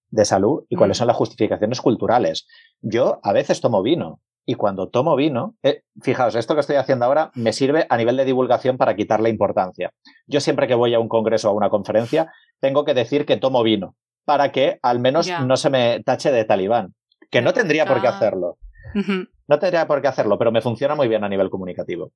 de 0.08 0.24
salud 0.24 0.64
y 0.68 0.76
cuáles 0.76 0.96
mm. 0.96 1.00
son 1.00 1.06
las 1.08 1.16
justificaciones 1.16 1.80
culturales. 1.80 2.46
Yo 2.80 3.20
a 3.22 3.32
veces 3.32 3.60
tomo 3.60 3.82
vino 3.82 4.20
y 4.46 4.54
cuando 4.54 4.88
tomo 4.88 5.16
vino, 5.16 5.56
eh, 5.62 5.82
fijaos, 6.02 6.34
esto 6.34 6.54
que 6.54 6.60
estoy 6.60 6.76
haciendo 6.76 7.06
ahora 7.06 7.30
me 7.34 7.52
sirve 7.52 7.86
a 7.88 7.96
nivel 7.96 8.16
de 8.16 8.24
divulgación 8.24 8.76
para 8.76 8.94
quitarle 8.94 9.30
importancia. 9.30 9.92
Yo 10.26 10.40
siempre 10.40 10.66
que 10.66 10.74
voy 10.74 10.94
a 10.94 11.00
un 11.00 11.08
congreso 11.08 11.48
o 11.48 11.52
a 11.52 11.56
una 11.56 11.70
conferencia, 11.70 12.32
tengo 12.60 12.84
que 12.84 12.94
decir 12.94 13.24
que 13.26 13.36
tomo 13.36 13.62
vino 13.62 13.96
para 14.24 14.52
que 14.52 14.78
al 14.82 15.00
menos 15.00 15.28
no 15.44 15.56
se 15.56 15.70
me 15.70 16.02
tache 16.02 16.30
de 16.30 16.44
talibán, 16.44 16.94
que 17.30 17.42
no 17.42 17.52
tendría 17.52 17.86
por 17.86 18.00
qué 18.00 18.08
hacerlo. 18.08 18.58
No 19.48 19.58
tendría 19.58 19.86
por 19.86 20.00
qué 20.00 20.08
hacerlo, 20.08 20.38
pero 20.38 20.52
me 20.52 20.62
funciona 20.62 20.94
muy 20.94 21.08
bien 21.08 21.24
a 21.24 21.28
nivel 21.28 21.50
comunicativo. 21.50 22.12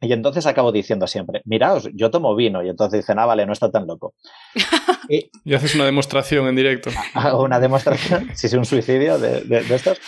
Y 0.00 0.12
entonces 0.12 0.44
acabo 0.46 0.72
diciendo 0.72 1.06
siempre, 1.06 1.40
miraos, 1.46 1.88
yo 1.94 2.10
tomo 2.10 2.34
vino. 2.36 2.62
Y 2.62 2.68
entonces 2.68 3.00
dicen, 3.00 3.18
ah, 3.18 3.26
vale, 3.26 3.46
no 3.46 3.52
está 3.52 3.70
tan 3.70 3.86
loco. 3.86 4.14
y, 5.08 5.54
haces 5.54 5.74
una 5.74 5.86
demostración 5.86 6.46
en 6.48 6.56
directo. 6.56 6.90
Hago 7.14 7.42
una 7.44 7.60
demostración, 7.60 8.28
si 8.34 8.46
es 8.46 8.52
un 8.52 8.66
suicidio 8.66 9.18
de, 9.18 9.64
estos. 9.74 10.00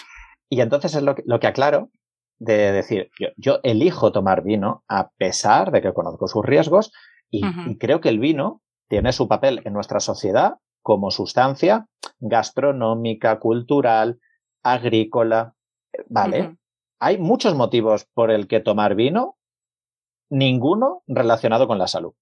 Y 0.51 0.61
entonces 0.61 0.95
es 0.95 1.03
lo 1.03 1.15
que, 1.15 1.23
lo 1.27 1.41
que 1.41 1.47
aclaro 1.47 1.91
de 2.39 2.73
decir, 2.73 3.11
yo, 3.37 3.59
elijo 3.63 4.13
tomar 4.13 4.45
vino 4.45 4.85
a 4.89 5.11
pesar 5.17 5.73
de 5.73 5.83
que 5.83 5.93
conozco 5.93 6.29
sus 6.29 6.45
riesgos 6.45 6.93
y, 7.31 7.43
creo 7.79 8.01
que 8.01 8.09
el 8.09 8.21
vino 8.21 8.63
tiene 8.89 9.13
su 9.13 9.27
papel 9.27 9.61
en 9.65 9.73
nuestra 9.73 10.01
sociedad 10.01 10.55
como 10.83 11.11
sustancia 11.11 11.87
gastronómica, 12.21 13.39
cultural, 13.39 14.21
agrícola. 14.63 15.55
¿Vale? 16.09 16.57
Hay 17.01 17.19
muchos 17.19 17.55
motivos 17.55 18.07
por 18.15 18.31
el 18.31 18.47
que 18.47 18.61
tomar 18.61 18.95
vino 18.95 19.38
ninguno 20.31 21.03
relacionado 21.07 21.67
con 21.67 21.79
la 21.79 21.87
salud. 21.87 22.15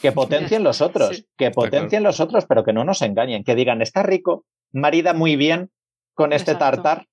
Que 0.00 0.10
potencien 0.10 0.64
los 0.64 0.80
otros, 0.80 1.26
que 1.36 1.50
potencien 1.50 2.02
los 2.02 2.18
otros, 2.18 2.44
pero 2.46 2.64
que 2.64 2.72
no 2.72 2.84
nos 2.84 3.02
engañen, 3.02 3.44
que 3.44 3.54
digan, 3.54 3.82
está 3.82 4.02
rico, 4.02 4.44
marida 4.72 5.12
muy 5.12 5.36
bien 5.36 5.70
con 6.14 6.32
este 6.32 6.54
tartar, 6.54 7.06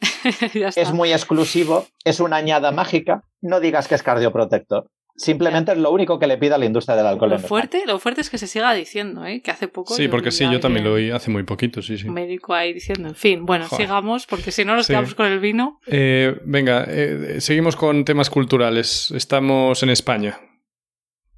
es 0.76 0.92
muy 0.92 1.12
exclusivo, 1.12 1.86
es 2.04 2.20
una 2.20 2.36
añada 2.36 2.70
mágica, 2.70 3.24
no 3.40 3.60
digas 3.60 3.88
que 3.88 3.94
es 3.94 4.02
cardioprotector. 4.02 4.90
Simplemente 5.16 5.72
es 5.72 5.78
lo 5.78 5.90
único 5.90 6.18
que 6.18 6.26
le 6.26 6.36
pide 6.36 6.54
a 6.54 6.58
la 6.58 6.66
industria 6.66 6.96
del 6.96 7.06
alcohol. 7.06 7.30
Lo 7.30 7.38
fuerte, 7.38 7.82
lo 7.86 7.98
fuerte 7.98 8.20
es 8.20 8.30
que 8.30 8.38
se 8.38 8.46
siga 8.46 8.74
diciendo, 8.74 9.24
¿eh? 9.24 9.40
que 9.40 9.50
hace 9.50 9.66
poco. 9.66 9.94
Sí, 9.94 10.08
porque 10.08 10.30
sí, 10.30 10.46
yo 10.50 10.60
también 10.60 10.84
lo 10.84 10.92
oí 10.92 11.10
hace 11.10 11.30
muy 11.30 11.42
poquito, 11.42 11.80
sí, 11.80 11.96
sí. 11.96 12.06
Un 12.06 12.14
médico 12.14 12.54
ahí 12.54 12.72
diciendo, 12.72 13.08
en 13.08 13.14
fin, 13.14 13.46
bueno, 13.46 13.66
sigamos, 13.68 14.26
porque 14.26 14.52
si 14.52 14.64
no 14.64 14.76
nos 14.76 14.86
quedamos 14.86 15.14
con 15.14 15.26
el 15.26 15.38
vino. 15.38 15.80
Eh, 15.86 16.38
venga, 16.44 16.84
eh, 16.86 17.40
seguimos 17.40 17.76
con 17.76 18.04
temas 18.04 18.28
culturales. 18.28 19.10
Estamos 19.10 19.82
en 19.82 19.90
España. 19.90 20.38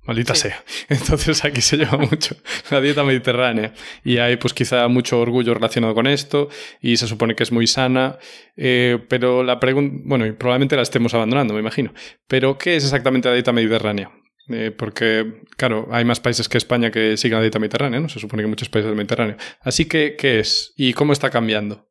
Maldita 0.09 0.35
sea. 0.35 0.65
Entonces 0.89 1.45
aquí 1.45 1.61
se 1.61 1.77
lleva 1.77 1.99
mucho 1.99 2.35
la 2.71 2.81
dieta 2.81 3.05
mediterránea 3.05 3.75
y 4.03 4.17
hay 4.17 4.39
pues 4.39 4.55
quizá 4.55 4.89
mucho 4.89 5.21
orgullo 5.21 5.53
relacionado 5.53 5.95
con 5.95 6.07
esto 6.07 6.49
y 6.81 6.97
se 6.97 7.07
supone 7.07 7.37
que 7.37 7.43
es 7.43 7.53
muy 7.53 7.67
sana, 7.67 8.19
eh, 8.57 9.05
pero 9.11 9.43
la 9.43 9.61
pregunta, 9.61 10.03
bueno, 10.07 10.25
y 10.25 10.33
probablemente 10.33 10.77
la 10.77 10.83
estemos 10.83 11.13
abandonando, 11.13 11.53
me 11.53 11.61
imagino, 11.61 11.93
pero 12.27 12.57
¿qué 12.57 12.77
es 12.77 12.85
exactamente 12.85 13.29
la 13.29 13.35
dieta 13.35 13.53
mediterránea? 13.53 14.11
Eh, 14.49 14.71
porque, 14.71 15.43
claro, 15.59 15.89
hay 15.91 16.07
más 16.07 16.21
países 16.21 16.49
que 16.49 16.57
España 16.57 16.91
que 16.91 17.19
sigan 17.19 17.41
la 17.41 17.43
dieta 17.43 17.59
mediterránea, 17.59 18.01
¿no? 18.01 18.09
Se 18.09 18.19
supone 18.19 18.43
que 18.43 18.47
muchos 18.47 18.71
países 18.71 18.89
del 18.89 18.97
Mediterráneo. 18.97 19.37
Así 19.61 19.87
que, 19.87 20.17
¿qué 20.17 20.41
es? 20.41 20.73
¿Y 20.75 20.95
cómo 20.95 21.13
está 21.13 21.29
cambiando? 21.29 21.87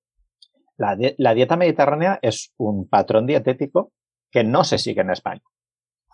La, 0.76 0.98
la 1.20 1.36
dieta 1.36 1.56
mediterránea 1.56 2.18
es 2.24 2.52
un 2.58 2.90
patrón 2.90 3.28
dietético 3.28 3.94
que 4.32 4.44
no 4.44 4.64
se 4.64 4.80
sigue 4.80 5.02
en 5.02 5.12
España. 5.12 5.44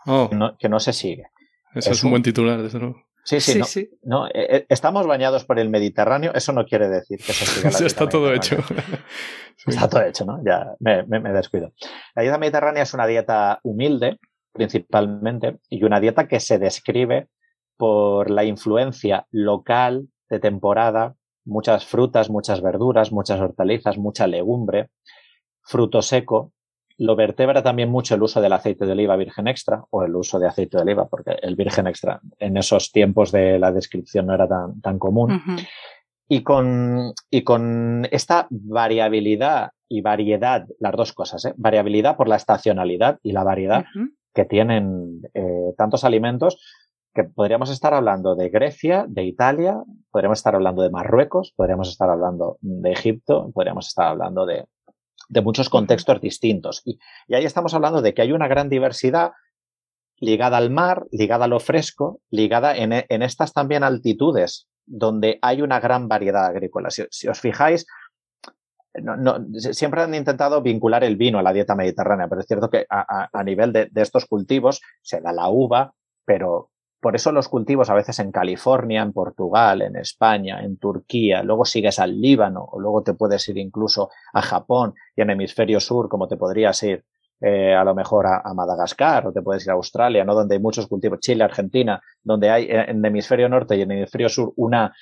Oh. 0.06 0.30
que 0.60 0.68
no 0.68 0.82
se 0.82 0.92
sigue. 0.92 1.28
Eso 1.76 1.92
es, 1.92 2.04
un, 2.04 2.12
buen 2.12 2.24
titular, 2.24 2.62
desde 2.62 2.80
luego. 2.80 3.04
Sí, 3.26 3.40
sí, 3.40 3.90
no, 4.04 4.28
eh, 4.28 4.32
eh, 4.34 4.66
estamos 4.68 5.08
bañados 5.08 5.46
por 5.46 5.58
el 5.58 5.70
Mediterráneo, 5.70 6.34
eso 6.34 6.52
no 6.52 6.66
quiere 6.66 6.90
decir 6.90 7.20
que 7.20 7.32
se 7.32 7.46
siga 7.46 7.72
la 7.80 7.88
Está 7.88 8.10
todo 8.10 8.34
hecho. 8.34 8.58
Está 9.66 9.88
todo 9.88 10.04
hecho, 10.04 10.26
¿no? 10.26 10.44
Ya 10.46 10.76
me, 10.80 11.04
me, 11.04 11.32
descuido. 11.32 11.72
La 12.16 12.24
dieta 12.24 12.38
mediterránea 12.38 12.84
es 12.84 12.94
una 12.94 13.08
dieta 13.08 13.60
humilde, 13.64 14.20
principalmente, 14.52 15.58
y 15.70 15.84
una 15.86 16.02
dieta 16.02 16.28
que 16.28 16.42
se 16.42 16.60
describe 16.60 17.30
por 17.78 18.30
la 18.30 18.44
influencia 18.44 19.26
local 19.32 20.10
de 20.30 20.40
temporada, 20.40 21.16
muchas 21.46 21.86
frutas, 21.86 22.30
muchas 22.30 22.62
verduras, 22.62 23.12
muchas 23.12 23.40
hortalizas, 23.40 23.98
mucha 23.98 24.28
legumbre, 24.28 24.90
fruto 25.62 26.02
seco, 26.02 26.52
lo 26.98 27.16
vertebra 27.16 27.64
también 27.64 27.90
mucho 27.90 28.16
el 28.16 28.24
uso 28.24 28.42
del 28.42 28.54
aceite 28.54 28.86
de 28.86 28.92
oliva 28.92 29.16
virgen 29.16 29.48
extra 29.48 29.84
o 29.90 30.04
el 30.04 30.16
uso 30.16 30.40
de 30.40 30.48
aceite 30.48 30.78
de 30.78 30.84
oliva, 30.84 31.08
porque 31.08 31.38
el 31.42 31.56
virgen 31.56 31.88
extra 31.88 32.22
en 32.40 32.58
esos 32.58 32.92
tiempos 32.92 33.32
de 33.32 33.60
la 33.60 33.72
descripción 33.72 34.28
no 34.28 34.34
era 34.34 34.48
tan, 34.48 34.80
tan 34.82 35.00
común. 35.00 35.42
y, 36.28 36.42
con, 36.42 37.14
y 37.30 37.44
con 37.44 38.08
esta 38.12 38.48
variabilidad 38.50 39.72
y 39.90 40.02
variedad, 40.02 40.66
las 40.80 40.94
dos 40.94 41.14
cosas, 41.14 41.46
¿eh? 41.46 41.54
variabilidad 41.58 42.16
por 42.16 42.28
la 42.28 42.36
estacionalidad 42.36 43.20
y 43.22 43.32
la 43.32 43.44
variedad 43.44 43.86
que 44.34 44.46
tienen 44.46 45.22
eh, 45.34 45.74
tantos 45.78 46.04
alimentos, 46.04 46.58
que 47.14 47.24
podríamos 47.24 47.70
estar 47.70 47.94
hablando 47.94 48.36
de 48.36 48.50
Grecia, 48.50 49.06
de 49.08 49.24
Italia, 49.24 49.84
podríamos 50.10 50.40
estar 50.40 50.56
hablando 50.56 50.82
de 50.82 50.90
Marruecos, 50.90 51.54
podríamos 51.56 51.90
estar 51.90 52.10
hablando 52.10 52.58
de 52.62 52.92
Egipto, 52.92 53.52
podríamos 53.54 53.88
estar 53.88 54.08
hablando 54.08 54.48
de, 54.48 54.66
de 55.30 55.42
muchos 55.42 55.70
contextos 55.70 56.22
distintos. 56.22 56.82
Y, 56.86 57.00
ahí 57.34 57.46
estamos 57.46 57.74
hablando 57.74 58.02
de 58.02 58.14
que 58.14 58.22
hay 58.22 58.32
una 58.32 58.48
gran 58.48 58.70
diversidad 58.70 59.32
ligada 60.18 60.58
al 60.58 60.70
mar, 60.70 61.06
ligada 61.12 61.46
a 61.46 61.48
lo 61.48 61.60
fresco, 61.60 62.22
ligada 62.30 62.76
en, 62.76 62.94
estas 62.94 63.54
también 63.54 63.84
altitudes 63.84 64.68
donde 64.86 65.40
hay 65.42 65.62
una 65.62 65.80
gran 65.80 66.08
variedad 66.08 66.46
agrícola. 66.46 66.90
Si, 66.90 67.28
os 67.28 67.40
fijáis, 67.40 67.86
siempre 69.72 70.02
han 70.02 70.14
intentado 70.14 70.62
vincular 70.62 71.04
el 71.04 71.16
vino 71.16 71.40
a 71.40 71.44
la 71.44 71.54
dieta 71.54 71.76
mediterránea, 71.76 72.28
pero 72.28 72.42
es 72.42 72.48
cierto 72.48 72.70
que 72.70 72.86
a, 72.90 73.44
nivel 73.44 73.74
de, 73.74 73.90
estos 73.96 74.26
cultivos 74.26 74.82
se 75.02 75.22
da 75.22 75.32
la 75.32 75.50
uva, 75.50 75.94
pero 76.26 76.70
por 77.04 77.18
eso 77.18 77.34
los 77.34 77.50
cultivos 77.50 77.90
a 77.90 77.96
veces 77.96 78.18
en 78.20 78.32
California, 78.32 79.02
en 79.02 79.12
Portugal, 79.12 79.82
en 79.82 79.98
España, 79.98 80.64
en 80.64 80.78
Turquía, 80.78 81.44
luego 81.44 81.66
sigues 81.66 82.00
al 82.00 82.22
Líbano 82.22 82.64
o 82.64 82.80
luego 82.80 83.04
te 83.04 83.14
puedes 83.14 83.46
ir 83.50 83.58
incluso 83.58 84.10
a 84.32 84.42
Japón 84.42 84.94
y 85.14 85.22
en 85.22 85.30
hemisferio 85.30 85.82
sur, 85.82 86.08
como 86.08 86.30
te 86.30 86.38
podrías 86.38 86.82
ir 86.84 87.04
eh, 87.42 87.76
a 87.76 87.84
lo 87.84 87.94
mejor 87.94 88.26
a, 88.26 88.54
Madagascar 88.54 89.28
o 89.28 89.34
te 89.34 89.42
puedes 89.42 89.66
ir 89.66 89.72
a 89.72 89.74
Australia, 89.74 90.24
¿no? 90.24 90.34
Donde 90.34 90.56
hay 90.56 90.62
muchos 90.62 90.88
cultivos, 90.88 91.20
Chile, 91.20 91.44
Argentina, 91.44 92.02
donde 92.24 92.50
hay 92.50 92.64
eh, 92.64 92.86
en 92.88 93.04
hemisferio 93.04 93.50
norte 93.50 93.76
y 93.76 93.82
en 93.82 93.92
hemisferio 93.92 94.30
sur 94.30 94.54
una, 94.56 94.96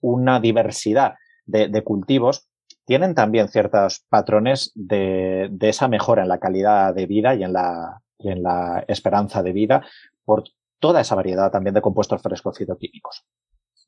una 0.00 0.38
diversidad 0.38 1.14
de, 1.44 1.82
cultivos, 1.82 2.46
tienen 2.84 3.16
también 3.16 3.48
ciertos 3.48 4.06
patrones 4.08 4.70
de, 4.76 5.48
de, 5.50 5.68
esa 5.68 5.88
mejora 5.88 6.22
en 6.22 6.28
la 6.28 6.38
calidad 6.38 6.94
de 6.94 7.06
vida 7.06 7.34
y 7.34 7.42
en 7.42 7.52
la, 7.52 8.00
y 8.16 8.28
en 8.28 8.44
la 8.44 8.84
esperanza 8.86 9.42
de 9.42 9.52
vida 9.52 9.84
por 10.24 10.44
toda 10.82 11.00
esa 11.00 11.14
variedad 11.14 11.50
también 11.52 11.74
de 11.74 11.80
compuestos 11.80 12.20
frescos 12.20 12.58
fitoquímicos. 12.58 13.24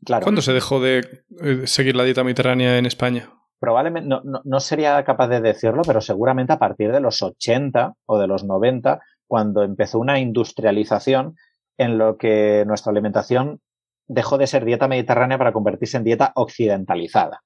Claro. 0.05 0.23
¿Cuándo 0.23 0.43
se 0.43 0.53
dejó 0.53 0.81
de 0.81 1.25
eh, 1.43 1.67
seguir 1.67 1.97
la 1.97 2.05
dieta 2.05 2.23
mediterránea 2.23 2.79
en 2.79 2.87
España? 2.87 3.31
Probablemente, 3.59 4.09
no, 4.09 4.23
no, 4.23 4.61
sería 4.61 5.03
capaz 5.05 5.27
de 5.29 5.41
decirlo, 5.41 5.83
pero 5.85 6.01
seguramente 6.01 6.53
a 6.53 6.59
partir 6.59 6.93
de 6.93 7.01
los 7.01 7.21
80 7.21 7.95
o 8.07 8.19
de 8.19 8.27
los 8.29 8.45
90, 8.45 9.01
cuando 9.27 9.65
empezó 9.65 9.99
una 9.99 10.21
industrialización 10.21 11.35
en 11.79 11.99
lo 11.99 12.17
que 12.17 12.65
nuestra 12.67 12.93
alimentación 12.93 13.61
dejó 14.07 14.39
de 14.39 14.47
ser 14.47 14.65
dieta 14.65 14.87
mediterránea 14.87 15.39
para 15.39 15.53
convertirse 15.53 15.97
en 15.97 16.05
dieta 16.05 16.33
occidentalizada. 16.37 17.43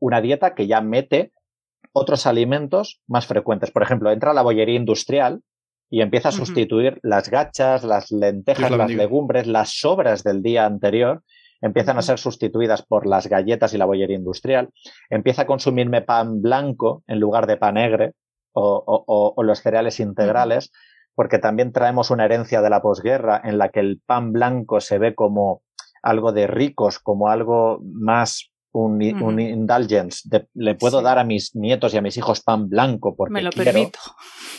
Una 0.00 0.20
dieta 0.20 0.54
que 0.54 0.66
ya 0.66 0.80
mete 0.80 1.32
otros 1.92 2.26
alimentos 2.26 3.00
más 3.06 3.26
frecuentes. 3.26 3.70
Por 3.70 3.82
ejemplo, 3.82 4.10
entra 4.10 4.34
la 4.34 4.42
bollería 4.42 4.76
industrial, 4.76 5.42
y 5.90 6.00
empieza 6.00 6.30
a 6.30 6.32
sustituir 6.32 6.98
las 7.02 7.30
gachas, 7.30 7.84
las 7.84 8.10
lentejas, 8.10 8.70
las 8.70 8.90
legumbres, 8.90 9.46
las 9.46 9.78
sobras 9.78 10.24
del 10.24 10.42
día 10.42 10.66
anterior, 10.66 11.22
empiezan 11.60 11.98
a 11.98 12.02
ser 12.02 12.18
sustituidas 12.18 12.82
por 12.82 13.06
las 13.06 13.28
galletas 13.28 13.72
y 13.72 13.78
la 13.78 13.84
bollería 13.84 14.16
industrial, 14.16 14.70
empieza 15.10 15.42
a 15.42 15.46
consumirme 15.46 16.02
pan 16.02 16.42
blanco 16.42 17.02
en 17.06 17.20
lugar 17.20 17.46
de 17.46 17.56
pan 17.56 17.74
negro 17.74 18.10
o, 18.52 19.34
los 19.42 19.60
cereales 19.60 20.00
integrales, 20.00 20.72
porque 21.14 21.38
también 21.38 21.72
traemos 21.72 22.10
una 22.10 22.24
herencia 22.24 22.62
de 22.62 22.70
la 22.70 22.82
posguerra 22.82 23.40
en 23.44 23.58
la 23.58 23.68
que 23.68 23.80
el 23.80 24.00
pan 24.04 24.32
blanco 24.32 24.80
se 24.80 24.98
ve 24.98 25.14
como 25.14 25.62
algo 26.02 26.32
de 26.32 26.46
ricos, 26.46 26.98
como 26.98 27.28
algo 27.28 27.80
más 27.82 28.50
un, 28.84 29.40
indulgence, 29.40 30.28
le 30.54 30.74
puedo 30.74 31.02
dar 31.02 31.18
a 31.18 31.24
mis 31.24 31.54
nietos 31.54 31.94
y 31.94 31.96
a 31.96 32.02
mis 32.02 32.16
hijos 32.16 32.42
pan 32.42 32.68
blanco 32.68 33.16
porque 33.16 33.34
me 33.34 33.42
lo 33.42 33.50
permito. 33.50 33.98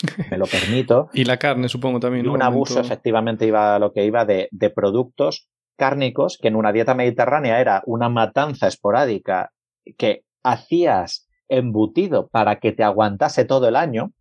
Me 0.30 0.38
lo 0.38 0.46
permito. 0.46 1.10
y 1.12 1.26
la 1.26 1.38
carne, 1.38 1.68
supongo 1.68 2.00
también. 2.00 2.24
Y 2.24 2.28
un 2.28 2.44
abuso, 2.44 2.80
efectivamente, 2.80 3.48
iba 3.48 3.76
a 3.76 3.80
lo 3.80 3.94
que 3.94 4.06
iba 4.06 4.26
de, 4.26 4.48
de 4.52 4.70
productos 4.70 5.50
cárnicos 5.76 6.38
que 6.40 6.50
en 6.50 6.56
una 6.56 6.72
dieta 6.72 6.94
mediterránea 6.94 7.60
era 7.60 7.82
una 7.88 8.08
matanza 8.08 8.68
esporádica 8.68 9.52
que 9.98 10.24
hacías 10.44 11.28
embutido 11.50 12.28
para 12.28 12.60
que 12.60 12.72
te 12.74 12.84
aguantase 12.84 13.46
todo 13.46 13.68
el 13.68 13.76
año, 13.76 14.12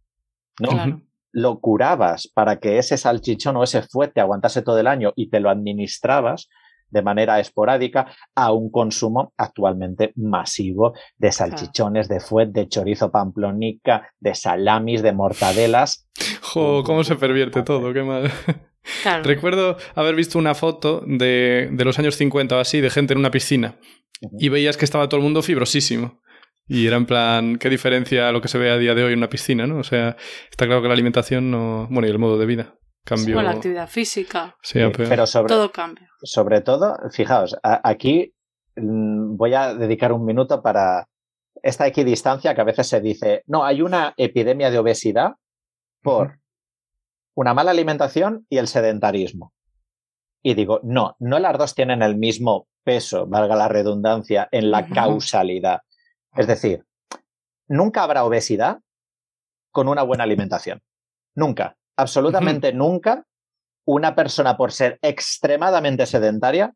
¿no? 0.61 1.03
Lo 1.33 1.61
curabas 1.61 2.29
para 2.33 2.61
que 2.61 2.79
ese 2.79 2.97
salchichón 2.97 3.57
o 3.57 3.65
ese 3.65 3.83
fuete 3.83 4.21
aguantase 4.21 4.63
todo 4.63 4.79
el 4.79 4.87
año 4.87 5.13
y 5.17 5.29
te 5.29 5.41
lo 5.41 5.51
administrabas 5.51 6.49
de 6.91 7.03
manera 7.03 7.41
esporádica 7.41 8.07
a 8.35 8.53
un 8.53 8.71
consumo 8.71 9.33
actualmente 9.37 10.13
masivo 10.17 10.95
de 11.19 11.33
salchichones, 11.33 12.09
de 12.09 12.21
fuet, 12.21 12.49
de 12.49 12.69
chorizo 12.69 13.11
pamplonica, 13.11 14.11
de 14.21 14.35
salamis, 14.35 15.03
de 15.03 15.13
mortadelas. 15.13 16.09
¡Jo! 16.43 16.83
¿Cómo 16.85 17.05
se 17.05 17.17
pervierte 17.17 17.63
todo? 17.63 17.93
¡Qué 17.93 18.03
mal! 18.03 18.31
Recuerdo 19.25 19.77
haber 19.95 20.15
visto 20.15 20.39
una 20.39 20.55
foto 20.55 21.03
de, 21.07 21.69
de, 21.73 21.85
los 21.85 21.99
años 21.99 22.15
50 22.17 22.57
o 22.57 22.61
así, 22.61 22.81
de 22.81 22.91
gente 22.91 23.15
en 23.15 23.19
una 23.19 23.31
piscina, 23.31 23.77
y 24.39 24.49
veías 24.49 24.77
que 24.77 24.85
estaba 24.85 25.09
todo 25.09 25.19
el 25.19 25.25
mundo 25.25 25.43
fibrosísimo. 25.43 26.21
Y 26.69 26.87
era 26.87 26.97
en 26.97 27.07
plan, 27.07 27.59
qué 27.59 27.71
diferencia 27.71 28.29
a 28.29 28.33
lo 28.33 28.41
que 28.41 28.49
se 28.49 28.59
ve 28.59 28.71
a 28.71 28.79
día 28.79 28.95
de 28.95 29.05
hoy 29.05 29.13
en 29.13 29.21
una 29.21 29.29
piscina, 29.29 29.67
¿no? 29.67 29.79
O 29.79 29.85
sea, 29.85 30.17
está 30.51 30.67
claro 30.67 30.83
que 30.83 30.89
la 30.89 30.95
alimentación 30.95 31.51
no. 31.51 31.87
Bueno, 31.91 32.09
y 32.09 32.11
el 32.11 32.19
modo 32.19 32.39
de 32.39 32.47
vida. 32.47 32.75
Cambió. 33.07 33.41
la 33.41 33.53
actividad 33.53 33.89
física. 33.89 34.57
Sí, 34.63 34.81
pero 34.97 35.29
sobre, 35.29 35.49
todo 35.49 35.71
cambia. 35.71 36.11
Sobre 36.23 36.61
todo, 36.61 36.97
fijaos, 37.13 37.57
aquí 37.63 38.35
mm, 38.75 39.37
voy 39.37 39.55
a 39.55 39.75
dedicar 39.75 40.13
un 40.13 40.25
minuto 40.25 40.61
para 40.61 41.09
esta 41.63 41.87
equidistancia 41.87 42.53
que 42.53 42.61
a 42.61 42.65
veces 42.65 42.89
se 42.89 43.01
dice, 43.01 43.45
no, 43.47 43.65
hay 43.65 43.81
una 43.81 44.13
epidemia 44.17 44.73
de 44.73 44.79
obesidad 44.81 45.35
por 46.03 46.41
una 47.37 47.55
mala 47.55 47.71
alimentación 47.71 48.45
y 48.49 48.59
el 48.59 48.67
sedentarismo. 48.67 49.53
Y 50.43 50.55
digo, 50.55 50.81
no, 50.83 51.15
no 51.21 51.39
las 51.39 51.57
dos 51.57 51.77
tienen 51.77 52.03
el 52.03 52.17
mismo 52.17 52.67
peso, 52.83 53.29
valga 53.29 53.55
la 53.55 53.69
redundancia, 53.69 54.49
en 54.51 54.73
la 54.73 54.89
causalidad. 54.89 55.83
Es 56.35 56.49
decir, 56.49 56.85
nunca 57.69 58.03
habrá 58.03 58.25
obesidad 58.25 58.81
con 59.71 59.87
una 59.87 60.03
buena 60.03 60.25
alimentación. 60.25 60.83
Nunca 61.37 61.77
absolutamente 61.97 62.73
nunca 62.73 63.25
una 63.85 64.15
persona 64.15 64.57
por 64.57 64.73
ser 64.73 64.99
extremadamente 65.03 66.07
sedentaria, 66.07 66.73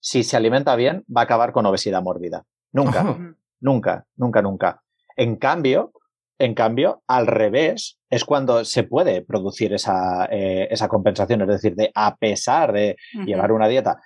si 0.00 0.22
se 0.22 0.36
alimenta 0.36 0.76
bien, 0.76 1.04
va 1.14 1.22
a 1.22 1.24
acabar 1.24 1.52
con 1.52 1.66
obesidad 1.66 2.02
mórbida. 2.02 2.44
Nunca, 2.72 3.16
nunca, 3.60 4.06
nunca, 4.16 4.42
nunca. 4.42 4.82
En 5.16 5.36
cambio, 5.36 5.92
en 6.38 6.54
cambio, 6.54 7.02
al 7.06 7.26
revés, 7.26 7.98
es 8.10 8.24
cuando 8.24 8.64
se 8.64 8.84
puede 8.84 9.22
producir 9.22 9.72
esa, 9.72 10.26
eh, 10.30 10.68
esa 10.70 10.88
compensación, 10.88 11.42
es 11.42 11.48
decir, 11.48 11.74
de 11.74 11.90
a 11.94 12.16
pesar 12.16 12.72
de 12.72 12.96
llevar 13.24 13.52
una 13.52 13.68
dieta, 13.68 13.98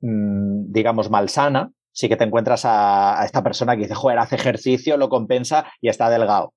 mm, 0.00 0.70
digamos, 0.70 1.10
malsana, 1.10 1.70
sí 1.90 2.08
que 2.08 2.16
te 2.16 2.24
encuentras 2.24 2.62
a, 2.64 3.22
esta 3.24 3.42
persona 3.42 3.74
que 3.74 3.82
dice, 3.82 3.94
joder, 3.94 4.18
hace 4.18 4.36
ejercicio, 4.36 4.96
lo 4.96 5.08
compensa 5.08 5.66
y 5.80 5.88
está 5.88 6.10
delgado. 6.10 6.52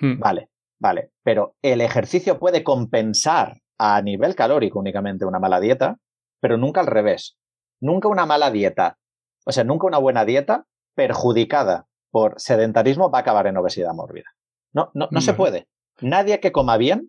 Hmm. 0.00 0.18
Vale, 0.18 0.48
Vale, 0.80 1.12
pero 1.22 1.56
el 1.62 1.82
ejercicio 1.82 2.38
puede 2.38 2.64
compensar 2.64 3.60
a 3.78 4.00
nivel 4.02 4.34
calórico 4.34 4.78
únicamente 4.78 5.26
una 5.26 5.38
mala 5.38 5.60
dieta, 5.60 5.98
pero 6.40 6.56
nunca 6.56 6.80
al 6.80 6.86
revés. 6.86 7.36
Nunca 7.80 8.08
una 8.08 8.26
mala 8.26 8.50
dieta, 8.50 8.98
o 9.44 9.52
sea, 9.52 9.64
nunca 9.64 9.86
una 9.86 9.98
buena 9.98 10.24
dieta 10.24 10.66
perjudicada 10.94 11.86
por 12.10 12.34
sedentarismo 12.38 13.10
va 13.10 13.18
a 13.18 13.20
acabar 13.22 13.46
en 13.46 13.56
obesidad 13.56 13.94
mórbida. 13.94 14.26
No, 14.72 14.90
no, 14.94 15.08
no 15.10 15.20
se 15.20 15.34
puede. 15.34 15.68
Nadie 16.00 16.40
que 16.40 16.52
coma 16.52 16.76
bien 16.76 17.08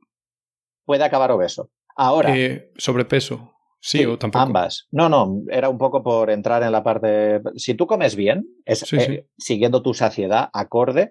puede 0.86 1.04
acabar 1.04 1.32
obeso. 1.32 1.70
Ahora. 1.96 2.36
Eh, 2.36 2.72
sobrepeso. 2.78 3.54
Sí, 3.80 4.06
o 4.06 4.18
tampoco. 4.18 4.44
Ambas. 4.44 4.88
No, 4.92 5.10
no, 5.10 5.42
era 5.50 5.70
un 5.70 5.78
poco 5.78 6.04
por 6.04 6.30
entrar 6.30 6.62
en 6.64 6.72
la 6.72 6.84
parte. 6.84 7.42
Si 7.56 7.74
tú 7.74 7.88
comes 7.88 8.16
bien, 8.16 8.46
es, 8.66 8.92
eh, 8.94 9.28
siguiendo 9.38 9.82
tu 9.82 9.94
saciedad 9.94 10.50
acorde, 10.54 11.10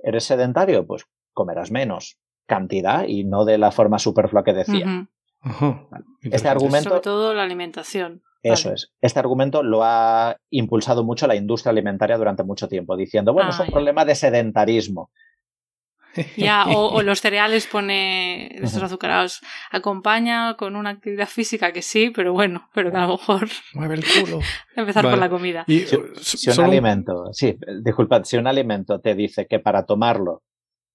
eres 0.00 0.24
sedentario, 0.24 0.86
pues 0.86 1.04
comerás 1.32 1.70
menos 1.70 2.18
cantidad 2.46 3.04
y 3.06 3.24
no 3.24 3.44
de 3.44 3.58
la 3.58 3.70
forma 3.70 3.98
superflua 3.98 4.44
que 4.44 4.52
decía. 4.52 5.08
Este 6.22 6.48
argumento. 6.48 6.90
Sobre 6.90 7.00
todo 7.00 7.34
la 7.34 7.42
alimentación. 7.42 8.22
Eso 8.42 8.72
es. 8.72 8.92
Este 9.00 9.20
argumento 9.20 9.62
lo 9.62 9.84
ha 9.84 10.36
impulsado 10.50 11.04
mucho 11.04 11.26
la 11.26 11.36
industria 11.36 11.70
alimentaria 11.70 12.16
durante 12.16 12.42
mucho 12.42 12.68
tiempo, 12.68 12.96
diciendo, 12.96 13.32
bueno, 13.32 13.50
es 13.50 13.60
un 13.60 13.68
problema 13.68 14.04
de 14.04 14.14
sedentarismo. 14.14 15.10
Ya, 16.36 16.66
o, 16.76 17.02
los 17.02 17.20
cereales 17.20 17.66
pone 17.66 18.48
estos 18.56 18.82
azucarados. 18.82 19.40
Acompaña 19.70 20.56
con 20.56 20.76
una 20.76 20.90
actividad 20.90 21.28
física 21.28 21.72
que 21.72 21.82
sí, 21.82 22.10
pero 22.10 22.32
bueno, 22.32 22.68
pero 22.74 22.90
que 22.90 22.96
a 22.96 23.06
lo 23.06 23.12
mejor. 23.12 23.48
Mueve 23.74 23.94
el 23.94 24.04
culo. 24.04 24.40
Empezar 24.76 25.04
por 25.04 25.18
la 25.18 25.30
comida. 25.30 25.64
si, 25.66 26.50
un 26.50 26.64
alimento, 26.64 27.32
sí, 27.32 27.56
disculpad, 27.82 28.24
si 28.24 28.36
un 28.36 28.46
alimento 28.46 29.00
te 29.00 29.14
dice 29.14 29.46
que 29.46 29.60
para 29.60 29.86
tomarlo 29.86 30.42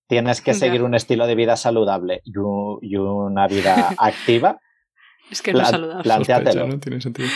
tienes 0.07 0.41
que 0.41 0.53
seguir 0.53 0.83
un 0.83 0.95
estilo 0.95 1.27
de 1.27 1.35
vida 1.35 1.55
saludable 1.55 2.21
y, 2.23 2.37
una 2.37 3.47
vida 3.47 3.93
activa. 3.97 4.59
Es 5.29 5.41
que 5.41 5.53
no 5.53 5.61
es 5.61 5.69
saludable. 5.69 6.03
Plantéatelo. 6.03 6.67
No 6.67 6.79
tiene 6.79 7.01
sentido. 7.01 7.29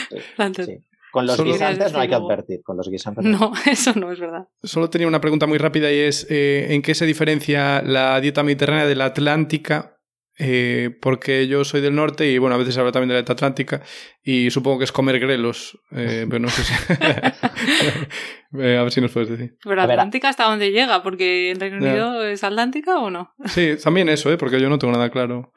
Con 1.11 1.27
los 1.27 1.43
guisantes 1.43 1.91
no 1.91 1.99
hay 1.99 2.07
que 2.07 2.15
advertir, 2.15 2.61
con 2.63 2.77
los 2.77 2.89
guisantes 2.89 3.25
no. 3.25 3.51
eso 3.69 3.93
no 3.95 4.13
es 4.13 4.19
verdad. 4.19 4.47
Solo 4.63 4.89
tenía 4.89 5.07
una 5.07 5.19
pregunta 5.19 5.45
muy 5.45 5.57
rápida 5.57 5.91
y 5.91 5.97
es 5.97 6.25
eh, 6.29 6.67
¿en 6.69 6.81
qué 6.81 6.95
se 6.95 7.05
diferencia 7.05 7.81
la 7.81 8.21
dieta 8.21 8.43
mediterránea 8.43 8.85
de 8.85 8.95
la 8.95 9.05
atlántica? 9.05 9.97
Eh, 10.43 10.97
porque 10.99 11.47
yo 11.47 11.63
soy 11.63 11.81
del 11.81 11.93
norte 11.93 12.27
y 12.27 12.39
bueno, 12.39 12.55
a 12.55 12.57
veces 12.57 12.75
hablo 12.75 12.91
también 12.91 13.09
de 13.09 13.13
la 13.13 13.19
dieta 13.19 13.33
atlántica 13.33 13.83
y 14.23 14.49
supongo 14.49 14.79
que 14.79 14.85
es 14.85 14.91
comer 14.91 15.19
grelos, 15.19 15.79
eh, 15.91 16.25
pero 16.29 16.39
no 16.39 16.49
sé 16.49 16.63
si... 16.63 16.73
a 18.53 18.81
ver 18.81 18.91
si 18.91 19.01
nos 19.01 19.11
puedes 19.11 19.29
decir. 19.29 19.55
Pero 19.63 19.81
Atlántica 19.83 20.29
hasta 20.29 20.45
dónde 20.45 20.71
llega, 20.71 21.03
porque 21.03 21.51
en 21.51 21.59
Reino 21.59 21.77
Unido 21.77 22.25
es 22.25 22.43
Atlántica 22.43 22.97
o 22.97 23.11
no? 23.11 23.35
Sí, 23.45 23.75
también 23.83 24.09
eso, 24.09 24.35
porque 24.39 24.59
yo 24.59 24.67
no 24.67 24.79
tengo 24.79 24.93
nada 24.93 25.11
claro. 25.11 25.53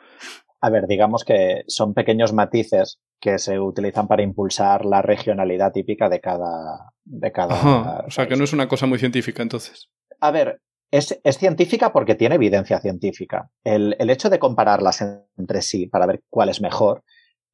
A 0.60 0.68
ver, 0.68 0.86
digamos 0.86 1.24
que 1.24 1.62
son 1.66 1.94
pequeños 1.94 2.34
matices 2.34 3.00
que 3.20 3.38
se 3.38 3.58
utilizan 3.58 4.06
para 4.06 4.22
impulsar 4.22 4.84
la 4.84 5.00
regionalidad 5.00 5.72
típica 5.72 6.10
de 6.10 6.20
cada. 6.20 6.90
De 7.04 7.32
cada 7.32 8.04
o 8.06 8.10
sea, 8.10 8.28
que 8.28 8.36
no 8.36 8.44
es 8.44 8.52
una 8.52 8.68
cosa 8.68 8.86
muy 8.86 8.98
científica 8.98 9.42
entonces. 9.42 9.90
A 10.20 10.30
ver, 10.30 10.60
es, 10.94 11.38
científica 11.38 11.92
porque 11.92 12.14
tiene 12.14 12.36
evidencia 12.36 12.80
científica. 12.80 13.50
El, 13.64 13.96
el, 13.98 14.10
hecho 14.10 14.30
de 14.30 14.38
compararlas 14.38 15.02
entre 15.36 15.60
sí 15.60 15.86
para 15.86 16.06
ver 16.06 16.22
cuál 16.30 16.48
es 16.48 16.60
mejor 16.60 17.02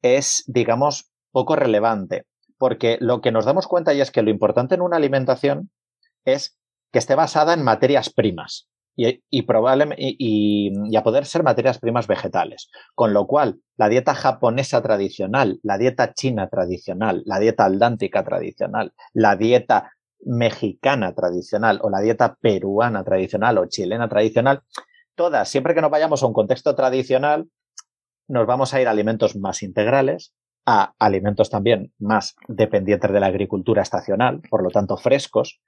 es, 0.03 0.43
digamos, 0.45 1.11
poco 1.31 1.55
relevante. 1.55 2.25
Porque 2.59 2.97
lo 3.01 3.21
que 3.21 3.31
nos 3.31 3.45
damos 3.45 3.67
cuenta 3.67 3.93
y 3.95 4.01
es 4.01 4.11
que 4.11 4.21
lo 4.21 4.29
importante 4.29 4.75
en 4.75 4.81
una 4.81 4.97
alimentación 4.97 5.71
es 6.23 6.55
que 6.91 6.99
esté 6.99 7.15
basada 7.15 7.55
en 7.55 7.63
materias 7.63 8.11
primas 8.11 8.69
y, 8.95 9.41
probablemente, 9.43 10.15
y, 10.19 10.95
a 10.95 11.01
poder 11.01 11.25
ser 11.25 11.41
materias 11.41 11.79
primas 11.79 12.05
vegetales. 12.05 12.69
Con 12.93 13.13
lo 13.13 13.25
cual, 13.25 13.59
la 13.75 13.89
dieta 13.89 14.13
japonesa 14.13 14.83
tradicional, 14.83 15.59
la 15.63 15.79
dieta 15.79 16.13
china 16.13 16.47
tradicional, 16.47 17.23
la 17.25 17.39
dieta 17.39 17.65
aldántica 17.65 18.23
tradicional, 18.23 18.93
la 19.13 19.35
dieta 19.35 19.93
mexicana 20.25 21.13
tradicional 21.13 21.79
o 21.81 21.89
la 21.89 21.99
dieta 21.99 22.35
peruana 22.39 23.03
tradicional 23.03 23.57
o 23.57 23.65
chilena 23.65 24.07
tradicional, 24.07 24.61
todas, 25.15 25.49
siempre 25.49 25.73
que 25.73 25.81
nos 25.81 25.91
vayamos 25.91 26.23
a 26.23 26.27
un 26.27 26.33
contexto 26.33 26.75
tradicional, 26.75 27.49
nos 28.27 28.45
vamos 28.47 28.73
a 28.73 28.81
ir 28.81 28.87
a 28.87 28.91
alimentos 28.91 29.35
más 29.35 29.63
integrales, 29.63 30.33
a 30.65 30.93
alimentos 30.99 31.49
también 31.49 31.93
más 31.99 32.35
dependientes 32.47 33.11
de 33.11 33.19
la 33.19 33.27
agricultura 33.27 33.81
estacional, 33.81 34.41
por 34.49 34.63
lo 34.63 34.69
tanto 34.69 34.97
frescos, 34.97 35.59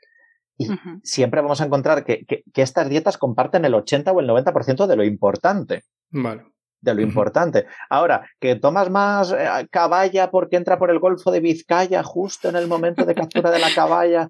y 0.57 0.67
siempre 1.03 1.41
vamos 1.41 1.61
a 1.61 1.65
encontrar 1.65 2.05
que, 2.05 2.25
estas 2.53 2.89
dietas 2.89 3.17
comparten 3.17 3.65
el 3.65 3.73
80 3.73 4.11
o 4.11 4.19
el 4.19 4.29
90% 4.29 4.85
de 4.85 4.95
lo 4.95 5.03
importante. 5.03 5.83
Vale. 6.11 6.45
De 6.83 6.93
lo 6.93 7.01
importante. 7.01 7.65
Ahora, 7.89 8.27
que 8.41 8.55
tomas 8.55 8.89
más 8.89 9.31
eh, 9.31 9.47
caballa 9.71 10.29
porque 10.29 10.57
entra 10.57 10.77
por 10.77 10.91
el 10.91 10.99
Golfo 10.99 11.31
de 11.31 11.39
Vizcaya 11.39 12.03
justo 12.03 12.49
en 12.49 12.57
el 12.57 12.67
momento 12.67 13.05
de 13.05 13.15
captura 13.15 13.51
de 13.51 13.59
la 13.59 13.69
caballa 13.75 14.29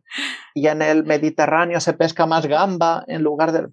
y 0.53 0.67
en 0.67 0.83
el 0.83 1.03
Mediterráneo 1.03 1.79
se 1.79 1.93
pesca 1.93 2.27
más 2.27 2.45
gamba 2.45 3.03
en 3.07 3.23
lugar 3.23 3.51
de... 3.51 3.69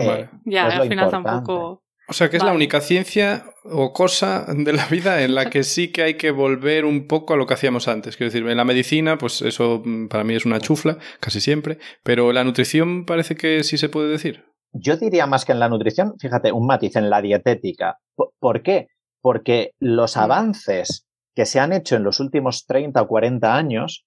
Eh, 0.00 0.28
ya, 0.44 0.66
al 0.66 0.88
final 0.88 1.10
tampoco 1.10 1.82
o 2.10 2.12
sea, 2.12 2.28
que 2.28 2.38
es 2.38 2.42
la 2.42 2.52
única 2.52 2.80
ciencia 2.80 3.44
o 3.62 3.92
cosa 3.92 4.44
de 4.48 4.72
la 4.72 4.84
vida 4.86 5.22
en 5.22 5.36
la 5.36 5.48
que 5.48 5.62
sí 5.62 5.92
que 5.92 6.02
hay 6.02 6.14
que 6.14 6.32
volver 6.32 6.84
un 6.84 7.06
poco 7.06 7.34
a 7.34 7.36
lo 7.36 7.46
que 7.46 7.54
hacíamos 7.54 7.86
antes. 7.86 8.16
Quiero 8.16 8.32
decir, 8.32 8.48
en 8.48 8.56
la 8.56 8.64
medicina, 8.64 9.16
pues 9.16 9.42
eso 9.42 9.80
mm, 9.84 10.08
para 10.08 10.24
mí 10.24 10.34
es 10.34 10.44
una 10.44 10.58
chufla, 10.58 10.98
casi 11.20 11.40
siempre, 11.40 11.78
pero 12.02 12.32
la 12.32 12.42
nutrición 12.42 13.04
parece 13.04 13.36
que 13.36 13.62
sí 13.62 13.78
se 13.78 13.88
puede 13.88 14.08
decir. 14.08 14.49
Yo 14.72 14.96
diría 14.96 15.26
más 15.26 15.44
que 15.44 15.52
en 15.52 15.60
la 15.60 15.68
nutrición, 15.68 16.14
fíjate, 16.18 16.52
un 16.52 16.66
matiz 16.66 16.96
en 16.96 17.10
la 17.10 17.20
dietética. 17.20 17.98
¿Por 18.14 18.62
qué? 18.62 18.88
Porque 19.20 19.72
los 19.78 20.16
avances 20.16 21.06
que 21.34 21.46
se 21.46 21.60
han 21.60 21.72
hecho 21.72 21.96
en 21.96 22.04
los 22.04 22.20
últimos 22.20 22.66
30 22.66 23.02
o 23.02 23.08
40 23.08 23.54
años 23.54 24.06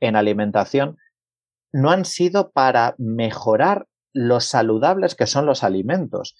en 0.00 0.16
alimentación 0.16 0.96
no 1.72 1.90
han 1.90 2.04
sido 2.04 2.50
para 2.50 2.94
mejorar 2.98 3.86
los 4.14 4.46
saludables 4.46 5.14
que 5.14 5.26
son 5.26 5.46
los 5.46 5.62
alimentos, 5.62 6.36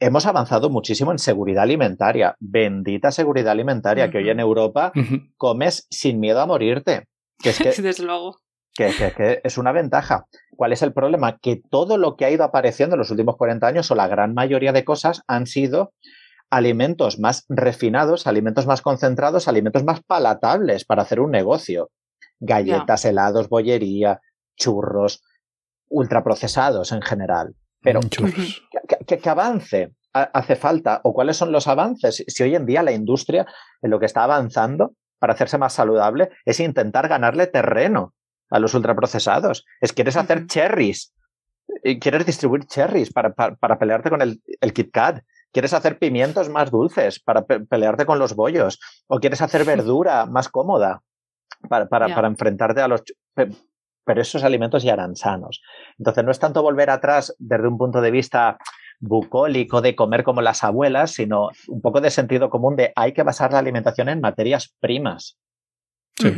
hemos 0.00 0.26
avanzado 0.26 0.70
muchísimo 0.70 1.12
en 1.12 1.18
seguridad 1.18 1.64
alimentaria. 1.64 2.36
Bendita 2.40 3.10
seguridad 3.10 3.52
alimentaria, 3.52 4.10
que 4.10 4.18
hoy 4.18 4.30
en 4.30 4.40
Europa 4.40 4.92
comes 5.36 5.86
sin 5.90 6.20
miedo 6.20 6.40
a 6.40 6.46
morirte. 6.46 7.08
Que 7.38 7.50
es 7.50 7.58
que, 7.58 7.70
Desde 7.82 8.04
luego. 8.04 8.36
Que, 8.78 9.12
que, 9.16 9.40
es 9.42 9.58
una 9.58 9.72
ventaja. 9.72 10.26
¿Cuál 10.54 10.72
es 10.72 10.82
el 10.82 10.92
problema? 10.92 11.38
Que 11.38 11.60
todo 11.68 11.98
lo 11.98 12.14
que 12.14 12.24
ha 12.24 12.30
ido 12.30 12.44
apareciendo 12.44 12.94
en 12.94 13.00
los 13.00 13.10
últimos 13.10 13.36
40 13.36 13.66
años, 13.66 13.90
o 13.90 13.96
la 13.96 14.06
gran 14.06 14.34
mayoría 14.34 14.72
de 14.72 14.84
cosas, 14.84 15.22
han 15.26 15.46
sido 15.46 15.92
alimentos 16.48 17.18
más 17.18 17.44
refinados, 17.48 18.28
alimentos 18.28 18.68
más 18.68 18.80
concentrados, 18.80 19.48
alimentos 19.48 19.82
más 19.82 20.00
palatables 20.04 20.84
para 20.84 21.02
hacer 21.02 21.18
un 21.18 21.32
negocio. 21.32 21.90
Galletas, 22.38 23.04
helados, 23.04 23.48
bollería, 23.48 24.20
churros, 24.56 25.24
ultraprocesados 25.88 26.92
en 26.92 27.02
general. 27.02 27.56
Pero 27.82 27.98
¿qué, 29.08 29.28
avance 29.28 29.92
hace 30.12 30.54
falta 30.54 31.00
o 31.02 31.12
cuáles 31.12 31.36
son 31.36 31.50
los 31.50 31.66
avances? 31.66 32.24
Si 32.28 32.42
hoy 32.44 32.54
en 32.54 32.64
día 32.64 32.84
la 32.84 32.92
industria 32.92 33.44
en 33.82 33.90
lo 33.90 33.98
que 33.98 34.06
está 34.06 34.22
avanzando 34.22 34.94
para 35.18 35.32
hacerse 35.32 35.58
más 35.58 35.72
saludable 35.72 36.30
es 36.44 36.60
intentar 36.60 37.08
ganarle 37.08 37.48
terreno 37.48 38.14
a 38.50 38.58
los 38.58 38.74
ultraprocesados. 38.74 39.64
Es 39.80 39.92
quieres 39.92 40.16
hacer 40.16 40.46
cherries, 40.46 41.14
quieres 42.00 42.26
distribuir 42.26 42.66
cherries 42.66 43.12
para, 43.12 43.34
para, 43.34 43.78
pelearte 43.78 44.10
con 44.10 44.22
el, 44.22 44.42
el 44.60 44.72
Kit 44.72 44.90
Kat. 44.90 45.22
Quieres 45.52 45.72
hacer 45.72 45.98
pimientos 45.98 46.48
más 46.48 46.70
dulces 46.70 47.20
para 47.20 47.44
pelearte 47.44 48.04
con 48.04 48.18
los 48.18 48.34
bollos. 48.34 48.78
O 49.06 49.18
quieres 49.18 49.40
hacer 49.40 49.64
verdura 49.64 50.26
más 50.26 50.48
cómoda 50.48 51.02
para, 51.68 51.88
para, 51.88 52.14
para 52.14 52.28
enfrentarte 52.28 52.80
a 52.80 52.88
los 52.88 53.02
pero 54.08 54.22
esos 54.22 54.42
alimentos 54.42 54.82
ya 54.82 54.94
eran 54.94 55.16
sanos. 55.16 55.60
Entonces 55.98 56.24
no 56.24 56.30
es 56.30 56.38
tanto 56.38 56.62
volver 56.62 56.88
atrás 56.88 57.36
desde 57.38 57.68
un 57.68 57.76
punto 57.76 58.00
de 58.00 58.10
vista 58.10 58.56
bucólico 59.00 59.82
de 59.82 59.94
comer 59.94 60.24
como 60.24 60.40
las 60.40 60.64
abuelas, 60.64 61.10
sino 61.10 61.50
un 61.68 61.82
poco 61.82 62.00
de 62.00 62.10
sentido 62.10 62.48
común 62.48 62.74
de 62.74 62.90
hay 62.96 63.12
que 63.12 63.22
basar 63.22 63.52
la 63.52 63.58
alimentación 63.58 64.08
en 64.08 64.22
materias 64.22 64.74
primas. 64.80 65.38
Sí. 66.16 66.34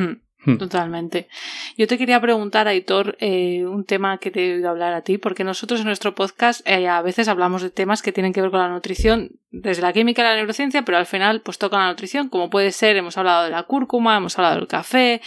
Totalmente. 0.59 1.28
Yo 1.76 1.86
te 1.86 1.99
quería 1.99 2.20
preguntar, 2.20 2.66
Aitor, 2.66 3.16
eh, 3.20 3.66
un 3.66 3.84
tema 3.84 4.18
que 4.18 4.30
te 4.30 4.47
he 4.47 4.55
oído 4.55 4.70
hablar 4.70 4.95
a 4.95 5.03
ti, 5.03 5.18
porque 5.18 5.45
nosotros 5.45 5.80
en 5.80 5.86
nuestro 5.86 6.14
podcast 6.14 6.66
eh, 6.66 6.88
a 6.88 7.03
veces 7.03 7.28
hablamos 7.28 7.61
de 7.61 7.70
temas 7.70 8.01
que 8.01 8.12
tienen 8.12 8.32
que 8.32 8.41
ver 8.41 8.51
con 8.51 8.61
la 8.61 8.68
nutrición, 8.68 9.32
desde 9.51 9.82
la 9.82 9.93
química 9.93 10.22
y 10.22 10.24
la 10.24 10.36
neurociencia, 10.36 10.82
pero 10.82 10.97
al 10.97 11.07
final 11.07 11.43
pues 11.43 11.59
toca 11.59 11.76
la 11.76 11.88
nutrición, 11.88 12.30
como 12.30 12.49
puede 12.49 12.72
ser, 12.72 12.97
hemos 12.97 13.18
hablado 13.18 13.45
de 13.45 13.51
la 13.51 13.64
cúrcuma, 13.64 14.16
hemos 14.16 14.38
hablado 14.38 14.57
del 14.57 14.66
café, 14.66 15.20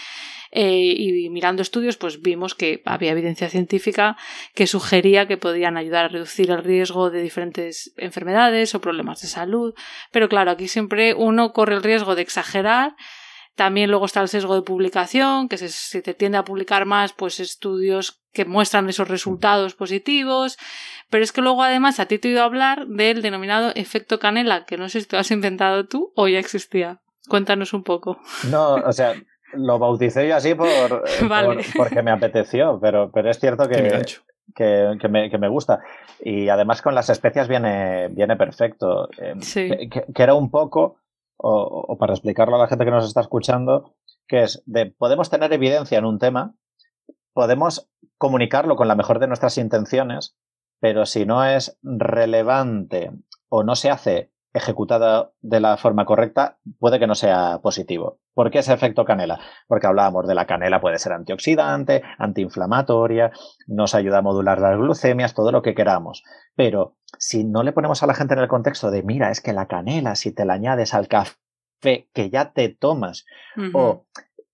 eh, 0.56 0.94
y 0.98 1.30
mirando 1.30 1.64
estudios 1.64 1.98
pues 1.98 2.22
vimos 2.22 2.54
que 2.54 2.84
había 2.86 3.12
evidencia 3.12 3.50
científica 3.50 4.18
que 4.54 4.68
sugería 4.68 5.28
que 5.28 5.36
podían 5.36 5.78
ayudar 5.78 6.06
a 6.06 6.10
reducir 6.10 6.52
el 6.52 6.64
riesgo 6.64 7.10
de 7.10 7.24
diferentes 7.24 7.92
enfermedades 7.98 8.76
o 8.76 8.82
problemas 8.82 9.22
de 9.22 9.28
salud. 9.28 9.74
Pero 10.12 10.30
claro, 10.30 10.52
aquí 10.52 10.68
siempre 10.68 11.16
uno 11.16 11.54
corre 11.54 11.74
el 11.74 11.82
riesgo 11.82 12.14
de 12.14 12.22
exagerar 12.22 12.96
también 13.56 13.90
luego 13.90 14.06
está 14.06 14.22
el 14.22 14.28
sesgo 14.28 14.56
de 14.56 14.62
publicación, 14.62 15.48
que 15.48 15.58
se, 15.58 16.02
te 16.02 16.14
tiende 16.14 16.38
a 16.38 16.44
publicar 16.44 16.86
más 16.86 17.14
pues 17.14 17.40
estudios 17.40 18.22
que 18.32 18.46
muestran 18.46 18.90
esos 18.90 19.08
resultados 19.08 19.76
positivos, 19.76 20.58
pero 21.10 21.24
es 21.24 21.32
que 21.32 21.42
luego 21.42 21.64
además 21.64 22.00
a 22.00 22.08
ti 22.08 22.18
te 22.18 22.28
he 22.28 22.32
oído 22.32 22.44
hablar 22.44 22.88
del 22.88 23.22
denominado 23.22 23.72
efecto 23.76 24.20
canela, 24.20 24.66
que 24.66 24.78
no 24.78 24.90
sé 24.90 25.02
si 25.02 25.08
te 25.08 25.16
lo 25.16 25.22
has 25.22 25.32
inventado 25.32 25.88
tú 25.88 26.12
o 26.16 26.28
ya 26.28 26.40
existía. 26.40 27.00
Cuéntanos 27.30 27.74
un 27.74 27.84
poco. 27.84 28.18
No, 28.50 28.74
o 28.74 28.92
sea, 28.92 29.14
lo 29.54 29.80
bauticé 29.80 30.28
yo 30.28 30.36
así 30.36 30.56
por, 30.56 30.68
porque 31.78 32.02
me 32.02 32.12
apeteció, 32.12 32.80
pero, 32.82 33.12
pero 33.12 33.30
es 33.30 33.40
cierto 33.40 33.70
que, 33.70 34.02
que, 34.56 35.08
me, 35.10 35.30
que, 35.30 35.38
me, 35.38 35.48
gusta. 35.48 35.80
Y 36.20 36.50
además 36.50 36.82
con 36.82 36.96
las 36.96 37.10
especias 37.10 37.48
viene, 37.48 38.10
viene 38.10 38.36
perfecto. 38.36 39.10
Eh, 39.18 39.36
que, 39.90 40.24
era 40.24 40.34
un 40.34 40.50
poco, 40.50 40.98
o, 41.38 41.98
para 41.98 42.14
explicarlo 42.14 42.56
a 42.56 42.60
la 42.60 42.68
gente 42.68 42.86
que 42.86 42.92
nos 42.92 43.06
está 43.06 43.22
escuchando, 43.22 43.96
que 44.28 44.44
es 44.44 44.64
de 44.66 44.88
podemos 44.88 45.30
tener 45.30 45.54
evidencia 45.54 45.98
en 45.98 46.06
un 46.06 46.20
tema, 46.20 46.56
podemos 47.34 47.90
comunicarlo 48.18 48.76
con 48.76 48.88
la 48.88 48.96
mejor 48.96 49.20
de 49.20 49.28
nuestras 49.28 49.58
intenciones, 49.58 50.36
pero 50.80 51.06
si 51.06 51.26
no 51.26 51.46
es 51.46 51.78
relevante 51.82 53.12
o 53.50 53.64
no 53.64 53.76
se 53.76 53.90
hace 53.90 54.33
ejecutada 54.54 55.32
de 55.42 55.60
la 55.60 55.78
forma 55.78 56.06
correcta, 56.06 56.60
puede 56.80 57.00
que 57.00 57.08
no 57.08 57.16
sea 57.16 57.60
positivo. 57.62 58.20
¿Por 58.34 58.52
qué 58.52 58.60
ese 58.60 58.74
efecto 58.74 59.04
canela? 59.04 59.40
Porque 59.68 59.88
hablábamos 59.88 60.28
de 60.28 60.36
la 60.36 60.46
canela 60.46 60.80
puede 60.80 61.00
ser 61.00 61.14
antioxidante, 61.14 62.04
antiinflamatoria, 62.20 63.32
nos 63.68 63.96
ayuda 63.96 64.20
a 64.20 64.22
modular 64.22 64.60
las 64.60 64.78
glucemias, 64.78 65.34
todo 65.34 65.52
lo 65.52 65.64
que 65.64 65.74
queramos. 65.74 66.24
Pero 66.56 66.96
si 67.18 67.44
no 67.44 67.64
le 67.64 67.74
ponemos 67.74 68.04
a 68.04 68.08
la 68.08 68.14
gente 68.14 68.36
en 68.36 68.42
el 68.42 68.48
contexto 68.48 68.92
de, 68.92 69.02
mira, 69.02 69.32
es 69.32 69.42
que 69.42 69.54
la 69.54 69.68
canela, 69.68 70.16
si 70.16 70.32
te 70.32 70.46
la 70.46 70.54
añades 70.54 70.94
al 70.94 71.08
café 71.08 72.10
que 72.14 72.30
ya 72.30 72.54
te 72.54 72.70
tomas, 72.70 73.26
o 73.74 74.06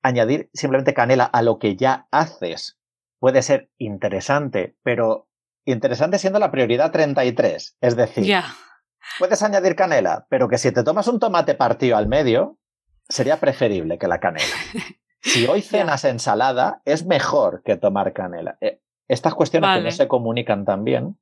añadir 0.02 0.50
simplemente 0.54 0.94
canela 0.94 1.26
a 1.26 1.42
lo 1.42 1.60
que 1.60 1.76
ya 1.76 2.08
haces, 2.12 2.80
puede 3.20 3.42
ser 3.42 3.70
interesante, 3.78 4.78
pero 4.82 5.28
interesante 5.66 6.20
siendo 6.20 6.40
la 6.40 6.52
prioridad 6.52 6.92
33. 6.92 7.78
Es 7.82 7.96
decir, 7.96 8.26
puedes 9.18 9.42
añadir 9.44 9.76
canela, 9.76 10.26
pero 10.30 10.48
que 10.48 10.58
si 10.58 10.72
te 10.72 10.84
tomas 10.84 11.08
un 11.08 11.20
tomate 11.20 11.56
partido 11.56 11.98
al 11.98 12.08
medio, 12.08 12.58
sería 13.08 13.40
preferible 13.40 13.98
que 13.98 14.08
la 14.08 14.20
canela. 14.20 14.56
Si 15.22 15.46
hoy 15.48 15.62
cenas 15.62 16.06
ensalada, 16.06 16.82
es 16.86 17.06
mejor 17.06 17.62
que 17.64 17.76
tomar 17.76 18.14
canela. 18.14 18.58
Eh, 18.62 18.82
estas 19.10 19.36
cuestiones 19.36 19.70
que 19.76 19.84
no 19.84 19.92
se 19.92 20.08
comunican 20.08 20.64
tan 20.64 20.86
bien, 20.86 21.20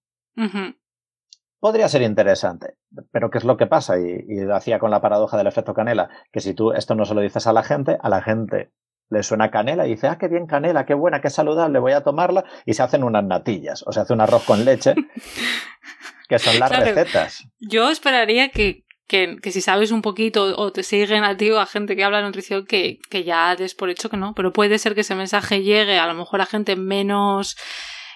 podría 1.60 1.90
ser 1.90 2.04
interesante. 2.04 2.76
Pero 3.12 3.32
¿qué 3.32 3.40
es 3.40 3.44
lo 3.44 3.58
que 3.58 3.66
pasa? 3.66 3.98
Y, 4.00 4.24
y 4.28 4.42
lo 4.42 4.56
hacía 4.56 4.78
con 4.78 4.92
la 4.92 5.02
paradoja 5.02 5.36
del 5.36 5.48
efecto 5.48 5.74
canela, 5.74 6.12
que 6.32 6.42
si 6.42 6.54
tú 6.54 6.74
esto 6.74 6.94
no 6.94 7.06
se 7.06 7.16
lo 7.16 7.22
dices 7.22 7.48
a 7.48 7.54
la 7.54 7.64
gente, 7.64 7.98
a 8.00 8.10
la 8.10 8.22
gente 8.22 8.72
le 9.10 9.24
suena 9.24 9.52
canela 9.52 9.88
y 9.88 9.92
dice, 9.92 10.08
ah, 10.08 10.18
qué 10.18 10.28
bien 10.28 10.48
canela, 10.48 10.86
qué 10.86 10.94
buena, 10.94 11.22
qué 11.22 11.30
saludable, 11.30 11.80
voy 11.80 11.94
a 11.94 12.04
tomarla, 12.04 12.44
y 12.66 12.74
se 12.74 12.84
hacen 12.84 13.04
unas 13.04 13.24
natillas, 13.24 13.84
o 13.88 13.92
se 13.92 14.02
hace 14.02 14.14
un 14.14 14.22
arroz 14.22 14.44
con 14.46 14.66
leche, 14.66 14.96
que 16.28 16.40
son 16.40 16.60
las 16.60 16.72
recetas. 16.72 17.48
Yo 17.60 17.90
esperaría 17.90 18.50
que, 18.50 18.84
que, 19.08 19.38
que, 19.42 19.52
si 19.52 19.62
sabes 19.62 19.92
un 19.92 20.02
poquito 20.02 20.56
o 20.58 20.72
te 20.72 20.84
siguen 20.84 21.24
a 21.24 21.38
ti 21.38 21.52
o 21.52 21.60
a 21.60 21.66
gente 21.66 21.96
que 21.96 22.04
habla 22.04 22.18
de 22.18 22.26
nutrición, 22.26 22.66
que, 22.66 23.00
que 23.10 23.24
ya 23.24 23.56
des 23.56 23.76
por 23.76 23.90
hecho 23.90 24.10
que 24.10 24.18
no, 24.18 24.34
pero 24.34 24.54
puede 24.54 24.80
ser 24.80 24.96
que 24.96 25.02
ese 25.02 25.16
mensaje 25.16 25.64
llegue 25.64 25.98
a 25.98 26.08
lo 26.08 26.14
mejor 26.14 26.42
a 26.42 26.46
gente 26.46 26.76
menos 26.76 27.58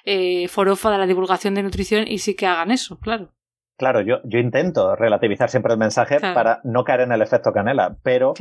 eh, 0.03 0.47
forofa 0.47 0.91
de 0.91 0.97
la 0.97 1.07
divulgación 1.07 1.55
de 1.55 1.63
nutrición 1.63 2.07
y 2.07 2.19
sí 2.19 2.35
que 2.35 2.47
hagan 2.47 2.71
eso, 2.71 2.99
claro. 2.99 3.33
Claro, 3.77 4.01
yo, 4.01 4.17
yo 4.25 4.37
intento 4.37 4.95
relativizar 4.95 5.49
siempre 5.49 5.73
el 5.73 5.79
mensaje 5.79 6.19
para 6.19 6.61
no 6.63 6.83
caer 6.83 7.01
en 7.01 7.13
el 7.13 7.21
efecto 7.23 7.51
canela, 7.51 7.97
pero 8.03 8.35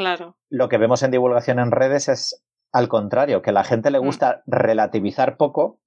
lo 0.50 0.68
que 0.68 0.76
vemos 0.76 1.02
en 1.02 1.10
divulgación 1.10 1.58
en 1.58 1.70
redes 1.70 2.08
es 2.08 2.44
al 2.72 2.88
contrario, 2.88 3.42
que 3.42 3.50
a 3.50 3.54
la 3.54 3.64
gente 3.64 3.90
le 3.90 4.00
mm. 4.00 4.04
gusta 4.04 4.42
relativizar 4.46 5.36
poco 5.36 5.80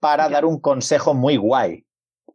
para 0.00 0.28
dar 0.28 0.44
un 0.44 0.60
consejo 0.60 1.14
muy 1.14 1.36
guay. 1.36 1.85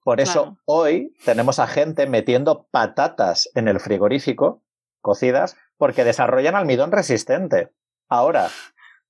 Por 0.04 0.20
eso 0.20 0.58
hoy 0.66 1.14
tenemos 1.26 1.60
a 1.60 1.68
gente 1.68 2.08
metiendo 2.08 2.68
patatas 2.72 3.50
en 3.54 3.68
el 3.68 3.80
frigorífico, 3.80 4.64
cocidas, 5.00 5.58
porque 5.78 6.04
desarrollan 6.04 6.56
almidón 6.56 6.92
resistente. 6.92 7.72
Ahora, 8.10 8.50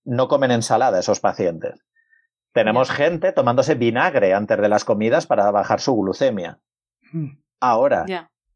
no 0.03 0.27
comen 0.27 0.51
ensalada 0.51 0.99
esos 0.99 1.19
pacientes. 1.19 1.85
Tenemos 2.53 2.91
gente 2.91 3.31
tomándose 3.31 3.75
vinagre 3.75 4.33
antes 4.33 4.59
de 4.59 4.67
las 4.67 4.83
comidas 4.83 5.27
para 5.27 5.49
bajar 5.51 5.79
su 5.79 5.95
glucemia. 5.95 6.59
Mm. 7.13 7.37
Ahora 7.61 8.05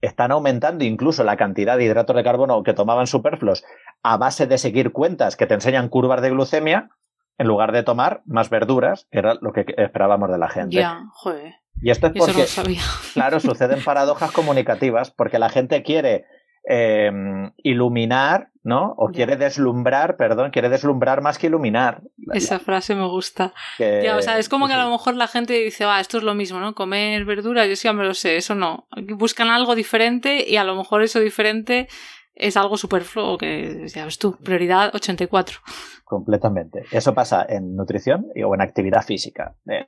están 0.02 0.32
aumentando 0.32 0.84
incluso 0.84 1.24
la 1.24 1.38
cantidad 1.38 1.78
de 1.78 1.86
hidratos 1.86 2.16
de 2.16 2.24
carbono 2.24 2.62
que 2.64 2.74
tomaban 2.74 3.08
superfluos 3.08 3.64
a 4.04 4.18
base 4.18 4.46
de 4.46 4.58
seguir 4.58 4.92
cuentas 4.92 5.36
que 5.36 5.48
te 5.48 5.54
enseñan 5.54 5.90
curvas 5.90 6.22
de 6.22 6.30
glucemia 6.32 6.90
en 7.38 7.48
lugar 7.48 7.72
de 7.72 7.84
tomar 7.84 8.22
más 8.26 8.50
verduras, 8.50 9.08
que 9.12 9.20
era 9.20 9.36
lo 9.42 9.52
que 9.52 9.66
esperábamos 9.78 10.30
de 10.30 10.38
la 10.38 10.50
gente. 10.50 10.76
Ya, 10.76 11.06
joder. 11.14 11.56
Y 11.82 11.90
esto 11.90 12.08
es 12.08 12.14
porque, 12.14 12.46
claro, 13.14 13.40
suceden 13.40 13.84
paradojas 13.84 14.32
comunicativas, 14.32 15.12
porque 15.12 15.40
la 15.40 15.50
gente 15.50 15.84
quiere 15.84 16.26
Em, 16.68 17.52
iluminar, 17.58 18.50
¿no? 18.64 18.96
O 18.98 19.10
quiere 19.10 19.38
deslumbrar, 19.38 20.18
perdón, 20.18 20.50
quiere 20.50 20.68
deslumbrar 20.68 21.22
más 21.22 21.38
que 21.38 21.46
iluminar. 21.46 22.02
Esa 22.34 22.58
frase 22.58 22.96
me 22.96 23.08
gusta. 23.08 23.54
Ya, 23.78 24.18
o 24.18 24.22
sea, 24.24 24.40
es 24.40 24.50
como 24.50 24.66
que 24.66 24.74
a 24.74 24.84
lo 24.84 24.90
mejor 24.90 25.16
la 25.16 25.28
gente 25.28 25.54
dice, 25.54 25.86
va, 25.86 26.00
esto 26.00 26.18
es 26.18 26.24
lo 26.24 26.34
mismo, 26.34 26.60
¿no? 26.60 26.74
Comer 26.74 27.24
verduras, 27.24 27.70
yo 27.70 27.76
sí 27.76 27.84
ya 27.84 27.94
me 27.94 28.04
lo 28.04 28.16
sé, 28.16 28.38
eso 28.38 28.56
no. 28.56 28.88
Buscan 29.16 29.50
algo 29.50 29.76
diferente 29.76 30.44
y 30.50 30.58
a 30.58 30.64
lo 30.64 30.76
mejor 30.76 31.04
eso 31.04 31.20
diferente 31.20 31.88
es 32.34 32.58
algo 32.58 32.78
superfluo 32.78 33.38
que, 33.38 33.88
ya 33.88 34.06
ves 34.06 34.18
tú, 34.18 34.36
prioridad 34.44 34.90
84. 34.96 35.60
Completamente. 36.04 36.86
Eso 36.92 37.14
pasa 37.14 37.46
en 37.48 37.76
nutrición 37.76 38.26
o 38.44 38.56
en 38.56 38.62
actividad 38.62 39.04
física. 39.04 39.56
Eh, 39.70 39.86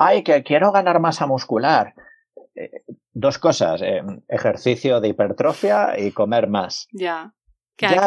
ay, 0.00 0.22
que 0.22 0.42
quiero 0.42 0.72
ganar 0.72 0.98
masa 0.98 1.26
muscular. 1.26 1.94
Eh, 2.54 2.84
dos 3.12 3.38
cosas, 3.38 3.82
eh, 3.82 4.02
ejercicio 4.28 5.00
de 5.00 5.08
hipertrofia 5.08 5.98
y 5.98 6.10
comer 6.12 6.48
más. 6.48 6.88
Ya. 6.92 7.34
Ya, 7.78 8.06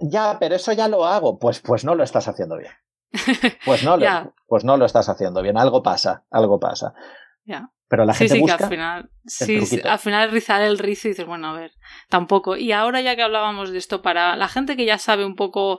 ya, 0.00 0.36
pero 0.40 0.56
eso 0.56 0.72
ya 0.72 0.88
lo 0.88 1.04
hago. 1.04 1.38
Pues, 1.38 1.60
pues 1.60 1.84
no 1.84 1.94
lo 1.94 2.02
estás 2.02 2.26
haciendo 2.28 2.56
bien. 2.56 2.72
Pues 3.64 3.84
no, 3.84 3.96
lo, 3.96 4.34
pues 4.46 4.64
no 4.64 4.76
lo 4.76 4.86
estás 4.86 5.08
haciendo 5.08 5.40
bien. 5.40 5.56
Algo 5.56 5.82
pasa, 5.82 6.24
algo 6.30 6.58
pasa. 6.58 6.94
Ya. 7.44 7.70
Pero 7.86 8.06
la 8.06 8.14
gente 8.14 8.34
sí, 8.34 8.40
busca 8.40 8.56
que 8.56 8.64
al 8.64 8.70
final, 8.70 9.10
sí, 9.26 9.80
al 9.84 9.98
final 9.98 10.30
rizar 10.30 10.62
el 10.62 10.78
rizo 10.78 11.06
y 11.06 11.10
dices, 11.10 11.26
bueno, 11.26 11.48
a 11.48 11.52
ver, 11.52 11.72
tampoco. 12.08 12.56
Y 12.56 12.72
ahora 12.72 13.02
ya 13.02 13.14
que 13.14 13.22
hablábamos 13.22 13.70
de 13.72 13.78
esto, 13.78 14.00
para 14.00 14.36
la 14.36 14.48
gente 14.48 14.74
que 14.74 14.86
ya 14.86 14.96
sabe 14.96 15.26
un 15.26 15.36
poco 15.36 15.78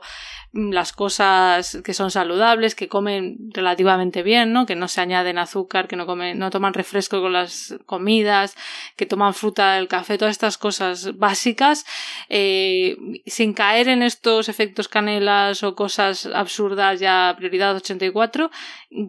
mm, 0.52 0.70
las 0.70 0.92
cosas 0.92 1.78
que 1.84 1.94
son 1.94 2.12
saludables, 2.12 2.76
que 2.76 2.88
comen 2.88 3.36
relativamente 3.52 4.22
bien, 4.22 4.52
¿no? 4.52 4.66
Que 4.66 4.76
no 4.76 4.86
se 4.86 5.00
añaden 5.00 5.36
azúcar, 5.36 5.88
que 5.88 5.96
no 5.96 6.06
comen, 6.06 6.38
no 6.38 6.50
toman 6.50 6.74
refresco 6.74 7.20
con 7.20 7.32
las 7.32 7.74
comidas, 7.86 8.54
que 8.94 9.06
toman 9.06 9.34
fruta, 9.34 9.76
el 9.76 9.88
café, 9.88 10.16
todas 10.16 10.32
estas 10.32 10.58
cosas 10.58 11.18
básicas, 11.18 11.84
eh, 12.28 12.96
sin 13.26 13.52
caer 13.52 13.88
en 13.88 14.04
estos 14.04 14.48
efectos 14.48 14.86
canelas 14.86 15.64
o 15.64 15.74
cosas 15.74 16.26
absurdas 16.26 17.00
ya 17.00 17.34
prioridad 17.36 17.74
84, 17.74 18.50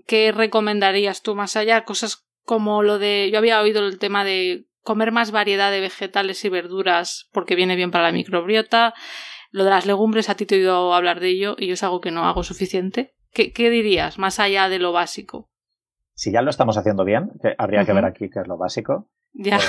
¿qué 0.08 0.32
recomendarías 0.32 1.22
tú 1.22 1.36
más 1.36 1.56
allá? 1.56 1.86
Cosas 1.86 2.27
como 2.48 2.82
lo 2.82 2.98
de, 2.98 3.30
yo 3.30 3.40
había 3.40 3.62
oído 3.62 3.86
el 3.86 4.00
tema 4.00 4.24
de 4.24 4.68
comer 4.82 5.12
más 5.12 5.32
variedad 5.32 5.70
de 5.70 5.82
vegetales 5.82 6.46
y 6.46 6.50
verduras 6.50 7.28
porque 7.34 7.56
viene 7.56 7.76
bien 7.76 7.92
para 7.92 8.06
la 8.06 8.14
microbiota. 8.14 8.94
Lo 9.52 9.66
de 9.66 9.70
las 9.70 9.86
legumbres, 9.86 10.30
a 10.30 10.36
ti 10.36 10.46
te 10.46 10.56
he 10.56 10.60
oído 10.60 10.94
hablar 10.94 11.20
de 11.20 11.28
ello 11.28 11.58
y 11.60 11.68
yo 11.68 11.74
es 11.74 11.84
algo 11.84 12.00
que 12.00 12.10
no 12.10 12.24
hago 12.24 12.44
suficiente. 12.44 13.14
¿Qué, 13.34 13.70
dirías, 13.70 14.18
más 14.18 14.40
allá 14.40 14.70
de 14.70 14.80
lo 14.80 14.94
básico? 14.94 15.50
Si 16.16 16.32
ya 16.32 16.42
lo 16.42 16.50
estamos 16.50 16.78
haciendo 16.78 17.04
bien, 17.04 17.32
que 17.42 17.54
habría 17.58 17.84
que 17.84 17.92
ver 17.92 18.06
aquí 18.06 18.30
qué 18.30 18.40
es 18.40 18.48
lo 18.48 18.58
básico. 18.58 19.10
Ya. 19.34 19.58
Eh, 19.58 19.62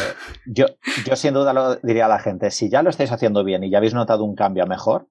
yo, 0.47 0.67
yo 1.05 1.17
sin 1.17 1.35
duda 1.35 1.53
lo 1.53 1.75
diría 1.77 2.07
a 2.07 2.09
la 2.09 2.21
gente, 2.21 2.53
si 2.53 2.71
ya 2.71 2.85
lo 2.85 2.91
estáis 2.91 3.11
haciendo 3.11 3.43
bien 3.43 3.65
y 3.65 3.71
ya 3.71 3.79
habéis 3.79 3.95
notado 3.95 4.23
un 4.23 4.37
cambio 4.37 4.63
a 4.63 4.67
mejor, 4.67 5.09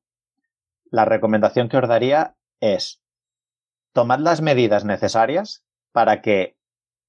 la 0.90 1.04
recomendación 1.04 1.68
que 1.68 1.78
os 1.78 1.88
daría 1.88 2.38
es 2.62 3.04
tomad 3.92 4.20
las 4.20 4.42
medidas 4.42 4.86
necesarias 4.86 5.66
para 5.92 6.22
que 6.22 6.57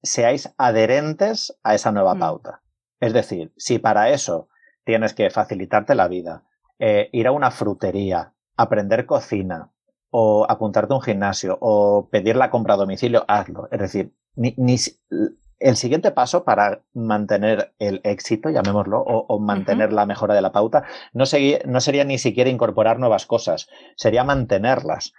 seáis 0.02 0.54
adherentes 0.58 1.58
a 1.62 1.74
esa 1.74 1.92
nueva 1.92 2.14
mm. 2.14 2.18
pauta. 2.18 2.62
Es 3.00 3.12
decir, 3.12 3.52
si 3.56 3.78
para 3.78 4.10
eso 4.10 4.48
tienes 4.84 5.14
que 5.14 5.30
facilitarte 5.30 5.94
la 5.94 6.08
vida, 6.08 6.44
eh, 6.78 7.08
ir 7.12 7.26
a 7.26 7.32
una 7.32 7.50
frutería, 7.50 8.34
aprender 8.56 9.06
cocina, 9.06 9.70
o 10.10 10.46
apuntarte 10.48 10.92
a 10.92 10.96
un 10.96 11.02
gimnasio, 11.02 11.58
o 11.60 12.08
pedir 12.10 12.36
la 12.36 12.50
compra 12.50 12.74
a 12.74 12.78
domicilio, 12.78 13.24
hazlo. 13.28 13.68
Es 13.70 13.78
decir, 13.78 14.14
ni, 14.36 14.54
el 15.58 15.76
siguiente 15.76 16.12
paso 16.12 16.44
para 16.44 16.82
mantener 16.94 17.74
el 17.78 18.00
éxito, 18.04 18.48
llamémoslo, 18.48 19.00
o, 19.00 19.38
mantener 19.40 19.92
la 19.92 20.06
mejora 20.06 20.34
de 20.34 20.42
la 20.42 20.52
pauta, 20.52 20.84
no, 21.12 21.24
no 21.66 21.80
sería 21.80 22.04
ni 22.04 22.18
siquiera 22.18 22.50
incorporar 22.50 22.98
nuevas 22.98 23.26
cosas, 23.26 23.68
sería 23.96 24.24
mantenerlas. 24.24 25.12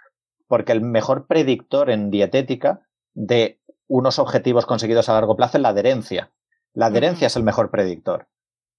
Porque 0.48 0.72
el 0.72 0.80
mejor 0.80 1.26
predictor 1.26 1.90
en 1.90 2.10
dietética 2.10 2.88
de 3.14 3.59
unos 3.90 4.20
objetivos 4.20 4.66
conseguidos 4.66 5.08
a 5.08 5.14
largo 5.14 5.36
plazo 5.36 5.58
en 5.58 5.64
la 5.64 5.70
adherencia. 5.70 6.30
La 6.72 6.86
adherencia 6.86 7.26
es 7.26 7.36
el 7.36 7.42
mejor 7.42 7.70
predictor. 7.70 8.28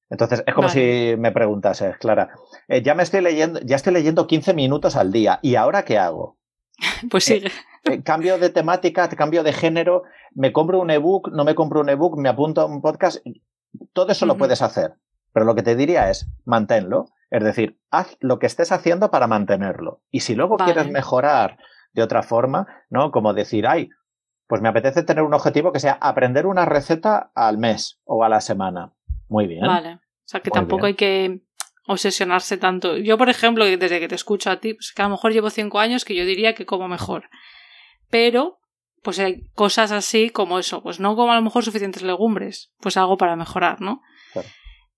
Entonces, 0.09 0.43
es 0.45 0.53
como 0.53 0.70
si 0.70 1.16
me 1.18 1.32
preguntases, 1.32 1.97
Clara, 1.97 2.32
eh, 2.68 2.82
ya 2.82 2.95
me 2.95 3.03
estoy 3.03 3.22
leyendo, 3.22 3.59
ya 3.62 3.76
estoy 3.76 3.93
leyendo 3.93 4.26
15 4.26 4.53
minutos 4.53 4.95
al 4.95 5.12
día, 5.12 5.39
¿y 5.41 5.55
ahora 5.55 5.84
qué 5.84 5.97
hago? 5.99 6.38
Pues 7.12 7.26
sigue. 7.26 7.51
Eh, 7.84 8.03
cambio 8.03 8.38
de 8.38 8.49
temática, 8.49 9.09
cambio 9.09 9.43
de 9.43 9.53
género, 9.53 10.03
me 10.34 10.53
compro 10.53 10.80
un 10.80 10.91
ebook, 10.91 11.30
no 11.32 11.43
me 11.43 11.55
compro 11.55 11.82
un 11.82 11.89
ebook, 11.89 12.18
me 12.18 12.30
apunto 12.30 12.62
a 12.62 12.66
un 12.66 12.82
podcast. 12.82 13.18
Todo 13.93 14.12
eso 14.12 14.26
lo 14.26 14.38
puedes 14.38 14.62
hacer. 14.62 14.95
Pero 15.34 15.45
lo 15.45 15.55
que 15.55 15.64
te 15.64 15.76
diría 15.76 16.09
es, 16.09 16.28
manténlo. 16.45 17.07
Es 17.30 17.43
decir, 17.43 17.80
haz 17.89 18.18
lo 18.20 18.39
que 18.39 18.45
estés 18.45 18.72
haciendo 18.72 19.12
para 19.12 19.28
mantenerlo. 19.28 20.01
Y 20.12 20.22
si 20.22 20.36
luego 20.36 20.57
quieres 20.57 20.91
mejorar 20.91 21.57
de 21.93 22.03
otra 22.03 22.22
forma, 22.22 22.68
¿no? 22.89 23.12
Como 23.12 23.34
decir, 23.34 23.66
ay, 23.66 23.89
pues 24.52 24.62
me 24.62 24.68
apetece 24.68 25.04
tener 25.04 25.24
un 25.24 25.34
objetivo 25.34 25.72
que 25.72 25.80
sea 25.80 25.97
aprender 26.02 26.45
una 26.45 26.66
receta 26.66 27.32
al 27.36 27.58
mes 27.58 28.02
o 28.04 28.26
a 28.26 28.28
la 28.28 28.41
semana. 28.41 28.91
Muy 29.30 29.47
bien. 29.47 29.66
Vale. 29.66 29.93
O 29.93 29.99
sea, 30.26 30.41
que 30.41 30.52
tampoco 30.52 30.88
hay 30.88 30.95
que 30.95 31.45
obsesionarse 31.88 32.58
tanto. 32.58 32.97
Yo, 32.97 33.18
por 33.18 33.30
ejemplo, 33.30 33.64
desde 33.64 34.02
que 34.02 34.10
te 34.10 34.16
escucho 34.16 34.52
a 34.52 34.60
ti, 34.60 34.74
pues 34.74 34.91
que 34.93 35.04
a 35.04 35.06
lo 35.06 35.12
mejor 35.12 35.32
llevo 35.32 35.49
cinco 35.49 35.80
años 35.80 36.04
que 36.04 36.16
yo 36.16 36.26
diría 36.26 36.54
que 36.54 36.66
como 36.66 36.89
mejor. 36.89 37.30
Pero, 38.10 38.60
pues 39.02 39.20
hay 39.20 39.47
cosas 39.54 39.93
así 39.93 40.30
como 40.30 40.60
eso, 40.60 40.84
pues 40.84 40.99
no 40.99 41.16
como 41.16 41.32
a 41.32 41.38
lo 41.38 41.43
mejor 41.43 41.64
suficientes 41.64 42.04
legumbres, 42.04 42.74
pues 42.82 42.97
algo 42.97 43.16
para 43.16 43.38
mejorar, 43.38 43.80
¿no? 43.80 44.02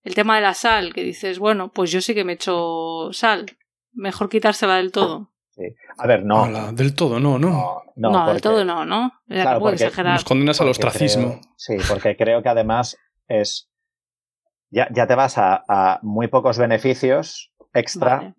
El 0.01 0.15
tema 0.15 0.37
de 0.37 0.41
la 0.41 0.55
sal, 0.55 0.95
que 0.95 1.03
dices, 1.03 1.37
bueno, 1.37 1.71
pues 1.71 1.91
yo 1.91 2.01
sí 2.01 2.15
que 2.15 2.23
me 2.23 2.33
echo 2.33 3.09
sal. 3.11 3.55
Mejor 3.91 4.29
quitársela 4.29 4.77
del 4.77 4.91
todo. 4.91 5.31
Sí. 5.55 5.63
A 5.97 6.07
ver, 6.07 6.25
no. 6.25 6.71
del 6.73 6.95
todo 6.95 7.19
no, 7.19 7.37
¿no? 7.37 7.83
No, 7.95 8.09
no, 8.11 8.27
del 8.27 8.41
todo 8.41 8.65
no, 8.65 8.85
¿no? 8.85 9.11
Claro, 9.27 9.59
porque 9.59 9.91
Nos 10.03 10.23
condenas 10.23 10.59
al 10.61 10.69
ostracismo. 10.69 11.39
sí, 11.57 11.75
porque 11.87 12.15
creo 12.17 12.41
que 12.41 12.49
además 12.49 12.97
es. 13.27 13.69
Ya, 14.71 14.87
ya 14.91 15.05
te 15.05 15.13
vas 15.13 15.37
a, 15.37 15.63
a 15.67 15.99
muy 16.01 16.27
pocos 16.27 16.57
beneficios 16.57 17.51
extra 17.73 18.35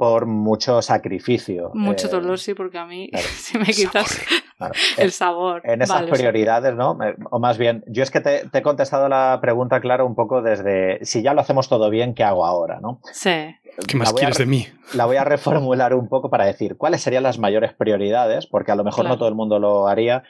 por 0.00 0.24
mucho 0.24 0.80
sacrificio. 0.80 1.72
Mucho 1.74 2.06
eh, 2.06 2.10
dolor, 2.10 2.38
sí, 2.38 2.54
porque 2.54 2.78
a 2.78 2.86
mí 2.86 3.10
si 3.36 3.58
me 3.58 3.66
quitas 3.66 4.18
el 4.96 5.12
sabor. 5.12 5.60
En 5.62 5.82
esas 5.82 6.04
prioridades, 6.04 6.74
¿no? 6.74 6.96
O 7.30 7.38
más 7.38 7.58
bien, 7.58 7.84
yo 7.86 8.02
es 8.02 8.10
que 8.10 8.22
te, 8.22 8.48
he 8.50 8.62
contestado 8.62 9.10
la 9.10 9.38
pregunta, 9.42 9.78
claro, 9.82 10.06
un 10.06 10.14
poco 10.14 10.40
desde 10.40 11.04
si 11.04 11.20
ya 11.20 11.34
lo 11.34 11.42
hacemos 11.42 11.68
todo 11.68 11.90
bien, 11.90 12.14
¿qué 12.14 12.24
hago 12.24 12.46
ahora, 12.46 12.80
no? 12.80 13.02
Sí. 13.12 13.54
¿Qué 13.86 13.96
más 13.98 14.14
quieres 14.14 14.38
de 14.38 14.46
mí? 14.46 14.66
La 14.94 15.04
voy 15.04 15.18
a 15.18 15.24
reformular 15.24 15.92
un 15.92 16.08
poco 16.08 16.30
para 16.30 16.46
decir 16.46 16.78
cuáles 16.78 17.02
serían 17.02 17.24
las 17.24 17.38
mayores 17.38 17.74
prioridades, 17.74 18.46
porque 18.46 18.72
a 18.72 18.76
lo 18.76 18.84
mejor 18.84 19.04
no 19.04 19.18
todo 19.18 19.28
el 19.28 19.34
mundo 19.34 19.58
lo 19.58 19.86
haría. 19.86 20.22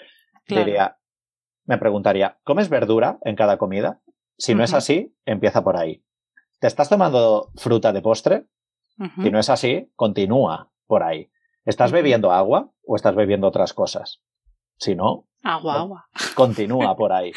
Diría, 0.49 0.97
me 1.66 1.79
preguntaría, 1.79 2.41
¿comes 2.43 2.71
verdura 2.71 3.18
en 3.23 3.37
cada 3.37 3.57
comida? 3.57 4.01
Si 4.37 4.53
no 4.53 4.64
es 4.64 4.75
así, 4.75 5.14
empieza 5.27 5.62
por 5.62 5.77
ahí. 5.77 6.03
¿Te 6.59 6.66
estás 6.66 6.89
tomando 6.89 7.53
fruta 7.55 7.93
de 7.93 8.03
postre? 8.03 8.47
Si 9.22 9.30
no 9.30 9.38
es 9.38 9.48
así, 9.48 9.90
continúa 9.96 10.70
por 10.86 11.03
ahí. 11.03 11.30
¿Estás 11.64 11.92
bebiendo 11.92 12.32
agua 12.32 12.70
o 12.84 12.96
estás 12.96 13.14
bebiendo 13.14 13.46
otras 13.46 13.72
cosas? 13.72 14.20
Si 14.76 14.94
no, 14.94 15.26
agua, 15.42 15.74
agua. 15.80 16.09
Continúa 16.34 16.96
por 16.96 17.12
ahí. 17.12 17.32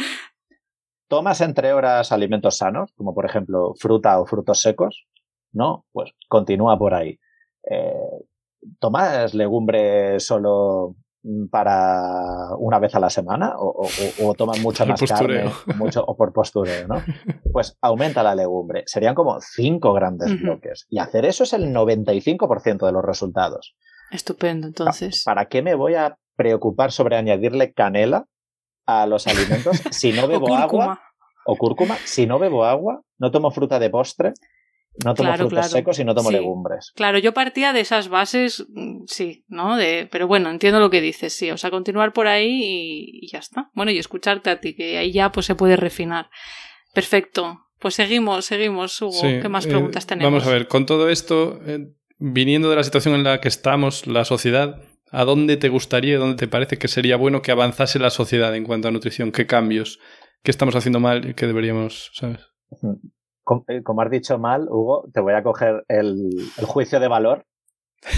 ¿Tomas 1.08 1.42
entre 1.42 1.74
horas 1.74 2.12
alimentos 2.12 2.58
sanos, 2.58 2.92
como 2.96 3.14
por 3.14 3.26
ejemplo 3.26 3.74
fruta 3.80 4.20
o 4.20 4.26
frutos 4.26 4.60
secos? 4.60 5.06
No, 5.52 5.86
pues 5.92 6.12
continúa 6.28 6.78
por 6.78 6.96
ahí. 6.96 7.20
Eh, 7.70 8.26
¿Tomas 8.80 9.34
legumbres 9.34 10.26
solo 10.26 10.96
para 11.50 12.56
una 12.58 12.80
vez 12.80 12.96
a 12.96 13.00
la 13.00 13.10
semana 13.10 13.54
o, 13.58 13.88
o, 14.22 14.34
toman 14.34 14.62
mucha 14.62 14.86
más 14.86 15.02
carne 15.02 15.50
mucho, 15.78 16.04
o 16.04 16.18
por 16.18 16.34
postureo, 16.34 16.88
¿no? 16.88 17.02
Pues 17.52 17.78
aumenta 17.82 18.24
la 18.24 18.36
legumbre. 18.36 18.84
Serían 18.86 19.16
como 19.16 19.40
cinco 19.40 19.94
grandes 19.94 20.42
bloques. 20.42 20.86
Y 20.90 21.00
hacer 21.00 21.26
eso 21.26 21.44
es 21.44 21.54
el 21.54 21.74
95% 21.74 22.86
de 22.86 22.92
los 22.92 23.04
resultados. 23.04 23.76
Estupendo, 24.12 24.68
entonces. 24.68 25.24
¿Para 25.24 25.46
qué 25.46 25.62
me 25.62 25.76
voy 25.76 25.96
a 25.96 26.18
preocupar 26.36 26.92
sobre 26.92 27.16
añadirle 27.16 27.74
canela 27.74 28.26
a 28.86 29.08
los 29.08 29.26
alimentos 29.28 29.82
si 29.92 30.12
no 30.12 30.28
bebo 30.28 30.56
agua? 30.56 31.02
O 31.46 31.58
cúrcuma. 31.58 31.96
Si 32.06 32.26
no 32.26 32.38
bebo 32.38 32.66
agua, 32.66 33.02
no 33.18 33.32
tomo 33.32 33.52
fruta 33.52 33.80
de 33.80 33.90
postre, 33.90 34.34
no 35.04 35.14
tomo 35.16 35.36
frutos 35.36 35.72
secos 35.72 36.00
y 36.00 36.06
no 36.06 36.14
tomo 36.14 36.32
legumbres. 36.32 36.92
Claro, 36.96 37.18
yo 37.18 37.34
partía 37.34 37.74
de 37.74 37.80
esas 37.80 38.10
bases, 38.10 38.66
mm, 38.70 39.04
sí, 39.08 39.44
¿no? 39.48 39.76
De, 39.76 40.08
pero 40.12 40.28
bueno, 40.28 40.50
entiendo 40.50 40.80
lo 40.80 40.90
que 40.90 41.02
dices, 41.02 41.34
sí. 41.34 41.50
O 41.52 41.58
sea, 41.58 41.72
continuar 41.72 42.14
por 42.14 42.28
ahí 42.28 42.62
y, 43.24 43.28
ya 43.32 43.40
está. 43.40 43.72
Bueno, 43.74 43.92
y 43.92 43.98
escucharte 43.98 44.50
a 44.50 44.60
ti, 44.60 44.76
que 44.76 44.98
ahí 44.98 45.12
ya 45.12 45.32
pues 45.32 45.46
se 45.46 45.56
puede 45.56 45.76
refinar. 45.76 46.30
Perfecto. 46.94 47.60
Pues 47.80 47.96
seguimos, 47.96 48.46
seguimos, 48.46 49.02
Hugo. 49.02 49.22
¿Qué 49.22 49.50
más 49.50 49.66
eh, 49.66 49.70
preguntas 49.70 50.06
tenemos? 50.06 50.32
Vamos 50.32 50.48
a 50.48 50.52
ver, 50.52 50.68
con 50.68 50.86
todo 50.86 51.10
esto, 51.10 51.60
eh, 51.66 51.88
viniendo 52.18 52.70
de 52.70 52.76
la 52.76 52.84
situación 52.84 53.16
en 53.16 53.24
la 53.24 53.42
que 53.42 53.48
estamos, 53.48 54.08
la 54.08 54.26
sociedad, 54.26 54.80
¿a 55.12 55.26
dónde 55.26 55.58
te 55.58 55.70
gustaría, 55.70 56.18
dónde 56.18 56.38
te 56.38 56.48
parece 56.48 56.78
que 56.78 56.88
sería 56.88 57.18
bueno 57.18 57.42
que 57.42 57.52
avanzase 57.52 58.00
la 58.00 58.10
sociedad 58.10 58.56
en 58.56 58.64
cuanto 58.64 58.88
a 58.88 58.92
nutrición? 58.92 59.32
¿Qué 59.32 59.48
cambios? 59.48 60.00
¿Qué 60.44 60.52
estamos 60.52 60.76
haciendo 60.76 61.00
mal 61.00 61.30
y 61.30 61.34
qué 61.34 61.48
deberíamos, 61.48 62.12
sabes? 62.14 62.40
Como 63.44 64.02
has 64.02 64.12
dicho 64.12 64.38
mal, 64.38 64.68
Hugo, 64.70 65.06
te 65.14 65.22
voy 65.22 65.34
a 65.34 65.44
coger 65.44 65.84
el, 65.88 66.30
juicio 66.66 67.00
de 67.00 67.08
valor. 67.08 67.46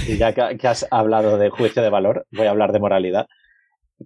Y 0.07 0.17
ya 0.17 0.33
que, 0.33 0.67
has 0.67 0.87
hablado 0.89 1.37
de 1.37 1.49
juicio 1.49 1.81
de 1.81 1.89
valor, 1.89 2.25
voy 2.31 2.47
a 2.47 2.51
hablar 2.51 2.71
de 2.71 2.79
moralidad. 2.79 3.27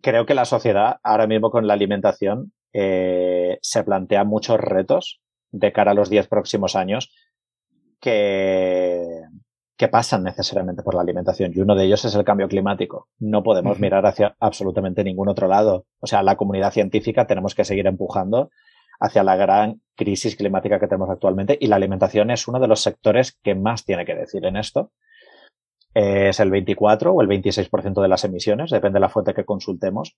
Creo 0.01 0.25
que 0.25 0.35
la 0.35 0.45
sociedad, 0.45 0.97
ahora 1.03 1.27
mismo 1.27 1.51
con 1.51 1.67
la 1.67 1.73
alimentación, 1.73 2.51
eh, 2.73 3.57
se 3.61 3.83
plantea 3.83 4.23
muchos 4.23 4.59
retos 4.59 5.21
de 5.51 5.71
cara 5.71 5.91
a 5.91 5.95
los 5.95 6.09
10 6.09 6.27
próximos 6.27 6.75
años 6.75 7.11
que, 7.99 9.21
que 9.79 9.87
pasan 9.87 10.23
necesariamente 10.23 10.83
por 10.83 10.93
la 10.93 11.01
alimentación. 11.01 11.53
Y 11.55 11.61
uno 11.61 11.73
de 11.73 11.85
ellos 11.85 12.03
es 12.03 12.13
el 12.13 12.25
cambio 12.25 12.49
climático. 12.49 13.07
No 13.17 13.43
podemos 13.43 13.79
mirar 13.79 14.05
hacia 14.05 14.35
absolutamente 14.39 15.05
ningún 15.05 15.29
otro 15.29 15.47
lado. 15.47 15.85
O 16.01 16.07
sea, 16.07 16.21
la 16.21 16.35
comunidad 16.35 16.73
científica 16.73 17.27
tenemos 17.27 17.55
que 17.55 17.63
seguir 17.63 17.87
empujando 17.87 18.49
hacia 18.99 19.23
la 19.23 19.35
gran 19.35 19.81
crisis 19.95 20.35
climática 20.35 20.79
que 20.79 20.87
tenemos 20.87 21.09
actualmente 21.09 21.57
y 21.59 21.67
la 21.67 21.77
alimentación 21.77 22.31
es 22.31 22.47
uno 22.47 22.59
de 22.59 22.67
los 22.67 22.81
sectores 22.81 23.37
que 23.43 23.55
más 23.55 23.85
tiene 23.85 24.05
que 24.05 24.15
decir 24.15 24.45
en 24.45 24.57
esto. 24.57 24.91
Es 25.93 26.39
el 26.39 26.51
24 26.51 27.13
o 27.13 27.21
el 27.21 27.27
26% 27.27 28.01
de 28.01 28.07
las 28.07 28.23
emisiones, 28.23 28.69
depende 28.69 28.97
de 28.97 29.01
la 29.01 29.09
fuente 29.09 29.33
que 29.33 29.45
consultemos. 29.45 30.15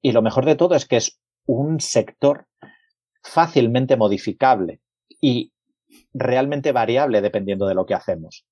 Y 0.00 0.12
lo 0.12 0.22
mejor 0.22 0.44
de 0.44 0.56
todo 0.56 0.74
es 0.74 0.86
que 0.86 0.96
es 0.96 1.20
un 1.46 1.80
sector 1.80 2.46
fácilmente 3.22 3.96
modificable 3.96 4.80
y 5.20 5.52
realmente 6.12 6.72
variable 6.72 7.20
dependiendo 7.20 7.66
de 7.66 7.74
lo 7.74 7.86
que 7.86 7.94
hacemos. 7.94 8.46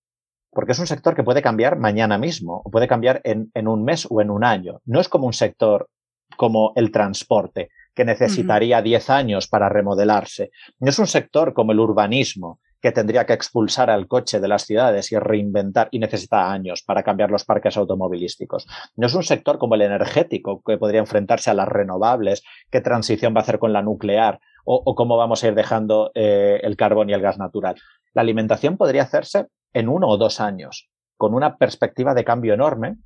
Porque 0.53 0.73
es 0.73 0.79
un 0.79 0.87
sector 0.87 1.15
que 1.15 1.25
puede 1.25 1.43
cambiar 1.43 1.79
mañana 1.79 2.19
mismo, 2.19 2.63
o 2.65 2.71
puede 2.71 2.89
cambiar 2.89 3.21
en, 3.25 3.51
en 3.55 3.69
un 3.69 3.85
mes 3.85 4.07
o 4.11 4.21
en 4.21 4.31
un 4.31 4.45
año. 4.45 4.81
No 4.85 5.01
es 5.01 5.09
como 5.09 5.27
un 5.27 5.33
sector 5.33 5.89
como 6.37 6.73
el 6.77 6.91
transporte, 6.91 7.71
que 8.01 8.05
necesitaría 8.07 8.81
10 8.81 9.11
años 9.11 9.47
para 9.47 9.69
remodelarse. 9.69 10.53
No 10.79 10.89
es 10.89 10.99
un 10.99 11.07
sector 11.07 11.53
como 11.53 11.73
el 11.73 11.81
urbanismo, 11.81 12.59
que 12.81 12.93
tendría 12.93 13.27
que 13.27 13.35
expulsar 13.35 13.91
al 13.91 14.09
coche 14.09 14.41
de 14.41 14.49
las 14.49 14.63
ciudades 14.63 15.13
y 15.13 15.19
reinventar 15.19 15.89
y 15.91 15.99
necesita 15.99 16.51
años 16.51 16.83
para 16.83 17.03
cambiar 17.03 17.31
los 17.31 17.45
parques 17.45 17.77
automovilísticos. 17.77 18.67
No 18.97 19.07
es 19.07 19.15
un 19.15 19.23
sector 19.23 19.59
como 19.59 19.75
el 19.75 19.83
energético, 19.83 20.63
que 20.65 20.79
podría 20.79 21.01
enfrentarse 21.01 21.51
a 21.51 21.55
las 21.55 21.69
renovables, 21.69 22.43
qué 22.71 22.81
transición 22.81 23.35
va 23.35 23.41
a 23.41 23.43
hacer 23.43 23.59
con 23.59 23.75
la 23.75 23.83
nuclear 23.83 24.41
o, 24.65 24.95
cómo 24.95 25.19
vamos 25.19 25.45
a 25.45 25.49
ir 25.49 25.55
dejando 25.55 26.11
eh, 26.15 26.59
el 26.63 26.79
carbón 26.79 27.11
y 27.11 27.13
el 27.13 27.21
gas 27.21 27.37
natural. 27.37 27.75
La 28.15 28.23
alimentación 28.23 28.79
podría 28.79 29.03
hacerse 29.03 29.45
en 29.75 29.91
uno 29.91 30.09
o 30.09 30.17
dos 30.17 30.41
años, 30.41 30.89
con 31.19 31.35
una 31.35 31.59
perspectiva 31.59 32.15
de 32.15 32.25
cambio 32.25 32.55
enorme 32.55 32.97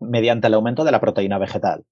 mediante 0.00 0.46
el 0.46 0.54
aumento 0.54 0.84
de 0.84 0.92
la 0.92 1.02
proteína 1.02 1.36
vegetal 1.36 1.84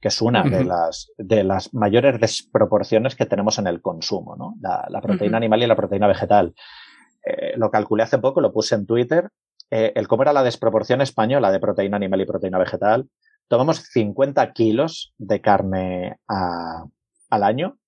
que 0.00 0.08
es 0.08 0.22
una 0.22 0.42
de, 0.42 0.64
las, 0.64 1.12
de 1.18 1.44
las 1.44 1.74
mayores 1.74 2.18
desproporciones 2.18 3.14
que 3.14 3.26
tenemos 3.26 3.58
en 3.58 3.66
el 3.66 3.82
consumo, 3.82 4.34
¿no? 4.34 4.54
La, 4.60 5.00
proteína 5.00 5.36
animal 5.36 5.62
y 5.62 5.66
la 5.66 5.76
proteína 5.76 6.06
vegetal. 6.06 6.54
Eh, 7.24 7.52
lo 7.56 7.70
calculé 7.70 8.04
hace 8.04 8.18
poco, 8.18 8.40
lo 8.40 8.52
puse 8.52 8.74
en 8.74 8.86
Twitter. 8.86 9.28
Eh, 9.70 9.92
el 9.94 10.08
cómo 10.08 10.22
era 10.22 10.32
la 10.32 10.42
desproporción 10.42 11.02
española 11.02 11.52
de 11.52 11.60
proteína 11.60 11.98
animal 11.98 12.22
y 12.22 12.26
proteína 12.26 12.58
vegetal. 12.58 13.10
Tomamos 13.46 13.82
50 13.92 14.52
kilos 14.52 15.12
de 15.18 15.40
carne 15.42 16.16
al 16.26 17.42
año 17.42 17.78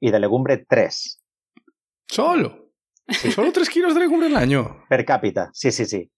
y 0.00 0.10
de 0.10 0.18
legumbre 0.18 0.64
3. 0.66 1.22
¿Solo? 2.08 2.70
¿Solo 3.06 3.52
3 3.52 3.68
kilos 3.68 3.94
de 3.94 4.00
legumbre 4.00 4.28
al 4.28 4.36
año? 4.36 4.84
Per 4.88 5.04
cápita, 5.04 5.50
sí, 5.52 5.70
sí, 5.72 5.84
sí. 5.84 6.10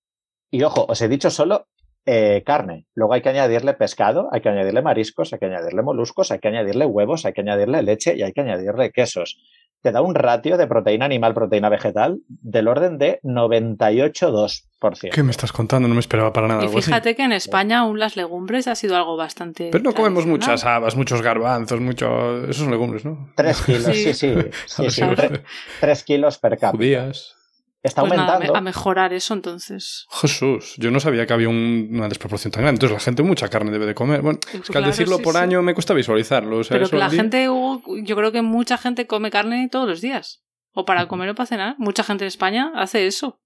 Y 0.51 0.63
ojo, 0.63 0.85
os 0.89 1.01
he 1.03 1.09
dicho 1.09 1.31
solo 1.31 1.67
eh, 2.05 2.43
carne. 2.45 2.87
Luego 2.95 3.15
hay 3.15 3.23
que 3.23 3.29
añadirle 3.29 3.75
pescado, 3.75 4.29
hay 4.33 4.41
que 4.41 4.49
añadirle 4.49 4.83
mariscos, 4.83 5.33
hay 5.33 5.39
que 5.39 5.47
añadirle 5.47 5.83
moluscos, 5.83 6.33
hay 6.33 6.41
que 6.41 6.49
añadirle 6.49 6.85
huevos, 6.85 7.25
hay 7.25 7.33
que 7.33 7.43
añadirle 7.43 7.83
leche 7.83 8.17
y 8.17 8.23
hay 8.23 8.33
que 8.33 8.41
añadirle 8.41 8.91
quesos. 8.91 9.39
Te 9.83 9.93
da 9.93 10.01
un 10.01 10.15
ratio 10.15 10.57
de 10.57 10.67
proteína 10.67 11.05
animal, 11.05 11.35
proteína 11.35 11.69
vegetal 11.69 12.21
del 12.29 12.69
orden 12.69 12.99
de 12.99 13.21
98,2%. 13.23 15.11
¿Qué 15.13 15.23
me 15.23 15.31
estás 15.31 15.53
contando? 15.53 15.89
No 15.89 15.95
me 15.95 16.01
esperaba 16.01 16.33
para 16.33 16.49
nada. 16.49 16.65
Y 16.65 16.69
fíjate 16.69 17.15
que 17.17 17.23
en 17.23 17.33
España 17.33 17.81
aún 17.81 17.99
las 17.99 18.17
legumbres 18.17 18.69
ha 18.69 18.75
sido 18.75 18.97
algo 18.97 19.17
bastante. 19.17 19.71
Pero 19.71 19.83
no 19.83 19.93
comemos 19.93 20.27
muchas 20.27 20.65
habas, 20.65 20.97
muchos 20.97 21.23
garbanzos, 21.23 21.81
muchos. 21.81 22.45
Esos 22.45 22.57
son 22.57 22.71
legumbres, 22.71 23.05
¿no? 23.05 23.33
Tres 23.37 23.63
kilos, 23.63 23.85
sí, 23.85 24.15
sí. 24.15 24.35
Tres, 25.81 26.05
kilos 26.05 26.39
per 26.39 26.59
cápita. 26.59 26.77
Judías. 26.77 27.37
Está 27.83 28.03
pues 28.03 28.13
aumentando. 28.13 28.57
a 28.57 28.61
mejorar 28.61 29.13
eso 29.13 29.35
entonces. 29.35 30.07
Jesús, 30.11 30.75
yo 30.77 30.93
no 30.93 31.01
sabía 31.01 31.27
que 31.27 31.33
había 31.33 31.49
una 31.49 32.09
desproporción 32.09 32.53
tan 32.53 32.63
grande. 32.63 32.77
Entonces 32.77 32.95
la 32.95 33.01
gente 33.01 33.23
mucha 33.25 33.49
carne 33.49 33.73
debe 33.73 33.87
de 33.87 33.95
comer. 33.95 34.23
Bueno, 34.23 34.39
es 34.53 34.71
que 34.71 34.79
al 34.79 34.85
decirlo 34.85 35.19
por 35.19 35.37
año 35.37 35.63
me 35.63 35.75
cuesta 35.75 35.93
visualizarlo. 35.93 36.61
Pero 36.69 36.89
que 36.89 36.97
la 36.97 37.11
gente, 37.11 37.45
yo 37.45 38.17
creo 38.17 38.31
que 38.31 38.43
mucha 38.43 38.79
gente 38.79 39.07
come 39.07 39.31
carne 39.31 39.69
todos 39.71 39.89
los 39.89 40.01
días. 40.01 40.43
O 40.75 40.85
para 40.85 41.07
comer 41.07 41.29
o 41.31 41.35
para 41.35 41.47
cenar. 41.47 41.75
Mucha 41.79 42.05
gente 42.05 42.25
en 42.25 42.29
España 42.29 42.73
hace 42.75 43.07
eso. 43.07 43.42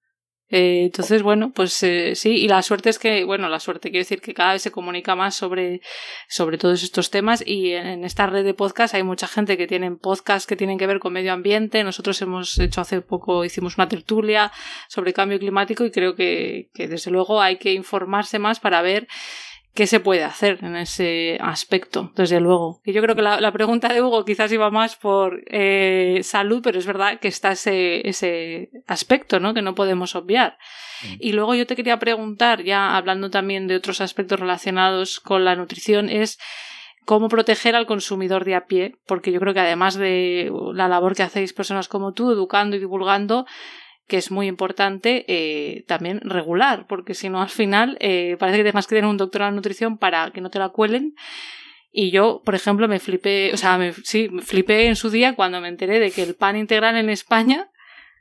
Eh, 0.48 0.84
entonces, 0.84 1.22
bueno, 1.22 1.52
pues 1.52 1.82
eh, 1.82 2.14
sí, 2.14 2.36
y 2.36 2.46
la 2.46 2.62
suerte 2.62 2.88
es 2.88 3.00
que, 3.00 3.24
bueno, 3.24 3.48
la 3.48 3.58
suerte 3.58 3.90
quiero 3.90 4.02
decir 4.02 4.20
que 4.20 4.32
cada 4.32 4.52
vez 4.52 4.62
se 4.62 4.70
comunica 4.70 5.16
más 5.16 5.34
sobre, 5.34 5.80
sobre 6.28 6.56
todos 6.56 6.84
estos 6.84 7.10
temas 7.10 7.42
y 7.44 7.72
en, 7.72 8.04
esta 8.04 8.26
red 8.26 8.44
de 8.44 8.54
podcast 8.54 8.94
hay 8.94 9.02
mucha 9.02 9.26
gente 9.26 9.56
que 9.56 9.66
tienen 9.66 9.98
podcasts 9.98 10.46
que 10.46 10.54
tienen 10.54 10.78
que 10.78 10.86
ver 10.86 11.00
con 11.00 11.12
medio 11.12 11.32
ambiente. 11.32 11.82
Nosotros 11.82 12.22
hemos 12.22 12.58
hecho 12.60 12.80
hace 12.80 13.00
poco, 13.00 13.44
hicimos 13.44 13.76
una 13.76 13.88
tertulia 13.88 14.52
sobre 14.88 15.12
cambio 15.12 15.40
climático 15.40 15.84
y 15.84 15.90
creo 15.90 16.14
que, 16.14 16.70
que 16.74 16.86
desde 16.86 17.10
luego 17.10 17.40
hay 17.40 17.56
que 17.56 17.72
informarse 17.72 18.38
más 18.38 18.60
para 18.60 18.82
ver 18.82 19.08
qué 19.76 19.86
se 19.86 20.00
puede 20.00 20.24
hacer 20.24 20.58
en 20.62 20.74
ese 20.74 21.38
aspecto, 21.40 22.10
desde 22.16 22.40
luego. 22.40 22.80
Y 22.84 22.92
yo 22.92 23.02
creo 23.02 23.14
que 23.14 23.22
la, 23.22 23.52
pregunta 23.52 23.92
de 23.92 24.02
Hugo 24.02 24.24
quizás 24.24 24.50
iba 24.50 24.70
más 24.70 24.96
por 24.96 25.44
eh, 25.46 26.20
salud, 26.24 26.62
pero 26.64 26.78
es 26.78 26.86
verdad 26.86 27.20
que 27.20 27.28
está 27.28 27.52
ese, 27.52 28.08
ese 28.08 28.70
aspecto, 28.88 29.38
¿no? 29.38 29.54
Que 29.54 29.62
no 29.62 29.74
podemos 29.74 30.16
obviar. 30.16 30.56
Mm. 31.02 31.14
Y 31.20 31.32
luego 31.32 31.54
yo 31.54 31.66
te 31.66 31.76
quería 31.76 31.98
preguntar, 31.98 32.64
ya 32.64 32.96
hablando 32.96 33.30
también 33.30 33.68
de 33.68 33.76
otros 33.76 34.00
aspectos 34.00 34.40
relacionados 34.40 35.20
con 35.20 35.44
la 35.44 35.54
nutrición, 35.54 36.08
es 36.08 36.38
cómo 37.04 37.28
proteger 37.28 37.76
al 37.76 37.86
consumidor 37.86 38.44
de 38.44 38.54
a 38.54 38.66
pie, 38.66 38.96
porque 39.06 39.30
yo 39.30 39.38
creo 39.40 39.54
que 39.54 39.60
además 39.60 39.94
de 39.94 40.50
la 40.72 40.88
labor 40.88 41.14
que 41.14 41.22
hacéis 41.22 41.52
personas 41.52 41.86
como 41.86 42.12
tú, 42.12 42.32
educando 42.32 42.76
y 42.76 42.80
divulgando, 42.80 43.46
que 44.06 44.16
es 44.16 44.30
muy 44.30 44.46
importante 44.46 45.24
eh, 45.28 45.84
también 45.86 46.20
regular, 46.20 46.86
porque 46.86 47.14
si 47.14 47.28
no 47.28 47.42
al 47.42 47.48
final 47.48 47.96
eh, 48.00 48.36
parece 48.38 48.58
que 48.58 48.64
tengas 48.64 48.86
que 48.86 48.94
tener 48.94 49.10
un 49.10 49.16
doctorado 49.16 49.50
en 49.50 49.56
nutrición 49.56 49.98
para 49.98 50.30
que 50.30 50.40
no 50.40 50.50
te 50.50 50.58
la 50.58 50.68
cuelen. 50.68 51.14
Y 51.90 52.10
yo, 52.10 52.42
por 52.44 52.54
ejemplo, 52.54 52.88
me 52.88 52.98
flipé, 52.98 53.52
o 53.54 53.56
sea, 53.56 53.78
me, 53.78 53.92
sí, 53.92 54.28
me 54.30 54.42
flipé 54.42 54.86
en 54.86 54.96
su 54.96 55.10
día 55.10 55.34
cuando 55.34 55.60
me 55.60 55.68
enteré 55.68 55.98
de 55.98 56.10
que 56.10 56.22
el 56.22 56.34
pan 56.34 56.56
integral 56.56 56.96
en 56.96 57.08
España 57.08 57.70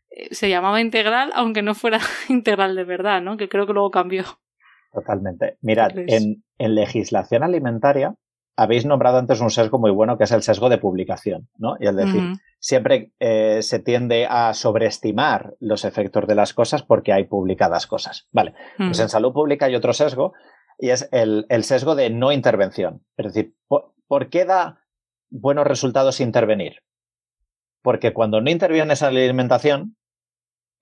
eh, 0.10 0.34
se 0.34 0.50
llamaba 0.50 0.82
integral, 0.82 1.32
aunque 1.36 1.62
no 1.62 1.76
fuera 1.76 2.00
integral 2.30 2.76
de 2.76 2.84
verdad, 2.84 3.22
¿no? 3.22 3.38
Que 3.38 3.50
creo 3.50 3.68
que 3.68 3.74
luego 3.74 3.92
cambió. 3.92 4.24
Totalmente. 4.94 5.58
Mirad, 5.62 5.92
en, 5.96 6.44
en 6.58 6.76
legislación 6.76 7.44
alimentaria 7.44 8.16
habéis 8.58 8.86
nombrado 8.86 9.18
antes 9.18 9.42
un 9.42 9.50
sesgo 9.50 9.80
muy 9.80 9.92
bueno 9.92 10.18
que 10.18 10.24
es 10.24 10.32
el 10.32 10.44
sesgo 10.44 10.70
de 10.70 10.78
publicación, 10.78 11.50
¿no? 11.58 11.76
Y 11.80 11.88
es 11.88 11.96
decir, 11.96 12.22
siempre 12.60 13.12
eh, 13.20 13.62
se 13.62 13.80
tiende 13.80 14.28
a 14.30 14.54
sobreestimar 14.54 15.56
los 15.60 15.86
efectos 15.86 16.26
de 16.28 16.36
las 16.36 16.54
cosas 16.54 16.84
porque 16.84 17.12
hay 17.12 17.26
publicadas 17.26 17.88
cosas. 17.88 18.28
Vale, 18.32 18.54
pues 18.78 19.00
en 19.00 19.10
salud 19.10 19.34
pública 19.34 19.66
hay 19.66 19.76
otro 19.76 19.94
sesgo 19.94 20.34
y 20.78 20.90
es 20.90 21.10
el, 21.12 21.46
sesgo 21.64 21.96
de 21.96 22.10
no 22.10 22.32
intervención. 22.32 23.06
Es 23.18 23.34
decir, 23.34 23.56
¿por, 23.68 24.30
qué 24.30 24.46
da 24.46 24.82
buenos 25.30 25.68
resultados 25.68 26.20
intervenir? 26.20 26.84
Porque 27.82 28.14
cuando 28.14 28.42
no 28.42 28.50
intervienes 28.50 29.02
en 29.02 29.14
la 29.14 29.20
alimentación 29.20 29.98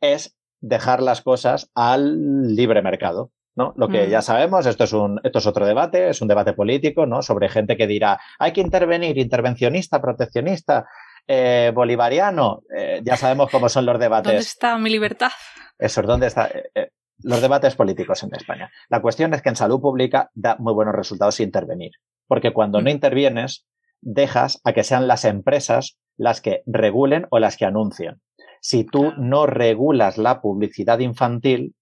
es 0.02 0.38
dejar 0.62 1.02
las 1.02 1.22
cosas 1.22 1.72
al 1.76 2.56
libre 2.56 2.82
mercado. 2.82 3.32
¿No? 3.56 3.74
Lo 3.78 3.88
que 3.88 4.10
ya 4.10 4.20
mm. 4.20 4.24
sabemos, 4.24 4.66
esto 4.66 4.84
es, 4.86 4.94
un, 4.94 5.20
esto 5.24 5.40
es 5.40 5.48
otro 5.48 5.66
debate, 5.66 6.10
es 6.10 6.22
un 6.22 6.28
debate 6.28 6.54
político, 6.54 7.06
¿no? 7.06 7.22
Sobre 7.22 7.50
gente 7.50 7.78
que 7.78 7.88
dirá, 7.88 8.20
hay 8.40 8.52
que 8.52 8.62
intervenir, 8.62 9.18
intervencionista, 9.18 10.02
proteccionista, 10.02 10.86
eh, 11.28 11.72
bolivariano. 11.74 12.62
Eh, 12.76 13.02
ya 13.04 13.18
sabemos 13.18 13.50
cómo 13.50 13.70
son 13.70 13.86
los 13.86 14.00
debates. 14.00 14.32
¿Dónde 14.32 14.42
está 14.42 14.78
mi 14.78 14.90
libertad? 14.90 15.32
Eso 15.78 16.02
es 16.02 16.08
donde 16.08 16.28
está. 16.28 16.48
Eh, 16.48 16.90
los 17.20 17.42
debates 17.42 17.76
políticos 17.76 18.24
en 18.24 18.36
España. 18.36 18.72
La 18.90 19.02
cuestión 19.02 19.34
es 19.34 19.42
que 19.42 19.50
en 19.50 19.56
salud 19.56 19.80
pública 19.80 20.30
da 20.34 20.58
muy 20.60 20.74
buenos 20.74 20.96
resultados 20.96 21.40
intervenir. 21.40 21.92
Porque 22.28 22.52
cuando 22.52 22.82
no 22.82 22.86
mm. 22.86 22.94
intervienes, 22.94 23.66
dejas 24.02 24.60
a 24.64 24.74
que 24.74 24.84
sean 24.84 25.08
las 25.08 25.24
empresas 25.24 25.98
las 26.18 26.42
que 26.42 26.64
regulen 26.66 27.28
o 27.30 27.40
las 27.40 27.56
que 27.58 27.66
anuncien. 27.66 28.22
Si 28.62 28.84
tú 28.84 29.14
no 29.18 29.46
regulas 29.46 30.18
la 30.18 30.42
publicidad 30.42 31.00
infantil, 31.00 31.76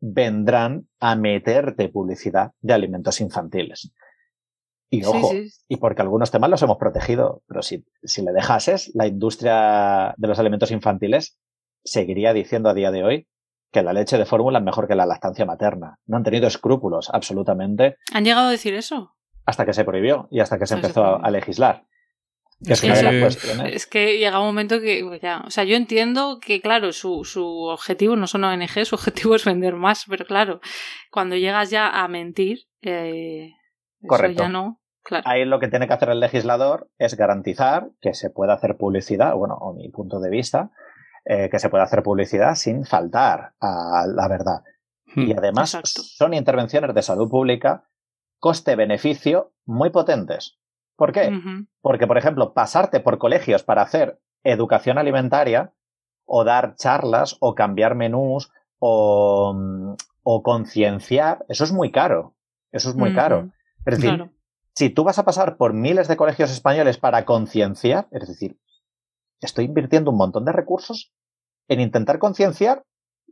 vendrán 0.00 0.88
a 0.98 1.14
meterte 1.14 1.88
publicidad 1.88 2.52
de 2.60 2.72
alimentos 2.72 3.20
infantiles. 3.20 3.92
Y 4.92 5.04
ojo, 5.04 5.30
y 5.68 5.76
porque 5.76 6.02
algunos 6.02 6.32
temas 6.32 6.50
los 6.50 6.62
hemos 6.62 6.78
protegido, 6.78 7.42
pero 7.46 7.62
si, 7.62 7.84
si 8.02 8.22
le 8.22 8.32
dejases, 8.32 8.90
la 8.94 9.06
industria 9.06 10.14
de 10.16 10.28
los 10.28 10.38
alimentos 10.40 10.72
infantiles 10.72 11.38
seguiría 11.84 12.32
diciendo 12.32 12.68
a 12.68 12.74
día 12.74 12.90
de 12.90 13.04
hoy 13.04 13.28
que 13.70 13.84
la 13.84 13.92
leche 13.92 14.18
de 14.18 14.26
fórmula 14.26 14.58
es 14.58 14.64
mejor 14.64 14.88
que 14.88 14.96
la 14.96 15.06
lactancia 15.06 15.46
materna. 15.46 15.98
No 16.06 16.16
han 16.16 16.24
tenido 16.24 16.48
escrúpulos, 16.48 17.08
absolutamente. 17.12 17.98
¿Han 18.12 18.24
llegado 18.24 18.48
a 18.48 18.50
decir 18.50 18.74
eso? 18.74 19.14
Hasta 19.46 19.64
que 19.64 19.74
se 19.74 19.84
prohibió 19.84 20.26
y 20.30 20.40
hasta 20.40 20.58
que 20.58 20.66
se 20.66 20.74
empezó 20.74 21.24
a 21.24 21.30
legislar. 21.30 21.84
Es, 22.62 22.84
es 22.84 23.86
que 23.86 24.18
llega 24.18 24.38
un 24.38 24.46
momento 24.46 24.80
que 24.80 25.02
pues 25.02 25.20
ya, 25.22 25.42
o 25.46 25.50
sea, 25.50 25.64
yo 25.64 25.76
entiendo 25.76 26.40
que, 26.40 26.60
claro, 26.60 26.92
su, 26.92 27.24
su 27.24 27.44
objetivo 27.64 28.16
no 28.16 28.26
son 28.26 28.44
ONG, 28.44 28.84
su 28.84 28.94
objetivo 28.96 29.34
es 29.34 29.44
vender 29.44 29.74
más, 29.74 30.04
pero 30.08 30.26
claro, 30.26 30.60
cuando 31.10 31.36
llegas 31.36 31.70
ya 31.70 31.88
a 31.88 32.06
mentir, 32.08 32.66
eh, 32.82 33.54
Correcto. 34.06 34.42
ya 34.42 34.48
no. 34.48 34.80
Claro. 35.02 35.24
Ahí 35.26 35.46
lo 35.46 35.58
que 35.58 35.68
tiene 35.68 35.86
que 35.86 35.94
hacer 35.94 36.10
el 36.10 36.20
legislador 36.20 36.90
es 36.98 37.16
garantizar 37.16 37.88
que 38.02 38.12
se 38.12 38.28
pueda 38.28 38.52
hacer 38.52 38.76
publicidad, 38.76 39.34
bueno, 39.34 39.54
a 39.54 39.72
mi 39.72 39.88
punto 39.88 40.20
de 40.20 40.28
vista, 40.28 40.70
eh, 41.24 41.48
que 41.48 41.58
se 41.58 41.70
pueda 41.70 41.84
hacer 41.84 42.02
publicidad 42.02 42.54
sin 42.54 42.84
faltar 42.84 43.54
a 43.60 44.04
la 44.06 44.28
verdad. 44.28 44.62
Hmm. 45.14 45.22
Y 45.22 45.32
además 45.32 45.80
son 45.84 46.34
intervenciones 46.34 46.94
de 46.94 47.02
salud 47.02 47.30
pública 47.30 47.88
coste-beneficio 48.38 49.52
muy 49.64 49.90
potentes. 49.90 50.59
¿Por 51.00 51.12
qué? 51.12 51.32
Porque, 51.80 52.06
por 52.06 52.18
ejemplo, 52.18 52.52
pasarte 52.52 53.00
por 53.00 53.16
colegios 53.16 53.62
para 53.62 53.80
hacer 53.80 54.20
educación 54.44 54.98
alimentaria 54.98 55.72
o 56.26 56.44
dar 56.44 56.74
charlas 56.74 57.38
o 57.40 57.54
cambiar 57.54 57.94
menús 57.94 58.52
o, 58.78 59.56
o 60.22 60.42
concienciar, 60.42 61.46
eso 61.48 61.64
es 61.64 61.72
muy 61.72 61.90
caro. 61.90 62.34
Eso 62.70 62.90
es 62.90 62.96
muy 62.96 63.14
caro. 63.14 63.48
Es 63.86 63.98
decir, 63.98 64.30
si 64.74 64.90
tú 64.90 65.02
vas 65.02 65.18
a 65.18 65.24
pasar 65.24 65.56
por 65.56 65.72
miles 65.72 66.06
de 66.06 66.18
colegios 66.18 66.50
españoles 66.50 66.98
para 66.98 67.24
concienciar, 67.24 68.06
es 68.10 68.28
decir, 68.28 68.60
estoy 69.40 69.64
invirtiendo 69.64 70.10
un 70.10 70.18
montón 70.18 70.44
de 70.44 70.52
recursos 70.52 71.14
en 71.68 71.80
intentar 71.80 72.18
concienciar 72.18 72.84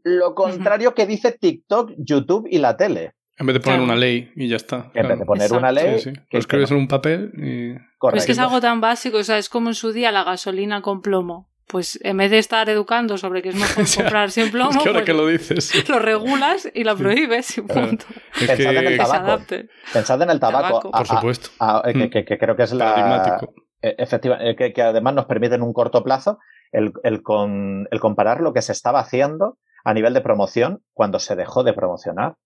lo 0.05 0.35
contrario 0.35 0.95
que 0.95 1.05
dice 1.05 1.33
TikTok, 1.33 1.93
YouTube 1.99 2.49
y 2.51 2.61
la 2.61 2.79
tele. 2.79 3.15
En 3.39 3.47
vez 3.47 3.55
de 3.55 3.61
poner 3.61 3.81
una 3.81 3.95
ley 3.95 4.33
y 4.35 4.49
ya 4.49 4.57
está. 4.57 4.91
En 4.95 5.09
vez 5.09 5.19
de 5.19 5.25
poner 5.25 5.53
una 5.53 5.71
ley. 5.71 6.03
Lo 6.31 6.39
escribes 6.39 6.71
en 6.71 6.79
un 6.79 6.89
papel 6.89 7.33
y. 7.37 7.89
Es 8.17 8.27
que 8.27 8.33
es 8.33 8.39
algo 8.39 8.61
tan 8.61 8.81
básico, 8.81 9.19
o 9.19 9.25
sea, 9.25 9.39
es 9.39 9.49
como 9.49 9.69
en 9.69 9.75
su 9.75 9.93
día 9.93 10.13
la 10.13 10.25
gasolina 10.25 10.83
con 10.83 11.03
plomo. 11.03 11.49
Pues 11.67 12.01
en 12.03 12.17
vez 12.17 12.31
de 12.31 12.39
estar 12.39 12.69
educando 12.71 13.19
sobre 13.19 13.43
que 13.43 13.51
es 13.51 13.55
mejor 13.55 13.85
comprar 13.97 14.31
sin 14.31 14.51
plomo, 14.51 14.71
es 14.71 14.79
que 14.79 14.89
ahora 14.89 15.01
pues 15.01 15.07
que 15.07 15.13
lo 15.13 15.27
dices. 15.27 15.89
Lo 15.89 15.99
regulas 15.99 16.69
y 16.75 16.83
lo 16.83 16.97
prohibes 16.97 17.59
y 17.59 17.63
punto. 17.63 18.07
Pensad 18.39 18.75
en 18.75 18.87
el 18.87 18.97
tabaco. 18.97 19.45
Pensad 19.93 20.23
en 20.23 20.31
el 20.31 20.41
tabaco. 20.41 20.91
Por 20.91 21.07
supuesto. 21.07 21.51
Eh, 21.85 21.95
mm. 21.95 22.11
que, 22.11 22.25
creo 22.39 22.57
que 22.57 22.63
es 22.63 22.73
la. 22.73 23.39
Eh, 23.81 23.95
efectiva, 23.99 24.39
eh, 24.41 24.57
que, 24.57 24.83
además 24.83 25.15
nos 25.15 25.27
permite 25.27 25.55
en 25.55 25.63
un 25.63 25.73
corto 25.73 26.03
plazo 26.03 26.39
el, 26.73 26.93
el, 27.05 27.23
con, 27.23 27.87
el 27.93 28.01
comparar 28.01 28.41
lo 28.41 28.53
que 28.53 28.63
se 28.63 28.73
estaba 28.73 28.99
haciendo 28.99 29.59
a 29.85 29.95
nivel 29.95 30.15
de 30.15 30.21
promoción 30.21 30.83
cuando 30.93 31.21
se 31.21 31.37
dejó 31.37 31.63
de 31.63 31.75
promocionar 31.75 32.37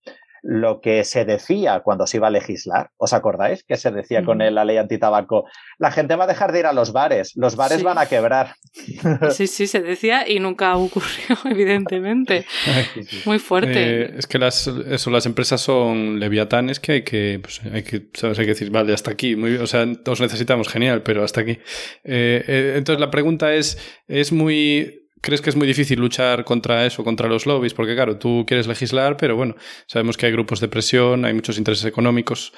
lo 0.42 0.80
que 0.80 1.04
se 1.04 1.24
decía 1.24 1.80
cuando 1.80 2.06
se 2.06 2.16
iba 2.16 2.26
a 2.26 2.30
legislar. 2.30 2.90
¿Os 2.96 3.12
acordáis 3.12 3.62
que 3.62 3.76
se 3.76 3.92
decía 3.92 4.24
con 4.24 4.38
la 4.38 4.64
ley 4.64 4.76
antitabaco? 4.76 5.44
La 5.78 5.92
gente 5.92 6.16
va 6.16 6.24
a 6.24 6.26
dejar 6.26 6.52
de 6.52 6.58
ir 6.58 6.66
a 6.66 6.72
los 6.72 6.92
bares, 6.92 7.32
los 7.36 7.54
bares 7.54 7.82
van 7.82 7.98
a 7.98 8.06
quebrar. 8.06 8.54
Sí, 9.30 9.46
sí, 9.46 9.66
se 9.66 9.80
decía 9.80 10.28
y 10.28 10.40
nunca 10.40 10.76
ocurrió, 10.76 11.36
evidentemente. 11.44 12.44
Muy 13.24 13.38
fuerte. 13.38 14.02
Eh, 14.02 14.14
es 14.16 14.26
que 14.26 14.38
las, 14.38 14.66
eso, 14.66 15.10
las 15.10 15.26
empresas 15.26 15.60
son 15.60 16.18
leviatanes 16.18 16.80
que 16.80 16.92
hay 16.92 17.02
que, 17.02 17.40
pues, 17.40 17.60
hay 17.72 17.82
que, 17.82 18.08
¿sabes? 18.14 18.38
Hay 18.38 18.44
que 18.44 18.52
decir, 18.52 18.70
vale, 18.70 18.92
hasta 18.92 19.10
aquí. 19.10 19.36
Muy, 19.36 19.56
o 19.56 19.66
sea, 19.66 19.86
todos 20.02 20.20
necesitamos, 20.20 20.68
genial, 20.68 21.02
pero 21.02 21.22
hasta 21.22 21.42
aquí. 21.42 21.52
Eh, 22.04 22.44
eh, 22.46 22.74
entonces 22.76 23.00
la 23.00 23.10
pregunta 23.10 23.54
es, 23.54 23.78
es 24.08 24.32
muy 24.32 25.01
¿Crees 25.22 25.40
que 25.40 25.50
es 25.50 25.56
muy 25.56 25.68
difícil 25.68 26.00
luchar 26.00 26.44
contra 26.44 26.84
eso, 26.84 27.04
contra 27.04 27.28
los 27.28 27.46
lobbies? 27.46 27.74
Porque 27.74 27.94
claro, 27.94 28.18
tú 28.18 28.44
quieres 28.44 28.66
legislar, 28.66 29.16
pero 29.16 29.36
bueno, 29.36 29.54
sabemos 29.86 30.16
que 30.16 30.26
hay 30.26 30.32
grupos 30.32 30.60
de 30.60 30.66
presión, 30.66 31.24
hay 31.24 31.32
muchos 31.32 31.58
intereses 31.58 31.86
económicos. 31.86 32.52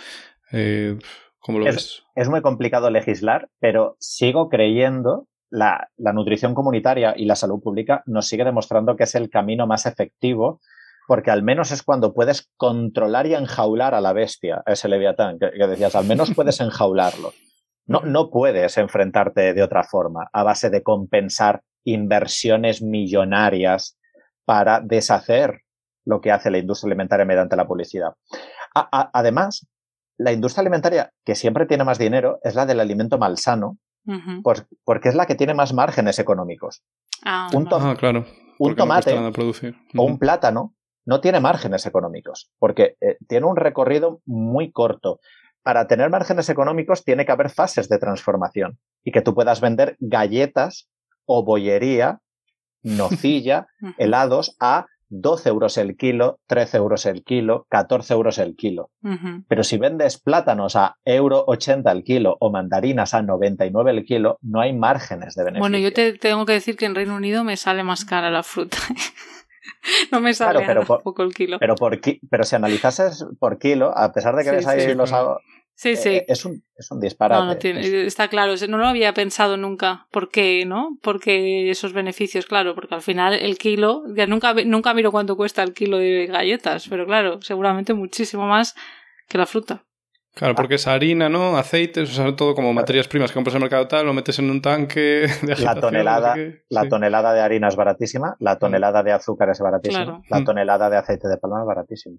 Eh, 0.50 0.98
¿Cómo 1.40 1.58
lo 1.58 1.66
es, 1.66 1.74
ves? 1.74 2.02
Es 2.14 2.30
muy 2.30 2.40
complicado 2.40 2.88
legislar, 2.88 3.50
pero 3.60 3.96
sigo 4.00 4.48
creyendo 4.48 5.28
la, 5.50 5.90
la 5.98 6.14
nutrición 6.14 6.54
comunitaria 6.54 7.12
y 7.14 7.26
la 7.26 7.36
salud 7.36 7.60
pública 7.62 8.02
nos 8.06 8.28
sigue 8.28 8.44
demostrando 8.44 8.96
que 8.96 9.04
es 9.04 9.14
el 9.14 9.28
camino 9.28 9.66
más 9.66 9.84
efectivo 9.84 10.60
porque 11.06 11.30
al 11.30 11.42
menos 11.42 11.70
es 11.70 11.82
cuando 11.82 12.14
puedes 12.14 12.50
controlar 12.56 13.26
y 13.26 13.34
enjaular 13.34 13.94
a 13.94 14.00
la 14.00 14.14
bestia, 14.14 14.62
a 14.64 14.72
ese 14.72 14.88
leviatán, 14.88 15.38
que, 15.38 15.50
que 15.50 15.66
decías, 15.66 15.94
al 15.94 16.06
menos 16.06 16.32
puedes 16.34 16.60
enjaularlo. 16.62 17.34
No, 17.86 18.00
no 18.00 18.30
puedes 18.30 18.78
enfrentarte 18.78 19.52
de 19.52 19.62
otra 19.62 19.84
forma, 19.84 20.30
a 20.32 20.42
base 20.42 20.70
de 20.70 20.82
compensar 20.82 21.60
inversiones 21.85 22.82
millonarias 22.82 23.99
para 24.45 24.80
deshacer 24.80 25.62
lo 26.05 26.20
que 26.20 26.32
hace 26.32 26.51
la 26.51 26.59
industria 26.59 26.89
alimentaria 26.89 27.24
mediante 27.24 27.57
la 27.57 27.66
publicidad. 27.66 28.12
además, 28.74 29.66
la 30.18 30.32
industria 30.32 30.61
alimentaria 30.62 31.12
que 31.24 31.35
siempre 31.35 31.66
tiene 31.66 31.85
más 31.85 31.99
dinero 31.99 32.39
es 32.43 32.55
la 32.55 32.66
del 32.66 32.80
alimento 32.80 33.18
malsano, 33.18 33.78
porque 34.85 35.09
es 35.09 35.14
la 35.14 35.26
que 35.26 35.35
tiene 35.35 35.55
más 35.55 35.72
márgenes 35.72 36.18
económicos. 36.18 36.82
Ah, 37.24 37.49
un, 37.55 37.68
ah, 37.72 37.97
claro, 37.99 38.26
un 38.59 38.76
tomate 38.76 39.14
o 39.16 40.03
un 40.03 40.18
plátano 40.18 40.74
no 41.07 41.20
tiene 41.20 41.41
márgenes 41.41 41.87
económicos, 41.87 42.51
porque 42.59 42.97
eh, 43.01 43.16
tiene 43.28 43.47
un 43.47 43.57
recorrido 43.57 44.20
muy 44.24 44.72
corto. 44.72 45.20
Para 45.62 45.87
tener 45.87 46.11
márgenes 46.11 46.49
económicos 46.51 47.05
tiene 47.05 47.24
que 47.24 47.32
haber 47.32 47.51
fases 47.51 47.89
de 47.89 47.99
transformación 47.99 48.78
y 49.03 49.12
que 49.12 49.22
tú 49.22 49.35
puedas 49.35 49.61
vender 49.61 49.97
galletas 49.99 50.91
o 51.27 51.45
bollería, 51.45 52.20
nocilla, 52.83 53.66
helados 53.99 54.57
a 54.61 54.87
12 55.09 55.49
euros 55.49 55.79
el 55.79 55.97
kilo, 55.97 56.41
13 56.49 56.77
euros 56.79 57.07
el 57.07 57.22
kilo, 57.22 57.66
14 57.70 58.14
euros 58.14 58.39
el 58.39 58.57
kilo. 58.57 58.91
Pero 59.49 59.62
si 59.62 59.79
vendes 59.79 60.18
plátanos 60.18 60.77
a 60.77 60.97
euro 61.05 61.45
80 61.47 61.91
el 61.93 62.03
kilo 62.03 62.37
o 62.41 62.51
mandarinas 62.51 63.14
a 63.14 63.22
99 63.22 63.91
el 63.91 64.05
kilo, 64.05 64.39
no 64.43 64.61
hay 64.61 64.72
márgenes 64.72 65.35
de 65.35 65.45
beneficio. 65.45 65.61
Bueno, 65.61 65.79
yo 65.79 65.93
te 65.93 66.14
tengo 66.14 66.45
que 66.47 66.55
decir 66.55 66.77
que 66.77 66.87
en 66.87 66.95
Reino 66.95 67.14
Unido 67.14 67.45
me 67.45 67.57
sale 67.57 67.85
más 67.85 68.05
cara 68.05 68.31
la 68.31 68.43
fruta. 68.43 68.79
no 70.12 70.20
me 70.20 70.35
sale 70.35 70.64
pero 70.66 70.85
poco 70.85 71.22
el 71.22 71.33
kilo. 71.33 71.59
Pero, 71.61 71.75
por, 71.77 72.01
pero 72.29 72.45
si 72.45 72.57
analizases 72.57 73.27
por 73.39 73.59
kilo, 73.59 73.97
a 73.97 74.12
pesar 74.12 74.35
de 74.35 74.45
que 74.45 74.51
ves 74.51 74.66
ahí 74.66 74.95
los... 74.95 75.11
Sí, 75.11 75.16
eh, 75.83 75.97
sí. 75.97 76.09
Eh, 76.09 76.25
es, 76.29 76.45
un, 76.45 76.62
es 76.77 76.91
un 76.91 77.01
disparate. 77.01 77.45
No, 77.45 77.57
tiene, 77.57 78.07
está 78.07 78.29
claro. 78.29 78.55
No 78.68 78.79
lo 78.79 78.87
había 78.87 79.12
pensado 79.12 79.57
nunca. 79.57 80.07
¿Por 80.11 80.31
qué, 80.31 80.64
no? 80.66 80.99
Porque 81.03 81.70
esos 81.70 81.93
beneficios, 81.93 82.47
claro, 82.47 82.75
porque 82.75 82.95
al 82.95 83.03
final 83.03 83.35
el 83.35 83.59
kilo, 83.59 84.05
ya 84.14 84.27
nunca, 84.27 84.55
nunca 84.55 84.95
miro 84.95 85.11
cuánto 85.11 85.37
cuesta 85.37 85.62
el 85.62 85.75
kilo 85.75 85.99
de 85.99 86.27
galletas, 86.27 86.87
pero 86.89 87.07
claro, 87.07 87.43
seguramente 87.43 87.95
muchísimo 87.95 88.47
más 88.47 88.75
que 89.29 89.39
la 89.39 89.47
fruta. 89.47 89.85
Claro, 90.35 90.57
porque 90.57 90.75
es 90.75 90.87
harina, 90.89 91.29
¿no? 91.29 91.57
Aceites, 91.57 92.11
o 92.11 92.12
sea, 92.12 92.35
todo 92.35 92.57
como 92.57 92.72
materias 92.72 93.07
primas 93.07 93.31
que 93.31 93.35
compras 93.35 93.55
en 93.55 93.59
el 93.59 93.62
mercado 93.62 93.87
tal, 93.87 94.05
lo 94.05 94.12
metes 94.12 94.41
en 94.41 94.51
un 94.51 94.61
tanque 94.61 95.29
de 95.43 95.57
La 95.62 95.77
tonelada, 95.77 96.35
la 96.68 96.89
tonelada 96.89 97.33
de 97.33 97.41
harina 97.41 97.68
es 97.68 97.77
baratísima, 97.77 98.37
la 98.41 98.59
tonelada 98.59 99.05
de 99.05 99.12
azúcar 99.12 99.51
es 99.51 99.61
baratísima, 99.61 100.22
la 100.29 100.41
mm. 100.41 100.45
tonelada 100.45 100.91
de 100.91 100.97
aceite 100.97 101.29
de 101.29 101.37
palma 101.37 101.61
es 101.61 101.66
baratísima. 101.66 102.18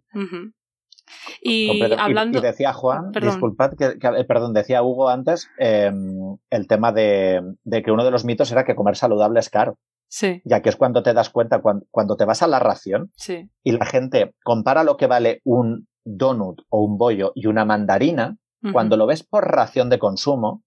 Y 1.41 1.81
hablando. 1.97 2.39
Y, 2.39 2.41
decía 2.41 2.73
Juan, 2.73 3.11
disculpad, 3.11 3.73
que, 3.77 3.97
eh, 4.01 4.23
perdón, 4.25 4.53
decía 4.53 4.83
Hugo 4.83 5.09
antes 5.09 5.49
em, 5.57 6.37
el 6.49 6.67
tema 6.67 6.91
de, 6.91 7.41
que 7.83 7.91
uno 7.91 8.03
de 8.03 8.11
los 8.11 8.25
mitos 8.25 8.51
era 8.51 8.63
que 8.63 8.75
comer 8.75 8.95
saludable 8.95 9.39
es 9.39 9.49
caro. 9.49 9.77
Sí. 10.07 10.41
Ya 10.45 10.61
que 10.61 10.69
es 10.69 10.75
cuando 10.75 11.03
te 11.03 11.13
das 11.13 11.29
cuenta, 11.29 11.61
cuando, 11.61 12.15
te 12.15 12.25
vas 12.25 12.41
a 12.41 12.47
la 12.47 12.59
ración 12.59 13.11
sí. 13.15 13.49
y 13.63 13.71
la 13.71 13.85
gente 13.85 14.33
compara 14.43 14.83
lo 14.83 14.97
que 14.97 15.07
vale 15.07 15.41
un 15.43 15.87
donut 16.05 16.61
o 16.69 16.81
un 16.83 16.97
bollo 16.97 17.31
y 17.35 17.47
una 17.47 17.65
mandarina, 17.65 18.37
cuando 18.71 18.97
lo 18.97 19.05
ves 19.05 19.21
por 19.21 19.45
ración 19.45 19.91
de 19.91 19.99
consumo, 19.99 20.63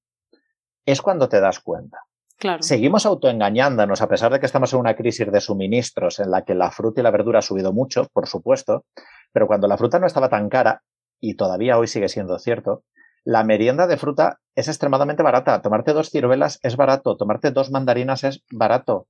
es 0.87 1.03
cuando 1.03 1.29
te 1.29 1.41
das 1.41 1.59
cuenta. 1.59 1.99
Claro. 2.39 2.63
Seguimos 2.63 3.05
autoengañándonos, 3.05 4.01
a 4.01 4.09
pesar 4.09 4.33
de 4.33 4.39
que 4.39 4.47
estamos 4.47 4.73
en 4.73 4.79
una 4.79 4.95
crisis 4.95 5.31
de 5.31 5.41
suministros 5.41 6.21
en 6.21 6.31
la 6.31 6.45
que 6.45 6.55
la 6.55 6.71
fruta 6.71 7.01
y 7.01 7.05
la 7.05 7.11
verdura 7.11 7.41
ha 7.41 7.43
subido 7.43 7.73
mucho, 7.73 8.07
por 8.13 8.29
supuesto, 8.29 8.85
pero 9.33 9.47
cuando 9.47 9.69
la 9.69 9.77
fruta 9.77 9.99
no 9.99 10.07
estaba 10.07 10.29
tan 10.29 10.49
cara, 10.49 10.83
y 11.21 11.35
todavía 11.35 11.79
hoy 11.79 11.87
sigue 11.87 12.09
siendo 12.09 12.39
cierto, 12.39 12.85
la 13.25 13.45
merienda 13.45 13.87
de 13.87 13.97
fruta 13.97 14.41
es 14.55 14.69
extremadamente 14.69 15.23
barata. 15.23 15.61
Tomarte 15.61 15.93
dos 15.93 16.11
ciruelas 16.11 16.61
es 16.63 16.77
barato, 16.77 17.17
tomarte 17.17 17.51
dos 17.51 17.71
mandarinas 17.71 18.25
es 18.25 18.43
barato. 18.51 19.07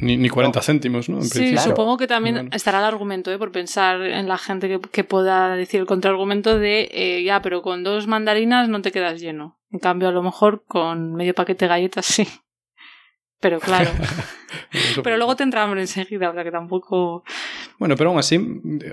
Ni, 0.00 0.16
ni 0.16 0.30
40 0.30 0.62
céntimos, 0.62 1.08
¿no? 1.10 1.20
sí, 1.20 1.56
supongo 1.58 1.98
que 1.98 2.06
también 2.06 2.48
estará 2.52 2.78
el 2.78 2.84
argumento, 2.84 3.30
¿eh? 3.30 3.38
por 3.38 3.52
pensar 3.52 4.00
en 4.02 4.26
la 4.26 4.38
gente 4.38 4.80
que, 4.90 5.04
pueda 5.04 5.54
decir 5.54 5.80
el 5.80 5.86
contraargumento 5.86 6.58
de, 6.58 6.88
eh, 6.92 7.22
ya, 7.22 7.42
pero 7.42 7.60
con 7.60 7.84
dos 7.84 8.06
mandarinas 8.06 8.70
no 8.70 8.80
te 8.80 8.90
quedas 8.90 9.20
lleno. 9.20 9.60
En 9.70 9.78
cambio, 9.78 10.08
a 10.08 10.12
lo 10.12 10.22
mejor 10.22 10.64
con 10.66 11.14
medio 11.14 11.34
paquete 11.34 11.66
de 11.66 11.68
galletas 11.68 12.06
sí. 12.06 12.26
Pero 13.46 13.60
claro. 13.60 13.92
pero 15.04 15.16
luego 15.16 15.36
te 15.36 15.44
entra 15.44 15.62
hambre 15.62 15.80
enseguida, 15.80 16.30
o 16.30 16.34
sea 16.34 16.42
que 16.42 16.50
tampoco. 16.50 17.22
Bueno, 17.78 17.94
pero 17.94 18.10
aún 18.10 18.18
así, 18.18 18.40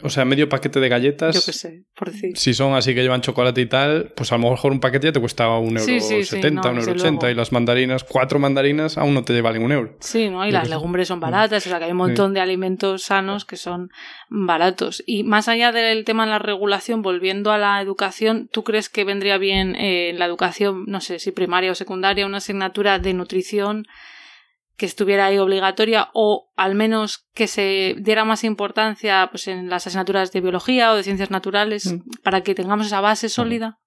o 0.03 0.11
sea, 0.11 0.25
medio 0.25 0.47
paquete 0.47 0.79
de 0.79 0.89
galletas. 0.89 1.33
Yo 1.33 1.41
qué 1.43 1.53
sé, 1.53 1.85
por 1.95 2.11
decir. 2.11 2.37
Si 2.37 2.53
son 2.53 2.75
así 2.75 2.93
que 2.93 3.01
llevan 3.01 3.21
chocolate 3.21 3.61
y 3.61 3.65
tal, 3.65 4.13
pues 4.15 4.31
a 4.31 4.37
lo 4.37 4.51
mejor 4.51 4.71
un 4.71 4.79
paquete 4.79 5.07
ya 5.07 5.11
te 5.11 5.19
cuesta 5.19 5.49
un 5.57 5.75
euro 5.75 6.01
setenta, 6.23 6.69
un 6.69 6.77
euro 6.77 6.91
ochenta. 6.91 7.31
Y 7.31 7.33
las 7.33 7.51
mandarinas, 7.51 8.03
cuatro 8.03 8.37
mandarinas, 8.37 8.95
aún 8.99 9.15
no 9.15 9.23
te 9.23 9.41
valen 9.41 9.63
un 9.63 9.71
euro. 9.71 9.95
Sí, 10.01 10.29
¿no? 10.29 10.45
Y 10.45 10.51
las 10.51 10.69
legumbres 10.69 11.07
son 11.07 11.19
baratas, 11.19 11.65
o 11.65 11.69
sea 11.69 11.79
que 11.79 11.85
hay 11.85 11.91
un 11.91 11.97
montón 11.97 12.35
de 12.35 12.41
alimentos 12.41 13.01
sanos 13.01 13.43
que 13.43 13.57
son 13.57 13.89
baratos. 14.29 15.01
Y 15.07 15.23
más 15.23 15.47
allá 15.47 15.71
del 15.71 16.05
tema 16.05 16.25
de 16.25 16.29
la 16.29 16.37
regulación, 16.37 17.01
volviendo 17.01 17.51
a 17.51 17.57
la 17.57 17.81
educación, 17.81 18.49
¿tú 18.51 18.63
crees 18.63 18.87
que 18.89 19.03
vendría 19.03 19.39
bien 19.39 19.75
eh, 19.75 20.09
en 20.09 20.19
la 20.19 20.25
educación, 20.25 20.83
no 20.85 21.01
sé 21.01 21.17
si 21.17 21.31
primaria 21.31 21.71
o 21.71 21.75
secundaria, 21.75 22.27
una 22.27 22.37
asignatura 22.37 22.99
de 22.99 23.15
nutrición? 23.15 23.87
Que 24.77 24.85
estuviera 24.85 25.27
ahí 25.27 25.37
obligatoria 25.37 26.09
o 26.13 26.51
al 26.55 26.75
menos 26.75 27.27
que 27.33 27.47
se 27.47 27.95
diera 27.99 28.25
más 28.25 28.43
importancia 28.43 29.27
pues, 29.29 29.47
en 29.47 29.69
las 29.69 29.85
asignaturas 29.87 30.31
de 30.31 30.41
biología 30.41 30.91
o 30.91 30.95
de 30.95 31.03
ciencias 31.03 31.31
naturales 31.31 31.93
mm. 31.93 32.21
para 32.23 32.41
que 32.41 32.55
tengamos 32.55 32.87
esa 32.87 33.01
base 33.01 33.29
sólida? 33.29 33.79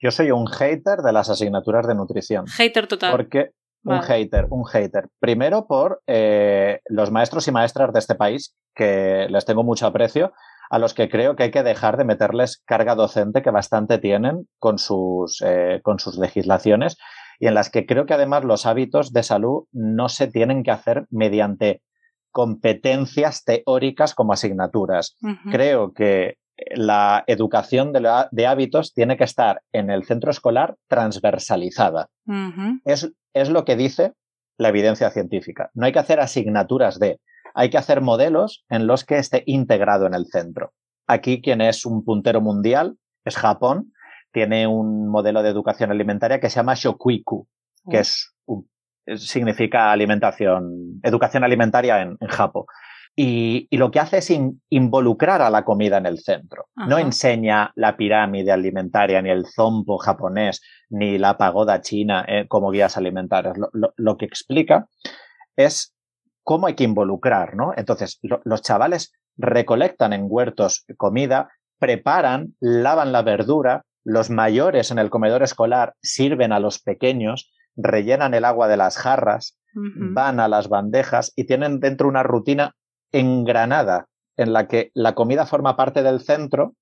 Yo 0.00 0.10
soy 0.10 0.30
un 0.30 0.46
hater 0.46 0.98
de 1.04 1.12
las 1.12 1.30
asignaturas 1.30 1.86
de 1.86 1.94
nutrición. 1.94 2.46
Hater 2.46 2.86
total. 2.86 3.10
Porque 3.12 3.50
un 3.84 4.02
hater, 4.02 4.46
un 4.50 4.64
hater. 4.64 5.08
Primero 5.20 5.66
por 5.66 6.02
eh, 6.06 6.80
los 6.86 7.10
maestros 7.10 7.46
y 7.48 7.52
maestras 7.52 7.92
de 7.92 7.98
este 7.98 8.14
país, 8.14 8.54
que 8.74 9.26
les 9.28 9.44
tengo 9.44 9.62
mucho 9.62 9.86
aprecio, 9.86 10.32
a 10.70 10.78
los 10.78 10.94
que 10.94 11.08
creo 11.08 11.36
que 11.36 11.44
hay 11.44 11.50
que 11.50 11.62
dejar 11.62 11.96
de 11.96 12.04
meterles 12.04 12.62
carga 12.64 12.94
docente 12.94 13.42
que 13.42 13.50
bastante 13.50 13.98
tienen 13.98 14.48
con 14.58 14.78
sus, 14.78 15.42
eh, 15.44 15.80
con 15.82 15.98
sus 15.98 16.16
legislaciones 16.16 16.96
y 17.38 17.46
en 17.46 17.54
las 17.54 17.70
que 17.70 17.86
creo 17.86 18.06
que 18.06 18.14
además 18.14 18.44
los 18.44 18.66
hábitos 18.66 19.12
de 19.12 19.22
salud 19.22 19.64
no 19.72 20.08
se 20.08 20.28
tienen 20.28 20.62
que 20.62 20.70
hacer 20.70 21.06
mediante 21.10 21.82
competencias 22.30 23.44
teóricas 23.44 24.14
como 24.14 24.32
asignaturas. 24.32 25.16
Creo 25.50 25.92
que 25.92 26.38
la 26.74 27.24
educación 27.26 27.92
de, 27.92 28.46
hábitos 28.46 28.92
tiene 28.92 29.16
que 29.16 29.24
estar 29.24 29.62
en 29.72 29.90
el 29.90 30.04
centro 30.04 30.30
escolar 30.30 30.76
transversalizada. 30.88 32.08
es, 32.84 33.12
es 33.32 33.50
lo 33.50 33.64
que 33.64 33.76
dice 33.76 34.12
la 34.58 34.68
evidencia 34.68 35.10
científica. 35.10 35.70
No 35.74 35.86
hay 35.86 35.92
que 35.92 35.98
hacer 35.98 36.20
asignaturas 36.20 36.98
de, 36.98 37.20
hay 37.54 37.70
que 37.70 37.78
hacer 37.78 38.00
modelos 38.00 38.64
en 38.68 38.86
los 38.86 39.04
que 39.04 39.18
esté 39.18 39.42
integrado 39.46 40.06
en 40.06 40.14
el 40.14 40.26
centro. 40.26 40.72
Aquí 41.06 41.40
quien 41.40 41.60
es 41.60 41.84
un 41.84 42.04
puntero 42.04 42.40
mundial 42.40 42.96
es 43.24 43.36
Japón, 43.36 43.92
tiene 44.34 44.66
un 44.66 45.08
modelo 45.08 45.42
de 45.42 45.48
educación 45.48 45.90
alimentaria 45.90 46.40
que 46.40 46.50
se 46.50 46.56
llama 46.56 46.74
Shokuiku, 46.74 47.48
que 47.88 48.00
es 48.00 48.34
significa 49.16 49.92
alimentación, 49.92 51.00
educación 51.02 51.44
alimentaria 51.44 52.02
en, 52.02 52.16
en 52.20 52.28
Japón. 52.28 52.64
Y, 53.16 53.68
lo 53.76 53.90
que 53.90 54.00
hace 54.00 54.18
es 54.18 54.32
involucrar 54.70 55.40
a 55.40 55.50
la 55.50 55.64
comida 55.64 55.98
en 55.98 56.06
el 56.06 56.18
centro. 56.18 56.66
No 56.74 56.98
enseña 56.98 57.72
la 57.76 57.96
pirámide 57.96 58.50
alimentaria, 58.50 59.22
ni 59.22 59.30
el 59.30 59.46
zombo 59.46 59.98
japonés, 59.98 60.60
ni 60.88 61.16
la 61.18 61.38
pagoda 61.38 61.80
china 61.80 62.24
eh, 62.26 62.46
como 62.48 62.70
guías 62.70 62.96
alimentarias. 62.96 63.56
Lo, 63.96 64.16
que 64.16 64.24
explica 64.24 64.88
es 65.54 65.94
cómo 66.42 66.66
hay 66.66 66.74
que 66.74 66.84
involucrar, 66.84 67.54
¿no? 67.54 67.72
Entonces, 67.76 68.18
los 68.22 68.62
chavales 68.62 69.12
recolectan 69.36 70.12
en 70.12 70.26
huertos 70.26 70.84
comida, 70.96 71.50
preparan, 71.78 72.54
lavan 72.58 73.12
la 73.12 73.22
verdura, 73.22 73.84
los 74.04 74.30
mayores 74.30 74.90
en 74.90 74.98
el 74.98 75.10
comedor 75.10 75.42
escolar 75.42 75.94
sirven 76.02 76.52
a 76.52 76.60
los 76.60 76.78
pequeños, 76.78 77.52
rellenan 77.74 78.34
el 78.34 78.44
agua 78.44 78.68
de 78.68 78.76
las 78.76 78.98
jarras, 78.98 79.58
van 79.74 80.38
a 80.38 80.46
las 80.46 80.68
bandejas 80.68 81.32
y 81.34 81.44
tienen 81.44 81.80
dentro 81.80 82.06
una 82.06 82.22
rutina 82.22 82.76
engranada 83.10 84.06
en 84.36 84.52
la 84.52 84.68
que 84.68 84.90
la 84.94 85.14
comida 85.14 85.46
forma 85.46 85.76
parte 85.76 86.02
del 86.02 86.20
centro 86.20 86.74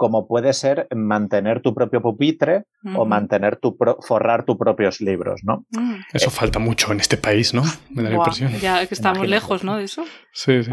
como 0.00 0.26
puede 0.26 0.54
ser 0.54 0.88
mantener 0.96 1.60
tu 1.60 1.74
propio 1.74 2.00
pupitre 2.00 2.64
o 2.96 3.04
mantener 3.04 3.56
tu 3.56 3.76
forrar 4.00 4.46
tus 4.46 4.56
propios 4.56 5.02
libros, 5.02 5.42
¿no? 5.44 5.66
Mm. 5.72 5.96
Eso 6.14 6.30
falta 6.30 6.58
mucho 6.58 6.90
en 6.90 7.00
este 7.00 7.18
país, 7.18 7.52
¿no? 7.52 7.64
Me 7.90 8.04
da 8.04 8.08
la 8.08 8.16
impresión. 8.16 8.50
Ya 8.62 8.86
que 8.86 8.94
estamos 8.94 9.28
lejos, 9.28 9.62
¿no? 9.62 9.76
De 9.76 9.84
eso. 9.84 10.02
Sí, 10.32 10.64
sí. 10.64 10.70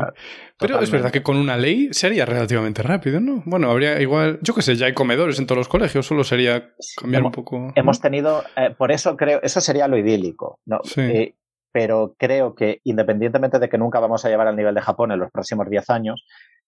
Pero 0.58 0.80
es 0.80 0.90
verdad 0.92 1.12
que 1.12 1.24
con 1.24 1.36
una 1.36 1.58
ley 1.58 1.90
sería 1.92 2.26
relativamente 2.26 2.82
rápido, 2.84 3.20
¿no? 3.20 3.44
Bueno, 3.46 3.70
habría 3.70 4.02
igual, 4.02 4.40
yo 4.44 4.56
qué 4.56 4.62
sé, 4.62 4.78
ya 4.78 4.86
hay 4.86 4.94
comedores 4.94 5.40
en 5.40 5.46
todos 5.46 5.58
los 5.58 5.68
colegios, 5.68 6.06
solo 6.06 6.24
sería 6.24 6.70
cambiar 6.96 7.24
un 7.24 7.34
poco. 7.34 7.74
Hemos 7.76 8.00
tenido, 8.00 8.46
eh, 8.56 8.74
por 8.78 8.94
eso 8.94 9.18
creo, 9.18 9.42
eso 9.44 9.60
sería 9.60 9.90
lo 9.90 9.98
idílico, 9.98 10.62
¿no? 10.66 10.80
Sí. 10.86 11.02
Eh, 11.02 11.36
pero 11.74 12.16
creo 12.18 12.56
que 12.56 12.80
independientemente 12.86 13.60
de 13.60 13.68
que 13.68 13.78
nunca 13.78 14.00
vamos 14.00 14.24
a 14.24 14.30
llevar 14.30 14.48
al 14.48 14.56
nivel 14.56 14.74
de 14.74 14.82
Japón 14.82 15.12
en 15.12 15.20
los 15.20 15.32
próximos 15.32 15.70
10 15.70 15.90
años, 15.90 16.26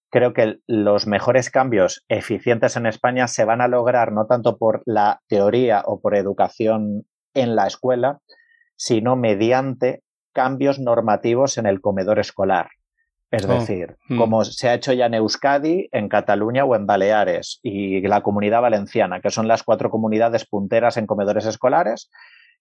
creo 0.09 0.33
que 0.33 0.59
los 0.67 1.07
mejores 1.07 1.49
cambios 1.49 2.03
eficientes 2.07 2.75
en 2.75 2.85
España 2.85 3.27
se 3.27 3.45
van 3.45 3.61
a 3.61 3.67
lograr 3.67 4.11
no 4.11 4.25
tanto 4.25 4.57
por 4.57 4.81
la 4.85 5.21
teoría 5.27 5.83
o 5.85 6.01
por 6.01 6.15
educación 6.15 7.05
en 7.33 7.55
la 7.55 7.67
escuela, 7.67 8.19
sino 8.75 9.15
mediante 9.15 10.03
cambios 10.33 10.79
normativos 10.79 11.57
en 11.57 11.65
el 11.65 11.81
comedor 11.81 12.19
escolar. 12.19 12.69
Es 13.31 13.45
oh, 13.45 13.59
decir, 13.59 13.97
mm. 14.07 14.17
como 14.17 14.43
se 14.43 14.69
ha 14.69 14.73
hecho 14.73 14.91
ya 14.93 15.05
en 15.05 15.13
Euskadi, 15.13 15.87
en 15.91 16.09
Cataluña 16.09 16.65
o 16.65 16.75
en 16.75 16.87
Baleares 16.87 17.59
y 17.61 18.01
la 18.01 18.21
comunidad 18.21 18.61
valenciana, 18.61 19.21
que 19.21 19.29
son 19.29 19.47
las 19.47 19.63
cuatro 19.63 19.91
comunidades 19.91 20.45
punteras 20.45 20.97
en 20.97 21.05
comedores 21.05 21.45
escolares, 21.45 22.09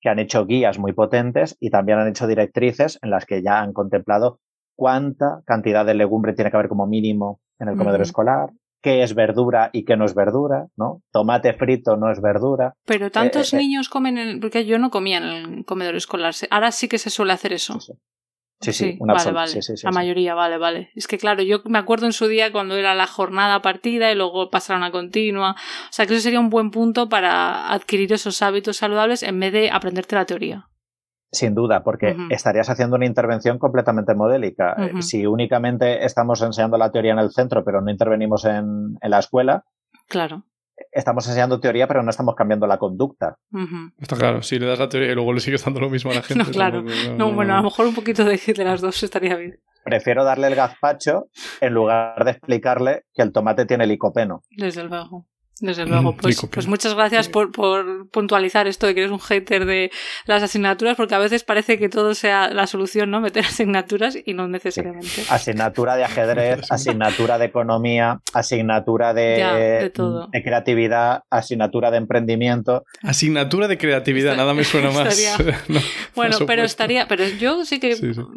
que 0.00 0.10
han 0.10 0.18
hecho 0.18 0.44
guías 0.44 0.78
muy 0.78 0.92
potentes 0.92 1.56
y 1.58 1.70
también 1.70 1.98
han 1.98 2.08
hecho 2.08 2.26
directrices 2.26 2.98
en 3.02 3.10
las 3.10 3.24
que 3.24 3.42
ya 3.42 3.60
han 3.60 3.72
contemplado 3.72 4.40
cuánta 4.78 5.42
cantidad 5.44 5.84
de 5.84 5.94
legumbre 5.94 6.34
tiene 6.34 6.52
que 6.52 6.56
haber 6.56 6.68
como 6.68 6.86
mínimo 6.86 7.40
en 7.58 7.68
el 7.68 7.76
comedor 7.76 8.00
escolar, 8.00 8.50
qué 8.80 9.02
es 9.02 9.16
verdura 9.16 9.70
y 9.72 9.84
qué 9.84 9.96
no 9.96 10.04
es 10.04 10.14
verdura, 10.14 10.68
¿no? 10.76 11.02
Tomate 11.10 11.52
frito 11.54 11.96
no 11.96 12.12
es 12.12 12.20
verdura. 12.20 12.74
Pero 12.86 13.10
tantos 13.10 13.52
eh, 13.52 13.56
eh, 13.56 13.58
niños 13.58 13.88
comen, 13.88 14.18
en, 14.18 14.38
porque 14.38 14.66
yo 14.66 14.78
no 14.78 14.90
comía 14.90 15.18
en 15.18 15.24
el 15.24 15.64
comedor 15.64 15.96
escolar, 15.96 16.32
ahora 16.50 16.70
sí 16.70 16.86
que 16.86 16.98
se 16.98 17.10
suele 17.10 17.32
hacer 17.32 17.52
eso. 17.52 17.76
Sí, 18.60 18.72
sí, 18.72 18.96
una 19.00 19.14
vale, 19.14 19.32
vale. 19.32 19.52
la 19.82 19.90
mayoría, 19.90 20.34
vale, 20.34 20.58
vale. 20.58 20.90
Es 20.94 21.08
que 21.08 21.18
claro, 21.18 21.42
yo 21.42 21.60
me 21.64 21.78
acuerdo 21.78 22.06
en 22.06 22.12
su 22.12 22.28
día 22.28 22.52
cuando 22.52 22.76
era 22.76 22.94
la 22.94 23.08
jornada 23.08 23.60
partida 23.62 24.12
y 24.12 24.14
luego 24.14 24.48
pasar 24.48 24.74
a 24.74 24.78
una 24.78 24.92
continua. 24.92 25.52
O 25.52 25.92
sea 25.92 26.06
que 26.06 26.14
eso 26.14 26.22
sería 26.22 26.40
un 26.40 26.50
buen 26.50 26.70
punto 26.70 27.08
para 27.08 27.72
adquirir 27.72 28.12
esos 28.12 28.42
hábitos 28.42 28.76
saludables 28.76 29.24
en 29.24 29.40
vez 29.40 29.52
de 29.52 29.70
aprenderte 29.70 30.14
la 30.14 30.24
teoría. 30.24 30.68
Sin 31.30 31.54
duda, 31.54 31.84
porque 31.84 32.16
estarías 32.30 32.70
haciendo 32.70 32.96
una 32.96 33.04
intervención 33.04 33.58
completamente 33.58 34.14
modélica. 34.14 34.76
Si 35.00 35.26
únicamente 35.26 36.04
estamos 36.04 36.40
enseñando 36.42 36.78
la 36.78 36.90
teoría 36.90 37.12
en 37.12 37.18
el 37.18 37.30
centro, 37.30 37.64
pero 37.64 37.80
no 37.82 37.90
intervenimos 37.90 38.44
en, 38.46 38.96
en 39.00 39.10
la 39.10 39.18
escuela, 39.18 39.64
claro 40.08 40.44
estamos 40.92 41.26
enseñando 41.26 41.60
teoría, 41.60 41.86
pero 41.86 42.02
no 42.02 42.10
estamos 42.10 42.34
cambiando 42.34 42.66
la 42.66 42.78
conducta. 42.78 43.38
Está 43.98 44.16
claro, 44.16 44.42
si 44.42 44.58
le 44.58 44.66
das 44.66 44.78
la 44.78 44.88
teoría 44.88 45.12
y 45.12 45.14
luego 45.14 45.32
le 45.32 45.40
sigues 45.40 45.64
dando 45.64 45.80
lo 45.80 45.90
mismo 45.90 46.10
a 46.10 46.14
la 46.14 46.22
gente. 46.24 46.44
No, 46.44 46.50
claro. 46.50 46.84
No, 47.16 47.32
bueno, 47.32 47.54
a 47.54 47.58
lo 47.58 47.64
mejor 47.64 47.86
un 47.86 47.94
poquito 47.94 48.24
de, 48.24 48.36
de 48.38 48.64
las 48.64 48.80
dos 48.80 49.02
estaría 49.02 49.36
bien. 49.36 49.60
Prefiero 49.84 50.24
darle 50.24 50.48
el 50.48 50.54
gazpacho 50.54 51.28
en 51.60 51.72
lugar 51.72 52.24
de 52.24 52.32
explicarle 52.32 53.04
que 53.14 53.22
el 53.22 53.32
tomate 53.32 53.64
tiene 53.64 53.86
licopeno. 53.86 54.42
Desde 54.50 54.84
luego. 54.84 55.26
Desde 55.60 55.86
luego, 55.86 56.14
pues, 56.14 56.46
pues 56.52 56.68
muchas 56.68 56.94
gracias 56.94 57.28
por, 57.28 57.50
por, 57.50 58.08
puntualizar 58.10 58.68
esto 58.68 58.86
de 58.86 58.94
que 58.94 59.00
eres 59.00 59.12
un 59.12 59.18
hater 59.18 59.64
de 59.66 59.90
las 60.26 60.42
asignaturas, 60.42 60.96
porque 60.96 61.16
a 61.16 61.18
veces 61.18 61.42
parece 61.42 61.78
que 61.78 61.88
todo 61.88 62.14
sea 62.14 62.48
la 62.50 62.68
solución, 62.68 63.10
¿no? 63.10 63.20
Meter 63.20 63.44
asignaturas 63.46 64.16
y 64.24 64.34
no 64.34 64.46
necesariamente. 64.46 65.24
Asignatura 65.28 65.96
de 65.96 66.04
ajedrez, 66.04 66.60
asignatura 66.70 67.38
de 67.38 67.46
economía, 67.46 68.20
asignatura 68.32 69.12
de, 69.14 69.90
de, 69.92 70.42
creatividad, 70.44 71.24
asignatura 71.28 71.90
de 71.90 71.96
emprendimiento. 71.96 72.84
Asignatura 73.02 73.66
de 73.66 73.78
creatividad, 73.78 74.36
nada 74.36 74.54
me 74.54 74.62
suena 74.62 74.92
más. 74.92 75.18
bueno, 76.14 76.36
pero 76.46 76.62
estaría, 76.62 77.08
pero 77.08 77.26
yo 77.26 77.64
sí 77.64 77.80
que 77.80 77.96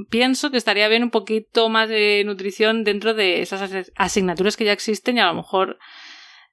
pienso 0.09 0.49
que 0.49 0.57
estaría 0.57 0.87
bien 0.87 1.03
un 1.03 1.11
poquito 1.11 1.69
más 1.69 1.87
de 1.87 2.23
nutrición 2.25 2.83
dentro 2.83 3.13
de 3.13 3.41
esas 3.43 3.91
asignaturas 3.95 4.57
que 4.57 4.65
ya 4.65 4.71
existen 4.71 5.17
y 5.17 5.19
a 5.19 5.27
lo 5.27 5.35
mejor 5.35 5.77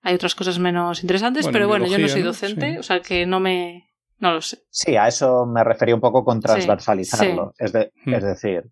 hay 0.02 0.14
otras 0.14 0.34
cosas 0.34 0.58
menos 0.58 1.02
interesantes, 1.02 1.48
pero 1.48 1.68
bueno, 1.68 1.86
yo 1.86 1.98
no 1.98 2.08
soy 2.08 2.22
docente, 2.22 2.78
o 2.78 2.82
sea 2.82 3.00
que 3.00 3.26
no 3.26 3.40
me. 3.40 3.84
No 4.18 4.32
lo 4.32 4.40
sé. 4.40 4.58
Sí, 4.70 4.96
a 4.96 5.06
eso 5.06 5.46
me 5.46 5.62
refería 5.62 5.94
un 5.94 6.00
poco 6.00 6.24
con 6.24 6.40
transversalizarlo. 6.40 7.52
Es, 7.56 7.72
hmm. 7.72 8.14
es 8.14 8.22
decir, 8.22 8.64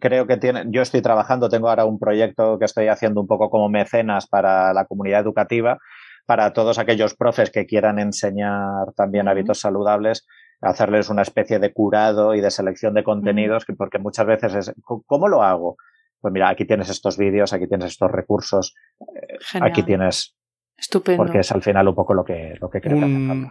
creo 0.00 0.26
que 0.26 0.36
tiene. 0.36 0.64
Yo 0.68 0.82
estoy 0.82 1.02
trabajando, 1.02 1.48
tengo 1.48 1.68
ahora 1.68 1.84
un 1.84 1.98
proyecto 1.98 2.58
que 2.58 2.64
estoy 2.64 2.88
haciendo 2.88 3.20
un 3.20 3.26
poco 3.26 3.48
como 3.48 3.68
mecenas 3.68 4.26
para 4.26 4.72
la 4.72 4.86
comunidad 4.86 5.20
educativa, 5.20 5.78
para 6.26 6.52
todos 6.52 6.78
aquellos 6.78 7.14
profes 7.14 7.50
que 7.50 7.66
quieran 7.66 7.98
enseñar 7.98 8.92
también 8.96 9.28
hábitos 9.28 9.60
saludables 9.60 10.26
hacerles 10.60 11.08
una 11.08 11.22
especie 11.22 11.58
de 11.58 11.72
curado 11.72 12.34
y 12.34 12.40
de 12.40 12.50
selección 12.50 12.94
de 12.94 13.04
contenidos, 13.04 13.64
porque 13.76 13.98
muchas 13.98 14.26
veces 14.26 14.54
es, 14.54 14.74
¿cómo 14.82 15.28
lo 15.28 15.42
hago? 15.42 15.76
Pues 16.20 16.32
mira, 16.32 16.48
aquí 16.48 16.64
tienes 16.64 16.88
estos 16.88 17.16
vídeos, 17.16 17.52
aquí 17.52 17.68
tienes 17.68 17.92
estos 17.92 18.10
recursos, 18.10 18.74
eh, 19.00 19.38
aquí 19.60 19.84
tienes 19.84 20.36
Estupendo. 20.78 21.24
Porque 21.24 21.40
es 21.40 21.52
al 21.52 21.62
final 21.62 21.88
un 21.88 21.94
poco 21.94 22.14
lo 22.14 22.24
que, 22.24 22.54
lo 22.60 22.70
que 22.70 22.80
creo 22.80 23.00
que 23.00 23.50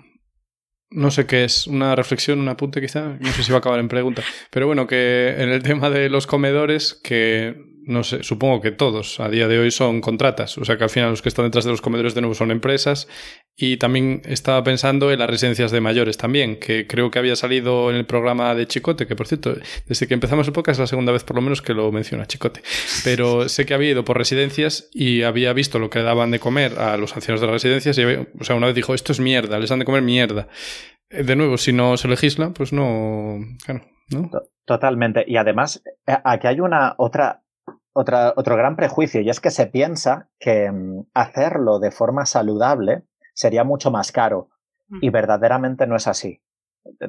No 0.90 1.12
sé 1.12 1.26
qué 1.28 1.44
es, 1.44 1.68
una 1.68 1.96
reflexión, 1.96 2.40
un 2.40 2.48
apunte 2.48 2.80
quizá, 2.80 3.18
no 3.20 3.32
sé 3.32 3.44
si 3.44 3.52
va 3.52 3.58
a 3.58 3.60
acabar 3.60 3.80
en 3.80 3.90
pregunta. 3.90 4.24
Pero 4.50 4.66
bueno, 4.66 4.88
que 4.88 5.36
en 5.38 5.50
el 5.50 5.62
tema 5.62 5.90
de 5.90 6.10
los 6.10 6.26
comedores, 6.26 7.00
que 7.04 7.56
no 7.88 8.04
sé, 8.04 8.24
supongo 8.24 8.62
que 8.62 8.72
todos 8.72 9.20
a 9.20 9.30
día 9.30 9.48
de 9.48 9.60
hoy 9.60 9.72
son 9.72 10.02
contratas, 10.02 10.58
o 10.58 10.66
sea 10.66 10.78
que 10.78 10.84
al 10.84 10.90
final 10.90 11.10
los 11.10 11.22
que 11.22 11.30
están 11.30 11.46
detrás 11.46 11.64
de 11.64 11.72
los 11.72 11.82
comedores 11.82 12.14
de 12.14 12.22
nuevo 12.22 12.36
son 12.36 12.52
empresas 12.52 13.08
y 13.56 13.78
también 13.78 14.22
estaba 14.26 14.64
pensando 14.64 15.12
en 15.12 15.20
las 15.20 15.30
residencias 15.30 15.72
de 15.72 15.80
mayores 15.80 16.18
también, 16.18 16.60
que 16.60 16.86
creo 16.86 17.10
que 17.10 17.20
había 17.20 17.36
salido 17.36 17.90
en 17.90 17.96
el 17.96 18.06
programa 18.06 18.54
de 18.56 18.68
Chicote, 18.68 19.08
que 19.08 19.16
por 19.16 19.28
cierto, 19.28 19.56
desde 19.88 20.08
que 20.08 20.14
empezamos 20.14 20.48
el 20.48 20.54
podcast 20.54 20.76
es 20.76 20.82
la 20.82 20.88
segunda 20.88 21.14
vez 21.14 21.24
por 21.24 21.38
lo 21.38 21.42
menos 21.42 21.62
que 21.62 21.74
lo 21.74 21.92
menciona 21.92 22.28
Chicote, 22.28 22.62
pero 23.04 23.48
sé 23.50 23.66
que 23.66 23.74
había 23.74 23.92
ido 23.92 24.04
por 24.04 24.18
residencias 24.18 24.90
y 24.94 25.24
había 25.24 25.54
visto 25.54 25.80
lo 25.80 25.90
que 25.90 26.02
daban 26.02 26.30
de 26.30 26.40
comer 26.40 26.78
a 26.80 26.98
los 26.98 27.16
ancianos 27.16 27.40
de 27.40 27.48
las 27.48 27.54
residencias 27.54 27.98
y, 27.98 28.04
o 28.04 28.44
sea, 28.44 28.56
una 28.56 28.68
vez 28.68 28.76
dijo, 28.76 28.94
esto 28.94 29.14
es 29.14 29.20
mierda, 29.22 29.60
les 29.60 29.70
dan 29.70 29.80
de 29.80 29.86
comer 29.86 30.02
mierda. 30.02 30.50
Eh, 31.10 31.24
de 31.24 31.36
nuevo, 31.38 31.58
si 31.58 31.72
no 31.72 31.96
se 31.96 32.10
legisla, 32.10 32.50
pues 32.50 32.74
no, 32.74 33.40
claro, 33.66 33.86
¿no? 34.10 34.30
Totalmente. 34.66 35.24
Y 35.26 35.38
además, 35.38 35.82
eh, 36.06 36.18
aquí 36.26 36.48
hay 36.48 36.60
una 36.60 36.96
otra 36.98 37.44
otra, 37.98 38.34
otro 38.36 38.56
gran 38.56 38.76
prejuicio 38.76 39.22
y 39.22 39.30
es 39.30 39.40
que 39.40 39.50
se 39.50 39.66
piensa 39.66 40.30
que 40.40 40.72
mm, 40.72 41.08
hacerlo 41.14 41.80
de 41.80 41.92
forma 41.92 42.26
saludable 42.26 43.04
sería 43.34 43.64
mucho 43.64 43.90
más 43.90 44.12
caro 44.12 44.50
mm. 44.90 45.00
y 45.02 45.10
verdaderamente 45.10 45.88
no 45.88 45.96
es 45.96 46.08
así. 46.08 46.42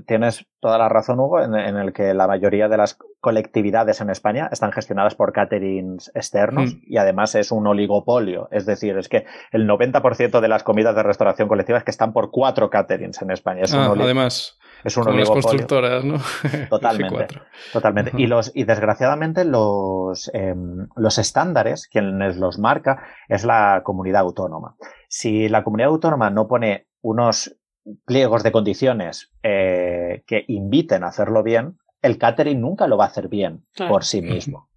Tienes 0.07 0.45
toda 0.59 0.77
la 0.77 0.89
razón, 0.89 1.21
Hugo, 1.21 1.41
en, 1.41 1.55
el 1.55 1.93
que 1.93 2.13
la 2.13 2.27
mayoría 2.27 2.69
de 2.69 2.77
las 2.77 2.99
colectividades 3.21 4.01
en 4.01 4.11
España 4.11 4.49
están 4.51 4.73
gestionadas 4.73 5.15
por 5.15 5.33
caterings 5.33 6.11
externos 6.17 6.75
mm. 6.75 6.79
y 6.83 6.97
además 6.97 7.37
es 7.37 7.53
un 7.53 7.67
oligopolio. 7.67 8.49
Es 8.51 8.67
decir, 8.67 8.99
es 8.99 9.09
que 9.09 9.27
el 9.53 9.69
90% 9.69 10.41
de 10.41 10.49
las 10.49 10.65
comidas 10.65 10.97
de 10.97 11.05
restauración 11.05 11.47
colectiva 11.47 11.79
es 11.79 11.85
que 11.85 11.93
están 11.93 12.13
por 12.13 12.33
cuatro 12.33 12.71
caterings 12.71 13.23
en 13.23 13.31
España. 13.31 13.63
Es 13.63 13.75
ah, 13.75 13.95
además 13.97 14.59
es 14.85 14.97
un 14.97 15.05
Como 15.05 15.19
las 15.19 15.29
constructoras, 15.29 16.05
¿no? 16.05 16.19
Totalmente. 16.71 17.27
totalmente. 17.73 18.13
Y, 18.17 18.27
los, 18.27 18.53
y 18.55 18.65
desgraciadamente 18.65 19.45
los, 19.45 20.31
em, 20.35 20.89
los 20.97 21.19
estándares, 21.19 21.89
quienes 21.89 22.37
los 22.37 22.59
marca, 22.59 23.03
es 23.29 23.45
la 23.45 23.83
comunidad 23.85 24.23
autónoma. 24.23 24.77
Si 25.09 25.49
la 25.49 25.65
comunidad 25.65 25.91
autónoma 25.91 26.31
no 26.31 26.49
pone 26.49 26.87
unos 27.03 27.57
pliegos 28.05 28.43
de 28.43 28.53
condiciones 28.53 29.33
eh, 29.43 30.23
que 30.27 30.45
inviten 30.49 31.05
a 31.05 31.09
hacerlo 31.09 31.43
bien, 31.43 31.79
el 32.03 32.19
catering 32.19 32.61
nunca 32.61 32.87
lo 32.87 32.97
va 32.97 33.05
a 33.05 33.09
hacer 33.09 33.29
bien 33.29 33.65
por 33.89 34.05
sí 34.05 34.23
mismo. 34.23 34.68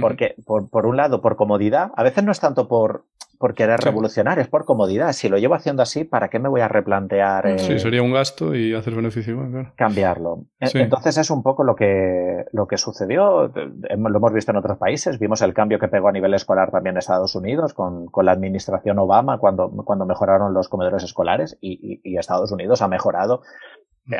Porque, 0.00 0.34
por, 0.44 0.68
por, 0.68 0.86
un 0.86 0.96
lado, 0.96 1.22
por 1.22 1.36
comodidad, 1.36 1.92
a 1.96 2.02
veces 2.02 2.22
no 2.22 2.30
es 2.30 2.40
tanto 2.40 2.68
por, 2.68 3.04
por 3.38 3.54
querer 3.54 3.80
revolucionar, 3.80 4.38
es 4.38 4.48
por 4.48 4.64
comodidad. 4.64 5.12
Si 5.12 5.28
lo 5.28 5.38
llevo 5.38 5.54
haciendo 5.54 5.82
así, 5.82 6.04
¿para 6.04 6.28
qué 6.28 6.40
me 6.40 6.48
voy 6.48 6.60
a 6.60 6.68
replantear? 6.68 7.58
sí, 7.60 7.74
eh, 7.74 7.78
sería 7.78 8.02
un 8.02 8.12
gasto 8.12 8.54
y 8.54 8.74
hacer 8.74 8.94
beneficio. 8.94 9.38
Cambiarlo. 9.76 10.44
E, 10.58 10.70
entonces 10.74 11.16
es 11.18 11.30
un 11.30 11.42
poco 11.42 11.62
lo 11.62 11.76
que, 11.76 12.44
lo 12.52 12.66
que 12.66 12.76
sucedió. 12.76 13.52
Lo 13.54 14.16
hemos 14.16 14.32
visto 14.32 14.50
en 14.50 14.56
otros 14.56 14.76
países. 14.76 15.18
Vimos 15.20 15.40
el 15.42 15.54
cambio 15.54 15.78
que 15.78 15.88
pegó 15.88 16.08
a 16.08 16.12
nivel 16.12 16.34
escolar 16.34 16.70
también 16.72 16.96
en 16.96 16.98
Estados 16.98 17.34
Unidos 17.36 17.74
con, 17.74 18.06
con 18.06 18.26
la 18.26 18.32
administración 18.32 18.98
Obama 18.98 19.38
cuando, 19.38 19.70
cuando 19.70 20.04
mejoraron 20.04 20.52
los 20.52 20.68
comedores 20.68 21.04
escolares 21.04 21.56
y, 21.60 22.00
y, 22.02 22.18
Estados 22.18 22.50
Unidos 22.50 22.82
ha 22.82 22.88
mejorado. 22.88 23.42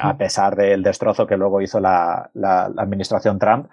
A 0.01 0.19
pesar 0.19 0.55
del 0.55 0.83
destrozo 0.83 1.27
que 1.27 1.39
luego 1.39 1.63
hizo 1.63 1.81
la, 1.81 2.31
la, 2.35 2.69
la 2.69 2.83
administración 2.83 3.39
Trump, 3.39 3.69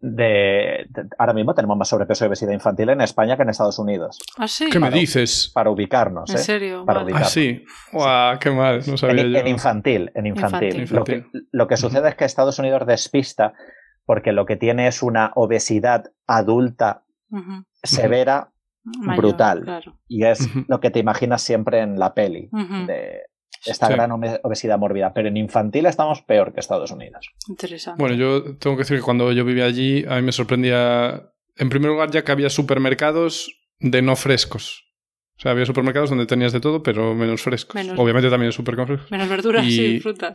de, 0.00 0.86
ahora 1.18 1.32
mismo 1.32 1.54
tenemos 1.54 1.76
más 1.76 1.88
sobrepeso 1.88 2.24
y 2.24 2.28
obesidad 2.28 2.52
infantil 2.52 2.90
en 2.90 3.00
España 3.00 3.36
que 3.36 3.42
en 3.42 3.50
Estados 3.50 3.78
Unidos. 3.78 4.18
¿Ah, 4.36 4.46
sí? 4.46 4.70
¿Qué 4.70 4.78
me 4.78 4.90
dices? 4.90 5.50
Para 5.52 5.70
ubicarnos. 5.70 6.30
¿En 6.30 6.36
¿eh? 6.36 6.38
serio? 6.38 6.84
Para 6.84 7.02
ubicarnos. 7.02 7.28
¿Ah, 7.28 7.30
sí? 7.30 7.64
Guau, 7.92 8.38
qué 8.38 8.50
mal, 8.50 8.82
no 8.86 8.96
sabía 8.96 9.22
en, 9.22 9.32
yo. 9.32 9.38
En 9.38 9.46
infantil, 9.48 10.10
en 10.14 10.26
infantil. 10.26 10.88
Lo, 10.90 11.04
que, 11.04 11.26
lo 11.50 11.66
que 11.66 11.76
sucede 11.76 12.08
es 12.08 12.14
que 12.14 12.24
Estados 12.24 12.58
Unidos 12.58 12.86
despista 12.86 13.54
porque 14.08 14.32
lo 14.32 14.46
que 14.46 14.56
tiene 14.56 14.86
es 14.86 15.02
una 15.02 15.32
obesidad 15.34 16.04
adulta 16.26 17.04
severa, 17.82 18.52
brutal. 18.82 19.82
Y 20.06 20.24
es 20.24 20.48
lo 20.66 20.80
que 20.80 20.90
te 20.90 20.98
imaginas 20.98 21.42
siempre 21.42 21.80
en 21.80 21.98
la 21.98 22.14
peli. 22.14 22.48
de, 22.86 23.24
esta 23.64 23.88
gran 23.88 24.10
obesidad 24.12 24.78
mórbida, 24.78 25.12
pero 25.12 25.28
en 25.28 25.36
infantil 25.36 25.86
estamos 25.86 26.22
peor 26.22 26.52
que 26.52 26.60
Estados 26.60 26.90
Unidos. 26.90 27.28
Interesante. 27.48 28.00
Bueno, 28.00 28.16
yo 28.16 28.56
tengo 28.56 28.76
que 28.76 28.82
decir 28.82 28.98
que 28.98 29.02
cuando 29.02 29.32
yo 29.32 29.44
vivía 29.44 29.64
allí, 29.64 30.04
a 30.08 30.16
mí 30.16 30.22
me 30.22 30.32
sorprendía, 30.32 31.32
en 31.56 31.68
primer 31.68 31.90
lugar, 31.90 32.10
ya 32.10 32.24
que 32.24 32.32
había 32.32 32.50
supermercados 32.50 33.50
de 33.80 34.02
no 34.02 34.16
frescos. 34.16 34.84
O 35.36 35.40
sea, 35.40 35.52
había 35.52 35.66
supermercados 35.66 36.10
donde 36.10 36.26
tenías 36.26 36.52
de 36.52 36.58
todo, 36.58 36.82
pero 36.82 37.14
menos 37.14 37.42
frescos. 37.42 37.80
Obviamente 37.96 38.28
también 38.28 38.50
súper 38.50 38.74
frescos. 38.74 39.10
Menos 39.10 39.28
verduras, 39.28 39.64
y... 39.64 40.00
frutas. 40.00 40.32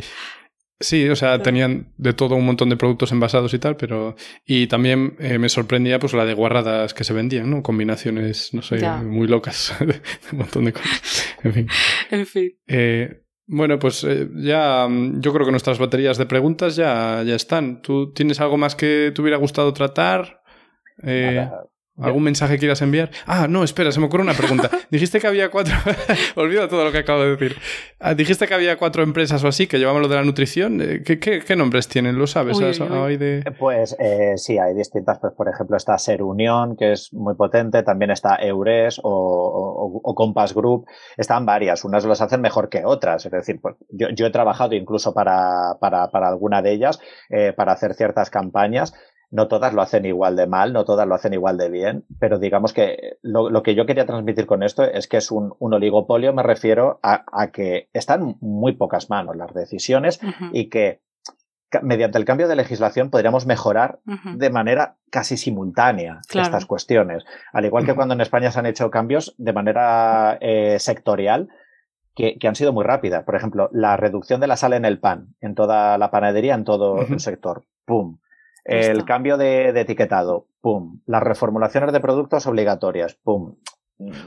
Sí, 0.84 1.08
o 1.08 1.16
sea, 1.16 1.42
tenían 1.42 1.94
de 1.98 2.12
todo 2.12 2.36
un 2.36 2.46
montón 2.46 2.70
de 2.70 2.76
productos 2.76 3.14
envasados 3.14 3.54
y 3.54 3.60
tal, 3.60 3.78
pero... 3.78 4.16
Y 4.46 4.68
también 4.68 5.16
eh, 5.20 5.40
me 5.40 5.48
sorprendía 5.48 5.98
pues 5.98 6.14
la 6.14 6.26
de 6.26 6.34
guarradas 6.34 6.94
que 6.94 7.06
se 7.06 7.14
vendían, 7.14 7.50
¿no? 7.50 7.64
Combinaciones, 7.64 8.54
no 8.54 8.62
sé, 8.62 8.86
muy 9.04 9.28
locas 9.28 9.74
un 10.32 10.38
montón 10.38 10.66
de 10.66 10.74
cosas. 10.74 11.36
En 11.42 11.54
fin. 11.54 11.68
en 12.12 12.26
fin. 12.26 12.52
Eh, 12.68 13.24
bueno, 13.46 13.80
pues 13.80 14.04
eh, 14.04 14.28
ya 14.36 14.88
mm, 14.90 15.22
yo 15.22 15.34
creo 15.34 15.46
que 15.46 15.52
nuestras 15.52 15.80
baterías 15.80 16.18
de 16.18 16.26
preguntas 16.26 16.76
ya, 16.76 17.24
ya 17.24 17.36
están. 17.36 17.82
¿Tú 17.82 18.12
tienes 18.12 18.42
algo 18.42 18.58
más 18.58 18.76
que 18.76 19.14
te 19.16 19.22
hubiera 19.22 19.38
gustado 19.38 19.74
tratar? 19.74 20.42
Eh, 21.02 21.48
¿Algún 22.02 22.24
mensaje 22.24 22.58
quieras 22.58 22.82
enviar? 22.82 23.12
Ah, 23.28 23.48
no, 23.48 23.64
espera, 23.64 23.92
se 23.92 24.00
me 24.00 24.08
ocurre 24.08 24.24
una 24.24 24.34
pregunta. 24.34 24.68
Dijiste 24.90 25.20
que 25.20 25.28
había 25.28 25.52
cuatro. 25.52 25.76
Olvido 26.36 26.68
todo 26.68 26.84
lo 26.84 26.92
que 26.92 26.98
acabo 26.98 27.22
de 27.22 27.36
decir. 27.36 27.56
Ah, 28.00 28.16
dijiste 28.16 28.48
que 28.48 28.54
había 28.56 28.78
cuatro 28.78 29.04
empresas 29.04 29.44
o 29.44 29.48
así 29.48 29.68
que 29.68 29.78
llevaban 29.78 30.02
lo 30.02 30.08
de 30.08 30.16
la 30.16 30.24
nutrición. 30.24 30.82
Eh, 30.82 31.04
¿Qué, 31.06 31.20
qué, 31.20 31.56
nombres 31.56 31.88
tienen? 31.88 32.18
¿Lo 32.18 32.26
sabes? 32.26 32.60
Eh, 32.60 33.44
pues 33.60 33.96
eh, 34.00 34.34
sí, 34.38 34.58
hay 34.58 34.74
distintas. 34.74 35.20
Pues, 35.20 35.34
por 35.34 35.48
ejemplo, 35.48 35.78
está 35.78 35.96
Ser 36.00 36.24
Unión, 36.24 36.76
que 36.76 36.94
es 36.94 37.14
muy 37.14 37.36
potente. 37.36 37.84
También 37.84 38.10
está 38.10 38.38
Eures 38.38 39.00
o, 39.04 40.02
o, 40.04 40.16
Compass 40.16 40.56
Group. 40.56 40.86
Están 41.16 41.46
varias. 41.46 41.86
Unas 41.86 42.06
las 42.06 42.22
hacen 42.22 42.42
mejor 42.42 42.70
que 42.70 42.84
otras. 42.86 43.26
Es 43.26 43.32
decir, 43.32 43.60
pues, 43.62 43.76
yo, 43.90 44.10
yo 44.10 44.26
he 44.26 44.32
trabajado 44.32 44.74
incluso 44.74 45.14
para, 45.14 45.78
para, 45.80 46.10
para 46.10 46.28
alguna 46.28 46.64
de 46.64 46.74
ellas 46.74 47.00
para 47.56 47.74
hacer 47.74 47.94
ciertas 47.94 48.30
campañas 48.30 48.94
no 49.34 49.48
todas 49.48 49.74
lo 49.74 49.82
hacen 49.82 50.06
igual 50.06 50.36
de 50.36 50.46
mal, 50.46 50.74
no 50.74 50.86
todas 50.86 51.08
lo 51.08 51.16
hacen 51.16 51.34
igual 51.34 51.58
de 51.58 51.70
bien, 51.70 52.06
pero 52.20 52.38
digamos 52.38 52.72
que 52.72 53.18
lo, 53.24 53.64
que 53.64 53.74
yo 53.74 53.88
quería 53.88 54.06
transmitir 54.06 54.46
con 54.46 54.62
esto 54.62 54.84
es 54.84 55.08
que 55.08 55.18
es 55.18 55.32
un, 55.32 55.56
oligopolio, 55.60 56.34
me 56.34 56.44
refiero 56.44 57.00
a, 57.02 57.48
que 57.52 57.90
están 57.94 58.38
muy 58.42 58.74
pocas 58.74 59.10
manos 59.10 59.36
las 59.36 59.52
decisiones 59.56 60.20
y 60.52 60.70
que 60.70 61.02
mediante 61.82 62.20
el 62.20 62.26
cambio 62.26 62.48
de 62.48 62.56
legislación 62.56 63.10
podríamos 63.10 63.48
mejorar 63.48 64.00
de 64.36 64.52
manera 64.52 64.98
casi 65.10 65.36
simultánea 65.36 66.20
estas 66.30 66.68
cuestiones. 66.68 67.26
Al 67.52 67.66
igual 67.66 67.88
que 67.88 67.96
cuando 67.96 68.14
en 68.14 68.22
España 68.22 68.52
se 68.52 68.60
han 68.60 68.68
hecho 68.68 68.92
cambios 68.92 69.34
de 69.40 69.54
manera 69.54 70.38
eh, 70.42 70.78
sectorial, 70.80 71.50
que, 72.14 72.38
han 72.48 72.56
sido 72.56 72.72
muy 72.72 72.84
rápidas. 72.84 73.24
Por 73.24 73.36
ejemplo, 73.36 73.72
la 73.74 73.98
reducción 73.98 74.40
de 74.40 74.46
la 74.46 74.58
sal 74.58 74.74
en 74.74 74.86
el 74.86 75.00
pan, 75.00 75.30
en 75.42 75.56
toda 75.56 75.98
la 75.98 76.12
panadería, 76.12 76.54
en 76.54 76.66
todo 76.66 77.02
el 77.02 77.20
sector. 77.20 77.64
¡Pum! 77.86 78.20
El 78.66 79.04
cambio 79.06 79.38
de, 79.38 79.70
etiquetado, 79.70 80.48
pum. 80.62 81.02
Las 81.06 81.24
reformulaciones 81.24 81.92
de 81.92 82.00
productos 82.00 82.48
obligatorias, 82.48 83.16
pum. 83.16 83.56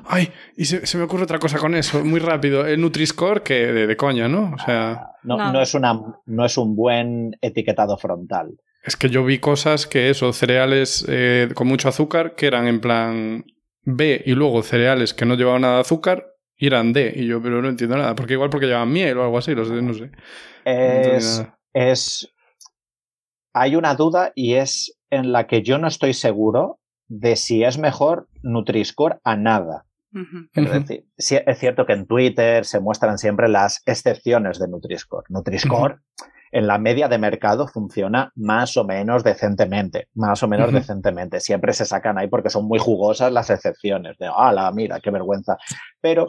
Ay, 0.04 0.30
y 0.56 0.64
se, 0.64 0.96
me 0.96 1.04
ocurre 1.04 1.24
otra 1.24 1.38
cosa 1.38 1.58
con 1.58 1.74
eso, 1.74 2.04
muy 2.04 2.20
rápido. 2.20 2.66
El 2.66 2.80
Nutri-Score, 2.80 3.42
que 3.42 3.54
de, 3.54 3.96
coña, 3.96 4.28
¿no? 4.28 4.52
O 4.54 4.58
sea. 4.58 5.12
No, 5.22 5.52
no. 5.52 5.60
es 5.60 5.74
una, 5.74 6.00
no 6.24 6.44
es 6.44 6.56
un 6.56 6.76
buen 6.76 7.36
etiquetado 7.40 7.96
frontal. 7.98 8.56
Es 8.84 8.96
que 8.96 9.08
yo 9.08 9.24
vi 9.24 9.38
cosas 9.38 9.86
que 9.86 10.10
eso, 10.10 10.32
cereales 10.32 11.04
eh, 11.08 11.48
con 11.54 11.66
mucho 11.66 11.88
azúcar, 11.88 12.36
que 12.36 12.46
eran 12.46 12.68
en 12.68 12.80
plan 12.80 13.44
B, 13.82 14.22
y 14.24 14.32
luego 14.32 14.62
cereales 14.62 15.12
que 15.12 15.26
no 15.26 15.34
llevaban 15.34 15.62
nada 15.62 15.74
de 15.76 15.80
azúcar, 15.80 16.26
y 16.56 16.68
eran 16.68 16.92
D. 16.92 17.12
Y 17.16 17.26
yo, 17.26 17.42
pero 17.42 17.60
no 17.60 17.68
entiendo 17.68 17.96
nada, 17.96 18.14
porque 18.14 18.34
igual 18.34 18.50
porque 18.50 18.66
llevaban 18.66 18.92
miel 18.92 19.18
o 19.18 19.24
algo 19.24 19.38
así, 19.38 19.54
los 19.54 19.70
no 19.70 19.92
sé. 19.92 20.10
es 20.64 22.35
hay 23.56 23.74
una 23.74 23.94
duda 23.94 24.32
y 24.34 24.54
es 24.54 24.98
en 25.08 25.32
la 25.32 25.46
que 25.46 25.62
yo 25.62 25.78
no 25.78 25.88
estoy 25.88 26.12
seguro 26.12 26.78
de 27.08 27.36
si 27.36 27.64
es 27.64 27.78
mejor 27.78 28.28
Nutri-Score 28.42 29.18
a 29.24 29.36
nada. 29.36 29.86
Es 30.52 30.70
decir, 30.70 31.06
es 31.16 31.58
cierto 31.58 31.86
que 31.86 31.92
en 31.94 32.06
Twitter 32.06 32.64
se 32.64 32.80
muestran 32.80 33.18
siempre 33.18 33.48
las 33.48 33.82
excepciones 33.86 34.58
de 34.58 34.68
Nutri-Score. 34.68 35.24
Nutri-Score 35.28 36.00
en 36.52 36.66
la 36.66 36.78
media 36.78 37.08
de 37.08 37.18
mercado 37.18 37.66
funciona 37.66 38.30
más 38.34 38.76
o 38.76 38.84
menos 38.84 39.24
decentemente, 39.24 40.08
más 40.14 40.42
o 40.42 40.48
menos 40.48 40.70
decentemente. 40.72 41.40
Siempre 41.40 41.72
se 41.72 41.86
sacan 41.86 42.18
ahí 42.18 42.28
porque 42.28 42.50
son 42.50 42.66
muy 42.66 42.78
jugosas 42.78 43.32
las 43.32 43.48
excepciones 43.48 44.18
de, 44.18 44.26
la 44.26 44.70
mira, 44.74 45.00
qué 45.00 45.10
vergüenza! 45.10 45.56
Pero, 46.00 46.28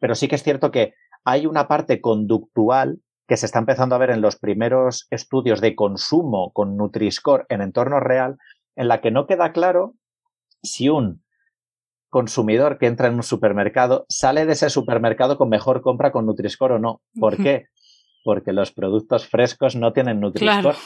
pero 0.00 0.14
sí 0.14 0.28
que 0.28 0.36
es 0.36 0.44
cierto 0.44 0.70
que 0.70 0.94
hay 1.24 1.46
una 1.46 1.66
parte 1.66 2.00
conductual 2.00 3.00
que 3.28 3.36
se 3.36 3.46
está 3.46 3.58
empezando 3.58 3.94
a 3.94 3.98
ver 3.98 4.10
en 4.10 4.22
los 4.22 4.36
primeros 4.36 5.06
estudios 5.10 5.60
de 5.60 5.76
consumo 5.76 6.50
con 6.52 6.78
Nutri-Score 6.78 7.44
en 7.50 7.60
entorno 7.60 8.00
real, 8.00 8.38
en 8.74 8.88
la 8.88 9.02
que 9.02 9.10
no 9.10 9.26
queda 9.26 9.52
claro 9.52 9.94
si 10.62 10.88
un 10.88 11.22
consumidor 12.08 12.78
que 12.78 12.86
entra 12.86 13.08
en 13.08 13.14
un 13.14 13.22
supermercado 13.22 14.06
sale 14.08 14.46
de 14.46 14.54
ese 14.54 14.70
supermercado 14.70 15.36
con 15.36 15.50
mejor 15.50 15.82
compra 15.82 16.10
con 16.10 16.26
Nutri-Score 16.26 16.72
o 16.72 16.78
no. 16.78 17.02
¿Por 17.20 17.36
qué? 17.36 17.66
Porque 18.24 18.54
los 18.54 18.72
productos 18.72 19.28
frescos 19.28 19.76
no 19.76 19.92
tienen 19.92 20.20
Nutri-Score. 20.20 20.76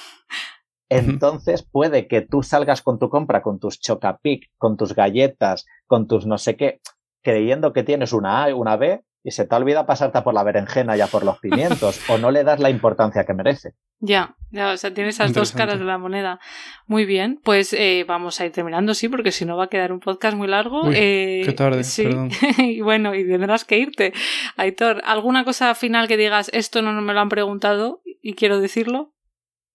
Entonces 0.88 1.62
puede 1.62 2.08
que 2.08 2.22
tú 2.22 2.42
salgas 2.42 2.82
con 2.82 2.98
tu 2.98 3.08
compra, 3.08 3.40
con 3.40 3.60
tus 3.60 3.78
Chocapic, 3.80 4.50
con 4.58 4.76
tus 4.76 4.94
galletas, 4.94 5.64
con 5.86 6.08
tus 6.08 6.26
no 6.26 6.38
sé 6.38 6.56
qué, 6.56 6.80
creyendo 7.22 7.72
que 7.72 7.84
tienes 7.84 8.12
una 8.12 8.42
A 8.42 8.50
y 8.50 8.52
una 8.52 8.76
B, 8.76 9.02
y 9.24 9.30
se 9.30 9.46
te 9.46 9.54
olvida 9.54 9.86
pasarte 9.86 10.20
por 10.22 10.34
la 10.34 10.42
berenjena 10.42 10.96
ya 10.96 11.06
por 11.06 11.24
los 11.24 11.38
pimientos 11.38 12.00
o 12.08 12.18
no 12.18 12.30
le 12.30 12.42
das 12.42 12.58
la 12.58 12.70
importancia 12.70 13.24
que 13.24 13.34
merece. 13.34 13.74
Ya, 14.00 14.36
ya, 14.50 14.72
o 14.72 14.76
sea, 14.76 14.92
tiene 14.92 15.10
esas 15.10 15.32
dos 15.32 15.52
caras 15.52 15.78
de 15.78 15.84
la 15.84 15.96
moneda. 15.96 16.40
Muy 16.86 17.04
bien, 17.04 17.40
pues 17.44 17.72
eh, 17.72 18.04
vamos 18.06 18.40
a 18.40 18.46
ir 18.46 18.52
terminando, 18.52 18.94
sí, 18.94 19.08
porque 19.08 19.30
si 19.30 19.44
no 19.44 19.56
va 19.56 19.64
a 19.64 19.68
quedar 19.68 19.92
un 19.92 20.00
podcast 20.00 20.36
muy 20.36 20.48
largo. 20.48 20.90
eh, 20.92 21.42
qué 21.44 21.52
tarde, 21.52 21.84
sí. 21.84 22.04
perdón. 22.04 22.30
y 22.58 22.80
bueno, 22.80 23.14
y 23.14 23.26
tendrás 23.26 23.64
que 23.64 23.78
irte. 23.78 24.12
Aitor, 24.56 25.02
¿alguna 25.04 25.44
cosa 25.44 25.74
final 25.76 26.08
que 26.08 26.16
digas, 26.16 26.50
esto 26.52 26.82
no 26.82 26.92
me 27.00 27.14
lo 27.14 27.20
han 27.20 27.28
preguntado 27.28 28.02
y 28.20 28.34
quiero 28.34 28.60
decirlo? 28.60 29.14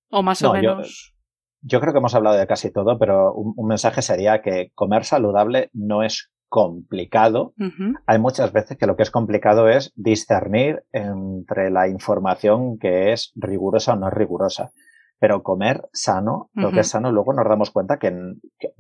O 0.10 0.24
más 0.24 0.42
o 0.42 0.54
menos. 0.54 1.14
Yo, 1.62 1.80
creo 1.80 1.94
que 1.94 2.00
hemos 2.00 2.16
hablado 2.16 2.38
de 2.38 2.48
casi 2.48 2.72
todo, 2.72 3.00
pero 3.00 3.34
un 3.34 3.68
mensaje 3.68 4.02
sería 4.02 4.42
que 4.42 4.72
comer 4.76 5.06
saludable 5.06 5.70
no 5.74 6.04
es 6.04 6.32
complicado. 6.50 7.54
Hay 8.06 8.20
muchas 8.20 8.52
veces 8.54 8.78
que 8.78 8.88
lo 8.88 8.96
que 8.96 9.04
es 9.04 9.12
complicado 9.12 9.70
es 9.70 9.92
discernir 9.96 10.84
entre 10.92 11.70
la 11.70 11.88
información 11.88 12.78
que 12.78 13.12
es 13.14 13.32
rigurosa 13.36 13.94
o 13.94 13.96
no 13.98 14.10
rigurosa 14.10 14.72
pero 15.20 15.42
comer 15.42 15.88
sano, 15.94 16.50
lo 16.54 16.72
que 16.72 16.82
es 16.82 16.88
sano, 16.88 17.12
luego 17.12 17.34
nos 17.34 17.48
damos 17.48 17.72
cuenta 17.72 17.98
que, 17.98 18.36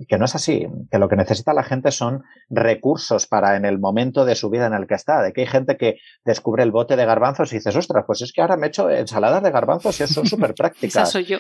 que, 0.07 0.18
no 0.18 0.26
es 0.26 0.35
así, 0.35 0.68
que 0.91 0.99
lo 0.99 1.09
que 1.09 1.15
necesita 1.15 1.53
la 1.53 1.64
gente 1.64 1.91
son 1.91 2.23
recursos 2.49 3.26
para 3.26 3.55
en 3.55 3.65
el 3.65 3.80
momento 3.80 4.23
de 4.23 4.35
su 4.35 4.49
vida 4.49 4.68
en 4.68 4.73
el 4.73 4.85
que 4.85 4.93
está, 4.93 5.22
de 5.23 5.34
que 5.34 5.41
hay 5.41 5.47
gente 5.47 5.77
que 5.77 5.97
descubre 6.26 6.61
el 6.61 6.72
bote 6.72 6.95
de 6.95 7.05
garbanzos 7.05 7.51
y 7.51 7.55
dices, 7.55 7.76
ostras, 7.76 8.03
pues 8.05 8.22
es 8.22 8.31
que 8.34 8.41
ahora 8.41 8.55
me 8.55 8.68
he 8.68 8.69
hecho 8.69 8.89
ensaladas 8.89 9.41
de 9.41 9.51
garbanzos 9.51 9.99
y 9.99 10.07
son 10.07 10.26
súper 10.27 10.53
prácticas. 10.53 11.11
soy 11.11 11.26
yo. 11.26 11.38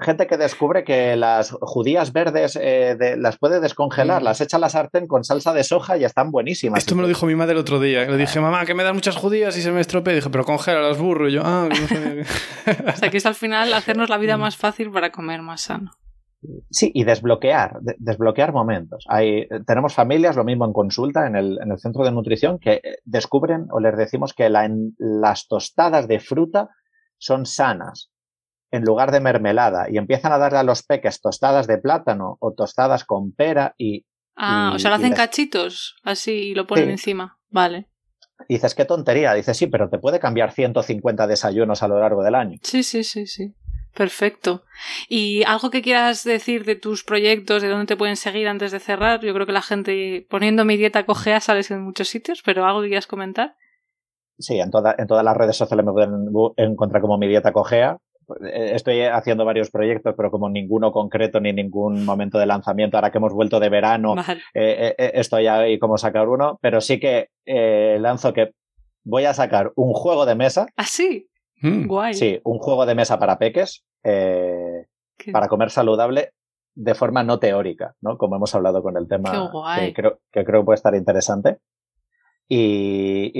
gente 0.00 0.28
que 0.28 0.36
descubre 0.36 0.84
que 0.84 1.16
las 1.16 1.50
judías 1.60 2.12
verdes 2.12 2.56
eh, 2.60 3.16
las 3.18 3.38
puede 3.38 3.58
descongelar, 3.58 4.22
mm. 4.22 4.24
las 4.24 4.40
echa 4.40 4.58
a 4.58 4.60
la 4.60 4.68
sartén 4.68 5.08
con 5.08 5.24
salsa 5.24 5.52
de 5.52 5.64
soja 5.64 5.96
y 5.96 6.04
están 6.04 6.30
buenísimas. 6.30 6.78
Esto 6.78 6.94
me 6.94 7.02
lo 7.02 7.08
dijo 7.08 7.26
mi 7.26 7.34
madre 7.34 7.52
el 7.52 7.58
otro 7.58 7.80
día, 7.80 8.04
le 8.04 8.16
dije, 8.16 8.38
mamá, 8.38 8.64
que 8.64 8.74
me 8.74 8.84
dan 8.84 8.94
muchas 8.94 9.16
judías 9.16 9.56
y 9.56 9.62
se 9.62 9.72
me 9.72 9.80
estropea, 9.80 10.14
dije, 10.14 10.30
pero 10.30 10.44
congela 10.44 10.80
las 10.80 10.98
burro, 10.98 11.28
y 11.28 11.32
yo, 11.32 11.42
ah, 11.44 11.68
no 11.68 11.88
sabía 11.88 12.22
o 12.94 12.96
sea, 12.96 13.10
que 13.10 13.16
es 13.16 13.26
al 13.26 13.34
final 13.34 13.71
hacernos 13.76 14.08
la 14.08 14.18
vida 14.18 14.36
mm. 14.36 14.40
más 14.40 14.56
fácil 14.56 14.90
para 14.90 15.10
comer 15.10 15.42
más 15.42 15.62
sano. 15.62 15.92
Sí, 16.70 16.90
y 16.92 17.04
desbloquear, 17.04 17.78
desbloquear 17.98 18.52
momentos. 18.52 19.04
Hay, 19.08 19.46
tenemos 19.64 19.94
familias, 19.94 20.34
lo 20.34 20.42
mismo 20.42 20.64
en 20.64 20.72
consulta, 20.72 21.26
en 21.28 21.36
el, 21.36 21.58
centro 21.78 22.04
de 22.04 22.10
nutrición, 22.10 22.58
que 22.58 22.80
eh, 22.82 22.98
descubren 23.04 23.66
o 23.70 23.78
les 23.78 23.96
decimos 23.96 24.34
que 24.34 24.50
las 24.50 25.46
tostadas 25.46 26.08
de 26.08 26.18
fruta 26.18 26.70
son 27.16 27.46
sanas 27.46 28.10
en 28.72 28.82
lugar 28.82 29.12
de 29.12 29.20
mermelada 29.20 29.88
y 29.88 29.98
empiezan 29.98 30.32
a 30.32 30.38
darle 30.38 30.58
a 30.58 30.64
los 30.64 30.82
peques 30.82 31.20
tostadas 31.20 31.68
de 31.68 31.78
plátano 31.78 32.38
o 32.40 32.52
tostadas 32.54 33.04
con 33.04 33.32
pera 33.32 33.74
y... 33.78 34.04
Ah, 34.34 34.72
o 34.74 34.78
sea, 34.78 34.90
lo 34.90 34.96
hacen 34.96 35.12
cachitos, 35.12 35.96
así 36.02 36.32
y 36.32 36.54
lo 36.54 36.66
ponen 36.66 36.90
encima. 36.90 37.38
Vale 37.50 37.92
dices, 38.48 38.74
qué 38.74 38.84
tontería. 38.84 39.34
Dices, 39.34 39.56
sí, 39.56 39.66
pero 39.66 39.88
te 39.88 39.98
puede 39.98 40.20
cambiar 40.20 40.52
150 40.52 41.26
desayunos 41.26 41.82
a 41.82 41.88
lo 41.88 42.00
largo 42.00 42.22
del 42.22 42.34
año. 42.34 42.58
Sí, 42.62 42.82
sí, 42.82 43.04
sí, 43.04 43.26
sí. 43.26 43.54
Perfecto. 43.94 44.62
¿Y 45.08 45.42
algo 45.44 45.70
que 45.70 45.82
quieras 45.82 46.24
decir 46.24 46.64
de 46.64 46.76
tus 46.76 47.04
proyectos, 47.04 47.62
de 47.62 47.68
dónde 47.68 47.86
te 47.86 47.96
pueden 47.96 48.16
seguir 48.16 48.48
antes 48.48 48.72
de 48.72 48.80
cerrar? 48.80 49.20
Yo 49.20 49.34
creo 49.34 49.46
que 49.46 49.52
la 49.52 49.62
gente 49.62 50.26
poniendo 50.30 50.64
mi 50.64 50.76
dieta 50.76 51.04
cogea 51.04 51.40
sales 51.40 51.70
en 51.70 51.82
muchos 51.82 52.08
sitios, 52.08 52.42
pero 52.42 52.64
algo 52.64 52.80
que 52.80 52.88
quieras 52.88 53.06
comentar. 53.06 53.54
Sí, 54.38 54.58
en, 54.58 54.70
toda, 54.70 54.94
en 54.98 55.06
todas 55.06 55.24
las 55.24 55.36
redes 55.36 55.56
sociales 55.56 55.84
me 55.84 55.92
pueden 55.92 56.28
encontrar 56.56 57.02
como 57.02 57.18
mi 57.18 57.28
dieta 57.28 57.52
cogea. 57.52 57.98
Eh, 58.40 58.72
estoy 58.74 59.02
haciendo 59.02 59.44
varios 59.44 59.70
proyectos, 59.70 60.14
pero 60.16 60.30
como 60.30 60.48
ninguno 60.48 60.90
concreto 60.90 61.40
ni 61.40 61.52
ningún 61.52 62.04
momento 62.04 62.38
de 62.38 62.46
lanzamiento. 62.46 62.96
Ahora 62.96 63.10
que 63.10 63.18
hemos 63.18 63.34
vuelto 63.34 63.60
de 63.60 63.68
verano, 63.68 64.14
eh, 64.54 64.94
eh, 64.96 65.10
estoy 65.14 65.48
ahí 65.48 65.78
como 65.78 65.98
sacar 65.98 66.28
uno, 66.28 66.58
pero 66.62 66.80
sí 66.80 66.98
que 66.98 67.28
lanzo 68.00 68.32
que 68.32 68.52
voy 69.04 69.24
a 69.24 69.34
sacar 69.34 69.72
un 69.76 69.92
juego 69.92 70.26
de 70.26 70.34
mesa. 70.34 70.66
¿Ah, 70.76 70.86
sí? 70.86 71.28
Mm. 71.62 71.86
Guay. 71.86 72.14
Sí, 72.14 72.40
un 72.44 72.58
juego 72.58 72.84
de 72.86 72.94
mesa 72.94 73.18
para 73.18 73.38
peques, 73.38 73.84
para 75.32 75.48
comer 75.48 75.70
saludable 75.70 76.32
de 76.74 76.94
forma 76.94 77.22
no 77.22 77.38
teórica, 77.38 77.94
¿no? 78.00 78.16
Como 78.16 78.36
hemos 78.36 78.54
hablado 78.54 78.82
con 78.82 78.96
el 78.96 79.06
tema, 79.06 79.50
que 79.76 79.92
creo, 79.92 80.20
que 80.30 80.44
creo 80.44 80.64
puede 80.64 80.76
estar 80.76 80.94
interesante. 80.94 81.58
Y, 82.48 83.32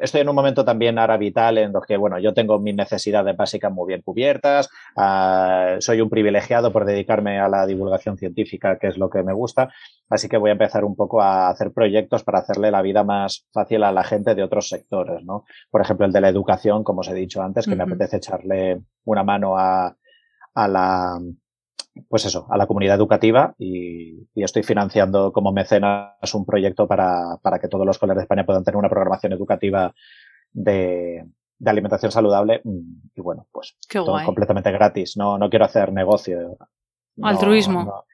estoy 0.00 0.22
en 0.22 0.28
un 0.28 0.34
momento 0.34 0.64
también 0.64 0.98
ahora 0.98 1.16
vital 1.16 1.58
en 1.58 1.72
los 1.72 1.84
que, 1.84 1.96
bueno, 1.96 2.18
yo 2.18 2.32
tengo 2.32 2.58
mis 2.58 2.74
necesidades 2.74 3.36
básicas 3.36 3.70
muy 3.72 3.88
bien 3.88 4.02
cubiertas, 4.02 4.68
ah, 4.96 5.76
soy 5.80 6.00
un 6.00 6.08
privilegiado 6.08 6.72
por 6.72 6.84
dedicarme 6.84 7.38
a 7.38 7.48
la 7.48 7.66
divulgación 7.66 8.16
científica, 8.16 8.78
que 8.78 8.88
es 8.88 8.98
lo 8.98 9.10
que 9.10 9.22
me 9.22 9.32
gusta, 9.32 9.70
así 10.08 10.28
que 10.28 10.38
voy 10.38 10.50
a 10.50 10.52
empezar 10.52 10.84
un 10.84 10.96
poco 10.96 11.20
a 11.20 11.50
hacer 11.50 11.72
proyectos 11.72 12.24
para 12.24 12.38
hacerle 12.38 12.70
la 12.70 12.82
vida 12.82 13.04
más 13.04 13.46
fácil 13.52 13.82
a 13.82 13.92
la 13.92 14.04
gente 14.04 14.34
de 14.34 14.42
otros 14.42 14.68
sectores, 14.68 15.22
¿no? 15.24 15.44
Por 15.70 15.82
ejemplo, 15.82 16.06
el 16.06 16.12
de 16.12 16.20
la 16.20 16.28
educación, 16.28 16.82
como 16.82 17.00
os 17.00 17.08
he 17.08 17.14
dicho 17.14 17.42
antes, 17.42 17.66
que 17.66 17.76
me 17.76 17.84
apetece 17.84 18.16
echarle 18.16 18.80
una 19.04 19.22
mano 19.22 19.58
a, 19.58 19.94
a 20.54 20.68
la 20.68 21.20
pues 22.08 22.24
eso, 22.24 22.46
a 22.50 22.56
la 22.56 22.66
comunidad 22.66 22.96
educativa 22.96 23.54
y, 23.58 24.28
estoy 24.34 24.62
financiando 24.62 25.32
como 25.32 25.52
mecenas 25.52 26.34
un 26.34 26.46
proyecto 26.46 26.88
para, 26.88 27.38
que 27.60 27.68
todos 27.68 27.84
los 27.84 27.98
colegios 27.98 28.16
de 28.18 28.22
España 28.22 28.46
puedan 28.46 28.64
tener 28.64 28.78
una 28.78 28.88
programación 28.88 29.32
educativa 29.34 29.94
de, 30.52 31.26
alimentación 31.64 32.10
saludable 32.10 32.62
y 32.64 33.20
bueno, 33.20 33.46
pues 33.52 33.76
todo 33.92 34.18
completamente 34.24 34.72
gratis. 34.72 35.16
No, 35.18 35.36
no 35.36 35.50
quiero 35.50 35.66
hacer 35.66 35.92
negocio. 35.92 36.56
Altruismo. 37.20 38.04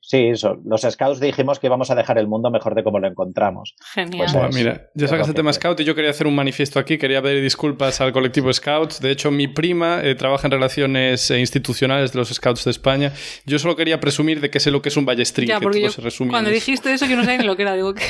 Sí, 0.00 0.32
los 0.64 0.80
scouts 0.82 1.20
dijimos 1.20 1.58
que 1.58 1.66
íbamos 1.66 1.90
a 1.90 1.94
dejar 1.94 2.18
el 2.18 2.26
mundo 2.26 2.50
mejor 2.50 2.74
de 2.74 2.82
como 2.82 2.98
lo 2.98 3.08
encontramos. 3.08 3.74
Genial. 3.94 4.28
Pues 4.32 4.54
mira, 4.54 4.90
ya 4.94 5.08
sacas 5.08 5.28
el 5.28 5.34
tema 5.34 5.52
scout 5.52 5.80
y 5.80 5.84
yo 5.84 5.94
quería 5.94 6.10
hacer 6.10 6.26
un 6.26 6.34
manifiesto 6.34 6.78
aquí, 6.78 6.98
quería 6.98 7.22
pedir 7.22 7.42
disculpas 7.42 8.00
al 8.00 8.12
colectivo 8.12 8.52
Scouts. 8.52 9.00
De 9.00 9.10
hecho, 9.10 9.30
mi 9.30 9.48
prima 9.48 10.00
eh, 10.02 10.14
trabaja 10.14 10.46
en 10.46 10.52
relaciones 10.52 11.30
eh, 11.30 11.38
institucionales 11.38 12.12
de 12.12 12.18
los 12.18 12.28
Scouts 12.28 12.64
de 12.64 12.70
España. 12.70 13.12
Yo 13.46 13.58
solo 13.58 13.76
quería 13.76 14.00
presumir 14.00 14.40
de 14.40 14.50
que 14.50 14.60
sé 14.60 14.70
lo 14.70 14.82
que 14.82 14.88
es 14.88 14.96
un 14.96 15.04
ballestrín. 15.04 15.48
Ya, 15.48 15.60
porque 15.60 15.88
cuando 16.28 16.50
dijiste 16.50 16.92
eso, 16.92 17.06
yo 17.06 17.16
no 17.16 17.24
sabía 17.24 17.38
ni 17.38 17.44
lo 17.44 17.56
que 17.56 17.62
era. 17.62 17.74
Digo 17.74 17.94
que, 17.94 18.02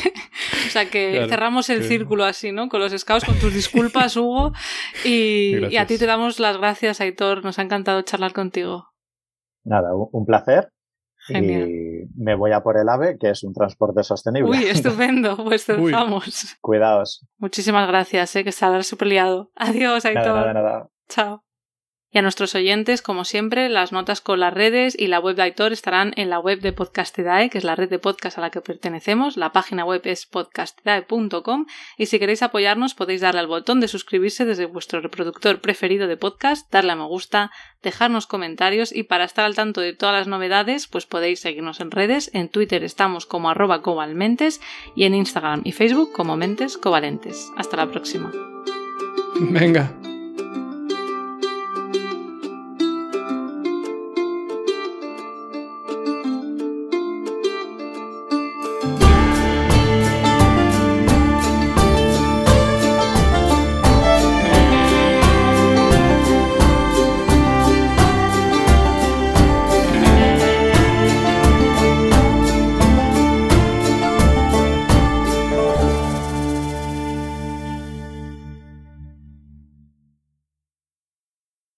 o 0.66 0.70
sea, 0.70 0.88
que 0.88 1.26
cerramos 1.28 1.70
el 1.70 1.84
círculo 1.84 2.24
así, 2.24 2.52
¿no? 2.52 2.68
Con 2.68 2.80
los 2.80 2.92
Scouts, 2.92 3.24
con 3.24 3.38
tus 3.38 3.54
disculpas, 3.54 4.16
Hugo. 4.16 4.52
Y, 5.04 5.66
y 5.70 5.76
a 5.76 5.86
ti 5.86 5.98
te 5.98 6.06
damos 6.06 6.40
las 6.40 6.58
gracias, 6.58 7.00
Aitor. 7.00 7.44
Nos 7.44 7.58
ha 7.58 7.62
encantado 7.62 8.02
charlar 8.02 8.32
contigo. 8.32 8.86
Nada, 9.64 9.90
un 9.94 10.24
placer 10.24 10.72
y 11.30 12.08
me 12.16 12.34
voy 12.34 12.52
a 12.52 12.60
por 12.60 12.78
el 12.78 12.88
AVE, 12.88 13.18
que 13.18 13.30
es 13.30 13.42
un 13.44 13.52
transporte 13.52 14.02
sostenible. 14.02 14.50
Uy, 14.50 14.64
estupendo, 14.68 15.36
pues 15.36 15.66
vamos. 15.90 16.56
Cuidaos. 16.60 17.26
Muchísimas 17.38 17.88
gracias, 17.88 18.34
¿eh? 18.36 18.44
que 18.44 18.50
estarás 18.50 18.86
súper 18.86 19.08
liado. 19.08 19.50
Adiós, 19.56 20.04
Aitor. 20.04 20.26
Nada, 20.26 20.52
nada, 20.52 20.62
nada. 20.62 20.88
Chao. 21.08 21.44
Y 22.12 22.18
a 22.18 22.22
nuestros 22.22 22.56
oyentes, 22.56 23.02
como 23.02 23.24
siempre, 23.24 23.68
las 23.68 23.92
notas 23.92 24.20
con 24.20 24.40
las 24.40 24.52
redes 24.52 24.96
y 24.98 25.06
la 25.06 25.20
web 25.20 25.36
de 25.36 25.42
Aitor 25.42 25.72
estarán 25.72 26.12
en 26.16 26.28
la 26.28 26.40
web 26.40 26.60
de 26.60 26.72
Podcastidae, 26.72 27.50
que 27.50 27.58
es 27.58 27.64
la 27.64 27.76
red 27.76 27.88
de 27.88 28.00
podcast 28.00 28.36
a 28.36 28.40
la 28.40 28.50
que 28.50 28.60
pertenecemos. 28.60 29.36
La 29.36 29.52
página 29.52 29.84
web 29.84 30.00
es 30.04 30.26
podcastidae.com 30.26 31.66
y 31.96 32.06
si 32.06 32.18
queréis 32.18 32.42
apoyarnos 32.42 32.94
podéis 32.94 33.20
darle 33.20 33.40
al 33.40 33.46
botón 33.46 33.80
de 33.80 33.86
suscribirse 33.86 34.44
desde 34.44 34.66
vuestro 34.66 35.00
reproductor 35.00 35.60
preferido 35.60 36.08
de 36.08 36.16
podcast, 36.16 36.70
darle 36.72 36.92
a 36.92 36.96
me 36.96 37.04
gusta, 37.04 37.52
dejarnos 37.82 38.26
comentarios 38.26 38.92
y 38.92 39.04
para 39.04 39.24
estar 39.24 39.44
al 39.44 39.54
tanto 39.54 39.80
de 39.80 39.92
todas 39.92 40.14
las 40.14 40.26
novedades, 40.26 40.88
pues 40.88 41.06
podéis 41.06 41.38
seguirnos 41.38 41.80
en 41.80 41.92
redes. 41.92 42.30
En 42.34 42.48
Twitter 42.48 42.82
estamos 42.82 43.24
como 43.24 43.50
arroba 43.50 43.82
covalmentes 43.82 44.60
y 44.96 45.04
en 45.04 45.14
Instagram 45.14 45.62
y 45.64 45.72
Facebook 45.72 46.12
como 46.12 46.36
mentes 46.36 46.76
covalentes. 46.76 47.52
Hasta 47.56 47.76
la 47.76 47.86
próxima. 47.86 48.32
Venga. 49.38 50.09